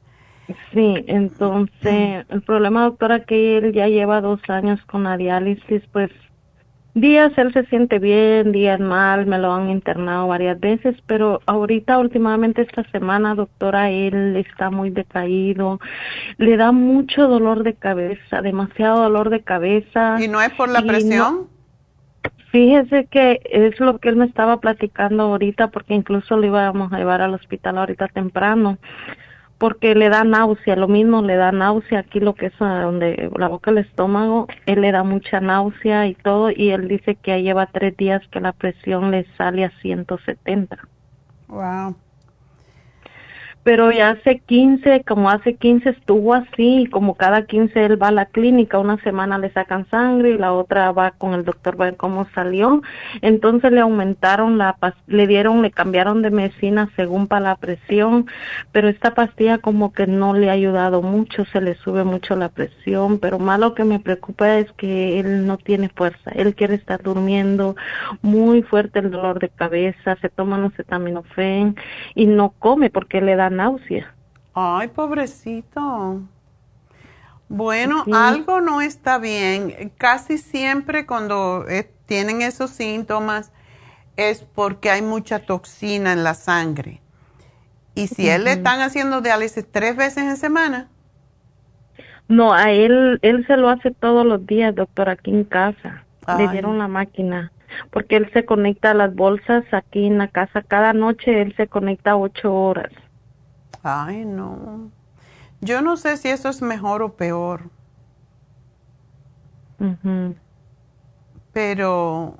Sí, 0.73 1.03
entonces 1.07 2.25
el 2.29 2.41
problema, 2.41 2.83
doctora, 2.83 3.23
que 3.23 3.57
él 3.57 3.73
ya 3.73 3.87
lleva 3.87 4.21
dos 4.21 4.41
años 4.49 4.83
con 4.85 5.03
la 5.03 5.15
diálisis, 5.15 5.83
pues 5.91 6.11
días 6.95 7.31
él 7.37 7.53
se 7.53 7.65
siente 7.67 7.99
bien, 7.99 8.51
días 8.51 8.79
mal, 8.79 9.25
me 9.25 9.39
lo 9.39 9.53
han 9.53 9.69
internado 9.69 10.27
varias 10.27 10.59
veces, 10.59 10.95
pero 11.07 11.41
ahorita 11.45 11.97
últimamente 11.97 12.61
esta 12.61 12.83
semana, 12.91 13.35
doctora, 13.35 13.89
él 13.89 14.35
está 14.35 14.69
muy 14.69 14.89
decaído, 14.89 15.79
le 16.37 16.57
da 16.57 16.71
mucho 16.71 17.27
dolor 17.27 17.63
de 17.63 17.75
cabeza, 17.75 18.41
demasiado 18.41 19.03
dolor 19.03 19.29
de 19.29 19.41
cabeza. 19.41 20.17
¿Y 20.19 20.27
no 20.27 20.41
es 20.41 20.51
por 20.51 20.69
la 20.69 20.81
presión? 20.81 21.47
fíjese 22.51 23.07
que 23.07 23.41
es 23.45 23.79
lo 23.79 23.97
que 23.97 24.09
él 24.09 24.15
me 24.15 24.25
estaba 24.25 24.59
platicando 24.59 25.23
ahorita, 25.23 25.69
porque 25.69 25.95
incluso 25.95 26.37
lo 26.37 26.45
íbamos 26.45 26.93
a 26.93 26.99
llevar 26.99 27.21
al 27.21 27.33
hospital 27.33 27.79
ahorita 27.79 28.09
temprano 28.09 28.77
porque 29.64 29.95
le 29.95 30.10
da 30.10 30.26
náusea, 30.26 30.76
lo 30.76 30.90
mismo 30.90 31.22
le 31.22 31.38
da 31.38 31.53
náusea 31.53 31.99
aquí 31.99 32.19
lo 32.19 32.35
que 32.35 32.48
es 32.48 32.60
donde 32.60 33.31
la 33.38 33.48
boca 33.48 33.72
el 33.72 33.77
estómago, 33.77 34.48
él 34.65 34.81
le 34.81 34.91
da 34.91 35.03
mucha 35.03 35.40
náusea 35.40 36.06
y 36.07 36.15
todo 36.15 36.52
y 36.52 36.72
él 36.72 36.90
dice 36.90 37.15
que 37.15 37.41
lleva 37.41 37.68
tres 37.68 37.95
días 37.95 38.22
que 38.30 38.41
la 38.41 38.52
presión 38.52 39.11
le 39.11 39.26
sale 39.38 39.64
a 39.64 39.72
170. 39.80 40.77
Wow 41.48 41.95
pero 43.64 43.91
ya 43.91 44.11
hace 44.11 44.40
15, 44.40 45.03
como 45.07 45.30
hace 45.30 45.56
15 45.56 45.90
estuvo 45.90 46.34
así, 46.34 46.88
como 46.91 47.15
cada 47.15 47.45
15 47.45 47.85
él 47.85 48.02
va 48.02 48.10
a 48.10 48.11
la 48.11 48.26
clínica, 48.26 48.77
una 48.77 48.98
semana 49.03 49.38
le 49.38 49.52
sacan 49.52 49.88
sangre 49.90 50.31
y 50.31 50.38
la 50.38 50.53
otra 50.53 50.91
va 50.91 51.11
con 51.11 51.34
el 51.34 51.45
doctor 51.45 51.76
a 51.76 51.85
ver 51.85 51.95
cómo 51.95 52.27
salió. 52.35 52.81
Entonces 53.22 53.72
le 53.72 53.80
aumentaron 53.80 54.57
la, 54.57 54.76
le 55.07 55.27
dieron, 55.27 55.61
le 55.61 55.72
cambiaron 55.72 56.22
de 56.22 56.31
medicina 56.31 56.90
según 56.95 57.27
para 57.27 57.49
la 57.49 57.56
presión, 57.56 58.27
pero 58.72 58.90
esta 58.90 59.14
pastilla 59.14 59.60
como 59.60 59.94
que 59.94 60.07
no 60.07 60.34
le 60.34 60.49
ha 60.49 60.53
ayudado 60.53 61.02
mucho, 61.02 61.45
se 61.45 61.61
le 61.61 61.76
sube 61.76 62.03
mucho 62.03 62.35
la 62.35 62.49
presión, 62.49 63.19
pero 63.19 63.40
más 63.40 63.60
lo 63.60 63.73
que 63.73 63.85
me 63.85 63.99
preocupa 63.99 64.57
es 64.57 64.72
que 64.73 65.19
él 65.19 65.48
no 65.48 65.57
tiene 65.57 65.90
fuerza, 65.90 66.31
él 66.31 66.53
quiere 66.56 66.76
estar 66.76 67.02
durmiendo, 67.02 67.76
muy 68.22 68.61
fuerte 68.61 68.99
el 68.99 69.11
dolor 69.11 69.40
de 69.40 69.49
cabeza, 69.49 70.18
se 70.22 70.30
toma 70.30 70.57
un 70.57 70.65
acetaminofén 70.65 71.76
y 72.14 72.26
no 72.26 72.53
come 72.60 72.90
porque 72.90 73.22
le 73.22 73.35
da 73.35 73.49
náusea. 73.53 74.13
Ay, 74.53 74.89
pobrecito. 74.89 76.21
Bueno, 77.49 78.03
algo 78.13 78.61
no 78.61 78.81
está 78.81 79.17
bien. 79.19 79.91
Casi 79.97 80.38
siempre 80.38 81.05
cuando 81.05 81.65
eh, 81.69 81.89
tienen 82.05 82.41
esos 82.41 82.71
síntomas 82.71 83.51
es 84.17 84.43
porque 84.43 84.89
hay 84.89 85.01
mucha 85.01 85.39
toxina 85.39 86.13
en 86.13 86.23
la 86.23 86.34
sangre. 86.34 87.01
Y 87.95 88.07
si 88.07 88.27
él 88.27 88.45
le 88.45 88.53
están 88.53 88.81
haciendo 88.81 89.21
diálisis 89.21 89.65
tres 89.71 89.95
veces 89.95 90.23
en 90.23 90.38
semana. 90.38 90.88
No, 92.27 92.53
a 92.53 92.71
él, 92.71 93.19
él 93.21 93.45
se 93.45 93.57
lo 93.57 93.69
hace 93.69 93.91
todos 93.91 94.25
los 94.25 94.45
días, 94.47 94.73
doctor, 94.73 95.09
aquí 95.09 95.31
en 95.31 95.43
casa. 95.43 96.03
Le 96.38 96.47
dieron 96.47 96.80
la 96.80 96.88
máquina. 96.88 97.51
Porque 97.91 98.15
él 98.15 98.30
se 98.34 98.45
conecta 98.45 98.91
a 98.91 98.95
las 98.95 99.13
bolsas 99.13 99.63
aquí 99.71 100.05
en 100.05 100.17
la 100.17 100.27
casa. 100.27 100.63
Cada 100.63 100.93
noche 100.93 101.41
él 101.41 101.53
se 101.55 101.67
conecta 101.67 102.15
ocho 102.15 102.53
horas. 102.53 102.91
Ay, 103.84 104.23
no. 104.23 104.89
Yo 105.60 105.81
no 105.81 105.97
sé 105.97 106.18
si 106.18 106.30
eso 106.30 106.49
es 106.49 106.61
mejor 106.61 107.01
o 107.01 107.15
peor. 107.15 107.69
Pero 111.51 112.38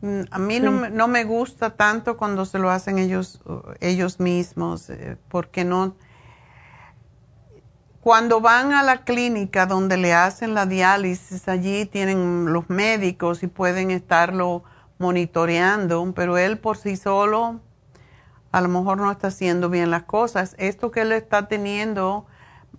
mm, 0.00 0.20
a 0.30 0.38
mí 0.38 0.60
no, 0.60 0.88
no, 0.88 1.08
me 1.08 1.24
gusta 1.24 1.70
tanto 1.70 2.16
cuando 2.16 2.46
se 2.46 2.58
lo 2.58 2.70
hacen 2.70 2.98
ellos, 2.98 3.42
ellos 3.80 4.18
mismos, 4.18 4.88
eh, 4.90 5.18
porque 5.28 5.64
no... 5.64 5.94
Cuando 8.00 8.40
van 8.40 8.72
a 8.72 8.82
la 8.82 9.04
clínica 9.04 9.66
donde 9.66 9.96
le 9.96 10.12
hacen 10.12 10.54
la 10.54 10.66
diálisis, 10.66 11.46
allí 11.46 11.86
tienen 11.86 12.52
los 12.52 12.68
médicos 12.68 13.44
y 13.44 13.46
pueden 13.46 13.92
estarlo 13.92 14.64
monitoreando, 15.02 16.12
pero 16.14 16.38
él 16.38 16.58
por 16.58 16.78
sí 16.78 16.96
solo 16.96 17.60
a 18.52 18.60
lo 18.60 18.68
mejor 18.68 18.98
no 18.98 19.10
está 19.10 19.28
haciendo 19.28 19.68
bien 19.68 19.90
las 19.90 20.04
cosas. 20.04 20.54
Esto 20.58 20.90
que 20.90 21.00
él 21.00 21.12
está 21.12 21.48
teniendo 21.48 22.26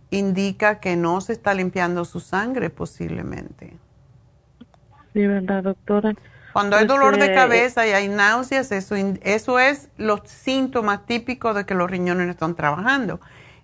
indica 0.10 0.80
que 0.80 0.96
no 0.96 1.20
se 1.20 1.34
está 1.34 1.54
limpiando 1.54 2.06
su 2.06 2.20
sangre 2.20 2.70
posiblemente. 2.70 3.78
Sí, 5.14 5.28
¿verdad, 5.28 5.64
doctora? 5.64 6.14
Cuando 6.54 6.78
hay 6.78 6.86
dolor 6.86 7.18
de 7.18 7.34
cabeza 7.34 7.86
y 7.88 7.92
hay 7.92 8.08
náuseas, 8.08 8.72
eso, 8.72 8.96
eso 8.96 9.60
es 9.60 9.90
los 9.98 10.22
síntomas 10.26 11.06
típicos 11.08 11.56
de 11.56 11.66
que 11.66 11.74
los 11.74 11.90
riñones 11.90 12.28
no 12.28 12.32
están 12.32 12.56
trabajando. 12.56 13.20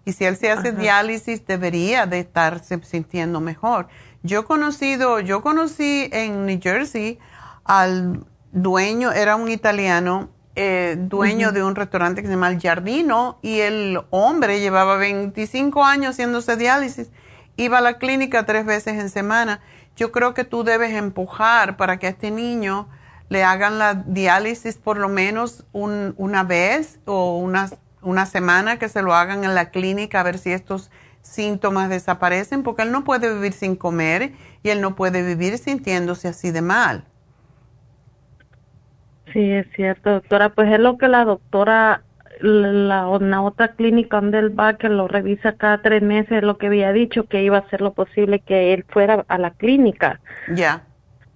Y 0.05 0.13
si 0.13 0.25
él 0.25 0.35
se 0.35 0.49
hace 0.49 0.71
diálisis, 0.71 1.45
debería 1.45 2.07
de 2.07 2.19
estarse 2.19 2.83
sintiendo 2.83 3.39
mejor. 3.41 3.87
Yo 4.23 4.45
conocido, 4.45 5.19
yo 5.19 5.41
conocí 5.41 6.09
en 6.11 6.47
New 6.47 6.59
Jersey 6.61 7.19
al 7.63 8.25
dueño, 8.51 9.11
era 9.11 9.35
un 9.35 9.49
italiano, 9.49 10.29
eh, 10.55 10.95
dueño 10.97 11.51
de 11.51 11.63
un 11.63 11.75
restaurante 11.75 12.21
que 12.21 12.27
se 12.27 12.33
llama 12.33 12.49
El 12.49 12.61
Jardino, 12.61 13.39
y 13.41 13.59
el 13.59 13.99
hombre 14.09 14.59
llevaba 14.59 14.97
25 14.97 15.83
años 15.83 16.11
haciéndose 16.11 16.57
diálisis, 16.57 17.11
iba 17.57 17.79
a 17.79 17.81
la 17.81 17.97
clínica 17.97 18.45
tres 18.45 18.65
veces 18.65 18.99
en 18.99 19.09
semana. 19.09 19.61
Yo 19.95 20.11
creo 20.11 20.33
que 20.33 20.45
tú 20.45 20.63
debes 20.63 20.93
empujar 20.93 21.77
para 21.77 21.99
que 21.99 22.07
a 22.07 22.11
este 22.11 22.31
niño 22.31 22.87
le 23.27 23.43
hagan 23.43 23.77
la 23.77 23.93
diálisis 23.93 24.77
por 24.77 24.97
lo 24.97 25.09
menos 25.09 25.65
una 25.71 26.43
vez 26.43 26.99
o 27.05 27.37
una, 27.37 27.69
una 28.01 28.25
semana 28.25 28.79
que 28.79 28.89
se 28.89 29.01
lo 29.01 29.13
hagan 29.13 29.43
en 29.43 29.53
la 29.55 29.69
clínica 29.71 30.21
a 30.21 30.23
ver 30.23 30.39
si 30.39 30.51
estos 30.51 30.89
síntomas 31.21 31.89
desaparecen, 31.89 32.63
porque 32.63 32.83
él 32.83 32.91
no 32.91 33.03
puede 33.03 33.33
vivir 33.33 33.53
sin 33.53 33.75
comer 33.75 34.33
y 34.63 34.69
él 34.69 34.81
no 34.81 34.95
puede 34.95 35.21
vivir 35.21 35.57
sintiéndose 35.57 36.27
así 36.27 36.51
de 36.51 36.61
mal. 36.61 37.08
Sí, 39.33 39.51
es 39.51 39.67
cierto, 39.75 40.11
doctora. 40.11 40.49
Pues 40.49 40.71
es 40.71 40.79
lo 40.79 40.97
que 40.97 41.07
la 41.07 41.25
doctora, 41.25 42.03
la, 42.39 43.03
la 43.19 43.41
otra 43.41 43.69
clínica 43.69 44.19
donde 44.19 44.39
él 44.39 44.59
va, 44.59 44.77
que 44.77 44.89
lo 44.89 45.07
revisa 45.07 45.53
cada 45.53 45.81
tres 45.81 46.01
meses, 46.01 46.43
lo 46.43 46.57
que 46.57 46.67
había 46.67 46.91
dicho, 46.91 47.25
que 47.25 47.43
iba 47.43 47.57
a 47.57 47.61
hacer 47.61 47.81
lo 47.81 47.93
posible 47.93 48.39
que 48.39 48.73
él 48.73 48.85
fuera 48.89 49.25
a 49.27 49.37
la 49.37 49.51
clínica. 49.51 50.19
Ya 50.53 50.83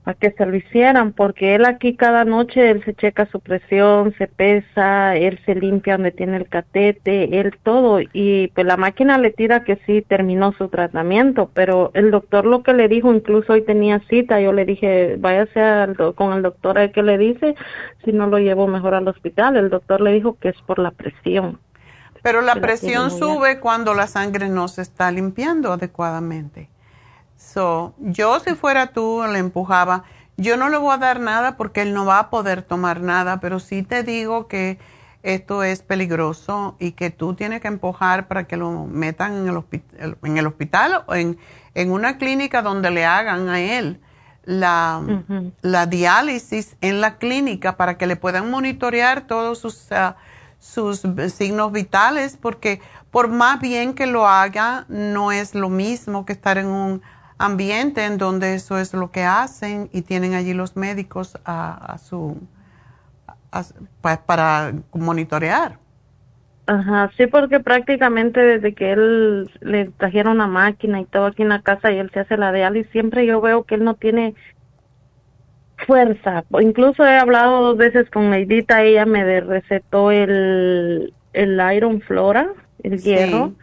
a 0.06 0.14
que 0.14 0.32
se 0.32 0.46
lo 0.46 0.56
hicieran, 0.56 1.14
porque 1.14 1.56
él 1.56 1.66
aquí 1.66 1.96
cada 1.96 2.26
noche, 2.26 2.70
él 2.70 2.84
se 2.84 2.94
checa 2.94 3.26
su 3.32 3.40
presión, 3.40 4.14
se 4.18 4.28
pesa, 4.28 5.16
él 5.16 5.40
se 5.46 5.56
limpia 5.56 5.94
donde 5.94 6.12
tiene 6.12 6.38
el 6.38 6.50
catete, 6.50 7.40
él 7.40 7.56
todo, 7.64 8.00
y 8.12 8.48
pues 8.50 8.68
la 8.68 8.76
máquina 8.76 9.18
le 9.18 9.32
tira 9.32 9.64
que 9.64 9.78
sí 9.86 10.02
terminó 10.02 10.54
su 10.54 10.68
tratamiento, 10.68 11.50
pero 11.54 11.92
el 11.94 12.12
doctor 12.12 12.46
lo 12.46 12.64
que 12.64 12.74
le 12.74 12.88
dijo, 12.90 13.14
incluso 13.14 13.54
hoy 13.54 13.62
tenía 13.62 14.00
cita, 14.10 14.42
yo 14.42 14.52
le 14.52 14.66
dije, 14.66 15.16
váyase 15.20 15.62
al 15.62 15.96
con 16.16 16.34
el 16.34 16.42
doctor 16.42 16.78
a 16.78 16.82
ver 16.82 16.92
qué 16.92 17.04
le 17.04 17.18
dice, 17.18 17.56
si 18.04 18.12
no 18.12 18.28
lo 18.28 18.40
llevo 18.40 18.68
mejor 18.68 18.96
al 18.96 19.08
hospital, 19.08 19.56
el 19.58 19.70
doctor 19.70 20.02
le 20.02 20.12
dijo 20.12 20.38
que 20.40 20.50
es 20.50 20.62
por 20.66 20.80
la 20.80 20.92
presión. 20.92 21.60
Pero 22.22 22.42
la 22.42 22.56
presión 22.56 23.12
sube 23.12 23.60
cuando 23.60 23.94
la 23.94 24.08
sangre 24.08 24.48
no 24.48 24.70
se 24.70 24.82
está 24.82 25.12
limpiando 25.12 25.74
adecuadamente. 25.74 26.70
So, 27.44 27.94
yo 28.00 28.40
si 28.40 28.56
fuera 28.56 28.88
tú, 28.88 29.22
le 29.32 29.40
empujaba. 29.40 30.04
Yo 30.38 30.58
no 30.58 30.70
le 30.70 30.78
voy 30.78 30.94
a 30.94 30.98
dar 30.98 31.20
nada 31.20 31.58
porque 31.58 31.82
él 31.82 31.94
no 31.94 32.06
va 32.06 32.20
a 32.20 32.30
poder 32.30 32.64
tomar 32.64 33.02
nada, 33.02 33.40
pero 33.40 33.60
sí 33.60 33.84
te 33.84 34.02
digo 34.02 34.48
que 34.48 34.80
esto 35.22 35.64
es 35.64 35.84
peligroso 35.84 36.76
y 36.80 36.94
que 36.94 37.12
tú 37.12 37.36
tienes 37.36 37.62
que 37.62 37.68
empujar 37.68 38.28
para 38.28 38.46
que 38.46 38.58
lo 38.58 38.86
metan 38.86 39.38
en 39.38 39.50
el, 39.50 39.58
hospital, 39.58 40.18
en 40.24 40.38
el 40.38 40.48
hospital 40.48 41.04
o 41.06 41.16
en, 41.16 41.38
en, 41.76 41.92
una 41.92 42.18
clínica 42.18 42.62
donde 42.62 42.90
le 42.92 43.06
hagan 43.06 43.48
a 43.50 43.62
él 43.62 44.00
la, 44.46 45.02
la, 45.62 45.86
diálisis 45.86 46.76
en 46.82 47.00
la 47.00 47.18
clínica 47.18 47.78
para 47.78 47.98
que 47.98 48.08
le 48.08 48.16
puedan 48.16 48.50
monitorear 48.50 49.28
todos 49.28 49.60
sus, 49.60 49.92
ah, 49.92 50.18
sus 50.60 51.04
signos 51.34 51.72
vitales, 51.72 52.38
porque 52.42 52.82
por 53.12 53.30
más 53.30 53.62
bien 53.62 53.94
que 53.94 54.08
lo 54.08 54.28
haga, 54.28 54.86
no 54.90 55.32
es 55.32 55.56
lo 55.56 55.70
mismo 55.70 56.26
que 56.26 56.34
estar 56.34 56.58
en 56.58 56.68
un 56.68 57.02
ambiente 57.44 58.06
en 58.06 58.18
donde 58.18 58.56
eso 58.56 58.78
es 58.78 58.94
lo 58.94 59.12
que 59.12 59.24
hacen 59.24 59.90
y 59.92 60.02
tienen 60.02 60.34
allí 60.34 60.54
los 60.54 60.76
médicos 60.76 61.38
a, 61.46 61.98
su 61.98 62.38
pues, 64.02 64.18
para 64.20 64.74
monitorear. 64.94 65.78
Ajá, 66.66 67.12
sí, 67.18 67.28
porque 67.28 67.60
prácticamente 67.60 68.40
desde 68.40 68.74
que 68.74 68.94
él 68.94 69.52
le 69.60 69.90
trajeron 69.98 70.36
una 70.36 70.48
máquina 70.48 71.02
y 71.02 71.06
todo 71.06 71.26
aquí 71.26 71.42
en 71.42 71.50
la 71.50 71.62
casa 71.62 71.92
y 71.92 71.98
él 71.98 72.10
se 72.14 72.22
hace 72.22 72.38
la 72.38 72.54
diálisis, 72.54 72.90
siempre 72.92 73.26
yo 73.26 73.42
veo 73.42 73.64
que 73.64 73.76
él 73.76 73.84
no 73.84 73.96
tiene 73.96 74.34
fuerza. 75.86 76.46
Incluso 76.62 77.06
he 77.06 77.18
hablado 77.18 77.62
dos 77.62 77.78
veces 77.78 78.10
con 78.10 78.30
Neidita, 78.30 78.82
ella 78.82 79.06
me 79.06 79.42
recetó 79.42 80.12
el, 80.12 81.14
el 81.34 81.62
Iron 81.76 82.00
Flora 82.00 82.54
el 82.84 83.02
hierro. 83.02 83.54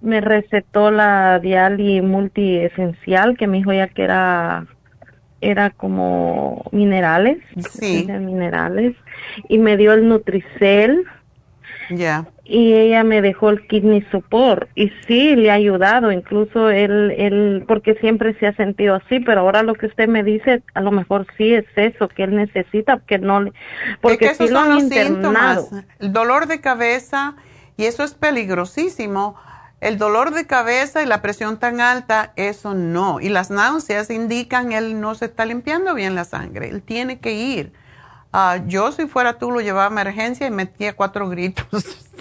Me 0.00 0.20
recetó 0.20 0.90
la 0.90 1.38
Diali 1.38 2.02
multiesencial, 2.02 3.36
que 3.36 3.46
me 3.46 3.58
dijo 3.58 3.72
ya 3.72 3.88
que 3.88 4.02
era 4.02 4.66
era 5.40 5.70
como 5.70 6.64
minerales, 6.72 7.38
sí. 7.70 8.06
minerales, 8.08 8.96
y 9.48 9.58
me 9.58 9.76
dio 9.76 9.92
el 9.92 10.08
Nutricel. 10.08 11.04
Ya. 11.90 12.26
Y 12.44 12.72
ella 12.74 13.04
me 13.04 13.22
dejó 13.22 13.50
el 13.50 13.66
kidney 13.66 14.04
support 14.10 14.68
y 14.74 14.90
sí 15.06 15.36
le 15.36 15.50
ha 15.50 15.54
ayudado, 15.54 16.10
incluso 16.10 16.70
él, 16.70 17.12
él, 17.16 17.64
porque 17.66 17.94
siempre 17.96 18.34
se 18.38 18.46
ha 18.46 18.54
sentido 18.54 18.96
así, 18.96 19.20
pero 19.20 19.42
ahora 19.42 19.62
lo 19.62 19.74
que 19.74 19.86
usted 19.86 20.08
me 20.08 20.24
dice, 20.24 20.62
a 20.74 20.80
lo 20.80 20.90
mejor 20.90 21.26
sí 21.36 21.54
es 21.54 21.64
eso 21.76 22.08
que 22.08 22.24
él 22.24 22.34
necesita, 22.34 23.00
que 23.06 23.18
no 23.18 23.40
le, 23.40 23.52
porque 24.00 24.26
es 24.26 24.38
que 24.38 24.44
esos 24.44 24.50
son 24.50 24.74
los 24.74 24.88
síntomas, 24.88 25.70
el 26.00 26.12
dolor 26.12 26.46
de 26.46 26.60
cabeza 26.60 27.36
y 27.76 27.84
eso 27.84 28.04
es 28.04 28.14
peligrosísimo 28.14 29.36
el 29.80 29.98
dolor 29.98 30.32
de 30.32 30.46
cabeza 30.46 31.02
y 31.02 31.06
la 31.06 31.20
presión 31.20 31.58
tan 31.58 31.80
alta, 31.80 32.32
eso 32.36 32.74
no. 32.74 33.20
Y 33.20 33.28
las 33.28 33.50
náuseas 33.50 34.10
indican 34.10 34.72
él 34.72 35.00
no 35.00 35.14
se 35.14 35.26
está 35.26 35.44
limpiando 35.44 35.94
bien 35.94 36.14
la 36.14 36.24
sangre. 36.24 36.68
Él 36.68 36.82
tiene 36.82 37.18
que 37.18 37.32
ir. 37.32 37.72
Ah, 38.32 38.58
yo 38.66 38.90
si 38.92 39.06
fuera 39.06 39.38
tú 39.38 39.50
lo 39.50 39.60
llevaba 39.60 39.84
a 39.84 39.88
emergencia 39.88 40.46
y 40.46 40.50
metía 40.50 40.94
cuatro 40.94 41.28
gritos. 41.28 42.12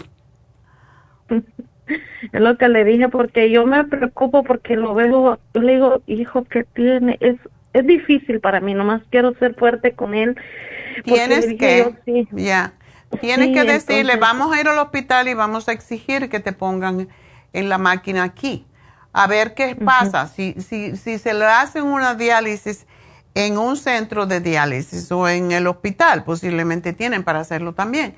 Es 1.88 2.42
lo 2.42 2.58
que 2.58 2.68
le 2.68 2.84
dije 2.84 3.10
porque 3.10 3.52
yo 3.52 3.68
me 3.68 3.84
preocupo 3.84 4.44
porque 4.44 4.76
lo 4.76 4.96
veo, 4.96 5.40
yo 5.54 5.62
le 5.62 5.74
digo, 5.74 6.02
hijo, 6.08 6.44
que 6.46 6.64
tiene? 6.64 7.18
Es, 7.20 7.36
es 7.74 7.86
difícil 7.86 8.40
para 8.40 8.60
mí, 8.60 8.74
nomás 8.74 9.04
quiero 9.12 9.36
ser 9.36 9.54
fuerte 9.54 9.92
con 9.94 10.16
él. 10.16 10.36
Tienes 11.04 11.46
que, 11.54 11.94
ya, 12.32 12.74
tienes 13.22 13.54
que 13.54 13.64
decirle, 13.64 14.18
vamos 14.18 14.54
a 14.54 14.60
ir 14.60 14.68
al 14.68 14.80
hospital 14.80 15.28
y 15.28 15.34
vamos 15.34 15.68
a 15.68 15.72
exigir 15.72 16.30
que 16.30 16.40
te 16.40 16.54
pongan 16.54 17.08
en 17.54 17.70
la 17.70 17.78
máquina 17.78 18.24
aquí. 18.24 18.66
A 19.14 19.28
ver 19.28 19.54
qué 19.54 19.76
pasa. 19.76 20.28
si, 20.28 20.54
si, 20.54 20.98
si 20.98 21.18
se 21.18 21.34
le 21.34 21.46
hacen 21.46 21.84
una 21.86 22.16
diálisis 22.16 22.86
en 23.34 23.58
un 23.58 23.78
centro 23.78 24.26
de 24.26 24.40
diálisis 24.40 25.12
o 25.12 25.28
en 25.28 25.52
el 25.52 25.68
hospital, 25.68 26.24
posiblemente 26.24 26.94
tienen 26.94 27.24
para 27.24 27.40
hacerlo 27.40 27.74
también. 27.74 28.16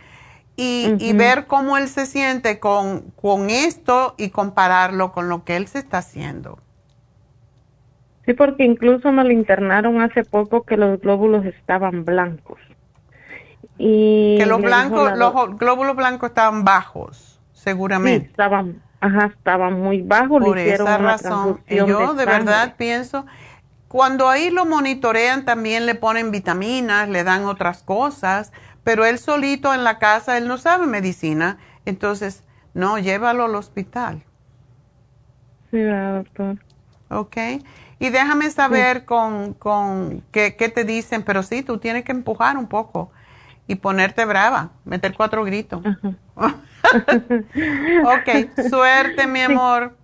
Y, 0.55 0.95
y 0.99 1.13
ver 1.13 1.45
cómo 1.45 1.77
él 1.77 1.87
se 1.87 2.07
siente 2.07 2.59
con, 2.59 3.11
con 3.11 3.51
esto 3.51 4.15
y 4.17 4.29
compararlo 4.29 5.11
con 5.11 5.29
lo 5.29 5.43
que 5.43 5.55
él 5.55 5.67
se 5.67 5.77
está 5.77 5.99
haciendo. 5.99 6.59
Sí, 8.25 8.33
porque 8.33 8.65
incluso 8.65 9.11
me 9.11 9.23
lo 9.23 9.31
internaron 9.31 10.01
hace 10.01 10.23
poco 10.23 10.63
que 10.63 10.75
los 10.75 10.99
glóbulos 10.99 11.45
estaban 11.45 12.05
blancos. 12.05 12.59
Y 13.77 14.37
que 14.37 14.45
los 14.45 14.61
blancos, 14.61 15.17
los 15.17 15.57
glóbulos 15.57 15.95
blancos 15.95 16.29
estaban 16.29 16.63
bajos, 16.63 17.39
seguramente. 17.53 18.25
Sí, 18.25 18.31
estaban 18.31 18.81
Ajá, 18.99 19.27
estaba 19.27 19.69
muy 19.69 20.01
bajo. 20.01 20.39
Por 20.39 20.57
esa 20.57 20.97
razón, 20.97 21.61
yo 21.69 22.13
de, 22.13 22.25
verdad 22.25 22.75
pienso, 22.77 23.25
cuando 23.87 24.27
ahí 24.27 24.49
lo 24.49 24.65
monitorean 24.65 25.45
también 25.45 25.85
le 25.85 25.95
ponen 25.95 26.31
vitaminas, 26.31 27.07
le 27.07 27.23
dan 27.23 27.45
otras 27.45 27.83
cosas, 27.83 28.51
pero 28.83 29.05
él 29.05 29.19
solito 29.19 29.73
en 29.73 29.83
la 29.83 29.99
casa, 29.99 30.37
él 30.37 30.47
no 30.47 30.57
sabe 30.57 30.87
medicina, 30.87 31.57
entonces, 31.85 32.43
no, 32.73 32.97
llévalo 32.97 33.45
al 33.45 33.55
hospital. 33.55 34.23
Sí, 35.69 35.81
doctor. 35.81 36.57
Ok. 37.09 37.37
Y 37.99 38.09
déjame 38.09 38.49
saber 38.49 39.05
con, 39.05 39.53
con 39.53 40.23
qué, 40.31 40.55
qué 40.55 40.69
te 40.69 40.85
dicen, 40.85 41.23
pero 41.23 41.43
sí, 41.43 41.61
tú 41.61 41.77
tienes 41.77 42.03
que 42.03 42.11
empujar 42.11 42.57
un 42.57 42.67
poco 42.67 43.11
y 43.67 43.75
ponerte 43.75 44.25
brava, 44.25 44.71
meter 44.85 45.13
cuatro 45.15 45.43
gritos. 45.43 45.81
ok, 46.35 46.49
suerte, 48.69 49.27
mi 49.27 49.41
amor. 49.41 49.95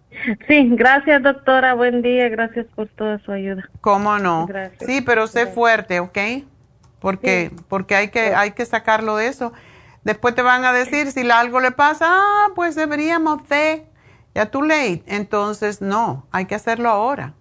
Sí, 0.47 0.69
gracias, 0.73 1.23
doctora. 1.23 1.73
Buen 1.73 2.01
día. 2.01 2.29
Gracias 2.29 2.65
por 2.75 2.87
toda 2.89 3.19
su 3.19 3.31
ayuda. 3.31 3.63
¿Cómo 3.81 4.19
no? 4.19 4.47
Sí, 4.85 5.01
pero 5.01 5.27
sé 5.27 5.47
fuerte, 5.47 5.99
¿ok? 5.99 6.17
Porque, 6.99 7.51
porque 7.67 7.95
hay, 7.95 8.09
que, 8.09 8.35
hay 8.35 8.51
que 8.51 8.65
sacarlo 8.65 9.17
de 9.17 9.27
eso. 9.27 9.53
Después 10.03 10.35
te 10.35 10.41
van 10.41 10.65
a 10.65 10.73
decir, 10.73 11.11
si 11.11 11.29
algo 11.31 11.59
le 11.59 11.71
pasa, 11.71 12.05
ah, 12.09 12.47
pues 12.55 12.75
deberíamos 12.75 13.47
de, 13.49 13.85
ya 14.35 14.45
too 14.47 14.61
late. 14.61 15.03
Entonces, 15.07 15.81
no, 15.81 16.27
hay 16.31 16.45
que 16.45 16.55
hacerlo 16.55 16.89
ahora. 16.89 17.33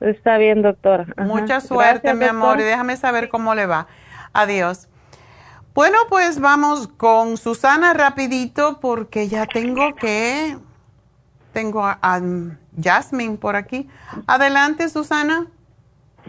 Está 0.00 0.36
bien, 0.38 0.62
doctora. 0.62 1.06
Mucha 1.16 1.60
suerte, 1.60 2.12
mi 2.14 2.26
amor, 2.26 2.60
y 2.60 2.62
déjame 2.62 2.96
saber 2.96 3.28
cómo 3.28 3.54
le 3.54 3.66
va. 3.66 3.86
Adiós. 4.32 4.88
Bueno, 5.74 5.98
pues 6.08 6.40
vamos 6.40 6.86
con 6.86 7.36
Susana 7.36 7.94
rapidito 7.94 8.78
porque 8.80 9.26
ya 9.26 9.44
tengo 9.44 9.96
que... 9.96 10.56
Tengo 11.52 11.84
a, 11.84 12.20
Jasmine 12.80 13.38
por 13.38 13.56
aquí. 13.56 13.88
Adelante, 14.28 14.88
Susana. 14.88 15.46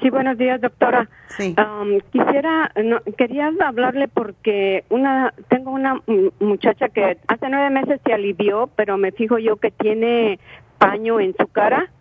Sí, 0.02 0.10
buenos 0.10 0.38
días, 0.40 0.60
doctora. 0.62 1.08
Sí. 1.30 1.56
Um, 1.60 2.00
quisiera, 2.12 2.72
quería 3.18 3.52
hablarle 3.64 4.08
porque 4.08 4.84
una, 4.90 5.32
tengo 5.48 5.72
una 5.72 6.02
muchacha 6.40 6.90
que 6.90 7.20
hace 7.28 7.50
nueve 7.50 7.70
meses 7.70 8.02
se 8.04 8.14
alivió, 8.14 8.70
pero 8.76 8.98
me 8.98 9.12
fijo 9.12 9.38
yo 9.38 9.58
que 9.58 9.70
tiene 9.70 10.40
paño 10.80 11.20
en 11.20 11.36
su 11.38 11.48
cara 11.48 11.92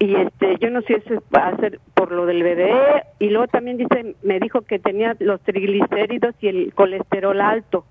y 0.00 0.16
este 0.16 0.56
yo 0.58 0.70
no 0.70 0.80
sé 0.82 1.02
si 1.06 1.14
va 1.34 1.48
a 1.48 1.56
ser 1.58 1.78
por 1.94 2.10
lo 2.10 2.26
del 2.26 2.42
bebé 2.42 3.04
y 3.18 3.28
luego 3.28 3.46
también 3.48 3.76
dice 3.76 4.16
me 4.22 4.40
dijo 4.40 4.62
que 4.62 4.78
tenía 4.78 5.14
los 5.20 5.40
triglicéridos 5.42 6.34
y 6.40 6.48
el 6.48 6.74
colesterol 6.74 7.40
alto. 7.40 7.84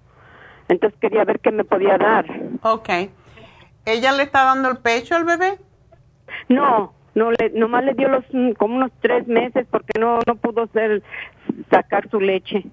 Entonces 0.67 0.99
quería 0.99 1.23
ver 1.23 1.39
qué 1.39 1.51
me 1.51 1.63
podía 1.63 1.97
dar. 1.97 2.25
Ok. 2.63 2.89
ella 3.85 4.11
le 4.11 4.23
está 4.23 4.43
dando 4.43 4.69
el 4.69 4.77
pecho 4.77 5.15
al 5.15 5.23
bebé 5.23 5.57
no 6.47 6.93
no 7.15 7.31
le 7.31 7.51
nomás 7.51 7.83
le 7.83 7.93
dio 7.93 8.07
los 8.09 8.25
como 8.57 8.75
unos 8.75 8.91
tres 9.01 9.27
meses 9.27 9.67
porque 9.69 9.99
no 9.99 10.19
no 10.25 10.35
pudo 10.35 10.67
ser 10.73 11.03
sacar 11.69 12.09
su 12.09 12.19
leche. 12.19 12.65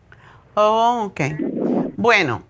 Oh 0.54 1.04
ok. 1.10 1.20
Bueno 1.96 2.42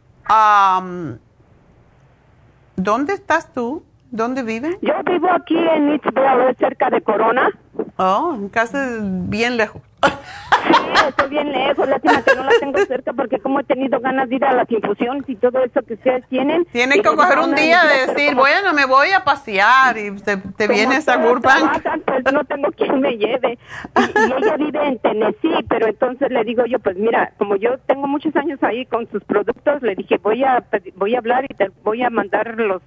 dónde 2.77 3.15
estás 3.15 3.53
tú 3.53 3.83
¿Dónde 4.11 4.43
vive? 4.43 4.79
Yo 4.83 4.95
vivo 5.05 5.29
aquí 5.31 5.59
en 5.59 5.91
Eatsville, 5.91 6.55
cerca 6.59 6.91
de 6.91 7.03
Corona. 7.03 7.51
Oh, 7.97 8.35
en 8.35 8.49
casa 8.49 8.99
bien 9.01 9.57
lejos. 9.57 9.83
Sí, 10.03 10.73
estoy 11.09 11.31
bien 11.31 11.53
lejos, 11.53 11.89
lástima 11.89 12.23
que 12.23 12.35
no 12.35 12.45
la 12.45 12.53
tengo 12.61 12.79
cerca 12.87 13.13
porque 13.13 13.39
como 13.39 13.61
he 13.61 13.65
tenido 13.65 14.01
ganas 14.01 14.29
de 14.29 14.37
ir 14.37 14.45
a 14.45 14.53
las 14.53 14.71
infusiones 14.71 15.25
y 15.29 15.37
todo 15.37 15.63
eso 15.63 15.83
que 15.83 15.95
ustedes 15.95 16.27
tienen. 16.29 16.65
Tienen 16.67 17.03
que 17.03 17.09
coger 17.09 17.39
un 17.39 17.55
día 17.55 17.83
de 17.85 18.13
decir, 18.13 18.35
bueno, 18.35 18.73
me 18.73 18.85
voy 18.85 19.11
a 19.11 19.25
pasear 19.25 19.97
y 19.97 20.11
te, 20.17 20.37
te 20.37 20.69
vienes 20.69 21.09
a 21.09 21.17
Burbank. 21.19 21.83
Pues 22.05 22.33
no 22.33 22.45
tengo 22.45 22.71
quien 22.73 23.01
me 23.01 23.17
lleve. 23.17 23.59
Y, 23.97 24.33
ella 24.33 24.57
vive 24.57 24.87
en 24.87 24.99
Tennessee, 24.99 25.65
pero 25.69 25.87
entonces 25.87 26.31
le 26.31 26.45
digo 26.45 26.65
yo, 26.67 26.79
pues 26.79 26.97
mira, 26.97 27.33
como 27.39 27.57
yo 27.57 27.79
tengo 27.87 28.07
muchos 28.07 28.35
años 28.37 28.63
ahí 28.63 28.87
con 28.87 29.09
sus 29.11 29.23
productos, 29.25 29.83
le 29.83 29.95
dije, 29.95 30.19
voy 30.19 30.45
a, 30.45 30.65
voy 30.97 31.15
a 31.15 31.19
hablar 31.19 31.45
y 31.49 31.55
te 31.55 31.71
voy 31.83 32.03
a 32.03 32.11
mandar 32.11 32.55
los 32.59 32.83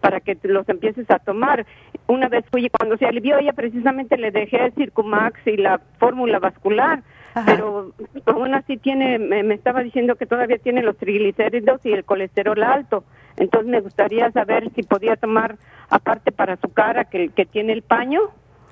para 0.00 0.20
que 0.20 0.36
los 0.42 0.68
empieces 0.68 1.10
a 1.10 1.18
tomar. 1.18 1.66
Una 2.06 2.28
vez 2.28 2.44
fui, 2.50 2.68
cuando 2.70 2.96
se 2.96 3.06
alivió 3.06 3.38
ella, 3.38 3.52
precisamente 3.52 4.16
le 4.16 4.30
dejé 4.30 4.64
el 4.64 4.72
Circumax 4.72 5.46
y 5.46 5.56
la 5.56 5.80
fórmula 5.98 6.38
vascular, 6.38 7.02
pero 7.46 7.92
aún 8.26 8.54
así 8.54 8.76
tiene, 8.76 9.18
me, 9.18 9.54
estaba 9.54 9.82
diciendo 9.82 10.16
que 10.16 10.26
todavía 10.26 10.58
tiene 10.58 10.82
los 10.82 10.96
triglicéridos 10.96 11.84
y 11.84 11.92
el 11.92 12.04
colesterol 12.04 12.62
alto. 12.62 13.04
Entonces 13.36 13.70
me 13.70 13.80
gustaría 13.80 14.30
saber 14.32 14.70
si 14.74 14.82
podía 14.82 15.16
tomar, 15.16 15.56
aparte 15.88 16.32
para 16.32 16.56
su 16.56 16.68
cara, 16.72 17.04
que, 17.04 17.28
que 17.28 17.46
tiene 17.46 17.72
el 17.72 17.82
paño, 17.82 18.20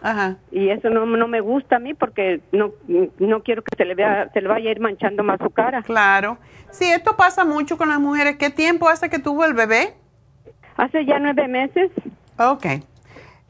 Ajá. 0.00 0.36
Y 0.50 0.68
eso 0.68 0.90
no, 0.90 1.06
no 1.06 1.28
me 1.28 1.40
gusta 1.40 1.76
a 1.76 1.78
mí 1.78 1.94
porque 1.94 2.40
no, 2.52 2.72
no 3.18 3.42
quiero 3.42 3.62
que 3.62 3.74
se 3.76 3.84
le 3.84 3.94
vea, 3.94 4.30
se 4.32 4.40
le 4.40 4.48
vaya 4.48 4.68
a 4.68 4.72
ir 4.72 4.80
manchando 4.80 5.22
más 5.24 5.40
su 5.40 5.50
cara. 5.50 5.82
Claro. 5.82 6.38
Sí, 6.70 6.84
esto 6.90 7.16
pasa 7.16 7.44
mucho 7.44 7.76
con 7.76 7.88
las 7.88 7.98
mujeres. 7.98 8.36
¿Qué 8.36 8.50
tiempo 8.50 8.88
hace 8.88 9.10
que 9.10 9.18
tuvo 9.18 9.44
el 9.44 9.54
bebé? 9.54 9.94
Hace 10.78 11.04
ya 11.04 11.18
nueve 11.18 11.46
meses. 11.48 11.90
Ok. 12.38 12.66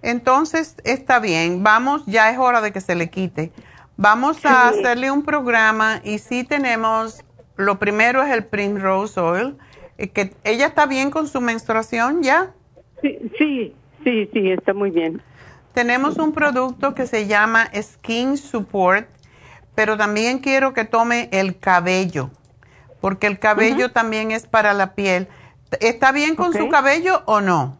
Entonces, 0.03 0.77
está 0.85 1.21
bien. 1.21 1.63
Vamos, 1.63 2.05
ya 2.07 2.31
es 2.31 2.39
hora 2.39 2.61
de 2.61 2.73
que 2.73 2.81
se 2.81 2.95
le 2.95 3.11
quite. 3.11 3.53
Vamos 3.97 4.45
a 4.47 4.69
hacerle 4.69 5.11
un 5.11 5.25
programa 5.25 6.01
y 6.05 6.19
sí 6.19 6.45
tenemos, 6.45 7.25
lo 7.57 7.79
primero 7.79 8.23
es 8.23 8.33
el 8.33 8.45
Primrose 8.45 9.21
Oil, 9.21 9.59
eh, 9.99 10.09
que 10.09 10.33
ella 10.45 10.67
está 10.67 10.87
bien 10.87 11.11
con 11.11 11.27
su 11.27 11.41
menstruación 11.41 12.23
ya. 12.23 12.53
Sí, 13.03 13.19
sí, 13.37 13.75
sí, 14.05 14.31
sí, 14.33 14.51
está 14.51 14.73
muy 14.73 14.91
bien. 14.91 15.21
Tenemos 15.75 16.17
un 16.17 16.33
producto 16.33 16.95
que 16.95 17.07
se 17.07 17.27
llama 17.27 17.69
Skin 17.75 18.37
Support, 18.37 19.09
pero 19.75 19.97
también 19.97 20.39
quiero 20.39 20.73
que 20.73 20.85
tome 20.85 21.29
el 21.33 21.59
cabello, 21.59 22.31
porque 23.01 23.27
el 23.27 23.39
cabello 23.39 23.91
también 23.91 24.31
es 24.31 24.47
para 24.47 24.73
la 24.73 24.95
piel. 24.95 25.29
¿Está 25.81 26.13
bien 26.13 26.35
con 26.35 26.53
su 26.53 26.69
cabello 26.69 27.23
o 27.27 27.41
no? 27.41 27.79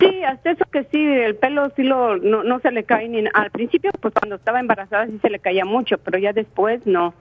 Sí, 0.00 0.22
hasta 0.24 0.50
eso 0.50 0.64
que 0.70 0.84
sí, 0.90 0.98
el 0.98 1.36
pelo 1.36 1.70
sí 1.74 1.82
lo, 1.82 2.16
no, 2.16 2.60
se 2.60 2.70
le 2.70 2.84
cae 2.84 3.08
ni 3.08 3.24
al 3.32 3.50
principio, 3.50 3.90
pues 4.00 4.12
cuando 4.14 4.36
estaba 4.36 4.60
embarazada 4.60 5.06
sí 5.06 5.18
se 5.22 5.30
le 5.30 5.38
caía 5.38 5.64
mucho, 5.64 5.98
pero 5.98 6.18
ya 6.18 6.32
después 6.32 6.80
no. 6.84 7.14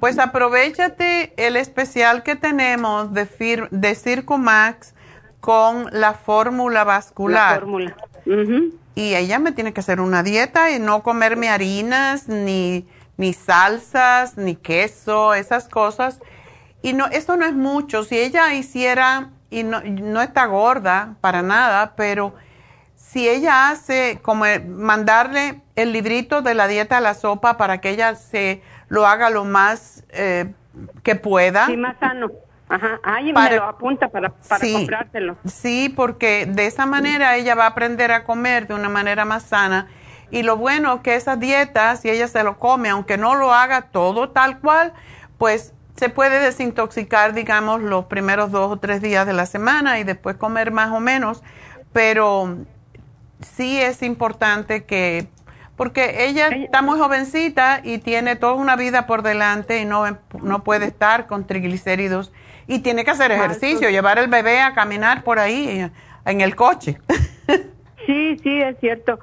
Pues 0.00 0.18
aprovechate 0.18 1.32
el 1.36 1.56
especial 1.56 2.24
que 2.24 2.34
tenemos 2.34 3.12
de, 3.12 3.26
Fir 3.26 3.68
de 3.70 3.94
Circumax 3.94 4.94
con 5.40 5.86
la 5.92 6.14
fórmula 6.14 6.82
vascular. 6.82 7.54
La 7.54 7.60
fórmula. 7.60 7.96
Y 8.96 9.14
ella 9.14 9.38
me 9.38 9.52
tiene 9.52 9.72
que 9.72 9.80
hacer 9.80 10.00
una 10.00 10.22
dieta 10.22 10.70
y 10.70 10.80
no 10.80 11.02
comerme 11.02 11.48
harinas, 11.48 12.28
ni, 12.28 12.86
ni 13.16 13.32
salsas, 13.32 14.36
ni 14.36 14.56
queso, 14.56 15.34
esas 15.34 15.68
cosas. 15.68 16.20
Y 16.84 16.92
no, 16.92 17.06
esto 17.06 17.38
no 17.38 17.46
es 17.46 17.54
mucho. 17.54 18.04
Si 18.04 18.18
ella 18.18 18.52
hiciera, 18.52 19.30
y 19.48 19.62
no, 19.62 19.80
no 19.80 20.20
está 20.20 20.44
gorda 20.44 21.14
para 21.22 21.40
nada, 21.40 21.94
pero 21.96 22.34
si 22.94 23.26
ella 23.26 23.70
hace 23.70 24.18
como 24.20 24.44
mandarle 24.68 25.62
el 25.76 25.92
librito 25.94 26.42
de 26.42 26.52
la 26.52 26.68
dieta 26.68 26.98
a 26.98 27.00
la 27.00 27.14
sopa 27.14 27.56
para 27.56 27.80
que 27.80 27.88
ella 27.88 28.14
se 28.16 28.60
lo 28.88 29.06
haga 29.06 29.30
lo 29.30 29.46
más 29.46 30.04
eh, 30.10 30.52
que 31.02 31.14
pueda. 31.16 31.64
Sí, 31.68 31.76
más 31.78 31.96
sano. 31.98 32.30
Ajá, 32.68 33.00
ahí 33.02 33.32
me 33.32 33.56
lo 33.56 33.64
apunta 33.64 34.08
para, 34.08 34.28
para 34.28 34.60
sí, 34.62 34.74
comprártelo. 34.74 35.38
Sí, 35.46 35.88
porque 35.88 36.44
de 36.44 36.66
esa 36.66 36.84
manera 36.84 37.36
ella 37.36 37.54
va 37.54 37.64
a 37.64 37.68
aprender 37.68 38.12
a 38.12 38.24
comer 38.24 38.66
de 38.66 38.74
una 38.74 38.90
manera 38.90 39.24
más 39.24 39.44
sana. 39.44 39.88
Y 40.30 40.42
lo 40.42 40.58
bueno 40.58 41.02
que 41.02 41.14
esas 41.14 41.40
dietas, 41.40 42.00
si 42.00 42.10
ella 42.10 42.28
se 42.28 42.44
lo 42.44 42.58
come, 42.58 42.90
aunque 42.90 43.16
no 43.16 43.36
lo 43.36 43.54
haga 43.54 43.82
todo 43.90 44.28
tal 44.28 44.58
cual, 44.58 44.92
pues 45.38 45.72
se 45.96 46.08
puede 46.08 46.40
desintoxicar, 46.40 47.34
digamos, 47.34 47.80
los 47.80 48.06
primeros 48.06 48.50
dos 48.50 48.72
o 48.72 48.76
tres 48.78 49.00
días 49.00 49.26
de 49.26 49.32
la 49.32 49.46
semana 49.46 49.98
y 49.98 50.04
después 50.04 50.36
comer 50.36 50.72
más 50.72 50.90
o 50.90 51.00
menos. 51.00 51.42
Pero 51.92 52.58
sí 53.40 53.80
es 53.80 54.02
importante 54.02 54.84
que, 54.84 55.28
porque 55.76 56.26
ella 56.26 56.48
está 56.48 56.82
muy 56.82 56.98
jovencita 56.98 57.80
y 57.84 57.98
tiene 57.98 58.36
toda 58.36 58.54
una 58.54 58.76
vida 58.76 59.06
por 59.06 59.22
delante 59.22 59.80
y 59.80 59.84
no, 59.84 60.04
no 60.42 60.64
puede 60.64 60.86
estar 60.86 61.26
con 61.26 61.46
triglicéridos 61.46 62.32
y 62.66 62.80
tiene 62.80 63.04
que 63.04 63.12
hacer 63.12 63.30
ejercicio, 63.30 63.90
llevar 63.90 64.18
el 64.18 64.28
bebé 64.28 64.60
a 64.60 64.74
caminar 64.74 65.22
por 65.22 65.38
ahí 65.38 65.90
en 66.24 66.40
el 66.40 66.56
coche. 66.56 66.98
Sí, 68.06 68.36
sí, 68.42 68.60
es 68.60 68.78
cierto. 68.80 69.18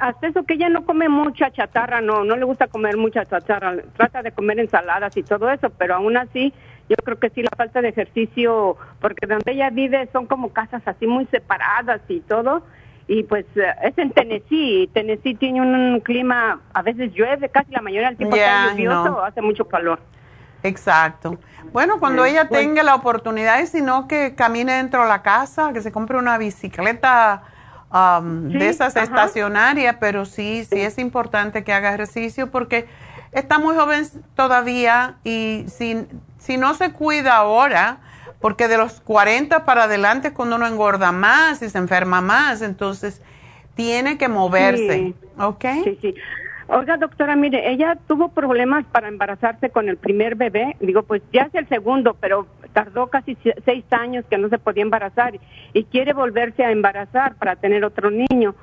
Hasta 0.00 0.26
eso 0.26 0.44
que 0.44 0.54
ella 0.54 0.68
no 0.68 0.84
come 0.84 1.08
mucha 1.08 1.50
chatarra, 1.50 2.00
no, 2.00 2.24
no 2.24 2.36
le 2.36 2.44
gusta 2.44 2.66
comer 2.66 2.96
mucha 2.96 3.24
chatarra, 3.24 3.76
trata 3.96 4.22
de 4.22 4.32
comer 4.32 4.58
ensaladas 4.58 5.16
y 5.16 5.22
todo 5.22 5.50
eso, 5.50 5.70
pero 5.70 5.94
aún 5.94 6.16
así 6.16 6.52
yo 6.88 6.96
creo 7.04 7.18
que 7.18 7.30
sí 7.30 7.42
la 7.42 7.50
falta 7.56 7.82
de 7.82 7.88
ejercicio, 7.88 8.76
porque 9.00 9.26
donde 9.26 9.52
ella 9.52 9.70
vive 9.70 10.08
son 10.12 10.26
como 10.26 10.52
casas 10.52 10.82
así 10.86 11.06
muy 11.06 11.26
separadas 11.26 12.00
y 12.08 12.20
todo, 12.20 12.62
y 13.08 13.22
pues 13.24 13.44
eh, 13.56 13.74
es 13.82 13.96
en 13.98 14.10
Tennessee, 14.12 14.90
Tennessee 14.92 15.34
tiene 15.34 15.60
un 15.60 16.00
clima, 16.00 16.60
a 16.72 16.82
veces 16.82 17.12
llueve, 17.12 17.48
casi 17.48 17.72
la 17.72 17.80
mayoría 17.80 18.08
del 18.08 18.16
tiempo 18.16 18.36
está 18.36 18.70
lluvioso, 18.70 19.24
hace 19.24 19.42
mucho 19.42 19.66
calor. 19.66 20.00
Exacto. 20.62 21.38
Bueno, 21.72 22.00
cuando 22.00 22.24
ella 22.24 22.48
tenga 22.48 22.82
la 22.82 22.94
oportunidad 22.94 23.60
y 23.60 23.66
si 23.66 23.82
no 23.82 24.08
que 24.08 24.34
camine 24.34 24.74
dentro 24.74 25.02
de 25.02 25.08
la 25.08 25.22
casa, 25.22 25.72
que 25.72 25.80
se 25.80 25.92
compre 25.92 26.16
una 26.18 26.38
bicicleta 26.38 27.42
um, 27.92 28.48
de 28.48 28.68
esas 28.68 28.96
estacionarias, 28.96 29.96
pero 30.00 30.24
sí, 30.24 30.64
sí 30.64 30.80
es 30.80 30.98
importante 30.98 31.64
que 31.64 31.72
haga 31.72 31.94
ejercicio 31.94 32.50
porque 32.50 32.86
está 33.32 33.58
muy 33.58 33.76
joven 33.76 34.06
todavía 34.34 35.16
y 35.24 35.66
si, 35.68 36.06
si 36.38 36.56
no 36.56 36.74
se 36.74 36.92
cuida 36.92 37.36
ahora, 37.36 37.98
porque 38.40 38.68
de 38.68 38.78
los 38.78 39.00
40 39.00 39.64
para 39.64 39.84
adelante 39.84 40.28
es 40.28 40.34
cuando 40.34 40.56
uno 40.56 40.66
engorda 40.66 41.12
más 41.12 41.62
y 41.62 41.70
se 41.70 41.78
enferma 41.78 42.20
más, 42.20 42.62
entonces 42.62 43.20
tiene 43.74 44.18
que 44.18 44.28
moverse, 44.28 45.14
¿ok? 45.38 45.64
Sí, 45.84 45.98
sí. 46.00 46.14
Oiga, 46.68 46.96
doctora, 46.96 47.36
mire, 47.36 47.70
ella 47.70 47.96
tuvo 48.08 48.28
problemas 48.28 48.84
para 48.86 49.06
embarazarse 49.08 49.70
con 49.70 49.88
el 49.88 49.96
primer 49.96 50.34
bebé. 50.34 50.76
Digo, 50.80 51.04
pues 51.04 51.22
ya 51.32 51.42
es 51.42 51.54
el 51.54 51.68
segundo, 51.68 52.16
pero 52.20 52.46
tardó 52.72 53.06
casi 53.06 53.36
seis 53.64 53.84
años 53.90 54.24
que 54.28 54.36
no 54.36 54.48
se 54.48 54.58
podía 54.58 54.82
embarazar 54.82 55.38
y 55.72 55.84
quiere 55.84 56.12
volverse 56.12 56.64
a 56.64 56.72
embarazar 56.72 57.36
para 57.36 57.56
tener 57.56 57.84
otro 57.84 58.10
niño. 58.10 58.54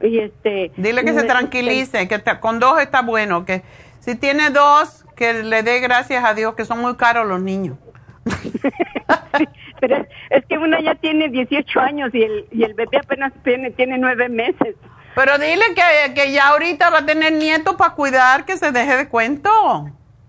Y 0.00 0.20
este. 0.20 0.72
Dile 0.76 1.04
que 1.04 1.12
se 1.12 1.24
tranquilice, 1.24 2.08
que 2.08 2.22
con 2.40 2.58
dos 2.58 2.80
está 2.80 3.02
bueno, 3.02 3.44
que 3.44 3.62
si 3.98 4.14
tiene 4.14 4.48
dos, 4.48 5.04
que 5.14 5.42
le 5.44 5.62
dé 5.62 5.80
gracias 5.80 6.24
a 6.24 6.32
Dios, 6.32 6.54
que 6.54 6.64
son 6.64 6.80
muy 6.80 6.96
caros 6.96 7.26
los 7.26 7.42
niños. 7.42 7.76
pero 9.80 10.06
es, 10.30 10.44
que 10.46 10.56
una 10.58 10.80
ya 10.80 10.94
tiene 10.94 11.28
18 11.28 11.80
años 11.80 12.14
y 12.14 12.22
el, 12.22 12.46
y 12.50 12.62
el 12.62 12.74
bebé 12.74 12.98
apenas 12.98 13.32
tiene, 13.44 13.70
tiene 13.70 13.98
nueve 13.98 14.28
meses. 14.30 14.76
Pero 15.14 15.38
dile 15.38 15.64
que, 15.74 16.14
que 16.14 16.32
ya 16.32 16.48
ahorita 16.48 16.90
va 16.90 16.98
a 16.98 17.06
tener 17.06 17.32
nietos 17.32 17.76
para 17.76 17.94
cuidar, 17.94 18.44
que 18.44 18.56
se 18.56 18.72
deje 18.72 18.96
de 18.96 19.08
cuento. 19.08 19.50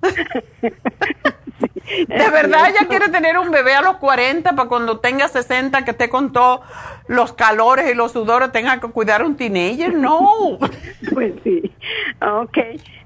de 2.08 2.30
verdad 2.30 2.70
ella 2.70 2.88
quiere 2.88 3.10
tener 3.10 3.38
un 3.38 3.52
bebé 3.52 3.76
a 3.76 3.82
los 3.82 3.98
40 3.98 4.56
para 4.56 4.68
cuando 4.68 4.99
tenga 4.99 5.28
60 5.28 5.84
que 5.86 5.91
esté 5.91 6.10
con 6.10 6.32
todos 6.32 6.62
los 7.08 7.34
calores 7.34 7.90
y 7.91 7.94
los 7.94 8.12
sudores 8.12 8.52
tenga 8.52 8.80
que 8.80 8.88
cuidar 8.88 9.24
un 9.24 9.36
teenager, 9.36 9.94
no. 9.94 10.58
Pues 11.14 11.34
sí, 11.44 11.72
ok. 12.22 12.58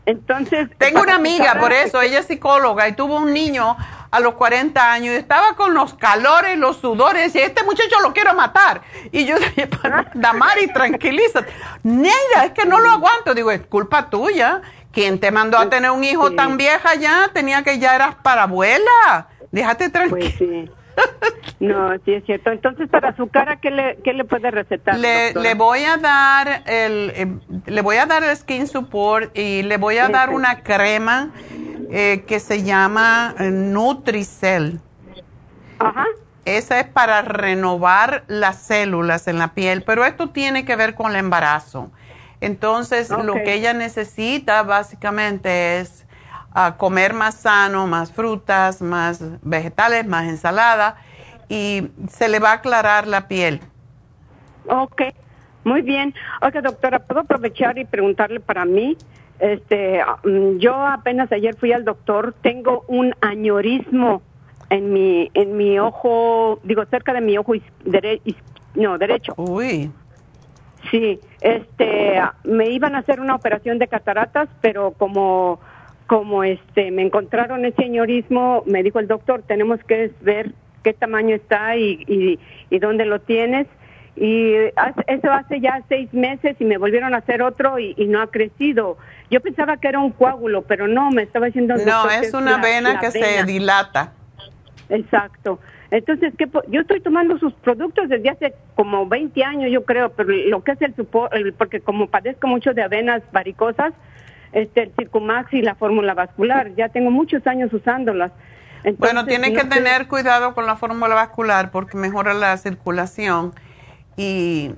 Entonces... 0.05 0.69
Tengo 0.77 1.01
una 1.01 1.15
amiga, 1.15 1.57
por 1.59 1.73
eso, 1.73 2.01
ella 2.01 2.19
es 2.19 2.27
psicóloga 2.27 2.87
y 2.87 2.93
tuvo 2.93 3.17
un 3.17 3.33
niño 3.33 3.75
a 4.15 4.21
los 4.21 4.35
40 4.35 4.93
años 4.93 5.13
y 5.13 5.17
estaba 5.17 5.55
con 5.55 5.73
los 5.73 5.93
calores, 5.93 6.57
los 6.57 6.77
sudores 6.77 7.35
y 7.35 7.39
este 7.39 7.63
muchacho 7.63 7.99
lo 8.01 8.13
quiero 8.13 8.33
matar. 8.33 8.81
Y 9.11 9.25
yo 9.25 9.37
dije, 9.37 9.67
Damari, 10.13 10.67
tranquilízate. 10.67 11.51
Neida, 11.83 12.45
es 12.45 12.51
que 12.51 12.65
no 12.65 12.79
lo 12.79 12.91
aguanto. 12.91 13.33
Digo, 13.33 13.51
es 13.51 13.61
culpa 13.65 14.09
tuya. 14.09 14.61
¿Quién 14.93 15.19
te 15.19 15.31
mandó 15.31 15.57
a 15.57 15.69
tener 15.69 15.91
un 15.91 16.05
hijo 16.05 16.31
tan 16.31 16.55
vieja 16.55 16.95
ya? 16.95 17.29
Tenía 17.33 17.63
que 17.63 17.77
ya 17.77 17.93
eras 17.93 18.15
para 18.15 18.43
abuela. 18.43 19.27
Déjate 19.51 19.89
tranquila. 19.89 20.19
Pues 20.19 20.35
sí. 20.37 20.71
No, 21.59 21.93
sí 22.03 22.13
es 22.13 22.25
cierto. 22.25 22.51
Entonces, 22.51 22.89
para 22.89 23.15
su 23.15 23.27
cara, 23.29 23.57
¿qué 23.57 23.71
le, 23.71 23.97
qué 24.03 24.13
le 24.13 24.25
puede 24.25 24.51
recetar? 24.51 24.97
Le, 24.97 25.33
le, 25.33 25.53
voy 25.53 25.83
a 25.83 25.97
dar 25.97 26.63
el, 26.65 27.11
eh, 27.15 27.27
le 27.65 27.81
voy 27.81 27.97
a 27.97 28.05
dar 28.05 28.23
el 28.23 28.35
skin 28.35 28.67
support 28.67 29.35
y 29.37 29.63
le 29.63 29.77
voy 29.77 29.97
a 29.97 30.09
dar 30.09 30.31
una 30.31 30.63
crema 30.63 31.31
eh, 31.91 32.23
que 32.27 32.39
se 32.39 32.63
llama 32.63 33.35
eh, 33.39 33.51
Nutricel. 33.51 34.79
Ajá. 35.79 36.05
Esa 36.43 36.79
es 36.79 36.87
para 36.87 37.21
renovar 37.23 38.23
las 38.27 38.61
células 38.61 39.27
en 39.27 39.39
la 39.39 39.53
piel, 39.53 39.81
pero 39.83 40.05
esto 40.05 40.29
tiene 40.29 40.63
que 40.65 40.75
ver 40.75 40.93
con 40.93 41.11
el 41.11 41.17
embarazo. 41.17 41.89
Entonces, 42.39 43.09
lo 43.09 43.33
que 43.33 43.53
ella 43.53 43.73
necesita 43.73 44.61
básicamente 44.61 45.79
es 45.79 46.04
ah, 46.55 46.75
comer 46.77 47.13
más 47.13 47.35
sano, 47.35 47.85
más 47.85 48.11
frutas, 48.11 48.81
más 48.81 49.21
vegetales, 49.43 50.07
más 50.07 50.27
ensalada 50.27 50.95
y 51.47 51.89
se 52.09 52.27
le 52.27 52.39
va 52.39 52.51
a 52.51 52.53
aclarar 52.53 53.07
la 53.07 53.27
piel. 53.27 53.59
Ok, 54.67 55.01
muy 55.63 55.81
bien. 55.83 56.13
Oiga, 56.41 56.61
doctora, 56.61 56.99
¿puedo 56.99 57.21
aprovechar 57.21 57.77
y 57.77 57.85
preguntarle 57.85 58.39
para 58.39 58.65
mí? 58.65 58.97
Este, 59.39 60.01
mm, 60.23 60.57
yo 60.57 60.73
apenas 60.73 61.31
ayer 61.31 61.55
fui 61.55 61.73
al 61.73 61.83
doctor, 61.83 62.33
tengo 62.41 62.85
un 62.87 63.13
añorismo 63.21 64.21
en 64.69 64.93
mi 64.93 65.29
en 65.33 65.57
mi 65.57 65.77
ojo, 65.77 66.59
digo 66.63 66.85
cerca 66.85 67.13
de 67.13 67.21
mi 67.21 67.37
ojo 67.37 67.53
no, 68.75 68.97
derecho. 68.97 69.33
Uy. 69.37 69.91
Sí, 70.89 71.19
este, 71.41 72.21
me 72.43 72.69
iban 72.69 72.95
a 72.95 72.99
hacer 72.99 73.19
una 73.19 73.35
operación 73.35 73.79
de 73.79 73.87
cataratas, 73.87 74.49
pero 74.61 74.91
como 74.91 75.59
como 76.07 76.43
este 76.43 76.91
me 76.91 77.01
encontraron 77.01 77.65
ese 77.65 77.83
añorismo, 77.83 78.63
me 78.65 78.83
dijo 78.83 78.99
el 78.99 79.07
doctor, 79.07 79.43
tenemos 79.47 79.83
que 79.83 80.11
ver 80.21 80.51
qué 80.83 80.93
tamaño 80.93 81.35
está 81.35 81.75
y, 81.77 82.03
y, 82.07 82.39
y 82.69 82.79
dónde 82.79 83.05
lo 83.05 83.19
tienes 83.21 83.67
y 84.15 84.53
eso 85.07 85.31
hace 85.31 85.59
ya 85.59 85.83
seis 85.89 86.13
meses 86.13 86.55
y 86.59 86.65
me 86.65 86.77
volvieron 86.77 87.13
a 87.13 87.17
hacer 87.17 87.41
otro 87.41 87.79
y, 87.79 87.93
no 88.07 88.21
ha 88.21 88.27
crecido. 88.27 88.97
Yo 89.29 89.41
pensaba 89.41 89.77
que 89.77 89.89
era 89.89 89.99
un 89.99 90.11
coágulo, 90.11 90.61
pero 90.61 90.87
no, 90.87 91.11
me 91.11 91.23
estaba 91.23 91.47
diciendo... 91.47 91.75
No, 91.85 92.09
es 92.09 92.33
una 92.33 92.57
vena 92.57 92.99
que 92.99 93.11
se 93.11 93.43
dilata. 93.43 94.13
Exacto. 94.87 95.59
Entonces, 95.91 96.33
¿qué, 96.37 96.47
yo 96.69 96.81
estoy 96.81 97.01
tomando 97.01 97.37
sus 97.39 97.53
productos 97.55 98.07
desde 98.07 98.29
hace 98.29 98.53
como 98.75 99.07
20 99.07 99.43
años, 99.43 99.71
yo 99.71 99.83
creo, 99.83 100.09
pero 100.09 100.29
lo 100.31 100.63
que 100.63 100.71
es 100.71 100.81
el, 100.81 100.95
el 101.33 101.53
porque 101.53 101.81
como 101.81 102.07
padezco 102.07 102.47
mucho 102.47 102.73
de 102.73 102.83
avenas 102.83 103.21
varicosas, 103.31 103.93
este, 104.55 104.83
el 104.83 104.93
Circumax 104.95 105.53
y 105.53 105.61
la 105.61 105.75
fórmula 105.75 106.13
vascular, 106.13 106.73
ya 106.75 106.87
tengo 106.87 107.11
muchos 107.11 107.45
años 107.45 107.71
usándolas. 107.73 108.31
bueno, 108.97 109.25
tiene 109.25 109.53
que 109.53 109.65
tener 109.65 110.07
cuidado 110.07 110.55
con 110.55 110.65
la 110.65 110.77
fórmula 110.77 111.13
vascular 111.13 111.71
porque 111.71 111.97
mejora 111.97 112.33
la 112.33 112.55
circulación 112.55 113.53
y 114.15 114.71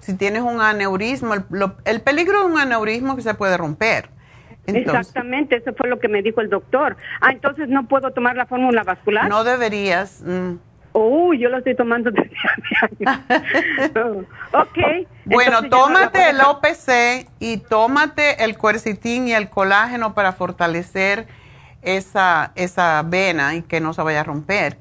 si 0.00 0.16
tienes 0.16 0.40
un 0.40 0.62
aneurismo, 0.62 1.34
el, 1.84 2.00
peligro 2.00 2.40
de 2.40 2.46
un 2.46 2.58
aneurismo 2.58 3.14
que 3.14 3.20
se 3.20 3.34
puede 3.34 3.58
romper. 3.58 4.08
Exactamente, 4.66 5.56
eso 5.56 5.74
fue 5.76 5.90
lo 5.90 5.98
que 5.98 6.08
me 6.08 6.22
dijo 6.22 6.40
el 6.40 6.48
doctor. 6.48 6.96
Ah, 7.20 7.32
entonces 7.32 7.68
no 7.68 7.86
puedo 7.88 8.12
tomar 8.12 8.34
la 8.34 8.46
fórmula 8.46 8.82
vascular. 8.82 9.28
No 9.28 9.44
deberías. 9.44 10.22
Mm. 10.24 10.54
Uy, 10.92 11.38
yo 11.38 11.48
lo 11.48 11.58
estoy 11.58 11.74
tomando 11.74 12.10
desde 12.12 12.36
hace 12.36 13.04
años. 13.04 14.26
ok. 14.52 15.08
Bueno, 15.24 15.68
tómate 15.68 16.30
el 16.30 16.40
OPC 16.40 17.28
y 17.40 17.58
tómate 17.58 18.44
el 18.44 18.56
cuercitín 18.58 19.28
y 19.28 19.32
el 19.32 19.48
colágeno 19.48 20.14
para 20.14 20.32
fortalecer 20.32 21.26
esa, 21.82 22.52
esa 22.54 23.02
vena 23.02 23.54
y 23.54 23.62
que 23.62 23.80
no 23.80 23.94
se 23.94 24.02
vaya 24.02 24.20
a 24.20 24.24
romper. 24.24 24.76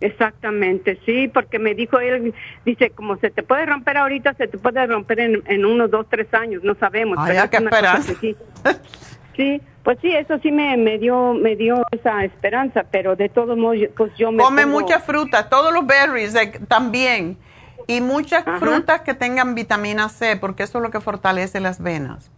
Exactamente, 0.00 0.98
sí, 1.04 1.28
porque 1.28 1.58
me 1.58 1.74
dijo 1.74 2.00
él, 2.00 2.32
dice, 2.64 2.88
como 2.88 3.18
se 3.18 3.30
te 3.30 3.42
puede 3.42 3.66
romper 3.66 3.98
ahorita, 3.98 4.32
se 4.32 4.48
te 4.48 4.56
puede 4.56 4.86
romper 4.86 5.20
en, 5.20 5.42
en 5.46 5.66
unos 5.66 5.90
dos, 5.90 6.06
tres 6.08 6.32
años, 6.32 6.64
no 6.64 6.74
sabemos. 6.76 7.18
Ay, 7.20 7.36
hay 7.36 7.48
que 7.50 7.58
esperar. 7.58 8.00
Sí. 9.40 9.62
pues 9.82 9.98
sí, 10.02 10.14
eso 10.14 10.38
sí 10.42 10.52
me, 10.52 10.76
me 10.76 10.98
dio 10.98 11.32
me 11.32 11.56
dio 11.56 11.82
esa 11.92 12.24
esperanza, 12.24 12.84
pero 12.90 13.16
de 13.16 13.30
todos 13.30 13.56
modos, 13.56 13.78
pues 13.96 14.12
yo 14.16 14.30
me 14.30 14.42
Come 14.42 14.66
mucha 14.66 15.00
fruta, 15.00 15.48
todos 15.48 15.72
los 15.72 15.86
berries 15.86 16.34
también, 16.68 17.38
y 17.86 18.02
muchas 18.02 18.44
frutas 18.58 19.00
que 19.00 19.14
tengan 19.14 19.54
vitamina 19.54 20.10
C, 20.10 20.36
porque 20.36 20.64
eso 20.64 20.78
es 20.78 20.82
lo 20.82 20.90
que 20.90 21.00
fortalece 21.00 21.60
las 21.60 21.82
venas. 21.82 22.30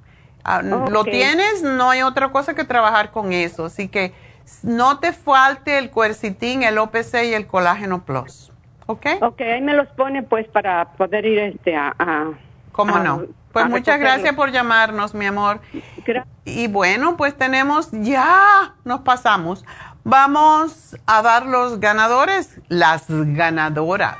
Ah, 0.44 0.62
lo 0.62 1.04
tienes, 1.04 1.62
no 1.62 1.90
hay 1.90 2.02
otra 2.02 2.30
cosa 2.30 2.54
que 2.54 2.64
trabajar 2.64 3.10
con 3.10 3.32
eso, 3.32 3.64
así 3.66 3.88
que 3.88 4.12
no 4.62 4.98
te 4.98 5.12
falte 5.12 5.78
el 5.78 5.90
cuercitín, 5.90 6.62
el 6.62 6.78
OPC 6.78 7.24
y 7.24 7.34
el 7.34 7.46
colágeno 7.46 8.04
plus. 8.04 8.52
¿Ok? 8.86 9.06
Ok, 9.20 9.40
ahí 9.40 9.60
me 9.60 9.74
los 9.74 9.88
pone 9.88 10.22
pues 10.22 10.46
para 10.48 10.92
poder 10.92 11.24
ir 11.24 11.38
este 11.38 11.74
a... 11.76 11.94
¿Cómo 12.72 12.98
no? 12.98 13.26
Pues 13.52 13.68
muchas 13.68 13.98
gracias 13.98 14.34
por 14.34 14.50
llamarnos, 14.50 15.14
mi 15.14 15.26
amor. 15.26 15.60
Y 16.44 16.68
bueno, 16.68 17.16
pues 17.16 17.36
tenemos, 17.36 17.88
ya 17.92 18.74
nos 18.84 19.00
pasamos. 19.00 19.64
Vamos 20.04 20.96
a 21.06 21.22
dar 21.22 21.46
los 21.46 21.78
ganadores, 21.78 22.60
las 22.68 23.04
ganadoras. 23.08 24.16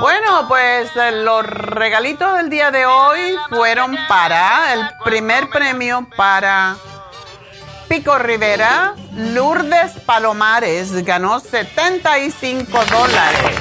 Bueno, 0.00 0.48
pues 0.48 0.94
eh, 0.96 1.22
los 1.22 1.46
regalitos 1.46 2.36
del 2.36 2.50
día 2.50 2.70
de 2.70 2.84
hoy 2.84 3.36
fueron 3.48 3.96
para 4.08 4.74
el 4.74 4.80
primer 5.04 5.48
premio 5.48 6.06
para 6.16 6.76
Pico 7.88 8.18
Rivera, 8.18 8.94
Lourdes 9.12 9.92
Palomares 10.06 11.04
ganó 11.04 11.40
75 11.40 12.84
dólares. 12.86 13.58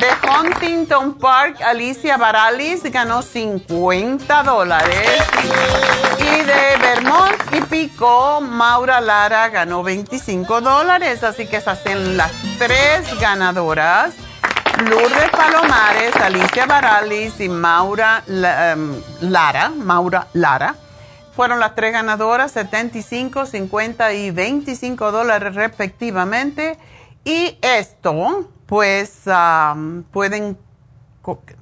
De 0.00 0.08
Huntington 0.26 1.18
Park, 1.18 1.60
Alicia 1.60 2.16
Baralis 2.16 2.82
ganó 2.84 3.20
50 3.20 4.42
dólares. 4.42 5.22
Y 6.18 6.42
de 6.42 6.76
Vermont 6.80 7.36
y 7.52 7.60
Pico, 7.60 8.40
Maura 8.40 9.02
Lara 9.02 9.50
ganó 9.50 9.82
25 9.82 10.62
dólares. 10.62 11.22
Así 11.22 11.46
que 11.46 11.58
esas 11.58 11.82
son 11.82 12.16
las 12.16 12.32
tres 12.56 13.20
ganadoras. 13.20 14.14
Lourdes 14.88 15.30
Palomares, 15.30 16.16
Alicia 16.16 16.64
Baralis 16.64 17.38
y 17.38 17.50
Maura 17.50 18.24
em, 18.26 18.94
Lara, 19.20 19.68
Maura 19.68 20.28
Lara, 20.32 20.76
fueron 21.36 21.60
las 21.60 21.74
tres 21.74 21.92
ganadoras, 21.92 22.52
75, 22.52 23.44
50 23.44 24.14
y 24.14 24.30
25 24.30 25.12
dólares 25.12 25.54
respectivamente. 25.54 26.78
Y 27.24 27.58
esto, 27.60 28.48
pues, 28.70 29.24
pueden 30.12 30.56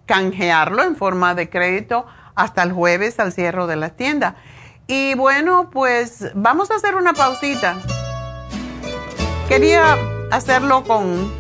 canjearlo 0.07 0.85
en 0.85 0.95
forma 0.95 1.35
de 1.35 1.51
crédito 1.51 2.07
hasta 2.37 2.63
el 2.63 2.73
jueves 2.73 3.19
al 3.19 3.33
cierre 3.33 3.67
de 3.67 3.75
la 3.75 3.89
tienda. 3.91 4.37
Y 4.87 5.15
bueno, 5.15 5.71
pues 5.73 6.31
vamos 6.35 6.71
a 6.71 6.77
hacer 6.77 6.95
una 6.95 7.15
pausita. 7.15 7.77
Quería 9.49 9.97
hacerlo 10.31 10.85
con 10.85 11.33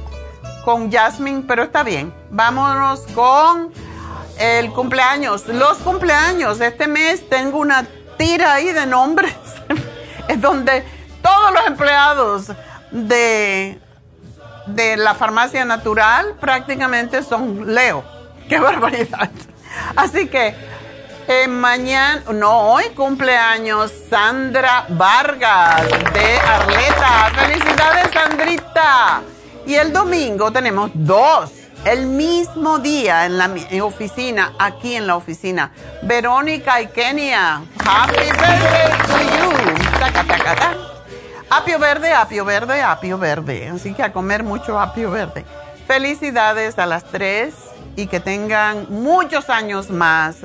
con 0.65 0.93
Jasmine, 0.93 1.45
pero 1.49 1.63
está 1.63 1.83
bien. 1.83 2.13
Vámonos 2.31 3.01
con 3.15 3.73
el 4.39 4.71
cumpleaños. 4.73 5.49
Los 5.49 5.79
cumpleaños. 5.79 6.61
Este 6.61 6.87
mes 6.87 7.27
tengo 7.29 7.59
una 7.59 7.87
tira 8.19 8.53
ahí 8.53 8.73
de 8.73 8.85
nombres. 8.85 9.35
es 10.29 10.39
donde 10.41 10.85
todos 11.23 11.53
los 11.55 11.67
empleados 11.67 12.53
de, 12.91 13.81
de 14.75 14.97
la 14.97 15.15
farmacia 15.15 15.65
natural 15.65 16.35
prácticamente 16.41 17.23
son 17.23 17.75
Leo. 17.75 18.05
Qué 18.49 18.59
barbaridad. 18.59 19.31
Así 19.97 20.27
que 20.29 20.55
eh, 21.31 21.47
mañana, 21.47 22.23
no, 22.33 22.73
hoy 22.73 22.85
cumpleaños 22.95 23.93
Sandra 24.09 24.87
Vargas 24.89 25.87
de 26.15 26.39
Arleta. 26.39 27.31
Felicidades, 27.35 28.11
Sandrita. 28.13 29.21
Y 29.67 29.75
el 29.75 29.93
domingo 29.93 30.51
tenemos 30.51 30.91
dos, 30.95 31.51
el 31.85 32.07
mismo 32.07 32.79
día 32.79 33.27
en 33.27 33.37
la 33.37 33.51
oficina, 33.83 34.55
aquí 34.59 34.95
en 34.95 35.07
la 35.07 35.17
oficina. 35.17 35.71
Verónica 36.03 36.81
y 36.81 36.87
Kenia, 36.87 37.63
happy 37.85 38.31
birthday 38.33 38.91
to 39.07 39.19
you. 39.37 40.98
Apio 41.51 41.79
verde, 41.79 42.13
apio 42.13 42.45
verde, 42.45 42.83
apio 42.83 43.17
verde. 43.17 43.69
Así 43.69 43.95
que 43.95 44.03
a 44.03 44.13
comer 44.13 44.43
mucho 44.43 44.79
apio 44.79 45.11
verde. 45.11 45.45
Felicidades 45.87 46.79
a 46.79 46.85
las 46.85 47.05
tres 47.05 47.55
y 47.97 48.07
que 48.07 48.21
tengan 48.21 48.87
muchos 48.91 49.49
años 49.49 49.89
más 49.91 50.39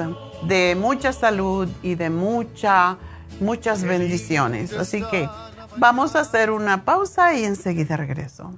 de 0.44 0.78
mucha 0.80 1.12
salud 1.12 1.68
y 1.82 1.96
de 1.96 2.10
mucha, 2.10 2.98
muchas 3.42 3.84
bendiciones. 3.84 4.72
Así 4.74 5.04
que 5.12 5.30
vamos 5.76 6.16
a 6.16 6.22
hacer 6.22 6.52
una 6.52 6.86
pausa 6.86 7.34
y 7.34 7.44
enseguida 7.44 7.98
regreso. 7.98 8.58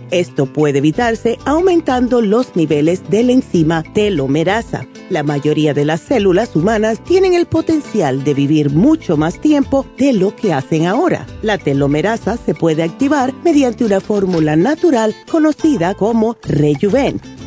Esto 0.11 0.45
puede 0.45 0.79
evitarse 0.79 1.39
aumentando 1.45 2.21
los 2.21 2.55
niveles 2.55 3.09
de 3.09 3.23
la 3.23 3.31
enzima 3.31 3.81
telomerasa. 3.81 4.85
La 5.09 5.23
mayoría 5.23 5.73
de 5.73 5.85
las 5.85 6.01
células 6.01 6.55
humanas 6.55 7.03
tienen 7.03 7.33
el 7.33 7.45
potencial 7.45 8.23
de 8.23 8.33
vivir 8.33 8.69
mucho 8.69 9.15
más 9.17 9.39
tiempo 9.39 9.85
de 9.97 10.13
lo 10.13 10.35
que 10.35 10.53
hacen 10.53 10.85
ahora. 10.85 11.25
La 11.41 11.57
telomerasa 11.57 12.37
se 12.37 12.53
puede 12.53 12.83
activar 12.83 13.33
mediante 13.43 13.85
una 13.85 14.01
fórmula 14.01 14.55
natural 14.55 15.15
conocida 15.29 15.95
como 15.95 16.37
Rejuven 16.43 17.40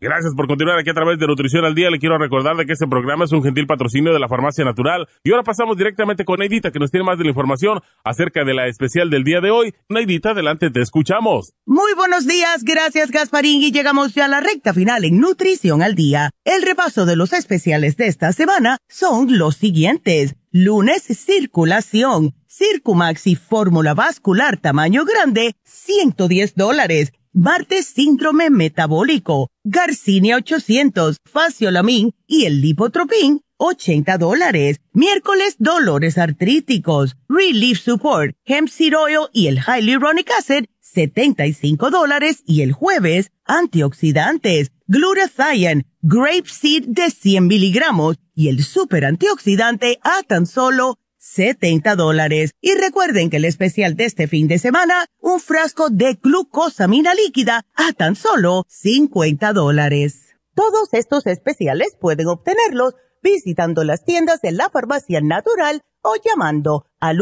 Gracias 0.00 0.34
por 0.34 0.46
continuar 0.46 0.78
aquí 0.78 0.88
a 0.88 0.94
través 0.94 1.18
de 1.18 1.26
Nutrición 1.26 1.66
al 1.66 1.74
Día. 1.74 1.90
Le 1.90 1.98
quiero 1.98 2.16
recordar 2.16 2.56
de 2.56 2.64
que 2.64 2.72
este 2.72 2.86
programa 2.86 3.26
es 3.26 3.32
un 3.32 3.42
gentil 3.42 3.66
patrocinio 3.66 4.14
de 4.14 4.18
la 4.18 4.28
Farmacia 4.28 4.64
Natural. 4.64 5.06
Y 5.22 5.30
ahora 5.30 5.42
pasamos 5.42 5.76
directamente 5.76 6.24
con 6.24 6.38
Neidita, 6.38 6.70
que 6.70 6.78
nos 6.78 6.90
tiene 6.90 7.04
más 7.04 7.18
de 7.18 7.24
la 7.24 7.30
información 7.30 7.80
acerca 8.02 8.42
de 8.42 8.54
la 8.54 8.66
especial 8.66 9.10
del 9.10 9.24
día 9.24 9.42
de 9.42 9.50
hoy. 9.50 9.74
Neidita, 9.90 10.30
adelante, 10.30 10.70
te 10.70 10.80
escuchamos. 10.80 11.52
Muy 11.66 11.92
buenos 11.92 12.26
días, 12.26 12.64
gracias 12.64 13.10
Gasparín. 13.10 13.60
Y 13.60 13.72
llegamos 13.72 14.14
ya 14.14 14.24
a 14.24 14.28
la 14.28 14.40
recta 14.40 14.72
final 14.72 15.04
en 15.04 15.20
Nutrición 15.20 15.82
al 15.82 15.94
Día. 15.94 16.30
El 16.44 16.62
repaso 16.62 17.04
de 17.04 17.16
los 17.16 17.34
especiales 17.34 17.98
de 17.98 18.06
esta 18.06 18.32
semana 18.32 18.78
son 18.88 19.36
los 19.36 19.56
siguientes. 19.56 20.34
Lunes, 20.50 21.02
circulación. 21.02 22.34
Circumax 22.48 23.26
y 23.26 23.36
fórmula 23.36 23.92
vascular 23.92 24.56
tamaño 24.56 25.04
grande, 25.04 25.54
110 25.64 26.54
dólares 26.56 27.12
Martes 27.32 27.86
síndrome 27.86 28.50
metabólico, 28.50 29.50
Garcinia 29.62 30.36
800, 30.36 31.18
Faciolamin 31.24 32.12
y 32.26 32.46
el 32.46 32.60
Lipotropin, 32.60 33.42
80 33.56 34.18
dólares. 34.18 34.80
Miércoles 34.92 35.54
dolores 35.60 36.18
artríticos, 36.18 37.16
Relief 37.28 37.78
Support, 37.78 38.34
Hemp 38.44 38.68
Seed 38.68 38.96
Oil 38.96 39.28
y 39.32 39.46
el 39.46 39.60
Hyaluronic 39.60 40.28
Acid, 40.36 40.64
75 40.80 41.90
dólares. 41.90 42.42
Y 42.46 42.62
el 42.62 42.72
jueves 42.72 43.30
antioxidantes, 43.44 44.72
glutathione, 44.88 45.86
grape 46.02 46.48
seed 46.48 46.86
de 46.88 47.10
100 47.10 47.46
miligramos 47.46 48.16
y 48.34 48.48
el 48.48 48.64
super 48.64 49.04
antioxidante 49.04 50.00
a 50.02 50.24
tan 50.24 50.46
solo 50.46 50.98
70 51.20 51.96
dólares. 51.96 52.52
Y 52.60 52.74
recuerden 52.74 53.30
que 53.30 53.36
el 53.36 53.44
especial 53.44 53.94
de 53.94 54.06
este 54.06 54.26
fin 54.26 54.48
de 54.48 54.58
semana, 54.58 55.06
un 55.20 55.38
frasco 55.38 55.90
de 55.90 56.14
glucosamina 56.14 57.14
líquida 57.14 57.64
a 57.74 57.92
tan 57.92 58.16
solo 58.16 58.64
50 58.68 59.52
dólares. 59.52 60.34
Todos 60.54 60.88
estos 60.92 61.26
especiales 61.26 61.96
pueden 62.00 62.26
obtenerlos 62.26 62.94
visitando 63.22 63.84
las 63.84 64.04
tiendas 64.04 64.40
de 64.40 64.50
la 64.52 64.70
farmacia 64.70 65.20
natural 65.20 65.82
o 66.02 66.14
llamando 66.24 66.86
al 66.98 67.18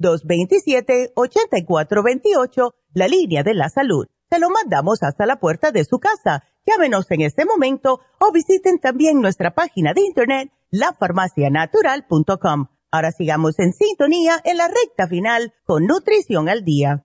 1-800-227-8428, 0.00 2.72
la 2.94 3.08
línea 3.08 3.42
de 3.42 3.52
la 3.54 3.68
salud. 3.68 4.06
Se 4.30 4.38
lo 4.38 4.48
mandamos 4.48 5.02
hasta 5.02 5.26
la 5.26 5.38
puerta 5.38 5.70
de 5.70 5.84
su 5.84 5.98
casa. 5.98 6.44
Llámenos 6.66 7.10
en 7.10 7.20
este 7.22 7.44
momento 7.44 8.00
o 8.18 8.32
visiten 8.32 8.78
también 8.78 9.20
nuestra 9.20 9.54
página 9.54 9.92
de 9.92 10.00
internet 10.02 10.50
lafarmacianatural.com. 10.70 12.68
Ahora 12.92 13.12
sigamos 13.12 13.58
en 13.58 13.72
sintonía 13.72 14.40
en 14.44 14.56
la 14.56 14.68
recta 14.68 15.06
final 15.08 15.54
con 15.64 15.86
Nutrición 15.86 16.48
al 16.48 16.64
Día. 16.64 17.04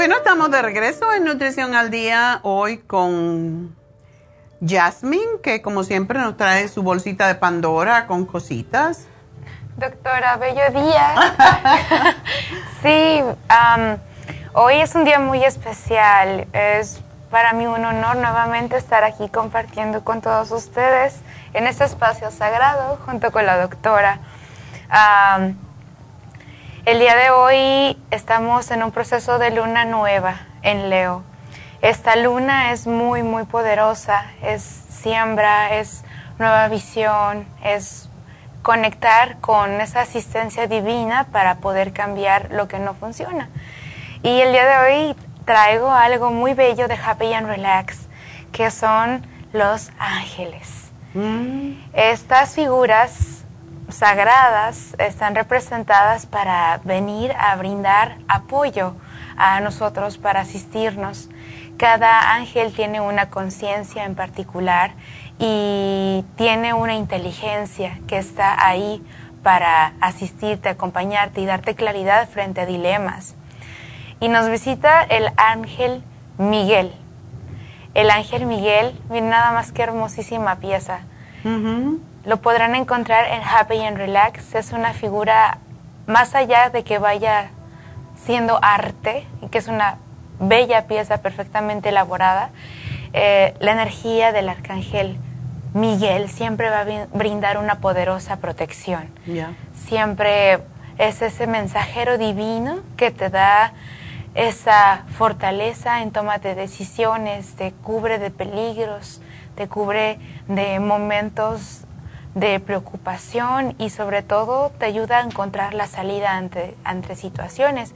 Bueno, 0.00 0.16
estamos 0.16 0.50
de 0.50 0.62
regreso 0.62 1.12
en 1.12 1.24
Nutrición 1.24 1.74
al 1.74 1.90
Día 1.90 2.40
hoy 2.42 2.78
con 2.78 3.76
Jasmine, 4.66 5.42
que 5.42 5.60
como 5.60 5.84
siempre 5.84 6.18
nos 6.18 6.38
trae 6.38 6.68
su 6.68 6.82
bolsita 6.82 7.28
de 7.28 7.34
Pandora 7.34 8.06
con 8.06 8.24
cositas. 8.24 9.04
Doctora, 9.76 10.38
bello 10.38 10.62
día. 10.70 11.36
sí, 12.82 13.20
hoy 14.54 14.76
es 14.76 14.94
un 14.94 15.04
día 15.04 15.18
muy 15.18 15.44
especial. 15.44 16.48
Es 16.54 17.02
para 17.30 17.52
mí 17.52 17.66
un 17.66 17.84
honor 17.84 18.16
nuevamente 18.16 18.78
estar 18.78 19.04
aquí 19.04 19.28
compartiendo 19.28 20.02
con 20.02 20.22
todos 20.22 20.50
ustedes 20.50 21.20
en 21.52 21.66
este 21.66 21.84
espacio 21.84 22.30
sagrado 22.30 22.98
junto 23.04 23.30
con 23.32 23.44
la 23.44 23.60
doctora. 23.60 24.18
El 26.86 26.98
día 26.98 27.14
de 27.14 27.28
hoy 27.28 27.98
estamos 28.10 28.70
en 28.70 28.82
un 28.82 28.90
proceso 28.90 29.38
de 29.38 29.50
luna 29.50 29.84
nueva 29.84 30.46
en 30.62 30.88
Leo. 30.88 31.22
Esta 31.82 32.16
luna 32.16 32.72
es 32.72 32.86
muy, 32.86 33.22
muy 33.22 33.44
poderosa, 33.44 34.24
es 34.42 34.62
siembra, 34.62 35.74
es 35.76 36.04
nueva 36.38 36.68
visión, 36.68 37.46
es 37.62 38.08
conectar 38.62 39.40
con 39.40 39.78
esa 39.82 40.00
asistencia 40.00 40.68
divina 40.68 41.26
para 41.30 41.56
poder 41.56 41.92
cambiar 41.92 42.48
lo 42.50 42.66
que 42.66 42.78
no 42.78 42.94
funciona. 42.94 43.50
Y 44.22 44.40
el 44.40 44.52
día 44.52 44.64
de 44.64 44.78
hoy 44.78 45.16
traigo 45.44 45.90
algo 45.90 46.30
muy 46.30 46.54
bello 46.54 46.88
de 46.88 46.94
Happy 46.94 47.34
and 47.34 47.46
Relax, 47.46 48.08
que 48.52 48.70
son 48.70 49.26
los 49.52 49.90
ángeles. 49.98 50.90
Mm. 51.12 51.72
Estas 51.92 52.54
figuras 52.54 53.29
sagradas 53.92 54.94
están 54.98 55.34
representadas 55.34 56.26
para 56.26 56.80
venir 56.84 57.32
a 57.38 57.56
brindar 57.56 58.18
apoyo 58.28 58.94
a 59.36 59.60
nosotros, 59.60 60.18
para 60.18 60.40
asistirnos. 60.40 61.28
Cada 61.76 62.34
ángel 62.34 62.72
tiene 62.72 63.00
una 63.00 63.30
conciencia 63.30 64.04
en 64.04 64.14
particular 64.14 64.92
y 65.38 66.24
tiene 66.36 66.74
una 66.74 66.94
inteligencia 66.94 67.98
que 68.06 68.18
está 68.18 68.66
ahí 68.66 69.02
para 69.42 69.94
asistirte, 70.00 70.68
acompañarte 70.68 71.40
y 71.40 71.46
darte 71.46 71.74
claridad 71.74 72.28
frente 72.28 72.60
a 72.60 72.66
dilemas. 72.66 73.34
Y 74.20 74.28
nos 74.28 74.50
visita 74.50 75.02
el 75.02 75.30
ángel 75.36 76.04
Miguel. 76.36 76.94
El 77.94 78.10
ángel 78.10 78.44
Miguel, 78.44 79.00
mira 79.08 79.26
nada 79.26 79.52
más 79.52 79.72
que 79.72 79.82
hermosísima 79.82 80.56
pieza. 80.56 81.00
Lo 82.24 82.36
podrán 82.38 82.74
encontrar 82.74 83.26
en 83.26 83.42
Happy 83.42 83.80
and 83.80 83.96
Relax. 83.96 84.54
Es 84.54 84.72
una 84.72 84.92
figura 84.92 85.58
más 86.06 86.34
allá 86.34 86.70
de 86.70 86.84
que 86.84 86.98
vaya 86.98 87.50
siendo 88.24 88.58
arte 88.62 89.26
y 89.42 89.48
que 89.48 89.58
es 89.58 89.68
una 89.68 89.98
bella 90.38 90.86
pieza 90.86 91.22
perfectamente 91.22 91.88
elaborada. 91.88 92.50
Eh, 93.12 93.54
la 93.60 93.72
energía 93.72 94.32
del 94.32 94.48
arcángel 94.48 95.18
Miguel 95.72 96.28
siempre 96.28 96.68
va 96.68 96.80
a 96.80 97.06
brindar 97.12 97.56
una 97.58 97.76
poderosa 97.76 98.36
protección. 98.36 99.08
Siempre 99.74 100.58
es 100.98 101.22
ese 101.22 101.46
mensajero 101.46 102.18
divino 102.18 102.80
que 102.96 103.10
te 103.10 103.30
da 103.30 103.72
esa 104.34 105.04
fortaleza 105.16 106.02
en 106.02 106.10
toma 106.10 106.38
de 106.38 106.54
decisiones, 106.54 107.54
te 107.54 107.72
cubre 107.72 108.18
de 108.18 108.30
peligros, 108.30 109.20
te 109.54 109.68
cubre 109.68 110.18
de 110.46 110.78
momentos 110.80 111.84
de 112.34 112.60
preocupación 112.60 113.74
y 113.78 113.90
sobre 113.90 114.22
todo 114.22 114.70
te 114.78 114.86
ayuda 114.86 115.18
a 115.18 115.22
encontrar 115.22 115.74
la 115.74 115.86
salida 115.86 116.36
ante, 116.36 116.76
ante 116.84 117.16
situaciones. 117.16 117.92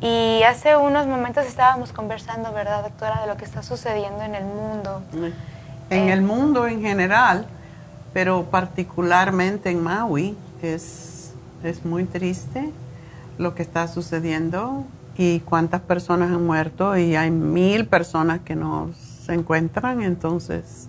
Y 0.00 0.42
hace 0.42 0.76
unos 0.76 1.06
momentos 1.06 1.46
estábamos 1.46 1.92
conversando, 1.92 2.52
¿verdad, 2.52 2.82
doctora, 2.82 3.20
de 3.22 3.26
lo 3.26 3.36
que 3.36 3.44
está 3.44 3.62
sucediendo 3.62 4.22
en 4.22 4.34
el 4.34 4.44
mundo? 4.44 5.02
En 5.90 6.08
el 6.08 6.20
mundo 6.20 6.66
en 6.66 6.82
general, 6.82 7.46
pero 8.12 8.44
particularmente 8.44 9.70
en 9.70 9.82
Maui, 9.82 10.36
es, 10.62 11.32
es 11.62 11.84
muy 11.84 12.04
triste 12.04 12.70
lo 13.38 13.54
que 13.54 13.62
está 13.62 13.88
sucediendo 13.88 14.84
y 15.16 15.40
cuántas 15.40 15.80
personas 15.80 16.30
han 16.30 16.44
muerto 16.44 16.96
y 16.96 17.16
hay 17.16 17.30
mil 17.30 17.86
personas 17.86 18.40
que 18.40 18.54
no 18.54 18.90
se 19.24 19.34
encuentran, 19.34 20.02
entonces 20.02 20.88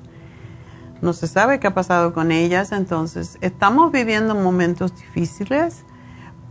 no 1.01 1.13
se 1.13 1.27
sabe 1.27 1.59
qué 1.59 1.67
ha 1.67 1.73
pasado 1.73 2.13
con 2.13 2.31
ellas, 2.31 2.71
entonces 2.71 3.37
estamos 3.41 3.91
viviendo 3.91 4.35
momentos 4.35 4.95
difíciles, 4.95 5.83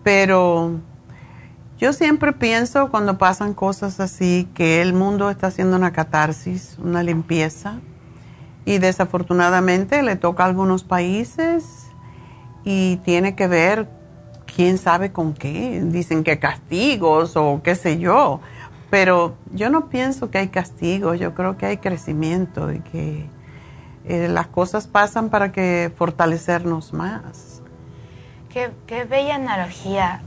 pero 0.03 0.81
yo 1.79 1.93
siempre 1.93 2.33
pienso 2.33 2.91
cuando 2.91 3.19
pasan 3.19 3.53
cosas 3.55 4.01
así 4.01 4.49
que 4.55 4.81
el 4.81 4.95
mundo 4.95 5.29
está 5.31 5.49
haciendo 5.49 5.77
una 5.77 5.93
catarsis, 5.93 6.79
una 6.83 7.03
limpieza, 7.03 7.81
y 8.65 8.79
desafortunadamente 8.79 10.03
le 10.03 10.17
toca 10.17 10.43
a 10.43 10.47
algunos 10.47 10.85
países 10.85 11.87
y 12.65 12.97
tiene 13.05 13.37
que 13.37 13.47
ver 13.47 13.89
quién 14.57 14.79
sabe 14.79 15.13
con 15.13 15.35
qué, 15.35 15.83
dicen 15.85 16.25
que 16.25 16.39
castigos 16.39 17.37
o 17.37 17.61
qué 17.63 17.75
sé 17.75 17.99
yo, 17.99 18.41
pero 18.91 19.37
yo 19.53 19.71
no 19.71 19.89
pienso 19.89 20.31
que 20.31 20.39
hay 20.39 20.49
castigos, 20.49 21.21
yo 21.21 21.35
creo 21.35 21.57
que 21.57 21.67
hay 21.67 21.77
crecimiento 21.77 22.73
y 22.73 22.81
que 22.81 23.27
eh, 24.09 24.29
las 24.29 24.47
cosas 24.47 24.87
pasan 24.87 25.31
para 25.31 25.51
que 25.51 25.93
fortalecernos 25.97 26.93
más. 26.93 27.61
Qué, 28.49 29.05
bella 29.05 29.35
analogía. 29.35 30.23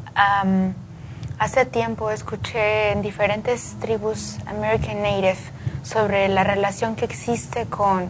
hace 1.39 1.65
tiempo 1.65 2.11
escuché 2.11 2.91
en 2.91 3.01
diferentes 3.01 3.75
tribus 3.79 4.37
American 4.45 5.01
Native 5.01 5.37
sobre 5.81 6.27
la 6.27 6.43
relación 6.43 6.95
que 6.95 7.05
existe 7.05 7.65
con 7.65 8.09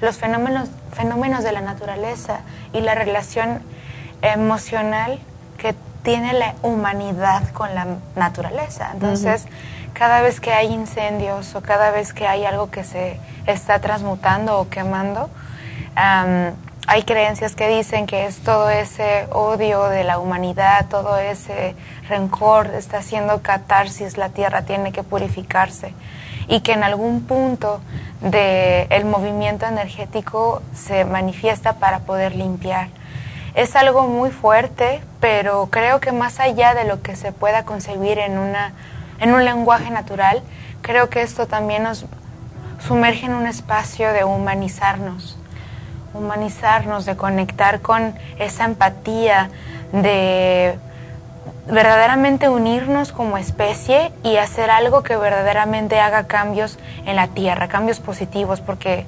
los 0.00 0.16
fenómenos, 0.16 0.70
fenómenos 0.92 1.44
de 1.44 1.52
la 1.52 1.60
naturaleza 1.60 2.40
y 2.72 2.80
la 2.80 2.94
relación 2.94 3.60
emocional 4.22 5.20
que 5.58 5.74
tiene 6.02 6.32
la 6.32 6.54
humanidad 6.62 7.50
con 7.50 7.74
la 7.74 7.98
naturaleza. 8.16 8.90
Entonces, 8.94 9.46
cada 10.00 10.22
vez 10.22 10.40
que 10.40 10.54
hay 10.54 10.72
incendios 10.72 11.54
o 11.54 11.60
cada 11.60 11.90
vez 11.90 12.14
que 12.14 12.26
hay 12.26 12.46
algo 12.46 12.70
que 12.70 12.84
se 12.84 13.20
está 13.46 13.80
transmutando 13.80 14.58
o 14.58 14.70
quemando, 14.70 15.28
hay 15.94 17.02
creencias 17.02 17.54
que 17.54 17.68
dicen 17.68 18.06
que 18.06 18.24
es 18.24 18.38
todo 18.38 18.70
ese 18.70 19.26
odio 19.30 19.90
de 19.90 20.02
la 20.04 20.18
humanidad, 20.18 20.86
todo 20.88 21.18
ese 21.18 21.74
rencor, 22.08 22.68
está 22.68 22.96
haciendo 22.96 23.42
catarsis, 23.42 24.16
la 24.16 24.30
tierra 24.30 24.62
tiene 24.62 24.90
que 24.90 25.02
purificarse 25.02 25.92
y 26.48 26.62
que 26.62 26.72
en 26.72 26.82
algún 26.82 27.26
punto 27.26 27.82
del 28.22 29.04
movimiento 29.04 29.66
energético 29.66 30.62
se 30.74 31.04
manifiesta 31.04 31.74
para 31.74 31.98
poder 31.98 32.34
limpiar. 32.34 32.88
Es 33.54 33.76
algo 33.76 34.06
muy 34.06 34.30
fuerte, 34.30 35.02
pero 35.20 35.68
creo 35.70 36.00
que 36.00 36.12
más 36.12 36.40
allá 36.40 36.72
de 36.72 36.84
lo 36.84 37.02
que 37.02 37.16
se 37.16 37.32
pueda 37.32 37.66
concebir 37.66 38.18
en 38.18 38.38
una 38.38 38.72
en 39.20 39.34
un 39.34 39.44
lenguaje 39.44 39.90
natural, 39.90 40.42
creo 40.82 41.10
que 41.10 41.22
esto 41.22 41.46
también 41.46 41.84
nos 41.84 42.06
sumerge 42.86 43.26
en 43.26 43.34
un 43.34 43.46
espacio 43.46 44.12
de 44.12 44.24
humanizarnos. 44.24 45.36
humanizarnos, 46.12 47.04
de 47.06 47.16
conectar 47.16 47.82
con 47.82 48.14
esa 48.40 48.64
empatía, 48.64 49.48
de 49.92 50.76
verdaderamente 51.68 52.48
unirnos 52.48 53.12
como 53.12 53.38
especie 53.38 54.10
y 54.24 54.36
hacer 54.36 54.70
algo 54.70 55.04
que 55.04 55.16
verdaderamente 55.16 56.00
haga 56.00 56.26
cambios 56.26 56.80
en 57.06 57.14
la 57.14 57.28
Tierra, 57.28 57.68
cambios 57.68 58.00
positivos, 58.00 58.60
porque 58.60 59.06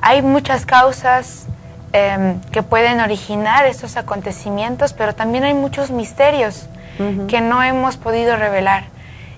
hay 0.00 0.22
muchas 0.22 0.66
causas 0.66 1.46
em, 1.92 2.40
que 2.52 2.62
pueden 2.62 3.00
originar 3.00 3.66
estos 3.66 3.96
acontecimientos, 3.96 4.92
pero 4.92 5.16
también 5.16 5.42
hay 5.42 5.54
muchos 5.54 5.90
misterios 5.90 6.68
que 7.26 7.40
no 7.40 7.60
hemos 7.60 7.96
podido 7.96 8.36
revelar 8.36 8.84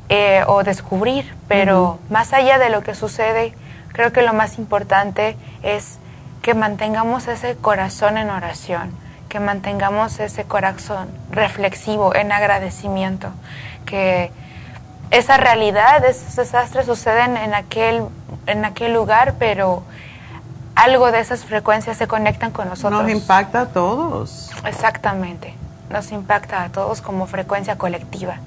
eh, 0.08 0.44
o 0.46 0.62
descubrir, 0.62 1.34
pero 1.48 1.98
más 2.10 2.32
allá 2.32 2.58
de 2.58 2.70
lo 2.70 2.82
que 2.82 2.94
sucede, 2.94 3.54
creo 3.92 4.12
que 4.12 4.22
lo 4.22 4.32
más 4.32 4.58
importante 4.58 5.36
es 5.62 5.98
que 6.42 6.54
mantengamos 6.54 7.26
ese 7.26 7.56
corazón 7.56 8.16
en 8.18 8.30
oración, 8.30 8.92
que 9.28 9.40
mantengamos 9.40 10.20
ese 10.20 10.44
corazón 10.44 11.08
reflexivo 11.30 12.14
en 12.14 12.30
agradecimiento, 12.30 13.30
que 13.84 14.30
esa 15.10 15.38
realidad, 15.38 16.04
esos 16.04 16.36
desastres 16.36 16.86
suceden 16.86 17.36
en 17.36 17.54
aquel, 17.54 18.04
en 18.46 18.64
aquel 18.64 18.92
lugar, 18.92 19.34
pero 19.38 19.82
algo 20.74 21.10
de 21.10 21.20
esas 21.20 21.44
frecuencias 21.44 21.96
se 21.96 22.06
conectan 22.06 22.50
con 22.50 22.68
nosotros. 22.68 23.02
Nos 23.02 23.10
impacta 23.10 23.62
a 23.62 23.66
todos. 23.66 24.50
Exactamente, 24.64 25.54
nos 25.90 26.12
impacta 26.12 26.62
a 26.62 26.68
todos 26.68 27.00
como 27.00 27.26
frecuencia 27.26 27.76
colectiva. 27.76 28.38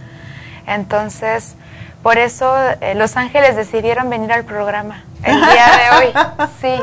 Entonces, 0.70 1.56
por 2.04 2.18
eso 2.18 2.56
eh, 2.80 2.94
Los 2.96 3.18
Ángeles 3.18 3.56
decidieron 3.56 4.10
venir 4.10 4.32
al 4.32 4.46
programa 4.46 5.04
el 5.24 5.36
día 5.36 5.68
de 5.78 5.98
hoy. 5.98 6.14
Sí, 6.62 6.78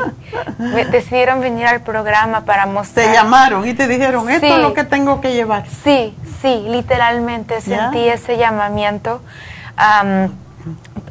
decidieron 0.91 1.39
venir 1.39 1.67
al 1.67 1.81
programa 1.81 2.41
para 2.41 2.65
mostrar. 2.65 3.05
Te 3.05 3.13
llamaron 3.13 3.67
y 3.67 3.75
te 3.75 3.87
dijeron, 3.87 4.27
esto 4.29 4.47
es 4.47 4.59
lo 4.59 4.73
que 4.73 4.83
tengo 4.83 5.21
que 5.21 5.33
llevar. 5.33 5.65
Sí, 5.83 6.17
sí, 6.41 6.65
literalmente 6.67 7.61
sentí 7.61 8.07
ese 8.09 8.37
llamamiento, 8.37 9.21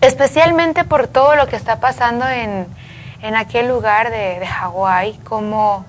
especialmente 0.00 0.84
por 0.84 1.06
todo 1.06 1.36
lo 1.36 1.46
que 1.46 1.54
está 1.54 1.78
pasando 1.78 2.28
en, 2.28 2.66
en 3.22 3.36
aquel 3.36 3.68
lugar 3.68 4.10
de, 4.10 4.40
de 4.40 4.46
Hawái, 4.46 5.18
como 5.24 5.84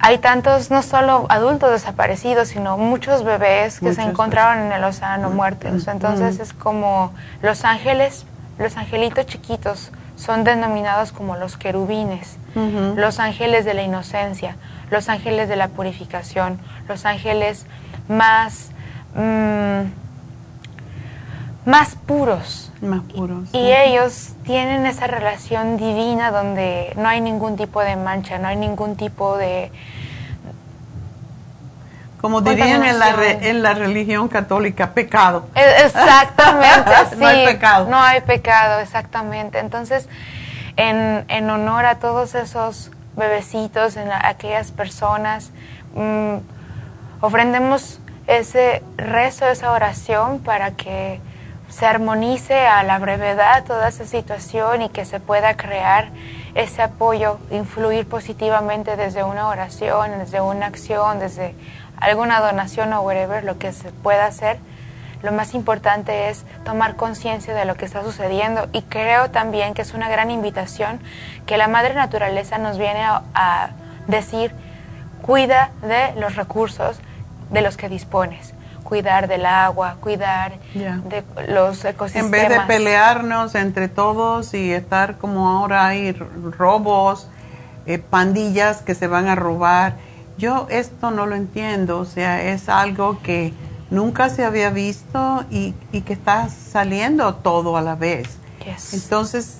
hay 0.00 0.18
tantos, 0.18 0.70
no 0.70 0.82
solo 0.82 1.26
adultos 1.28 1.70
desaparecidos, 1.72 2.48
sino 2.48 2.78
muchos 2.78 3.24
bebés 3.24 3.80
que 3.80 3.92
se 3.94 4.02
encontraron 4.02 4.66
en 4.66 4.72
el 4.72 4.84
océano 4.84 5.30
muertos. 5.30 5.88
Entonces 5.88 6.38
es 6.38 6.52
como 6.52 7.12
los 7.42 7.64
ángeles, 7.64 8.24
los 8.58 8.76
angelitos 8.76 9.26
chiquitos 9.26 9.90
son 10.16 10.44
denominados 10.44 11.12
como 11.12 11.36
los 11.36 11.56
querubines, 11.56 12.36
los 12.96 13.18
ángeles 13.20 13.64
de 13.64 13.74
la 13.74 13.82
inocencia, 13.82 14.56
los 14.90 15.08
ángeles 15.08 15.48
de 15.48 15.56
la 15.56 15.68
purificación, 15.68 16.58
los 16.88 17.04
ángeles 17.04 17.66
más, 18.08 18.70
mm, 19.14 19.82
más 21.68 21.94
puros. 22.06 22.67
Más 22.80 23.02
puros. 23.02 23.48
Y 23.52 23.72
ellos 23.72 24.34
tienen 24.44 24.86
esa 24.86 25.06
relación 25.06 25.76
divina 25.76 26.30
donde 26.30 26.92
no 26.96 27.08
hay 27.08 27.20
ningún 27.20 27.56
tipo 27.56 27.80
de 27.80 27.96
mancha, 27.96 28.38
no 28.38 28.48
hay 28.48 28.56
ningún 28.56 28.96
tipo 28.96 29.36
de... 29.36 29.72
Como 32.20 32.40
dirían 32.40 32.84
en 32.84 32.98
la, 32.98 33.10
en 33.30 33.62
la 33.62 33.74
religión 33.74 34.28
católica, 34.28 34.92
pecado. 34.92 35.46
E, 35.54 35.84
exactamente, 35.84 36.90
sí. 37.10 37.16
no 37.18 37.26
hay 37.26 37.46
pecado. 37.46 37.88
No 37.88 38.00
hay 38.00 38.20
pecado, 38.22 38.80
exactamente. 38.80 39.58
Entonces, 39.60 40.08
en, 40.76 41.24
en 41.28 41.50
honor 41.50 41.84
a 41.84 42.00
todos 42.00 42.34
esos 42.34 42.90
bebecitos, 43.16 43.96
en 43.96 44.10
aquellas 44.10 44.72
personas, 44.72 45.50
mm, 45.94 46.36
ofrendemos 47.20 48.00
ese 48.26 48.82
rezo, 48.96 49.46
esa 49.46 49.72
oración 49.72 50.40
para 50.40 50.72
que 50.72 51.20
se 51.68 51.86
armonice 51.86 52.66
a 52.66 52.82
la 52.82 52.98
brevedad 52.98 53.64
toda 53.64 53.88
esa 53.88 54.06
situación 54.06 54.82
y 54.82 54.88
que 54.88 55.04
se 55.04 55.20
pueda 55.20 55.56
crear 55.56 56.08
ese 56.54 56.82
apoyo, 56.82 57.38
influir 57.50 58.08
positivamente 58.08 58.96
desde 58.96 59.22
una 59.22 59.48
oración, 59.48 60.18
desde 60.18 60.40
una 60.40 60.66
acción, 60.66 61.18
desde 61.18 61.54
alguna 61.98 62.40
donación 62.40 62.92
o 62.94 63.02
whatever, 63.02 63.44
lo 63.44 63.58
que 63.58 63.72
se 63.72 63.92
pueda 63.92 64.26
hacer. 64.26 64.58
Lo 65.22 65.32
más 65.32 65.54
importante 65.54 66.30
es 66.30 66.44
tomar 66.64 66.96
conciencia 66.96 67.52
de 67.52 67.64
lo 67.64 67.74
que 67.74 67.84
está 67.84 68.02
sucediendo 68.02 68.68
y 68.72 68.82
creo 68.82 69.30
también 69.30 69.74
que 69.74 69.82
es 69.82 69.92
una 69.92 70.08
gran 70.08 70.30
invitación 70.30 71.00
que 71.44 71.56
la 71.56 71.68
Madre 71.68 71.94
Naturaleza 71.94 72.58
nos 72.58 72.78
viene 72.78 73.02
a, 73.02 73.22
a 73.34 73.70
decir, 74.06 74.52
cuida 75.22 75.70
de 75.82 76.18
los 76.20 76.36
recursos 76.36 77.00
de 77.50 77.62
los 77.62 77.76
que 77.76 77.88
dispones 77.88 78.54
cuidar 78.88 79.28
del 79.28 79.44
agua, 79.44 79.98
cuidar 80.00 80.58
de 80.72 81.22
los 81.46 81.84
ecosistemas. 81.84 82.24
En 82.24 82.30
vez 82.30 82.48
de 82.48 82.60
pelearnos 82.60 83.54
entre 83.54 83.88
todos 83.88 84.54
y 84.54 84.72
estar 84.72 85.18
como 85.18 85.46
ahora 85.46 85.88
hay 85.88 86.12
robos, 86.12 87.28
eh, 87.84 87.98
pandillas 87.98 88.80
que 88.80 88.94
se 88.94 89.06
van 89.06 89.28
a 89.28 89.34
robar, 89.34 89.96
yo 90.38 90.66
esto 90.70 91.10
no 91.10 91.26
lo 91.26 91.34
entiendo, 91.34 91.98
o 91.98 92.06
sea, 92.06 92.42
es 92.42 92.70
algo 92.70 93.20
que 93.22 93.52
nunca 93.90 94.30
se 94.30 94.42
había 94.42 94.70
visto 94.70 95.44
y, 95.50 95.74
que 95.92 96.14
está 96.14 96.48
saliendo 96.48 97.34
todo 97.34 97.76
a 97.76 97.82
la 97.82 97.94
vez. 97.94 98.38
Entonces, 98.94 99.58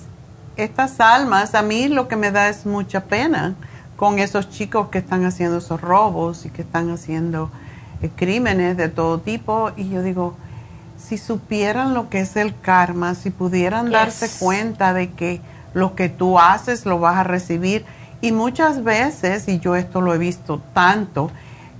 estas 0.55 0.99
almas, 0.99 1.53
a 1.53 1.61
mí 1.61 1.87
lo 1.87 2.07
que 2.07 2.15
me 2.15 2.31
da 2.31 2.49
es 2.49 2.65
mucha 2.65 3.03
pena 3.03 3.53
con 3.95 4.17
esos 4.17 4.49
chicos 4.49 4.89
que 4.89 4.97
están 4.97 5.23
haciendo 5.25 5.57
esos 5.59 5.81
robos 5.81 6.45
y 6.45 6.49
que 6.49 6.63
están 6.63 6.89
haciendo 6.89 7.51
crímenes 8.07 8.77
de 8.77 8.87
todo 8.87 9.19
tipo 9.19 9.71
y 9.75 9.89
yo 9.89 10.01
digo, 10.01 10.35
si 10.97 11.17
supieran 11.17 11.93
lo 11.93 12.09
que 12.09 12.21
es 12.21 12.35
el 12.35 12.57
karma, 12.59 13.15
si 13.15 13.29
pudieran 13.29 13.91
darse 13.91 14.29
cuenta 14.39 14.93
de 14.93 15.11
que 15.11 15.41
lo 15.73 15.95
que 15.95 16.07
tú 16.07 16.39
haces 16.39 16.85
lo 16.85 16.99
vas 16.99 17.17
a 17.17 17.23
recibir 17.23 17.85
y 18.21 18.31
muchas 18.31 18.83
veces, 18.83 19.47
y 19.47 19.59
yo 19.59 19.75
esto 19.75 20.01
lo 20.01 20.13
he 20.13 20.17
visto 20.17 20.61
tanto, 20.73 21.31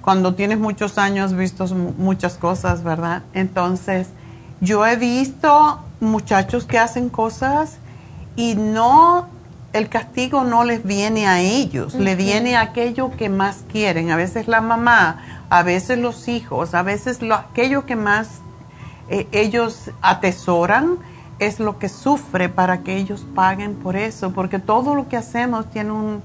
cuando 0.01 0.35
tienes 0.35 0.57
muchos 0.57 0.97
años 0.97 1.35
visto 1.35 1.67
muchas 1.97 2.35
cosas, 2.35 2.83
¿verdad? 2.83 3.23
Entonces, 3.33 4.07
yo 4.61 4.85
he 4.85 4.95
visto 4.95 5.79
muchachos 5.99 6.65
que 6.65 6.79
hacen 6.79 7.09
cosas 7.09 7.77
y 8.35 8.55
no, 8.55 9.27
el 9.73 9.89
castigo 9.89 10.43
no 10.43 10.63
les 10.63 10.83
viene 10.83 11.27
a 11.27 11.41
ellos, 11.41 11.93
le 11.93 12.15
viene 12.15 12.55
a 12.55 12.61
aquello 12.61 13.11
que 13.11 13.29
más 13.29 13.63
quieren. 13.71 14.09
A 14.11 14.15
veces 14.15 14.47
la 14.47 14.61
mamá 14.61 15.39
a 15.49 15.63
veces 15.63 15.97
los 15.97 16.27
hijos, 16.27 16.73
a 16.73 16.83
veces 16.83 17.21
lo, 17.21 17.35
aquello 17.35 17.85
que 17.85 17.95
más 17.95 18.41
eh, 19.09 19.27
ellos 19.31 19.91
atesoran 20.01 20.97
es 21.39 21.59
lo 21.59 21.79
que 21.79 21.89
sufre 21.89 22.49
para 22.49 22.83
que 22.83 22.97
ellos 22.97 23.25
paguen 23.33 23.75
por 23.75 23.95
eso, 23.95 24.31
porque 24.31 24.59
todo 24.59 24.93
lo 24.93 25.07
que 25.07 25.17
hacemos 25.17 25.69
tiene, 25.71 25.91
un, 25.91 26.21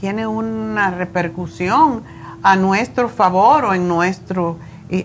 tiene 0.00 0.26
una 0.26 0.90
repercusión 0.90 2.02
a 2.42 2.56
nuestro 2.56 3.08
favor 3.08 3.66
o 3.66 3.74
en 3.74 3.86
nuestro 3.86 4.56
eh, 4.88 5.04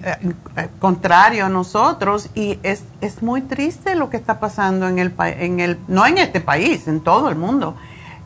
eh, 0.57 0.69
contrario 0.79 1.45
a 1.45 1.49
nosotros 1.49 2.29
y 2.35 2.59
es, 2.61 2.83
es, 3.01 3.23
muy 3.23 3.41
triste 3.41 3.95
lo 3.95 4.09
que 4.09 4.17
está 4.17 4.39
pasando 4.39 4.87
en 4.87 4.99
el, 4.99 5.13
en 5.19 5.59
el, 5.59 5.79
no 5.87 6.05
en 6.05 6.19
este 6.19 6.39
país, 6.39 6.87
en 6.87 7.01
todo 7.01 7.29
el 7.29 7.35
mundo. 7.35 7.75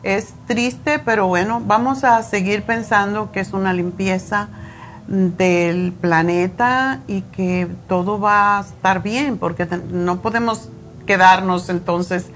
Es 0.02 0.34
triste, 0.46 0.98
pero 0.98 1.26
bueno, 1.26 1.62
vamos 1.64 2.04
a 2.04 2.22
seguir 2.22 2.62
pensando 2.62 3.32
que 3.32 3.40
es 3.40 3.52
una 3.52 3.72
limpieza 3.72 4.48
del 5.08 5.92
planeta 5.92 7.00
y 7.06 7.22
que 7.22 7.68
todo 7.88 8.20
va 8.20 8.58
a 8.58 8.60
estar 8.60 9.02
bien, 9.02 9.38
porque 9.38 9.66
no 9.90 10.20
podemos 10.20 10.68
quedarnos 11.06 11.68
entonces 11.68 12.26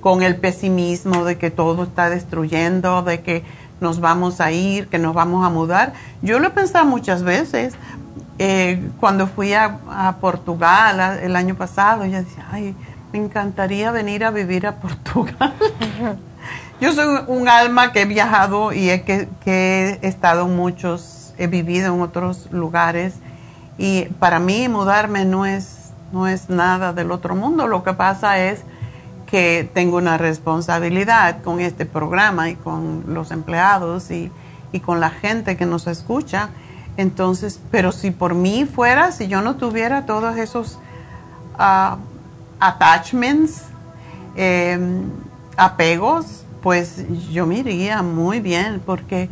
con 0.00 0.22
el 0.22 0.36
pesimismo 0.36 1.24
de 1.24 1.38
que 1.38 1.50
todo 1.50 1.84
está 1.84 2.10
destruyendo, 2.10 3.02
de 3.02 3.22
que 3.22 3.42
nos 3.80 4.00
vamos 4.00 4.40
a 4.40 4.52
ir, 4.52 4.88
que 4.88 4.98
nos 4.98 5.14
vamos 5.14 5.44
a 5.44 5.50
mudar. 5.50 5.94
Yo 6.22 6.38
lo 6.38 6.48
he 6.48 6.50
pensado 6.50 6.84
muchas 6.84 7.22
veces. 7.22 7.74
Eh, 8.38 8.90
cuando 9.00 9.26
fui 9.26 9.52
a, 9.52 10.16
Portugal 10.20 11.18
el 11.22 11.34
año 11.34 11.54
pasado, 11.54 12.04
yo 12.04 12.18
decía, 12.18 12.46
ay, 12.50 12.74
me 13.12 13.18
encantaría 13.18 13.90
venir 13.90 14.24
a 14.24 14.30
vivir 14.30 14.66
a 14.66 14.76
Portugal. 14.80 15.54
yo 16.80 16.92
soy 16.92 17.24
un 17.26 17.48
alma 17.48 17.92
que 17.92 18.02
he 18.02 18.04
viajado 18.04 18.72
y 18.72 18.86
que, 19.00 19.28
que 19.44 19.98
he 20.02 20.06
estado 20.06 20.46
en 20.46 20.56
muchos 20.56 21.18
he 21.38 21.46
vivido 21.46 21.94
en 21.94 22.00
otros 22.02 22.50
lugares 22.50 23.14
y 23.78 24.06
para 24.18 24.40
mí 24.40 24.68
mudarme 24.68 25.24
no 25.24 25.46
es, 25.46 25.92
no 26.12 26.26
es 26.26 26.50
nada 26.50 26.92
del 26.92 27.12
otro 27.12 27.36
mundo. 27.36 27.68
Lo 27.68 27.84
que 27.84 27.94
pasa 27.94 28.38
es 28.38 28.62
que 29.26 29.70
tengo 29.72 29.96
una 29.96 30.18
responsabilidad 30.18 31.42
con 31.42 31.60
este 31.60 31.86
programa 31.86 32.50
y 32.50 32.56
con 32.56 33.04
los 33.06 33.30
empleados 33.30 34.10
y, 34.10 34.30
con 34.84 35.00
la 35.00 35.10
gente 35.10 35.56
que 35.56 35.66
nos 35.66 35.86
escucha. 35.86 36.50
Entonces, 36.98 37.60
pero 37.70 37.92
si 37.92 38.10
por 38.10 38.34
mí 38.34 38.66
fuera, 38.66 39.12
si 39.12 39.28
yo 39.28 39.40
no 39.40 39.54
tuviera 39.54 40.04
todos 40.04 40.36
esos 40.36 40.80
uh, 41.54 41.96
attachments, 42.58 43.62
em, 44.34 45.04
apegos, 45.56 46.42
pues 46.60 47.04
yo 47.30 47.46
me 47.46 47.58
iría 47.58 48.02
muy 48.02 48.40
bien 48.40 48.82
porque 48.84 49.30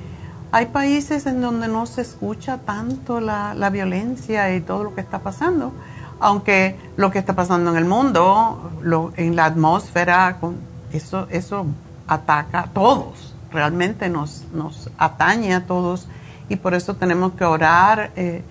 hay 0.53 0.67
países 0.67 1.27
en 1.27 1.41
donde 1.41 1.67
no 1.67 1.87
se 1.87 2.03
escucha 2.03 2.59
tanto 2.59 3.19
la, 3.19 3.53
la 3.55 3.69
violencia 3.69 4.55
y 4.55 4.61
todo 4.61 4.85
lo 4.85 4.95
que 4.95 5.01
está 5.01 5.19
pasando, 5.19 5.73
aunque 6.21 6.77
lo 6.97 7.11
que 7.11 7.19
está 7.19 7.35
pasando 7.35 7.73
en 7.73 7.79
el 7.79 7.85
mundo, 7.85 8.71
lo, 8.81 9.13
en 9.17 9.35
la 9.35 9.45
atmósfera, 9.45 10.37
con 10.41 10.55
eso, 10.93 11.27
eso 11.31 11.67
ataca 12.07 12.61
a 12.61 12.67
todos, 12.69 13.35
realmente 13.51 14.09
nos, 14.09 14.45
nos 14.55 14.89
atañe 14.99 15.53
a 15.53 15.67
todos 15.67 16.07
y 16.49 16.57
por 16.57 16.75
eso 16.75 16.95
tenemos 16.95 17.33
que 17.33 17.45
orar. 17.45 18.11
Eh, 18.17 18.43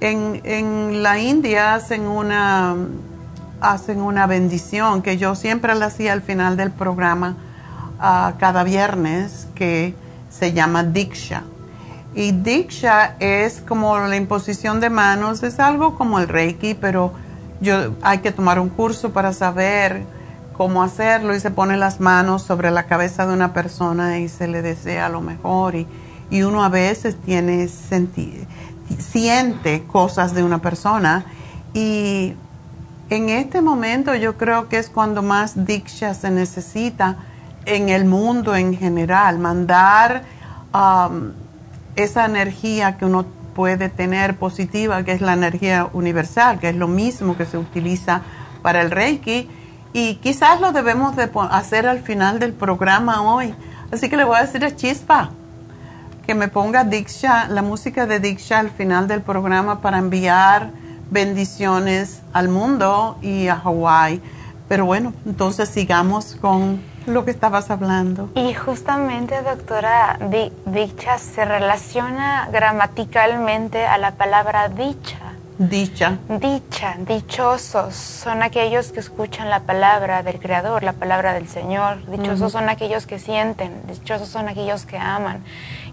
en, 0.00 0.40
en 0.44 1.02
la 1.02 1.18
India 1.18 1.74
hacen 1.74 2.02
una, 2.02 2.76
hacen 3.60 4.00
una 4.00 4.26
bendición 4.26 5.02
que 5.02 5.16
yo 5.16 5.34
siempre 5.34 5.74
la 5.74 5.86
hacía 5.86 6.12
al 6.12 6.22
final 6.22 6.56
del 6.56 6.70
programa 6.70 7.36
cada 7.98 8.62
viernes 8.62 9.48
que 9.54 9.94
se 10.28 10.52
llama 10.52 10.84
Diksha. 10.84 11.44
Y 12.14 12.32
Diksha 12.32 13.16
es 13.20 13.60
como 13.60 13.98
la 13.98 14.16
imposición 14.16 14.80
de 14.80 14.90
manos, 14.90 15.42
es 15.42 15.60
algo 15.60 15.96
como 15.96 16.18
el 16.18 16.28
Reiki, 16.28 16.74
pero 16.74 17.12
yo, 17.60 17.94
hay 18.02 18.18
que 18.18 18.32
tomar 18.32 18.58
un 18.58 18.68
curso 18.68 19.12
para 19.12 19.32
saber 19.32 20.04
cómo 20.56 20.82
hacerlo 20.82 21.34
y 21.34 21.40
se 21.40 21.50
pone 21.50 21.76
las 21.76 22.00
manos 22.00 22.42
sobre 22.42 22.70
la 22.70 22.84
cabeza 22.84 23.26
de 23.26 23.34
una 23.34 23.52
persona 23.52 24.18
y 24.18 24.28
se 24.28 24.46
le 24.46 24.62
desea 24.62 25.08
lo 25.08 25.20
mejor 25.20 25.74
y, 25.74 25.86
y 26.30 26.42
uno 26.42 26.64
a 26.64 26.68
veces 26.68 27.16
tiene 27.16 27.68
siente 28.98 29.84
cosas 29.86 30.34
de 30.34 30.42
una 30.42 30.58
persona 30.58 31.24
y 31.74 32.34
en 33.10 33.28
este 33.28 33.62
momento 33.62 34.14
yo 34.14 34.36
creo 34.36 34.68
que 34.68 34.78
es 34.78 34.90
cuando 34.90 35.22
más 35.22 35.66
Diksha 35.66 36.14
se 36.14 36.30
necesita 36.30 37.16
en 37.64 37.88
el 37.88 38.04
mundo 38.04 38.56
en 38.56 38.76
general, 38.76 39.38
mandar 39.38 40.22
um, 40.72 41.32
esa 41.96 42.24
energía 42.24 42.96
que 42.96 43.04
uno 43.04 43.26
puede 43.54 43.88
tener 43.88 44.36
positiva, 44.36 45.02
que 45.04 45.12
es 45.12 45.20
la 45.20 45.34
energía 45.34 45.88
universal, 45.92 46.58
que 46.58 46.68
es 46.68 46.76
lo 46.76 46.88
mismo 46.88 47.36
que 47.36 47.44
se 47.44 47.58
utiliza 47.58 48.22
para 48.62 48.82
el 48.82 48.90
Reiki. 48.90 49.48
Y 49.92 50.16
quizás 50.16 50.60
lo 50.60 50.72
debemos 50.72 51.16
de 51.16 51.30
hacer 51.50 51.86
al 51.86 52.00
final 52.00 52.38
del 52.38 52.52
programa 52.52 53.22
hoy. 53.22 53.54
Así 53.92 54.08
que 54.08 54.16
le 54.16 54.24
voy 54.24 54.36
a 54.36 54.42
decir 54.42 54.64
a 54.64 54.74
Chispa 54.74 55.30
que 56.26 56.34
me 56.34 56.48
ponga 56.48 56.82
Diksha, 56.84 57.48
la 57.48 57.62
música 57.62 58.06
de 58.06 58.18
Diksha 58.18 58.58
al 58.58 58.70
final 58.70 59.06
del 59.06 59.22
programa 59.22 59.80
para 59.80 59.98
enviar 59.98 60.70
bendiciones 61.10 62.22
al 62.32 62.48
mundo 62.48 63.16
y 63.22 63.46
a 63.46 63.56
Hawái. 63.56 64.20
Pero 64.68 64.84
bueno, 64.86 65.12
entonces 65.24 65.68
sigamos 65.68 66.36
con 66.40 66.82
lo 67.06 67.24
que 67.24 67.30
estabas 67.30 67.70
hablando. 67.70 68.28
Y 68.34 68.52
justamente, 68.54 69.40
doctora, 69.42 70.18
dicha 70.66 71.18
se 71.18 71.44
relaciona 71.44 72.48
gramaticalmente 72.50 73.86
a 73.86 73.96
la 73.96 74.12
palabra 74.12 74.68
dicha. 74.68 75.25
Dicha. 75.58 76.18
Dicha, 76.28 76.96
dichosos 76.98 77.94
son 77.94 78.42
aquellos 78.42 78.92
que 78.92 79.00
escuchan 79.00 79.48
la 79.48 79.60
palabra 79.60 80.22
del 80.22 80.38
Creador, 80.38 80.82
la 80.82 80.92
palabra 80.92 81.32
del 81.32 81.48
Señor. 81.48 82.04
Dichosos 82.10 82.52
son 82.52 82.68
aquellos 82.68 83.06
que 83.06 83.18
sienten, 83.18 83.72
dichosos 83.86 84.28
son 84.28 84.48
aquellos 84.48 84.84
que 84.84 84.98
aman. 84.98 85.42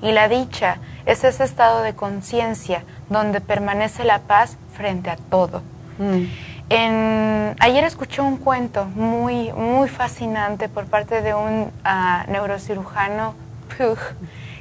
Y 0.02 0.11
la 0.11 0.27
dicha 0.27 0.80
es 1.06 1.23
ese 1.23 1.45
estado 1.45 1.81
de 1.81 1.94
conciencia 1.94 2.84
donde 3.10 3.40
permanece 3.40 4.03
la 4.03 4.19
paz 4.19 4.57
frente 4.73 5.10
a 5.10 5.15
todo. 5.15 5.61
Mm. 5.98 6.26
En, 6.69 7.56
ayer 7.60 7.84
escuché 7.85 8.22
un 8.22 8.38
cuento 8.38 8.85
muy, 8.85 9.53
muy 9.53 9.88
fascinante 9.88 10.68
por 10.68 10.85
parte 10.85 11.22
de 11.22 11.34
un 11.34 11.72
ah, 11.85 12.26
neurocirujano 12.27 13.35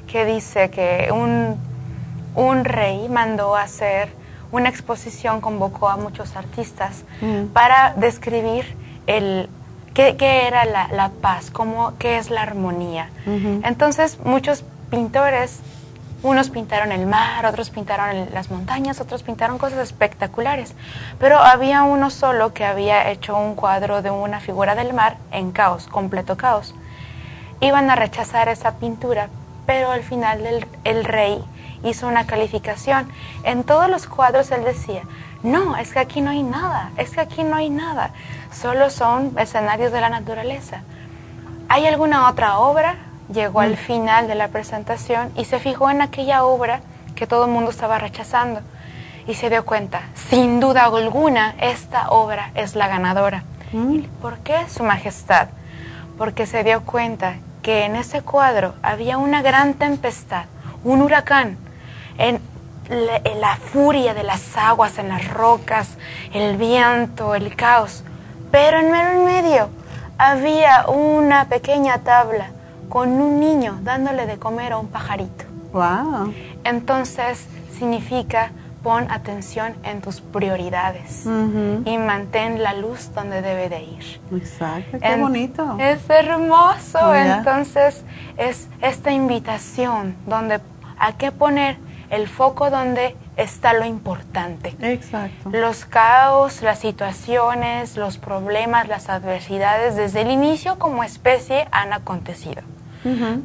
que 0.07 0.25
dice 0.25 0.71
que 0.71 1.11
un, 1.13 1.57
un, 2.35 2.65
rey 2.65 3.09
mandó 3.09 3.57
a 3.57 3.63
hacer 3.63 4.22
una 4.53 4.69
exposición, 4.69 5.41
convocó 5.41 5.89
a 5.89 5.97
muchos 5.97 6.37
artistas 6.37 7.03
mm. 7.21 7.47
para 7.47 7.95
describir 7.95 8.77
el, 9.07 9.49
qué, 9.95 10.17
qué 10.17 10.47
era 10.47 10.65
la, 10.65 10.89
la, 10.89 11.09
paz, 11.09 11.51
cómo, 11.51 11.95
qué 11.99 12.19
es 12.19 12.31
la 12.31 12.43
armonía. 12.43 13.11
Entonces 13.27 14.19
muchos 14.25 14.65
pintores 14.91 15.61
unos 16.23 16.51
pintaron 16.51 16.93
el 16.93 17.07
mar, 17.07 17.45
otros 17.47 17.71
pintaron 17.71 18.29
las 18.33 18.51
montañas, 18.51 19.01
otros 19.01 19.25
pintaron 19.25 19.59
cosas 19.59 19.81
espectaculares. 19.81 20.75
Pero 21.19 21.39
había 21.39 21.83
uno 21.83 22.11
solo 22.11 22.55
que 22.55 22.65
había 22.65 23.11
hecho 23.11 23.37
un 23.37 23.57
cuadro 23.57 24.03
de 24.03 24.11
una 24.11 24.39
figura 24.39 24.77
del 24.77 24.95
mar 24.95 25.17
en 25.33 25.51
caos, 25.51 25.89
completo 25.89 26.37
caos. 26.37 26.75
Iban 27.61 27.91
a 27.91 27.97
rechazar 27.97 28.49
esa 28.49 28.77
pintura, 28.77 29.31
pero 29.67 29.91
al 29.91 30.03
final 30.03 30.47
el, 30.47 30.67
el 30.85 31.05
rey 31.05 31.45
hizo 31.85 32.07
una 32.07 32.27
calificación. 32.27 33.11
En 33.45 33.65
todos 33.65 33.89
los 33.89 34.07
cuadros 34.07 34.51
él 34.51 34.65
decía, 34.65 35.03
no, 35.43 35.77
es 35.77 35.93
que 35.93 35.99
aquí 35.99 36.21
no 36.21 36.31
hay 36.31 36.43
nada, 36.43 36.91
es 36.97 37.11
que 37.11 37.21
aquí 37.21 37.43
no 37.43 37.57
hay 37.57 37.71
nada, 37.71 38.11
solo 38.53 38.91
son 38.91 39.37
escenarios 39.39 39.93
de 39.93 40.01
la 40.01 40.09
naturaleza. 40.09 40.83
¿Hay 41.69 41.87
alguna 41.87 42.29
otra 42.29 42.59
obra? 42.59 42.97
llegó 43.33 43.61
al 43.61 43.73
mm. 43.73 43.77
final 43.77 44.29
de 44.29 44.35
la 44.35 44.49
presentación 44.49 45.31
y 45.37 45.45
se 45.45 45.59
fijó 45.59 45.91
en 45.91 46.03
aquella 46.03 46.45
obra 46.45 46.81
que 47.15 47.27
todo 47.27 47.47
el 47.47 47.51
mundo 47.51 47.71
estaba 47.71 47.99
rechazando 47.99 48.61
y 49.27 49.35
se 49.35 49.51
dio 49.51 49.65
cuenta, 49.65 50.03
sin 50.15 50.61
duda 50.61 50.85
alguna, 50.85 51.55
esta 51.61 52.11
obra 52.11 52.51
es 52.55 52.75
la 52.75 52.89
ganadora. 52.89 53.45
Mm. 53.73 54.01
¿Por 54.21 54.39
qué, 54.39 54.69
Su 54.69 54.83
Majestad? 54.83 55.49
Porque 56.19 56.47
se 56.47 56.65
dio 56.65 56.83
cuenta 56.83 57.37
que 57.63 57.85
en 57.85 57.97
ese 57.97 58.23
cuadro 58.23 58.75
había 58.83 59.19
una 59.19 59.43
gran 59.43 59.75
tempestad, 59.75 60.47
un 60.83 61.03
huracán, 61.03 61.57
en 62.19 62.41
la 63.41 63.57
furia 63.57 64.15
de 64.15 64.23
las 64.23 64.57
aguas, 64.57 64.99
en 64.99 65.09
las 65.09 65.29
rocas, 65.33 65.97
el 66.33 66.57
viento, 66.57 67.35
el 67.35 67.55
caos. 67.57 68.05
Pero 68.51 68.79
en 68.79 69.25
medio 69.25 69.71
había 70.19 70.87
una 70.89 71.49
pequeña 71.49 71.99
tabla 71.99 72.51
con 72.89 73.09
un 73.09 73.41
niño 73.41 73.79
dándole 73.83 74.27
de 74.27 74.39
comer 74.39 74.73
a 74.73 74.79
un 74.79 74.89
pajarito. 74.89 75.45
Wow. 75.73 76.35
Entonces 76.65 77.47
significa 77.79 78.53
pon 78.83 79.11
atención 79.11 79.75
en 79.85 80.01
tus 80.01 80.21
prioridades 80.21 81.25
y 81.25 81.99
mantén 81.99 82.63
la 82.63 82.75
luz 82.75 83.11
donde 83.15 83.41
debe 83.41 83.69
de 83.69 83.83
ir. 83.83 84.21
Exacto, 84.33 84.99
qué 85.01 85.17
bonito. 85.17 85.77
Es 85.79 86.11
hermoso. 86.11 86.99
Oh, 87.01 87.15
Entonces 87.15 88.05
es 88.37 88.69
esta 88.81 89.13
invitación 89.13 90.17
donde 90.27 90.61
hay 90.99 91.13
que 91.15 91.31
poner 91.31 91.79
el 92.13 92.29
foco 92.29 92.69
donde 92.69 93.17
está 93.39 93.73
lo 93.73 93.87
importante. 93.87 94.77
Exacto. 94.83 95.49
Los 95.51 95.87
caos, 95.87 96.61
las 96.61 96.79
situaciones, 96.79 97.97
los 97.97 98.19
problemas, 98.19 98.87
las 98.87 99.09
adversidades 99.09 99.97
desde 99.97 100.21
el 100.21 100.31
inicio 100.31 100.79
como 100.79 101.03
especie 101.03 101.67
han 101.73 101.93
acontecido. 101.93 102.63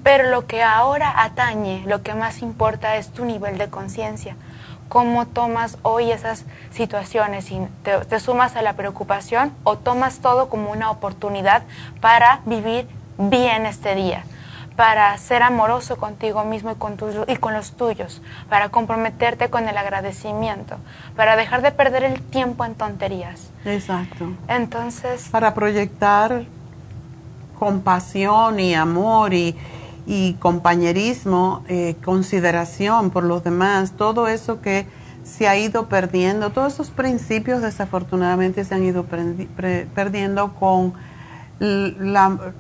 Pero 0.04 0.30
lo 0.30 0.46
que 0.46 0.62
ahora 0.62 1.24
atañe, 1.24 1.82
lo 1.88 2.04
que 2.04 2.14
más 2.14 2.44
importa 2.44 2.98
es 2.98 3.10
tu 3.10 3.26
nivel 3.26 3.58
de 3.58 3.70
conciencia. 3.70 4.36
¿Cómo 4.88 5.26
tomas 5.26 5.80
hoy 5.82 6.12
esas 6.12 6.46
situaciones? 6.70 7.50
y 7.50 7.62
te, 7.82 8.20
sumas 8.20 8.56
a 8.56 8.62
la 8.62 8.74
preocupación 8.74 9.52
o 9.64 9.78
tomas 9.78 10.20
todo 10.20 10.48
como 10.48 10.72
una 10.72 10.92
oportunidad 10.92 11.64
para 12.02 12.42
vivir 12.46 12.88
bien 13.18 13.66
este 13.66 13.96
día? 13.96 14.26
Para 14.78 15.18
ser 15.18 15.42
amoroso 15.42 15.98
contigo 15.98 16.46
mismo 16.46 16.72
y 16.72 16.76
con, 16.76 16.96
y 17.28 17.36
con 17.38 17.54
los 17.54 17.72
tuyos, 17.72 18.22
para 18.48 18.70
comprometerte 18.70 19.50
con 19.50 19.68
el 19.68 19.76
agradecimiento, 19.76 20.78
para 21.16 21.36
dejar 21.36 21.64
de 21.64 21.72
perder 21.72 22.04
el 22.04 22.22
tiempo 22.22 22.64
en 22.64 22.76
tonterías. 22.76 23.50
Exacto. 23.66 24.32
Entonces... 24.48 25.30
Para 25.30 25.56
proyectar 25.56 26.46
compasión 27.58 28.60
y 28.60 28.76
amor 28.76 29.34
y, 29.34 29.56
compañerismo, 30.40 31.64
eh, 31.68 31.96
consideración 32.06 33.10
por 33.10 33.24
los 33.24 33.44
demás, 33.44 33.94
todo 33.98 34.28
eso 34.28 34.62
que 34.62 34.86
se 35.24 35.48
ha 35.48 35.58
ido 35.58 35.88
perdiendo, 35.90 36.52
todos 36.52 36.74
esos 36.74 36.92
principios 36.92 37.64
desafortunadamente 37.64 38.64
se 38.64 38.76
han 38.76 38.84
ido 38.84 39.06
perdiendo 39.96 40.54
con 40.54 40.94
la, 41.60 42.54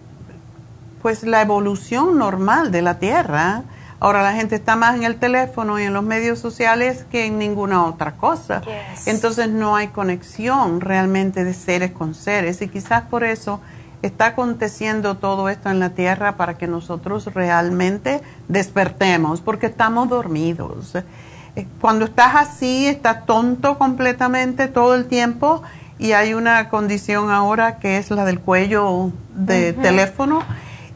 pues 1.02 1.24
la 1.24 1.41
evolución 1.41 2.18
normal 2.18 2.72
de 2.72 2.82
la 2.82 2.99
Tierra. 2.99 3.64
Ahora 3.99 4.22
la 4.22 4.34
gente 4.34 4.56
está 4.56 4.76
más 4.76 4.95
en 4.95 5.03
el 5.03 5.15
teléfono 5.15 5.80
y 5.80 5.84
en 5.84 5.94
los 5.94 6.03
medios 6.03 6.40
sociales 6.40 7.06
que 7.11 7.26
en 7.26 7.40
ninguna 7.40 7.86
otra 7.86 8.14
cosa. 8.14 8.61
Entonces 9.06 9.49
no 9.49 9.76
hay 9.76 9.88
conexión 9.88 10.82
realmente 10.82 11.44
de 11.44 11.53
seres 11.53 11.91
con 11.91 12.14
seres 12.14 12.61
y 12.61 12.68
quizás 12.68 13.03
por 13.03 13.24
eso 13.24 13.60
está 14.03 14.28
aconteciendo 14.28 15.18
todo 15.18 15.49
esto 15.49 15.69
en 15.69 15.80
la 15.80 15.90
tierra 15.90 16.38
para 16.38 16.57
que 16.57 16.68
nosotros 16.68 17.34
realmente 17.34 18.22
despertemos, 18.48 19.41
porque 19.41 19.65
estamos 19.65 20.10
dormidos. 20.10 20.94
Eh, 21.56 21.65
cuando 21.82 22.06
estás 22.06 22.36
así, 22.36 22.86
estás 22.86 23.26
tonto 23.26 23.80
completamente 23.80 24.68
todo 24.68 24.94
el 24.94 25.06
tiempo 25.06 25.64
y 25.98 26.11
hay 26.11 26.36
una 26.36 26.69
condición 26.69 27.32
ahora 27.32 27.80
que 27.80 27.98
es 27.98 28.11
la 28.11 28.26
del 28.26 28.40
cuello 28.40 29.11
de 29.36 29.74
teléfono 29.74 30.44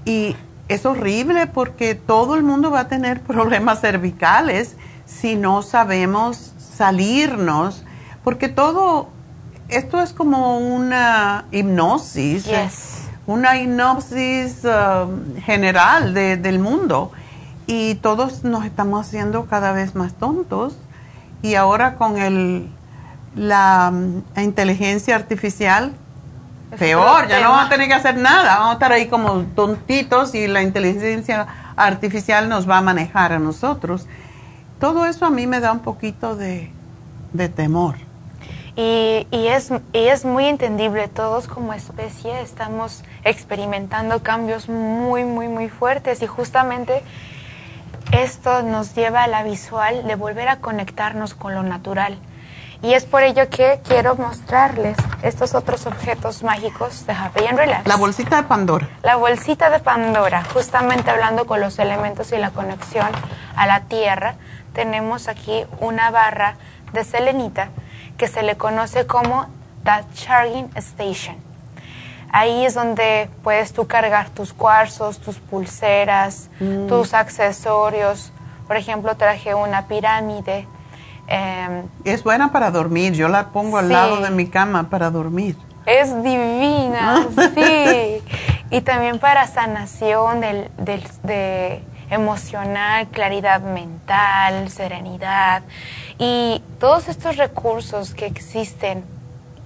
Y 0.05 0.35
es 0.67 0.85
horrible 0.85 1.47
porque 1.47 1.95
todo 1.95 2.35
el 2.35 2.43
mundo 2.43 2.71
va 2.71 2.81
a 2.81 2.87
tener 2.87 3.21
problemas 3.33 3.81
cervicales 3.81 4.75
si 5.05 5.35
no 5.35 5.61
sabemos 5.61 6.53
salirnos, 6.57 7.83
porque 8.23 8.47
todo, 8.47 9.09
esto 9.67 10.01
es 10.01 10.13
como 10.13 10.57
una 10.57 11.45
hipnosis, 11.51 12.47
una 13.27 13.57
hipnosis 13.57 14.63
um, 14.63 15.35
general 15.41 16.13
del 16.13 16.59
mundo. 16.59 17.11
Y 17.67 17.95
todos 17.95 18.43
nos 18.43 18.65
estamos 18.65 19.07
haciendo 19.07 19.45
cada 19.45 19.71
vez 19.71 19.95
más 19.95 20.13
tontos. 20.13 20.77
Y 21.41 21.55
ahora 21.55 21.95
con 21.95 22.17
el, 22.17 22.67
la, 23.35 23.93
la 24.35 24.43
inteligencia 24.43 25.15
artificial 25.15 25.93
peor, 26.77 27.27
ya 27.27 27.41
no 27.41 27.49
vamos 27.49 27.65
a 27.65 27.69
tener 27.69 27.87
que 27.87 27.93
hacer 27.93 28.17
nada, 28.17 28.57
vamos 28.57 28.71
a 28.71 28.73
estar 28.73 28.91
ahí 28.91 29.07
como 29.07 29.43
tontitos 29.55 30.33
y 30.35 30.47
la 30.47 30.61
inteligencia 30.61 31.47
artificial 31.75 32.49
nos 32.49 32.69
va 32.69 32.77
a 32.77 32.81
manejar 32.81 33.33
a 33.33 33.39
nosotros. 33.39 34.07
Todo 34.79 35.05
eso 35.05 35.25
a 35.25 35.29
mí 35.29 35.47
me 35.47 35.59
da 35.59 35.71
un 35.71 35.79
poquito 35.79 36.35
de, 36.35 36.71
temor. 37.55 37.95
Y, 38.75 39.27
y, 39.31 39.47
es, 39.47 39.71
y 39.93 39.99
es 39.99 40.23
muy 40.23 40.45
entendible, 40.45 41.07
todos 41.09 41.47
como 41.47 41.73
especie 41.73 42.41
estamos 42.41 43.03
experimentando 43.25 44.23
cambios 44.23 44.69
muy, 44.69 45.25
muy, 45.25 45.49
muy 45.49 45.67
fuertes 45.67 46.21
y 46.21 46.27
justamente 46.27 47.03
esto 48.11 48.63
nos 48.63 48.95
lleva 48.95 49.23
a 49.23 49.27
la 49.27 49.43
visual 49.43 50.07
de 50.07 50.15
volver 50.15 50.47
a 50.47 50.57
conectarnos 50.57 51.33
con 51.33 51.53
lo 51.53 51.63
natural 51.63 52.17
y 52.83 52.93
es 52.93 53.05
por 53.05 53.21
ello 53.21 53.49
que 53.49 53.79
quiero 53.87 54.15
mostrarles 54.15 54.97
estos 55.21 55.53
otros 55.53 55.85
objetos 55.85 56.41
mágicos 56.41 57.05
de 57.05 57.13
Happy 57.13 57.45
and 57.45 57.57
Relax. 57.57 57.87
La 57.87 57.95
bolsita 57.95 58.37
de 58.37 58.43
Pandora. 58.43 58.89
La 59.03 59.17
bolsita 59.17 59.69
de 59.69 59.79
Pandora, 59.79 60.43
justamente 60.53 61.11
hablando 61.11 61.45
con 61.45 61.61
los 61.61 61.77
elementos 61.77 62.31
y 62.31 62.37
la 62.37 62.49
conexión 62.49 63.07
a 63.55 63.67
la 63.67 63.81
Tierra, 63.81 64.35
tenemos 64.73 65.27
aquí 65.27 65.65
una 65.79 66.09
barra 66.09 66.55
de 66.93 67.03
selenita 67.03 67.69
que 68.17 68.27
se 68.27 68.41
le 68.41 68.57
conoce 68.57 69.05
como 69.05 69.47
The 69.83 70.03
Charging 70.15 70.71
Station. 70.75 71.35
Ahí 72.33 72.65
es 72.65 72.73
donde 72.73 73.29
puedes 73.43 73.73
tú 73.73 73.87
cargar 73.87 74.29
tus 74.29 74.53
cuarzos, 74.53 75.19
tus 75.19 75.37
pulseras, 75.37 76.49
mm. 76.59 76.87
tus 76.87 77.13
accesorios. 77.13 78.31
Por 78.67 78.77
ejemplo, 78.77 79.17
traje 79.17 79.53
una 79.53 79.87
pirámide 79.87 80.65
Em, 81.27 81.83
es 82.03 82.23
buena 82.23 82.51
para 82.51 82.71
dormir, 82.71 83.13
yo 83.13 83.27
la 83.27 83.49
pongo 83.49 83.77
al 83.77 83.89
lado 83.89 84.21
de 84.21 84.31
mi 84.31 84.47
cama 84.47 84.89
para 84.89 85.09
dormir. 85.09 85.55
Es 85.85 86.13
divina, 86.23 87.27
sí. 87.55 88.21
Y 88.73 88.79
también 88.79 89.19
para 89.19 89.47
sanación 89.47 90.39
del, 90.39 90.69
de 91.23 91.83
emocional, 92.09 93.07
claridad 93.09 93.59
mental, 93.59 94.69
serenidad. 94.69 95.63
Y 96.17 96.63
todos 96.79 97.09
estos 97.09 97.35
recursos 97.35 98.13
que 98.13 98.27
existen 98.27 99.03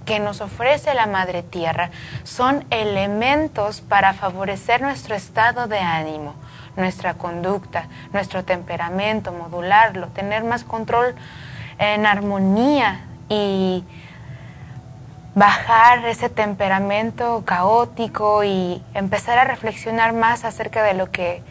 que 0.06 0.18
nos 0.18 0.40
ofrece 0.40 0.94
la 0.94 1.06
Madre 1.06 1.42
Tierra 1.42 1.90
son 2.24 2.64
elementos 2.70 3.80
para 3.80 4.12
favorecer 4.12 4.80
nuestro 4.80 5.14
estado 5.14 5.68
de 5.68 5.78
ánimo, 5.78 6.34
nuestra 6.76 7.14
conducta, 7.14 7.88
nuestro 8.12 8.44
temperamento, 8.44 9.32
modularlo, 9.32 10.08
tener 10.08 10.42
más 10.42 10.64
control 10.64 11.14
en 11.78 12.06
armonía 12.06 13.04
y 13.28 13.84
bajar 15.34 16.06
ese 16.06 16.30
temperamento 16.30 17.42
caótico 17.44 18.42
y 18.42 18.82
empezar 18.94 19.38
a 19.38 19.44
reflexionar 19.44 20.14
más 20.14 20.44
acerca 20.44 20.82
de 20.82 20.94
lo 20.94 21.10
que 21.10 21.42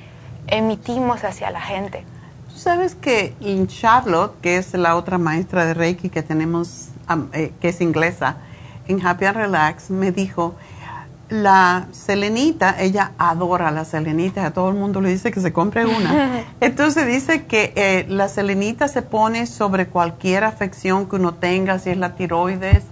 emitimos 0.48 1.24
hacia 1.24 1.52
la 1.52 1.62
gente. 1.62 2.04
Tú 2.52 2.58
sabes 2.58 2.96
que 2.96 3.36
en 3.42 3.68
Charlotte, 3.68 4.34
que 4.42 4.58
es 4.58 4.74
la 4.74 4.96
otra 4.96 5.18
maestra 5.18 5.66
de 5.66 5.74
Reiki 5.74 6.10
que 6.10 6.24
tenemos, 6.24 6.90
eh, 7.34 7.54
que 7.62 7.70
es 7.70 7.82
inglesa, 7.82 8.38
en 8.88 9.06
Happy 9.06 9.26
and 9.26 9.38
Relax, 9.38 9.90
me 9.90 10.12
dijo 10.12 10.56
la 11.30 11.88
selenita, 11.92 12.76
ella 12.80 13.14
adora 13.18 13.72
la 13.72 13.86
selenita, 13.86 14.46
a 14.46 14.52
todo 14.52 14.70
el 14.70 14.76
mundo 14.76 15.02
le 15.02 15.10
dice 15.10 15.32
que 15.32 15.40
se 15.40 15.52
compre 15.52 15.86
una. 15.86 16.44
Entonces 16.62 17.08
dice 17.08 17.46
que 17.46 17.74
eh, 17.76 18.06
la 18.08 18.28
selenita 18.28 18.88
se 18.88 19.02
pone 19.02 19.48
sobre 19.48 19.88
cualquier 19.88 20.44
afección 20.44 21.10
que 21.10 21.16
uno 21.16 21.34
tenga, 21.34 21.80
si 21.80 21.90
es 21.90 21.98
la 21.98 22.16
tiroides, 22.16 22.84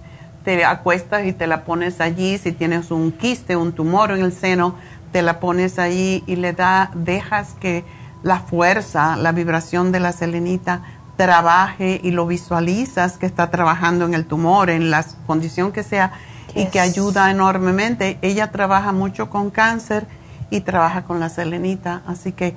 te 0.44 0.64
acuestas 0.64 1.24
y 1.26 1.32
te 1.32 1.46
la 1.46 1.64
pones 1.64 2.00
allí, 2.00 2.38
si 2.38 2.52
tienes 2.52 2.90
un 2.90 3.12
quiste, 3.12 3.56
un 3.56 3.72
tumor 3.72 4.10
en 4.10 4.20
el 4.20 4.32
seno, 4.32 4.74
te 5.12 5.22
la 5.22 5.38
pones 5.40 5.78
allí 5.78 6.24
y 6.26 6.36
le 6.36 6.52
da, 6.52 6.90
dejas 6.94 7.54
que 7.60 7.84
la 8.22 8.40
fuerza, 8.40 9.16
la 9.16 9.32
vibración 9.32 9.92
de 9.92 10.00
la 10.00 10.12
selenita 10.12 10.82
trabaje 11.16 12.00
y 12.02 12.10
lo 12.10 12.26
visualizas 12.26 13.16
que 13.16 13.26
está 13.26 13.50
trabajando 13.50 14.04
en 14.04 14.14
el 14.14 14.26
tumor, 14.26 14.70
en 14.70 14.90
la 14.90 15.04
condición 15.26 15.70
que 15.70 15.82
sea 15.82 16.12
y 16.54 16.66
que 16.66 16.80
ayuda 16.80 17.30
enormemente. 17.30 18.18
Ella 18.22 18.50
trabaja 18.50 18.92
mucho 18.92 19.30
con 19.30 19.50
cáncer 19.50 20.06
y 20.50 20.60
trabaja 20.60 21.04
con 21.04 21.20
la 21.20 21.28
selenita, 21.28 22.02
así 22.06 22.32
que 22.32 22.54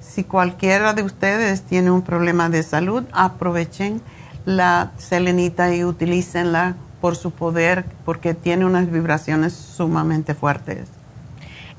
si 0.00 0.24
cualquiera 0.24 0.94
de 0.94 1.02
ustedes 1.02 1.62
tiene 1.62 1.90
un 1.90 2.02
problema 2.02 2.48
de 2.48 2.62
salud, 2.62 3.04
aprovechen 3.12 4.02
la 4.44 4.92
selenita 4.96 5.74
y 5.74 5.84
utilícenla 5.84 6.76
por 7.00 7.16
su 7.16 7.30
poder 7.30 7.84
porque 8.04 8.34
tiene 8.34 8.64
unas 8.64 8.90
vibraciones 8.90 9.52
sumamente 9.52 10.34
fuertes. 10.34 10.88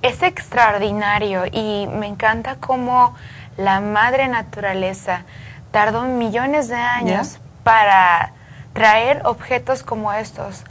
Es 0.02 0.24
extraordinario 0.24 1.44
y 1.52 1.88
me 1.88 2.08
encanta 2.08 2.56
cómo 2.56 3.16
la 3.58 3.82
madre 3.82 4.28
naturaleza 4.28 5.24
tardó 5.72 6.04
millones 6.04 6.70
de 6.70 6.76
años 6.76 7.40
para 7.64 8.32
traer 8.74 9.22
objetos 9.26 9.84
como 9.84 10.14
estos 10.14 10.64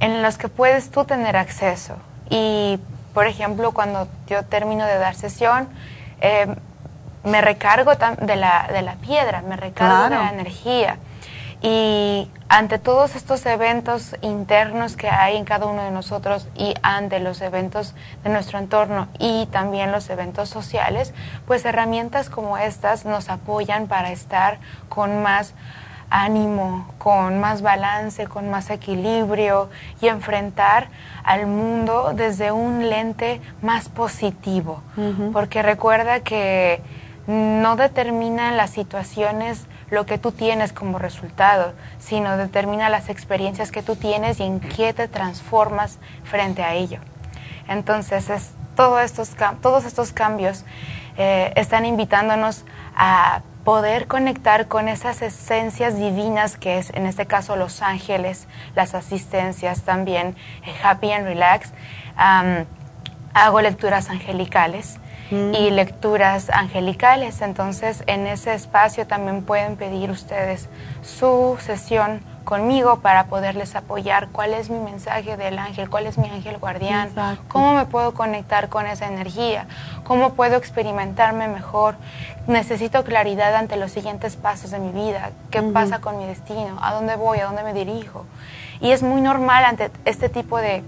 en 0.00 0.22
los 0.22 0.38
que 0.38 0.48
puedes 0.48 0.90
tú 0.90 1.04
tener 1.04 1.36
acceso. 1.36 1.96
Y, 2.30 2.78
por 3.12 3.26
ejemplo, 3.26 3.72
cuando 3.72 4.08
yo 4.26 4.44
termino 4.44 4.86
de 4.86 4.98
dar 4.98 5.14
sesión, 5.14 5.68
eh, 6.20 6.54
me 7.24 7.40
recargo 7.40 7.92
de 7.94 8.36
la, 8.36 8.68
de 8.72 8.82
la 8.82 8.94
piedra, 8.96 9.42
me 9.42 9.56
recargo 9.56 10.04
de 10.04 10.10
la 10.10 10.30
energía. 10.30 10.98
Y 11.62 12.30
ante 12.50 12.78
todos 12.78 13.16
estos 13.16 13.46
eventos 13.46 14.14
internos 14.20 14.96
que 14.96 15.08
hay 15.08 15.38
en 15.38 15.46
cada 15.46 15.64
uno 15.64 15.82
de 15.82 15.90
nosotros 15.90 16.46
y 16.54 16.74
ante 16.82 17.20
los 17.20 17.40
eventos 17.40 17.94
de 18.22 18.28
nuestro 18.28 18.58
entorno 18.58 19.08
y 19.18 19.46
también 19.46 19.90
los 19.90 20.10
eventos 20.10 20.50
sociales, 20.50 21.14
pues 21.46 21.64
herramientas 21.64 22.28
como 22.28 22.58
estas 22.58 23.06
nos 23.06 23.30
apoyan 23.30 23.86
para 23.86 24.12
estar 24.12 24.58
con 24.90 25.22
más 25.22 25.54
ánimo, 26.10 26.86
con 26.98 27.40
más 27.40 27.62
balance, 27.62 28.26
con 28.26 28.50
más 28.50 28.70
equilibrio 28.70 29.70
y 30.00 30.08
enfrentar 30.08 30.88
al 31.22 31.46
mundo 31.46 32.12
desde 32.14 32.52
un 32.52 32.88
lente 32.88 33.40
más 33.62 33.88
positivo. 33.88 34.82
Porque 35.32 35.62
recuerda 35.62 36.20
que 36.20 36.82
no 37.26 37.76
determina 37.76 38.52
las 38.52 38.70
situaciones 38.70 39.66
lo 39.90 40.06
que 40.06 40.18
tú 40.18 40.32
tienes 40.32 40.72
como 40.72 40.98
resultado, 40.98 41.72
sino 41.98 42.36
determina 42.36 42.88
las 42.88 43.08
experiencias 43.08 43.70
que 43.70 43.82
tú 43.82 43.96
tienes 43.96 44.40
y 44.40 44.44
en 44.44 44.60
qué 44.60 44.92
te 44.92 45.08
transformas 45.08 45.98
frente 46.24 46.62
a 46.62 46.74
ello. 46.74 47.00
Entonces, 47.68 48.28
es, 48.30 48.50
estos, 49.02 49.30
todos 49.62 49.84
estos 49.84 50.12
cambios 50.12 50.64
eh, 51.16 51.52
están 51.56 51.86
invitándonos 51.86 52.64
a 52.96 53.42
poder 53.64 54.06
conectar 54.06 54.68
con 54.68 54.88
esas 54.88 55.22
esencias 55.22 55.96
divinas 55.96 56.56
que 56.56 56.78
es 56.78 56.90
en 56.90 57.06
este 57.06 57.26
caso 57.26 57.56
los 57.56 57.82
ángeles, 57.82 58.46
las 58.76 58.94
asistencias 58.94 59.82
también, 59.82 60.36
Happy 60.82 61.10
and 61.10 61.26
Relax. 61.26 61.72
hago 63.32 63.60
lecturas 63.60 64.10
angelicales 64.10 64.98
y 65.30 65.70
mm. 65.70 65.74
lecturas 65.74 66.50
angelicales, 66.50 67.40
entonces 67.40 68.04
en 68.06 68.26
ese 68.26 68.54
espacio 68.54 69.06
también 69.06 69.42
pueden 69.42 69.76
pedir 69.76 70.10
ustedes 70.10 70.68
su 71.02 71.56
sesión 71.60 72.20
conmigo 72.44 73.00
para 73.00 73.26
poderles 73.26 73.74
apoyar 73.74 74.28
cuál 74.28 74.54
es 74.54 74.70
mi 74.70 74.78
mensaje 74.78 75.36
del 75.36 75.58
ángel, 75.58 75.90
cuál 75.90 76.06
es 76.06 76.18
mi 76.18 76.28
ángel 76.28 76.58
guardián, 76.58 77.10
cómo 77.48 77.74
me 77.74 77.86
puedo 77.86 78.14
conectar 78.14 78.68
con 78.68 78.86
esa 78.86 79.06
energía, 79.06 79.66
cómo 80.04 80.34
puedo 80.34 80.56
experimentarme 80.56 81.48
mejor. 81.48 81.96
Necesito 82.46 83.04
claridad 83.04 83.54
ante 83.54 83.76
los 83.76 83.90
siguientes 83.90 84.36
pasos 84.36 84.70
de 84.70 84.78
mi 84.78 84.92
vida, 84.92 85.30
qué 85.50 85.62
pasa 85.62 86.00
con 86.00 86.18
mi 86.18 86.26
destino, 86.26 86.78
a 86.82 86.92
dónde 86.92 87.16
voy, 87.16 87.38
a 87.40 87.46
dónde 87.46 87.64
me 87.64 87.72
dirijo. 87.72 88.26
Y 88.80 88.90
es 88.90 89.02
muy 89.02 89.20
normal 89.20 89.64
ante 89.64 89.90
este 90.04 90.28
tipo 90.28 90.58
de 90.58 90.84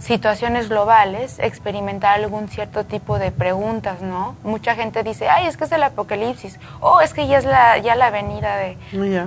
situaciones 0.00 0.68
globales, 0.70 1.38
experimentar 1.38 2.18
algún 2.18 2.48
cierto 2.48 2.84
tipo 2.84 3.18
de 3.18 3.30
preguntas, 3.30 4.00
¿no? 4.00 4.34
Mucha 4.42 4.74
gente 4.74 5.02
dice, 5.02 5.28
ay, 5.28 5.46
es 5.46 5.56
que 5.56 5.64
es 5.64 5.72
el 5.72 5.82
apocalipsis, 5.82 6.58
o 6.80 7.00
es 7.00 7.12
que 7.12 7.26
ya 7.26 7.38
es 7.38 7.44
la, 7.44 7.78
ya 7.78 7.94
la 7.94 8.10
venida 8.10 8.56
de, 8.56 8.76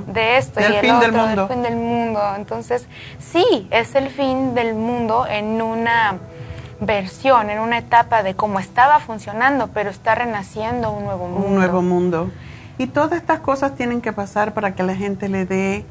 de 0.08 0.38
esto 0.38 0.60
y 0.60 0.64
el 0.64 0.76
fin 0.82 0.96
otro, 0.96 1.12
del 1.12 1.12
mundo. 1.14 1.48
fin 1.48 1.62
del 1.62 1.76
mundo. 1.76 2.22
Entonces, 2.36 2.88
sí, 3.20 3.68
es 3.70 3.94
el 3.96 4.10
fin 4.10 4.56
del 4.56 4.74
mundo 4.74 5.28
en 5.30 5.62
una 5.62 6.18
versión, 6.80 7.52
en 7.52 7.60
una 7.60 7.78
etapa 7.78 8.24
de 8.24 8.36
cómo 8.36 8.60
estaba 8.60 9.00
funcionando, 9.00 9.70
pero 9.74 9.92
está 9.92 10.16
renaciendo 10.16 10.92
un 10.92 11.06
nuevo 11.06 11.28
mundo. 11.28 11.48
Un 11.48 11.56
nuevo 11.56 11.82
mundo. 11.82 12.32
Y 12.80 12.88
todas 12.88 13.14
estas 13.14 13.40
cosas 13.42 13.76
tienen 13.76 14.02
que 14.02 14.12
pasar 14.12 14.56
para 14.56 14.74
que 14.74 14.82
la 14.82 14.96
gente 14.96 15.30
le 15.30 15.46
dé 15.46 15.86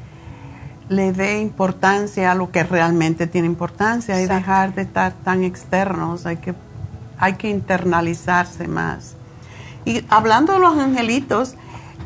le 0.89 1.13
dé 1.13 1.39
importancia 1.39 2.31
a 2.31 2.35
lo 2.35 2.51
que 2.51 2.63
realmente 2.63 3.27
tiene 3.27 3.47
importancia 3.47 4.21
y 4.21 4.27
dejar 4.27 4.75
de 4.75 4.83
estar 4.83 5.13
tan 5.13 5.43
externos, 5.43 6.25
hay 6.25 6.37
que 6.37 6.53
hay 7.17 7.33
que 7.35 7.49
internalizarse 7.49 8.67
más. 8.67 9.15
Y 9.85 10.03
hablando 10.09 10.53
de 10.53 10.59
los 10.59 10.77
angelitos, 10.77 11.55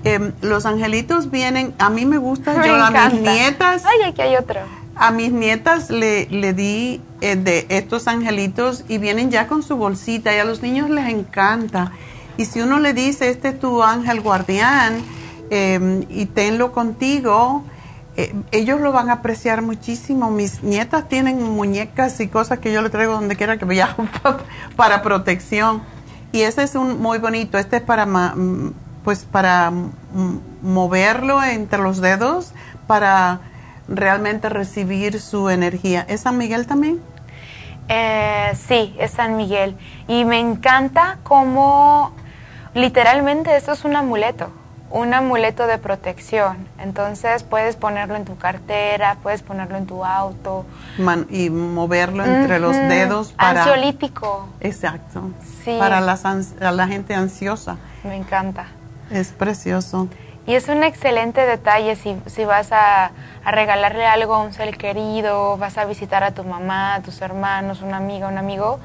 em, 0.04 0.34
los 0.42 0.66
angelitos 0.66 1.32
vienen, 1.32 1.74
a 1.80 1.90
mí 1.90 2.06
me 2.06 2.18
gusta, 2.18 2.66
yo 2.66 2.76
a 2.76 3.10
mis 3.10 3.22
nietas. 3.22 3.84
Ay, 3.86 4.10
aquí 4.10 4.22
hay 4.22 4.36
otro. 4.36 4.60
A 4.96 5.12
mis 5.12 5.32
nietas 5.32 5.90
le, 5.90 6.28
le 6.30 6.54
di 6.54 7.02
eh, 7.22 7.36
de 7.36 7.66
estos 7.70 8.08
angelitos 8.08 8.84
y 8.88 8.98
vienen 9.00 9.32
ya 9.32 9.48
con 9.48 9.64
su 9.64 9.76
bolsita 9.76 10.36
y 10.36 10.40
a 10.40 10.46
los 10.46 10.62
niños 10.62 10.90
les 10.90 11.08
encanta. 11.10 11.92
Y 12.38 12.46
si 12.46 12.62
uno 12.62 12.80
le 12.80 12.94
dice, 12.94 13.30
este 13.30 13.50
es 13.50 13.60
tu 13.60 13.82
ángel 13.82 14.22
guardián 14.22 15.02
em, 15.50 16.04
y 16.10 16.28
tenlo 16.28 16.72
contigo, 16.72 17.64
eh, 18.18 18.34
ellos 18.52 18.82
lo 18.82 18.92
van 18.92 19.12
a 19.12 19.14
apreciar 19.14 19.62
muchísimo. 19.62 20.32
Mis 20.32 20.64
nietas 20.64 21.08
tienen 21.08 21.42
muñecas 21.44 22.20
y 22.20 22.28
cosas 22.28 22.58
que 22.58 22.74
yo 22.74 22.82
le 22.82 22.90
traigo 22.90 23.14
donde 23.14 23.36
quiera 23.36 23.58
que 23.58 23.66
viajo 23.66 24.08
para 24.76 25.04
protección. 25.04 25.84
Y 26.32 26.42
ese 26.42 26.64
es 26.64 26.74
un 26.74 27.00
muy 27.00 27.20
bonito. 27.20 27.60
Este 27.60 27.78
es 27.78 27.84
para, 27.84 28.08
pues 29.04 29.24
para 29.24 29.72
moverlo 30.64 31.44
entre 31.44 31.80
los 31.80 32.02
dedos 32.02 32.54
para 32.88 33.40
realmente 33.88 34.50
recibir 34.50 35.22
su 35.22 35.50
energía. 35.50 36.04
¿Es 36.10 36.22
San 36.22 36.40
Miguel 36.40 36.66
también? 36.66 37.00
Eh, 37.88 38.52
sí, 38.68 38.96
es 38.98 39.12
San 39.12 39.38
Miguel. 39.38 39.78
Y 40.08 40.26
me 40.26 40.40
encanta 40.40 41.20
cómo 41.22 42.14
literalmente 42.74 43.56
esto 43.56 43.74
es 43.74 43.86
un 43.86 43.96
amuleto 43.96 44.52
un 44.90 45.14
amuleto 45.14 45.68
de 45.68 45.78
protección. 45.78 46.68
Entonces 46.80 47.44
puedes 47.44 47.76
ponerlo 47.76 48.16
en 48.16 48.26
tu 48.26 48.38
cartera, 48.38 49.18
puedes 49.22 49.42
ponerlo 49.42 49.78
en 49.78 49.86
tu 49.86 50.04
auto. 50.04 50.66
y 51.30 51.50
moverlo 51.50 52.24
entre 52.26 52.60
los 52.60 52.76
dedos 52.76 53.34
para... 53.34 53.64
Ansiolítico. 53.64 54.48
Exacto. 54.60 55.32
Sí. 55.64 55.76
Para 55.80 56.02
la 56.02 56.88
gente 56.88 57.14
ansiosa. 57.14 57.78
Me 58.04 58.16
encanta. 58.16 58.68
Es 59.12 59.30
precioso. 59.30 60.08
Y 60.46 60.56
es 60.56 60.70
un 60.70 60.82
excelente 60.84 61.46
detalle 61.46 61.98
si, 61.98 62.16
si 62.26 62.46
vas 62.46 62.72
a, 62.72 63.12
a, 63.44 63.52
regalarle 63.52 64.06
algo 64.06 64.34
a 64.34 64.42
un 64.42 64.54
ser 64.54 64.78
querido, 64.78 65.58
vas 65.58 65.78
a 65.78 65.84
visitar 65.84 66.24
a 66.24 66.32
tu 66.32 66.46
mamá, 66.46 66.96
a 66.96 67.02
tus 67.02 67.22
hermanos, 67.22 67.82
una 67.82 67.98
amiga, 67.98 68.30
un 68.30 68.38
amigo. 68.38 68.80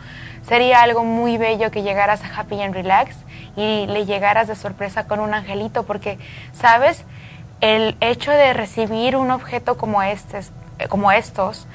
Sería 0.47 0.83
algo 0.83 1.05
muy 1.05 1.39
bello 1.39 1.71
que 1.71 1.83
llegaras 1.83 2.23
a 2.25 2.41
Happy 2.41 2.61
and 2.61 2.75
Relax 2.75 3.17
y 3.57 3.87
le 3.87 4.07
llegaras 4.07 4.49
de 4.49 4.57
sorpresa 4.57 5.07
con 5.07 5.21
un 5.21 5.35
angelito, 5.35 5.85
porque, 5.85 6.19
¿sabes? 6.53 7.05
El 7.61 7.97
hecho 8.01 8.33
de 8.33 8.53
recibir 8.53 9.17
un 9.17 9.31
objeto 9.31 9.77
como, 9.77 10.03
este, 10.03 10.41
como 10.89 11.13
estos 11.13 11.67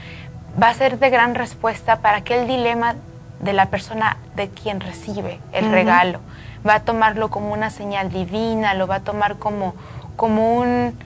va 0.62 0.70
a 0.70 0.74
ser 0.74 1.00
de 1.00 1.10
gran 1.10 1.36
respuesta 1.36 2.00
para 2.00 2.18
aquel 2.18 2.48
dilema 2.48 2.96
de 3.40 3.54
la 3.54 3.68
persona 3.68 4.18
de 4.36 4.50
quien 4.50 4.82
recibe 4.82 5.40
el 5.54 5.72
regalo. 5.72 6.20
Va 6.68 6.76
a 6.76 6.80
tomarlo 6.82 7.30
como 7.30 7.54
una 7.54 7.70
señal 7.70 8.12
divina, 8.12 8.74
lo 8.74 8.88
va 8.88 8.96
a 8.96 9.00
tomar 9.00 9.38
como, 9.38 9.76
como 10.18 10.56
un, 10.56 10.98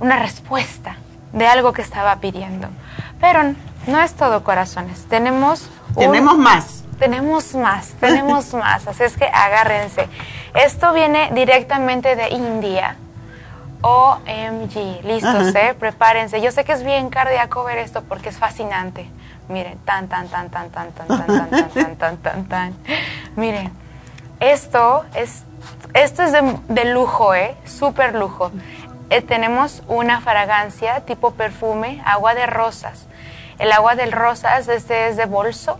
una 0.00 0.16
respuesta 0.16 0.96
de 1.32 1.46
algo 1.46 1.72
que 1.72 1.82
estaba 1.82 2.16
pidiendo. 2.16 2.68
Pero 3.20 3.54
no 3.86 4.00
es 4.00 4.14
todo, 4.14 4.42
corazones. 4.42 5.06
Tenemos... 5.08 5.70
Tenemos 5.94 6.36
más 6.36 6.87
tenemos 6.98 7.54
más, 7.54 7.94
tenemos 8.00 8.52
más, 8.54 8.86
así 8.86 9.04
es 9.04 9.16
que 9.16 9.26
agárrense. 9.26 10.08
Esto 10.54 10.92
viene 10.92 11.30
directamente 11.32 12.16
de 12.16 12.30
India. 12.30 12.96
OMG, 13.80 15.04
listos, 15.04 15.54
¿eh? 15.54 15.74
Prepárense. 15.78 16.40
Yo 16.40 16.50
sé 16.50 16.64
que 16.64 16.72
es 16.72 16.82
bien 16.82 17.10
cardíaco 17.10 17.62
ver 17.62 17.78
esto 17.78 18.02
porque 18.02 18.30
es 18.30 18.36
fascinante. 18.36 19.08
Miren, 19.48 19.78
tan, 19.84 20.08
tan, 20.08 20.28
tan, 20.28 20.50
tan, 20.50 20.70
tan, 20.70 20.90
tan, 20.90 21.08
tan, 21.08 21.26
tan, 21.26 21.50
tan, 21.50 21.70
tan, 21.70 21.96
tan, 21.96 22.16
tan, 22.16 22.48
tan. 22.48 22.74
Miren, 23.36 23.72
esto 24.40 25.04
es, 25.14 25.44
esto 25.94 26.24
es 26.24 26.32
de, 26.32 26.58
de 26.68 26.84
lujo, 26.86 27.34
¿eh? 27.34 27.56
Súper 27.64 28.16
lujo. 28.16 28.50
Eh, 29.10 29.22
tenemos 29.22 29.84
una 29.86 30.20
fragancia 30.20 31.00
tipo 31.06 31.30
perfume, 31.30 32.02
agua 32.04 32.34
de 32.34 32.46
rosas. 32.46 33.06
El 33.60 33.70
agua 33.72 33.94
de 33.94 34.06
rosas 34.06 34.68
este 34.68 35.08
es 35.08 35.16
de 35.16 35.26
bolso 35.26 35.78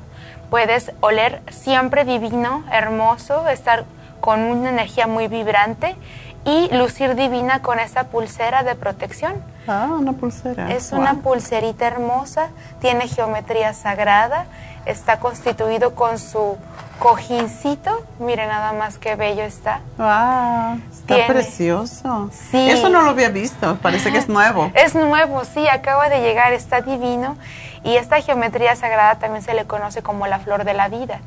puedes 0.50 0.92
oler 1.00 1.42
siempre 1.50 2.04
divino, 2.04 2.64
hermoso, 2.70 3.48
estar 3.48 3.84
con 4.20 4.40
una 4.40 4.70
energía 4.70 5.06
muy 5.06 5.28
vibrante 5.28 5.96
y 6.44 6.74
lucir 6.74 7.14
divina 7.14 7.60
con 7.60 7.78
esta 7.78 8.04
pulsera 8.04 8.62
de 8.62 8.74
protección. 8.74 9.34
Ah, 9.66 9.88
una 9.98 10.14
pulsera. 10.14 10.72
Es 10.72 10.92
una 10.92 11.14
pulserita 11.16 11.86
hermosa, 11.86 12.48
tiene 12.80 13.06
geometría 13.06 13.74
sagrada, 13.74 14.46
está 14.86 15.20
constituido 15.20 15.94
con 15.94 16.18
su 16.18 16.56
cojincito. 16.98 18.04
Mire 18.18 18.46
nada 18.46 18.72
más 18.72 18.98
qué 18.98 19.14
bello 19.14 19.42
está. 19.42 19.80
Wow, 19.98 20.80
está 20.90 21.26
precioso. 21.26 22.30
Sí. 22.32 22.70
Eso 22.70 22.88
no 22.88 23.02
lo 23.02 23.10
había 23.10 23.28
visto, 23.28 23.76
parece 23.82 24.10
que 24.10 24.18
es 24.18 24.28
nuevo. 24.28 24.70
Es 24.74 24.94
nuevo, 24.94 25.44
sí, 25.44 25.68
acaba 25.68 26.08
de 26.08 26.20
llegar, 26.20 26.54
está 26.54 26.80
divino. 26.80 27.36
Y 27.84 27.96
esta 27.96 28.20
geometría 28.20 28.76
sagrada 28.76 29.18
también 29.18 29.42
se 29.42 29.54
le 29.54 29.66
conoce 29.66 30.02
como 30.02 30.26
la 30.26 30.38
flor 30.38 30.64
de 30.64 30.74
la 30.74 30.88
vida. 30.88 31.20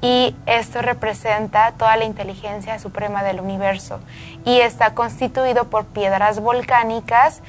Y 0.00 0.36
esto 0.46 0.82
representa 0.82 1.72
toda 1.72 1.96
la 1.96 2.04
inteligencia 2.04 2.78
suprema 2.78 3.22
del 3.22 3.40
universo. 3.40 4.00
Y 4.44 4.60
está 4.60 4.94
constituido 4.94 5.70
por 5.70 5.86
piedras 5.86 6.40
volcánicas 6.40 7.42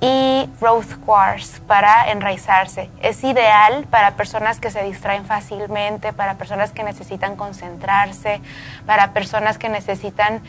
y 0.00 0.48
rose 0.60 0.96
quartz 1.04 1.60
para 1.60 2.10
enraizarse. 2.10 2.88
Es 3.02 3.22
ideal 3.22 3.86
para 3.90 4.12
personas 4.12 4.58
que 4.58 4.70
se 4.70 4.82
distraen 4.82 5.26
fácilmente, 5.26 6.12
para 6.14 6.36
personas 6.36 6.72
que 6.72 6.82
necesitan 6.82 7.36
concentrarse, 7.36 8.40
para 8.86 9.12
personas 9.12 9.58
que 9.58 9.68
necesitan 9.68 10.42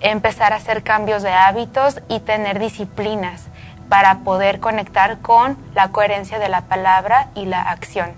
empezar 0.00 0.52
a 0.52 0.56
hacer 0.56 0.82
cambios 0.82 1.22
de 1.22 1.32
hábitos 1.32 2.00
y 2.08 2.20
tener 2.20 2.58
disciplinas 2.58 3.46
para 3.88 4.20
poder 4.20 4.60
conectar 4.60 5.18
con 5.18 5.56
la 5.74 5.88
coherencia 5.88 6.38
de 6.38 6.48
la 6.48 6.62
palabra 6.62 7.28
y 7.34 7.46
la 7.46 7.62
acción. 7.62 8.10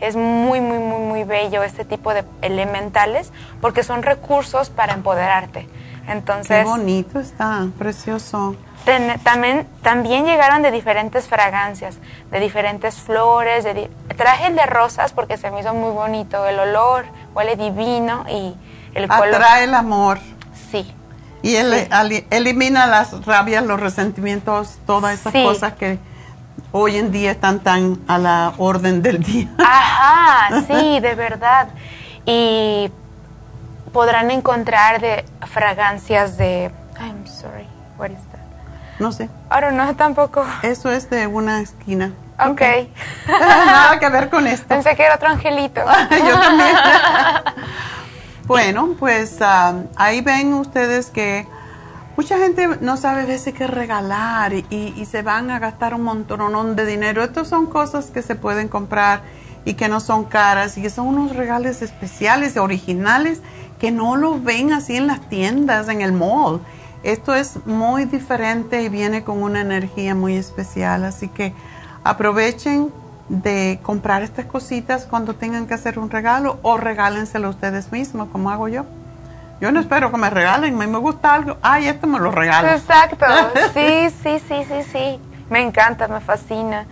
Es 0.00 0.16
muy, 0.16 0.60
muy, 0.60 0.78
muy, 0.78 1.00
muy 1.00 1.24
bello 1.24 1.62
este 1.62 1.84
tipo 1.84 2.14
de 2.14 2.24
elementales 2.42 3.32
porque 3.60 3.82
son 3.82 4.02
recursos 4.02 4.70
para 4.70 4.94
empoderarte. 4.94 5.68
Entonces, 6.06 6.58
Qué 6.58 6.64
bonito 6.64 7.20
está, 7.20 7.66
precioso. 7.78 8.56
también, 9.22 9.66
también 9.82 10.24
llegaron 10.24 10.62
de 10.62 10.70
diferentes 10.70 11.26
fragancias, 11.26 11.98
de 12.30 12.40
diferentes 12.40 12.94
flores. 12.96 13.64
De 13.64 13.90
traje 14.16 14.46
el 14.46 14.56
de 14.56 14.64
rosas 14.66 15.12
porque 15.12 15.36
se 15.36 15.50
me 15.50 15.60
hizo 15.60 15.74
muy 15.74 15.90
bonito. 15.90 16.46
El 16.46 16.58
olor 16.60 17.04
huele 17.34 17.56
divino 17.56 18.24
y 18.30 18.54
el 18.94 19.08
color. 19.08 19.34
Atrae 19.34 19.64
el 19.64 19.74
amor. 19.74 20.18
Sí. 21.42 21.50
Y 21.50 21.56
él 21.56 21.88
elimina 22.30 22.86
las 22.86 23.24
rabias, 23.24 23.64
los 23.64 23.78
resentimientos, 23.78 24.78
todas 24.86 25.20
esas 25.20 25.32
cosas 25.32 25.74
que 25.74 25.98
hoy 26.72 26.96
en 26.96 27.12
día 27.12 27.30
están 27.30 27.60
tan 27.60 28.00
a 28.08 28.18
la 28.18 28.52
orden 28.58 29.02
del 29.02 29.22
día. 29.22 29.48
Ajá, 29.58 30.62
sí, 30.62 31.00
de 31.00 31.14
verdad. 31.14 31.68
Y 32.26 32.90
podrán 33.92 34.30
encontrar 34.30 35.00
de 35.00 35.24
fragancias 35.46 36.36
de 36.36 36.70
I'm 37.00 37.26
sorry, 37.26 37.66
what 37.98 38.10
is 38.10 38.18
that? 38.32 38.40
No 38.98 39.12
sé. 39.12 39.28
Ahora 39.48 39.70
no 39.70 39.94
tampoco. 39.94 40.44
Eso 40.62 40.90
es 40.90 41.08
de 41.08 41.26
una 41.26 41.60
esquina. 41.60 42.12
Ok. 42.40 42.50
okay. 42.50 42.92
Nada 43.28 43.98
que 43.98 44.08
ver 44.08 44.28
con 44.28 44.46
esto. 44.46 44.66
Pensé 44.66 44.94
que 44.96 45.04
era 45.04 45.14
otro 45.14 45.28
angelito. 45.28 45.80
Yo 46.10 46.40
también. 46.40 46.76
Bueno, 48.48 48.96
pues 48.98 49.42
ah, 49.42 49.82
ahí 49.94 50.22
ven 50.22 50.54
ustedes 50.54 51.10
que 51.10 51.46
mucha 52.16 52.38
gente 52.38 52.66
no 52.80 52.96
sabe 52.96 53.20
a 53.20 53.26
veces 53.26 53.52
qué 53.52 53.66
regalar 53.66 54.54
y, 54.54 55.04
se 55.04 55.20
van 55.20 55.50
a 55.50 55.58
gastar 55.58 55.92
un 55.92 56.02
montón 56.02 56.74
de 56.74 56.86
dinero. 56.86 57.22
Estas 57.22 57.46
son 57.46 57.66
cosas 57.66 58.06
que 58.06 58.22
se 58.22 58.36
pueden 58.36 58.68
comprar 58.68 59.20
y 59.66 59.74
que 59.74 59.90
no 59.90 60.00
son 60.00 60.24
caras 60.24 60.78
y 60.78 60.82
que 60.82 60.88
son 60.88 61.08
unos 61.08 61.36
regalos 61.36 61.82
especiales, 61.82 62.56
originales, 62.56 63.42
que 63.78 63.90
no 63.90 64.16
lo 64.16 64.40
ven 64.40 64.72
así 64.72 64.96
en 64.96 65.08
las 65.08 65.28
tiendas, 65.28 65.90
en 65.90 66.00
el 66.00 66.12
mall. 66.12 66.62
Esto 67.02 67.34
es 67.34 67.66
muy 67.66 68.06
diferente 68.06 68.82
y 68.82 68.88
viene 68.88 69.24
con 69.24 69.42
una 69.42 69.60
energía 69.60 70.14
muy 70.14 70.36
especial, 70.36 71.04
así 71.04 71.28
que 71.28 71.52
aprovechen 72.02 72.90
de 73.28 73.78
comprar 73.82 74.22
estas 74.22 74.46
cositas 74.46 75.04
cuando 75.04 75.34
tengan 75.34 75.66
que 75.66 75.74
hacer 75.74 75.98
un 75.98 76.10
regalo 76.10 76.58
o 76.62 76.76
regálenselo 76.76 77.50
ustedes 77.50 77.92
mismos, 77.92 78.28
como 78.30 78.50
hago 78.50 78.68
yo. 78.68 78.84
Yo 79.60 79.72
no 79.72 79.80
espero 79.80 80.10
que 80.10 80.18
me 80.18 80.30
regalen, 80.30 80.76
me, 80.76 80.86
me 80.86 80.98
gusta 80.98 81.34
algo, 81.34 81.56
ay, 81.62 81.88
esto 81.88 82.06
me 82.06 82.18
lo 82.18 82.30
regalo. 82.30 82.68
Exacto, 82.68 83.26
sí, 83.74 84.08
sí, 84.22 84.38
sí, 84.46 84.64
sí, 84.68 84.82
sí, 84.92 85.20
me 85.50 85.62
encanta, 85.62 86.06
me 86.08 86.20
fascina. 86.20 86.86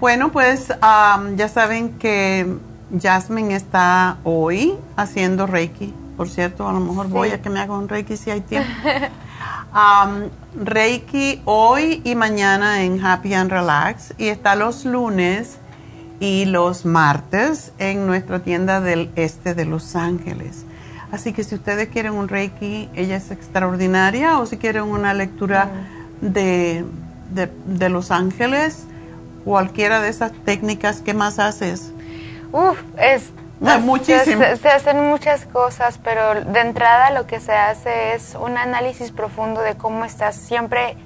Bueno, 0.00 0.30
pues 0.30 0.68
ya 0.68 1.48
saben 1.48 1.98
que 1.98 2.58
Jasmine 3.00 3.54
está 3.54 4.18
hoy 4.24 4.74
haciendo 4.96 5.46
Reiki. 5.46 5.94
Por 6.16 6.28
cierto, 6.28 6.66
a 6.68 6.72
lo 6.72 6.80
mejor 6.80 7.08
voy 7.08 7.30
a 7.30 7.42
que 7.42 7.50
me 7.50 7.60
haga 7.60 7.74
un 7.74 7.88
Reiki 7.88 8.16
si 8.16 8.30
hay 8.30 8.40
tiempo. 8.40 8.70
Reiki 10.54 11.42
hoy 11.44 12.00
y 12.04 12.14
mañana 12.14 12.82
en 12.82 13.04
Happy 13.04 13.34
and 13.34 13.50
Relax 13.50 14.14
y 14.16 14.28
está 14.28 14.54
los 14.54 14.86
lunes 14.86 15.58
y 16.20 16.46
los 16.46 16.84
martes 16.84 17.72
en 17.78 18.06
nuestra 18.06 18.40
tienda 18.40 18.80
del 18.80 19.10
este 19.16 19.54
de 19.54 19.64
Los 19.64 19.96
Ángeles. 19.96 20.64
Así 21.12 21.32
que 21.32 21.44
si 21.44 21.54
ustedes 21.54 21.88
quieren 21.88 22.14
un 22.14 22.28
Reiki, 22.28 22.88
ella 22.94 23.16
es 23.16 23.30
extraordinaria, 23.30 24.38
o 24.38 24.46
si 24.46 24.56
quieren 24.56 24.84
una 24.84 25.14
lectura 25.14 25.70
de, 26.20 26.84
de, 27.30 27.88
Los 27.88 28.10
Ángeles, 28.10 28.84
cualquiera 29.44 30.00
de 30.00 30.08
esas 30.08 30.32
técnicas, 30.44 31.00
¿qué 31.00 31.14
más 31.14 31.38
haces? 31.38 31.92
Uf, 32.52 32.82
es... 32.98 33.30
muchísimo. 33.80 34.42
se, 34.60 34.68
hacen 34.68 35.00
muchas 35.08 35.46
cosas, 35.46 35.98
pero 36.02 36.44
de 36.44 36.60
entrada 36.60 37.10
lo 37.10 37.26
que 37.26 37.40
se 37.40 37.52
hace 37.52 38.14
es 38.14 38.36
un 38.38 38.58
análisis 38.58 39.12
profundo 39.12 39.60
de 39.60 39.76
cómo 39.76 40.04
estás 40.04 40.34
siempre 40.34 40.96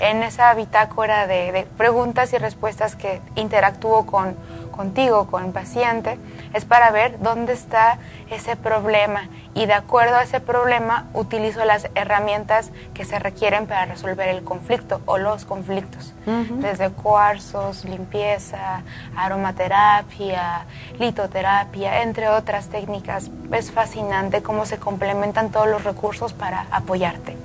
en 0.00 0.22
esa 0.22 0.54
bitácora 0.54 1.26
de, 1.26 1.66
preguntas 1.76 2.32
y 2.32 2.38
respuestas 2.38 2.96
que 2.96 3.20
interactúo 3.34 4.06
con, 4.06 4.36
contigo, 4.80 5.26
con 5.26 5.44
el 5.44 5.52
paciente, 5.52 6.16
es 6.54 6.64
para 6.64 6.90
ver 6.90 7.18
dónde 7.20 7.52
está 7.52 7.98
ese 8.30 8.56
problema 8.56 9.28
y 9.52 9.66
de 9.66 9.74
acuerdo 9.74 10.16
a 10.16 10.22
ese 10.22 10.40
problema 10.40 11.04
utilizo 11.12 11.66
las 11.66 11.90
herramientas 11.94 12.70
que 12.94 13.04
se 13.04 13.18
requieren 13.18 13.66
para 13.66 13.84
resolver 13.84 14.28
el 14.28 14.42
conflicto 14.42 15.02
o 15.04 15.18
los 15.18 15.44
conflictos, 15.44 16.14
desde 16.24 16.88
cuarzos, 16.88 17.84
limpieza, 17.84 18.80
aromaterapia, 19.14 20.64
litoterapia, 20.98 22.00
entre 22.00 22.30
otras 22.30 22.68
técnicas. 22.68 23.30
Es 23.52 23.70
fascinante 23.70 24.40
cómo 24.40 24.64
se 24.64 24.78
complementan 24.78 25.50
todos 25.50 25.68
los 25.68 25.84
recursos 25.84 26.32
para 26.32 26.64
apoyarte. 26.70 27.36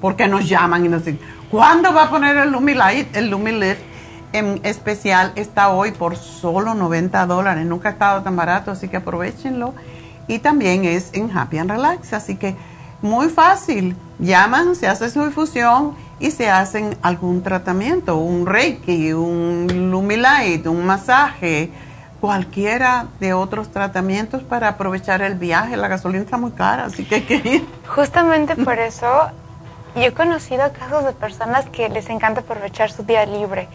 porque 0.00 0.28
nos 0.28 0.48
llaman 0.48 0.86
y 0.86 0.88
nos 0.88 1.04
dicen, 1.04 1.18
¿cuándo 1.50 1.92
va 1.92 2.04
a 2.04 2.10
poner 2.10 2.36
el 2.36 2.52
Lumilight, 2.52 3.16
el 3.16 3.28
Lumilift? 3.28 3.80
en 4.34 4.60
especial 4.64 5.30
está 5.36 5.68
hoy 5.68 5.92
por 5.92 6.16
solo 6.16 6.74
90 6.74 7.24
dólares. 7.26 7.64
Nunca 7.66 7.90
ha 7.90 7.92
estado 7.92 8.22
tan 8.22 8.34
barato, 8.34 8.72
así 8.72 8.88
que 8.88 8.96
aprovechenlo. 8.96 9.74
Y 10.26 10.38
también 10.38 10.84
es 10.84 11.10
en 11.12 11.36
Happy 11.36 11.58
and 11.58 11.70
Relax, 11.70 12.12
así 12.12 12.36
que 12.36 12.56
muy 13.02 13.28
fácil. 13.28 13.96
Llaman, 14.18 14.74
se 14.76 14.86
hace 14.88 15.10
su 15.10 15.24
difusión 15.24 15.94
y 16.20 16.30
se 16.30 16.48
hacen 16.48 16.96
algún 17.02 17.42
tratamiento, 17.42 18.16
un 18.16 18.46
Reiki, 18.46 19.12
un 19.12 19.90
Lumilight, 19.90 20.66
un 20.66 20.86
masaje, 20.86 21.70
cualquiera 22.20 23.08
de 23.20 23.34
otros 23.34 23.70
tratamientos 23.70 24.42
para 24.42 24.68
aprovechar 24.68 25.20
el 25.20 25.34
viaje. 25.34 25.76
La 25.76 25.88
gasolina 25.88 26.24
está 26.24 26.38
muy 26.38 26.52
cara, 26.52 26.86
así 26.86 27.04
que 27.04 27.16
hay 27.16 27.22
que 27.22 27.34
ir. 27.34 27.66
Justamente 27.86 28.56
por 28.64 28.78
eso 28.78 29.06
yo 29.94 30.02
he 30.02 30.12
conocido 30.12 30.72
casos 30.72 31.04
de 31.04 31.12
personas 31.12 31.66
que 31.66 31.88
les 31.88 32.08
encanta 32.08 32.40
aprovechar 32.40 32.90
su 32.90 33.02
día 33.02 33.26
libre 33.26 33.68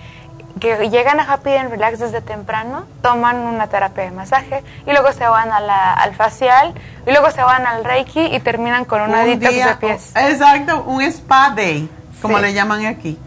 que 0.59 0.89
llegan 0.89 1.19
a 1.19 1.31
Happy 1.31 1.51
and 1.51 1.69
Relax 1.69 1.99
desde 1.99 2.21
temprano, 2.21 2.85
toman 3.01 3.37
una 3.37 3.67
terapia 3.67 4.03
de 4.05 4.11
masaje 4.11 4.63
y 4.85 4.91
luego 4.91 5.11
se 5.11 5.27
van 5.27 5.51
a 5.51 5.59
la, 5.59 5.93
al 5.93 6.15
facial 6.15 6.73
y 7.05 7.11
luego 7.11 7.31
se 7.31 7.41
van 7.41 7.65
al 7.65 7.83
Reiki 7.83 8.25
y 8.35 8.39
terminan 8.39 8.85
con 8.85 9.01
una 9.01 9.23
un 9.23 9.39
detox 9.39 9.65
de 9.65 9.75
pies. 9.75 10.11
Exacto, 10.15 10.83
un 10.83 11.01
spa 11.03 11.51
day, 11.55 11.89
como 12.21 12.39
le 12.39 12.53
llaman 12.53 12.85
aquí. 12.85 13.17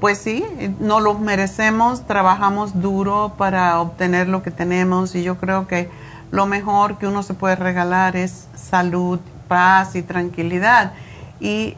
Pues 0.00 0.18
sí, 0.18 0.44
no 0.78 1.00
lo 1.00 1.14
merecemos, 1.14 2.06
trabajamos 2.06 2.80
duro 2.80 3.32
para 3.36 3.80
obtener 3.80 4.28
lo 4.28 4.42
que 4.42 4.52
tenemos 4.52 5.14
y 5.16 5.24
yo 5.24 5.38
creo 5.38 5.66
que 5.66 5.90
lo 6.30 6.46
mejor 6.46 6.98
que 6.98 7.06
uno 7.08 7.22
se 7.24 7.34
puede 7.34 7.56
regalar 7.56 8.14
es 8.14 8.46
salud, 8.54 9.18
paz 9.48 9.96
y 9.96 10.02
tranquilidad. 10.02 10.92
Y 11.40 11.76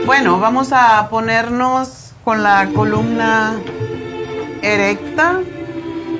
Bueno, 0.06 0.40
vamos 0.40 0.72
a 0.72 1.08
ponernos 1.10 2.12
con 2.24 2.42
la 2.42 2.70
columna 2.74 3.60
erecta, 4.62 5.40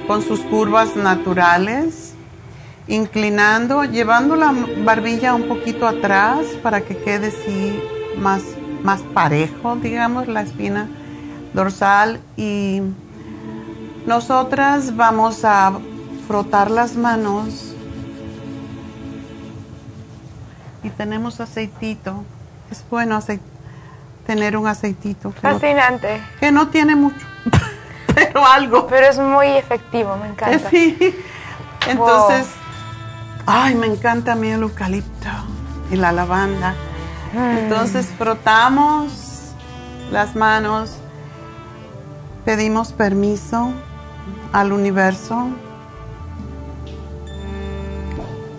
con 0.07 0.21
sus 0.23 0.41
curvas 0.41 0.97
naturales 0.97 2.00
inclinando, 2.91 3.85
llevando 3.85 4.35
la 4.35 4.53
barbilla 4.85 5.33
un 5.35 5.47
poquito 5.47 5.87
atrás 5.87 6.41
para 6.61 6.81
que 6.81 6.97
quede 6.97 7.29
así 7.29 7.81
más, 8.19 8.43
más 8.83 9.01
parejo, 9.15 9.77
digamos, 9.77 10.27
la 10.27 10.43
espina 10.43 10.89
dorsal 11.55 12.21
y 12.37 12.83
nosotras 14.07 14.97
vamos 14.97 15.45
a 15.45 15.73
frotar 16.27 16.71
las 16.71 16.97
manos 16.97 17.75
y 20.83 20.91
tenemos 20.91 21.41
aceitito. 21.41 22.25
Es 22.73 22.85
bueno 22.91 23.21
tener 24.27 24.57
un 24.57 24.67
aceitito. 24.67 25.31
Fascinante. 25.31 26.21
que 26.41 26.51
no 26.51 26.69
tiene 26.69 26.97
mucho, 26.97 27.25
pero 28.15 28.45
algo. 28.45 28.89
Pero 28.89 29.07
es 29.07 29.19
muy 29.19 29.47
efectivo, 29.47 30.17
me 30.17 30.29
encanta. 30.29 30.71
Sí. 30.71 31.17
Entonces, 31.89 32.47
Ay, 33.47 33.75
me 33.75 33.87
encanta 33.87 34.33
a 34.33 34.35
mí 34.37 34.49
el 34.49 34.63
eucalipto 34.63 35.29
y 35.91 35.97
la 35.97 36.13
lavanda. 36.13 36.75
Entonces 37.35 38.07
frotamos 38.07 39.53
las 40.11 40.35
manos, 40.35 40.97
pedimos 42.45 42.93
permiso 42.93 43.73
al 44.53 44.73
universo 44.73 45.49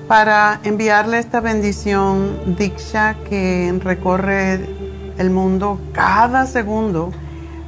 para 0.07 0.59
enviarle 0.63 1.19
esta 1.19 1.39
bendición 1.39 2.55
Diksha 2.57 3.15
que 3.29 3.73
recorre 3.81 4.59
el 5.17 5.29
mundo 5.29 5.79
cada 5.93 6.45
segundo, 6.45 7.11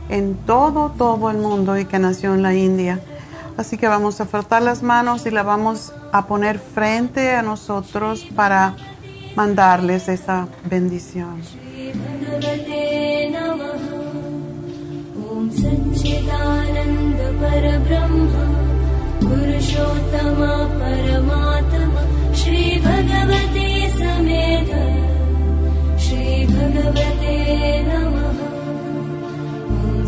en 0.10 0.36
todo, 0.46 0.92
todo 0.98 1.32
el 1.32 1.38
mundo 1.38 1.78
y 1.78 1.86
que 1.86 2.00
nació 2.00 2.34
en 2.34 2.42
la 2.42 2.54
India. 2.54 3.00
Así 3.58 3.78
que 3.78 3.88
vamos 3.88 4.20
a 4.20 4.26
frotar 4.26 4.62
las 4.62 4.82
manos 4.82 5.26
y 5.26 5.32
la 5.32 5.44
vamos 5.44 5.94
a 6.12 6.26
poner 6.26 6.60
frente 6.60 7.36
a 7.36 7.42
nosotros 7.42 8.26
para 8.36 8.76
mandarles 9.36 10.10
esa 10.10 10.48
bendición. 10.66 11.42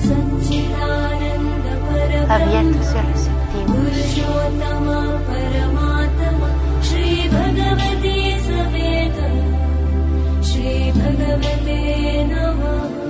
Satchitananda 0.06 1.26
Abiertos 2.30 3.35
भगवते 7.28 8.16
श्रीभगवते 10.44 11.80
नमः। 12.24 13.05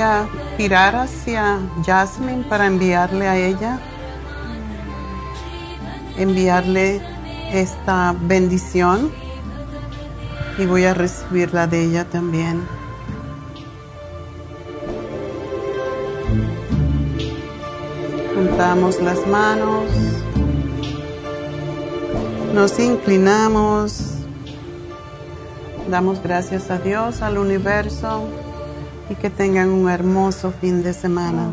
A 0.00 0.26
girar 0.56 0.96
hacia 0.96 1.58
Jasmine 1.84 2.44
para 2.44 2.66
enviarle 2.66 3.28
a 3.28 3.36
ella, 3.36 3.78
enviarle 6.16 7.00
esta 7.52 8.14
bendición. 8.20 9.10
Y 10.58 10.66
voy 10.66 10.84
a 10.84 10.92
recibirla 10.92 11.66
de 11.66 11.84
ella 11.84 12.04
también. 12.04 12.66
Juntamos 18.34 19.00
las 19.00 19.26
manos, 19.26 19.84
nos 22.54 22.78
inclinamos, 22.78 24.14
damos 25.88 26.22
gracias 26.22 26.70
a 26.70 26.78
Dios, 26.78 27.22
al 27.22 27.38
universo 27.38 28.28
y 29.10 29.16
que 29.16 29.28
tengan 29.28 29.68
un 29.68 29.90
hermoso 29.90 30.52
fin 30.52 30.82
de 30.82 30.94
semana. 30.94 31.52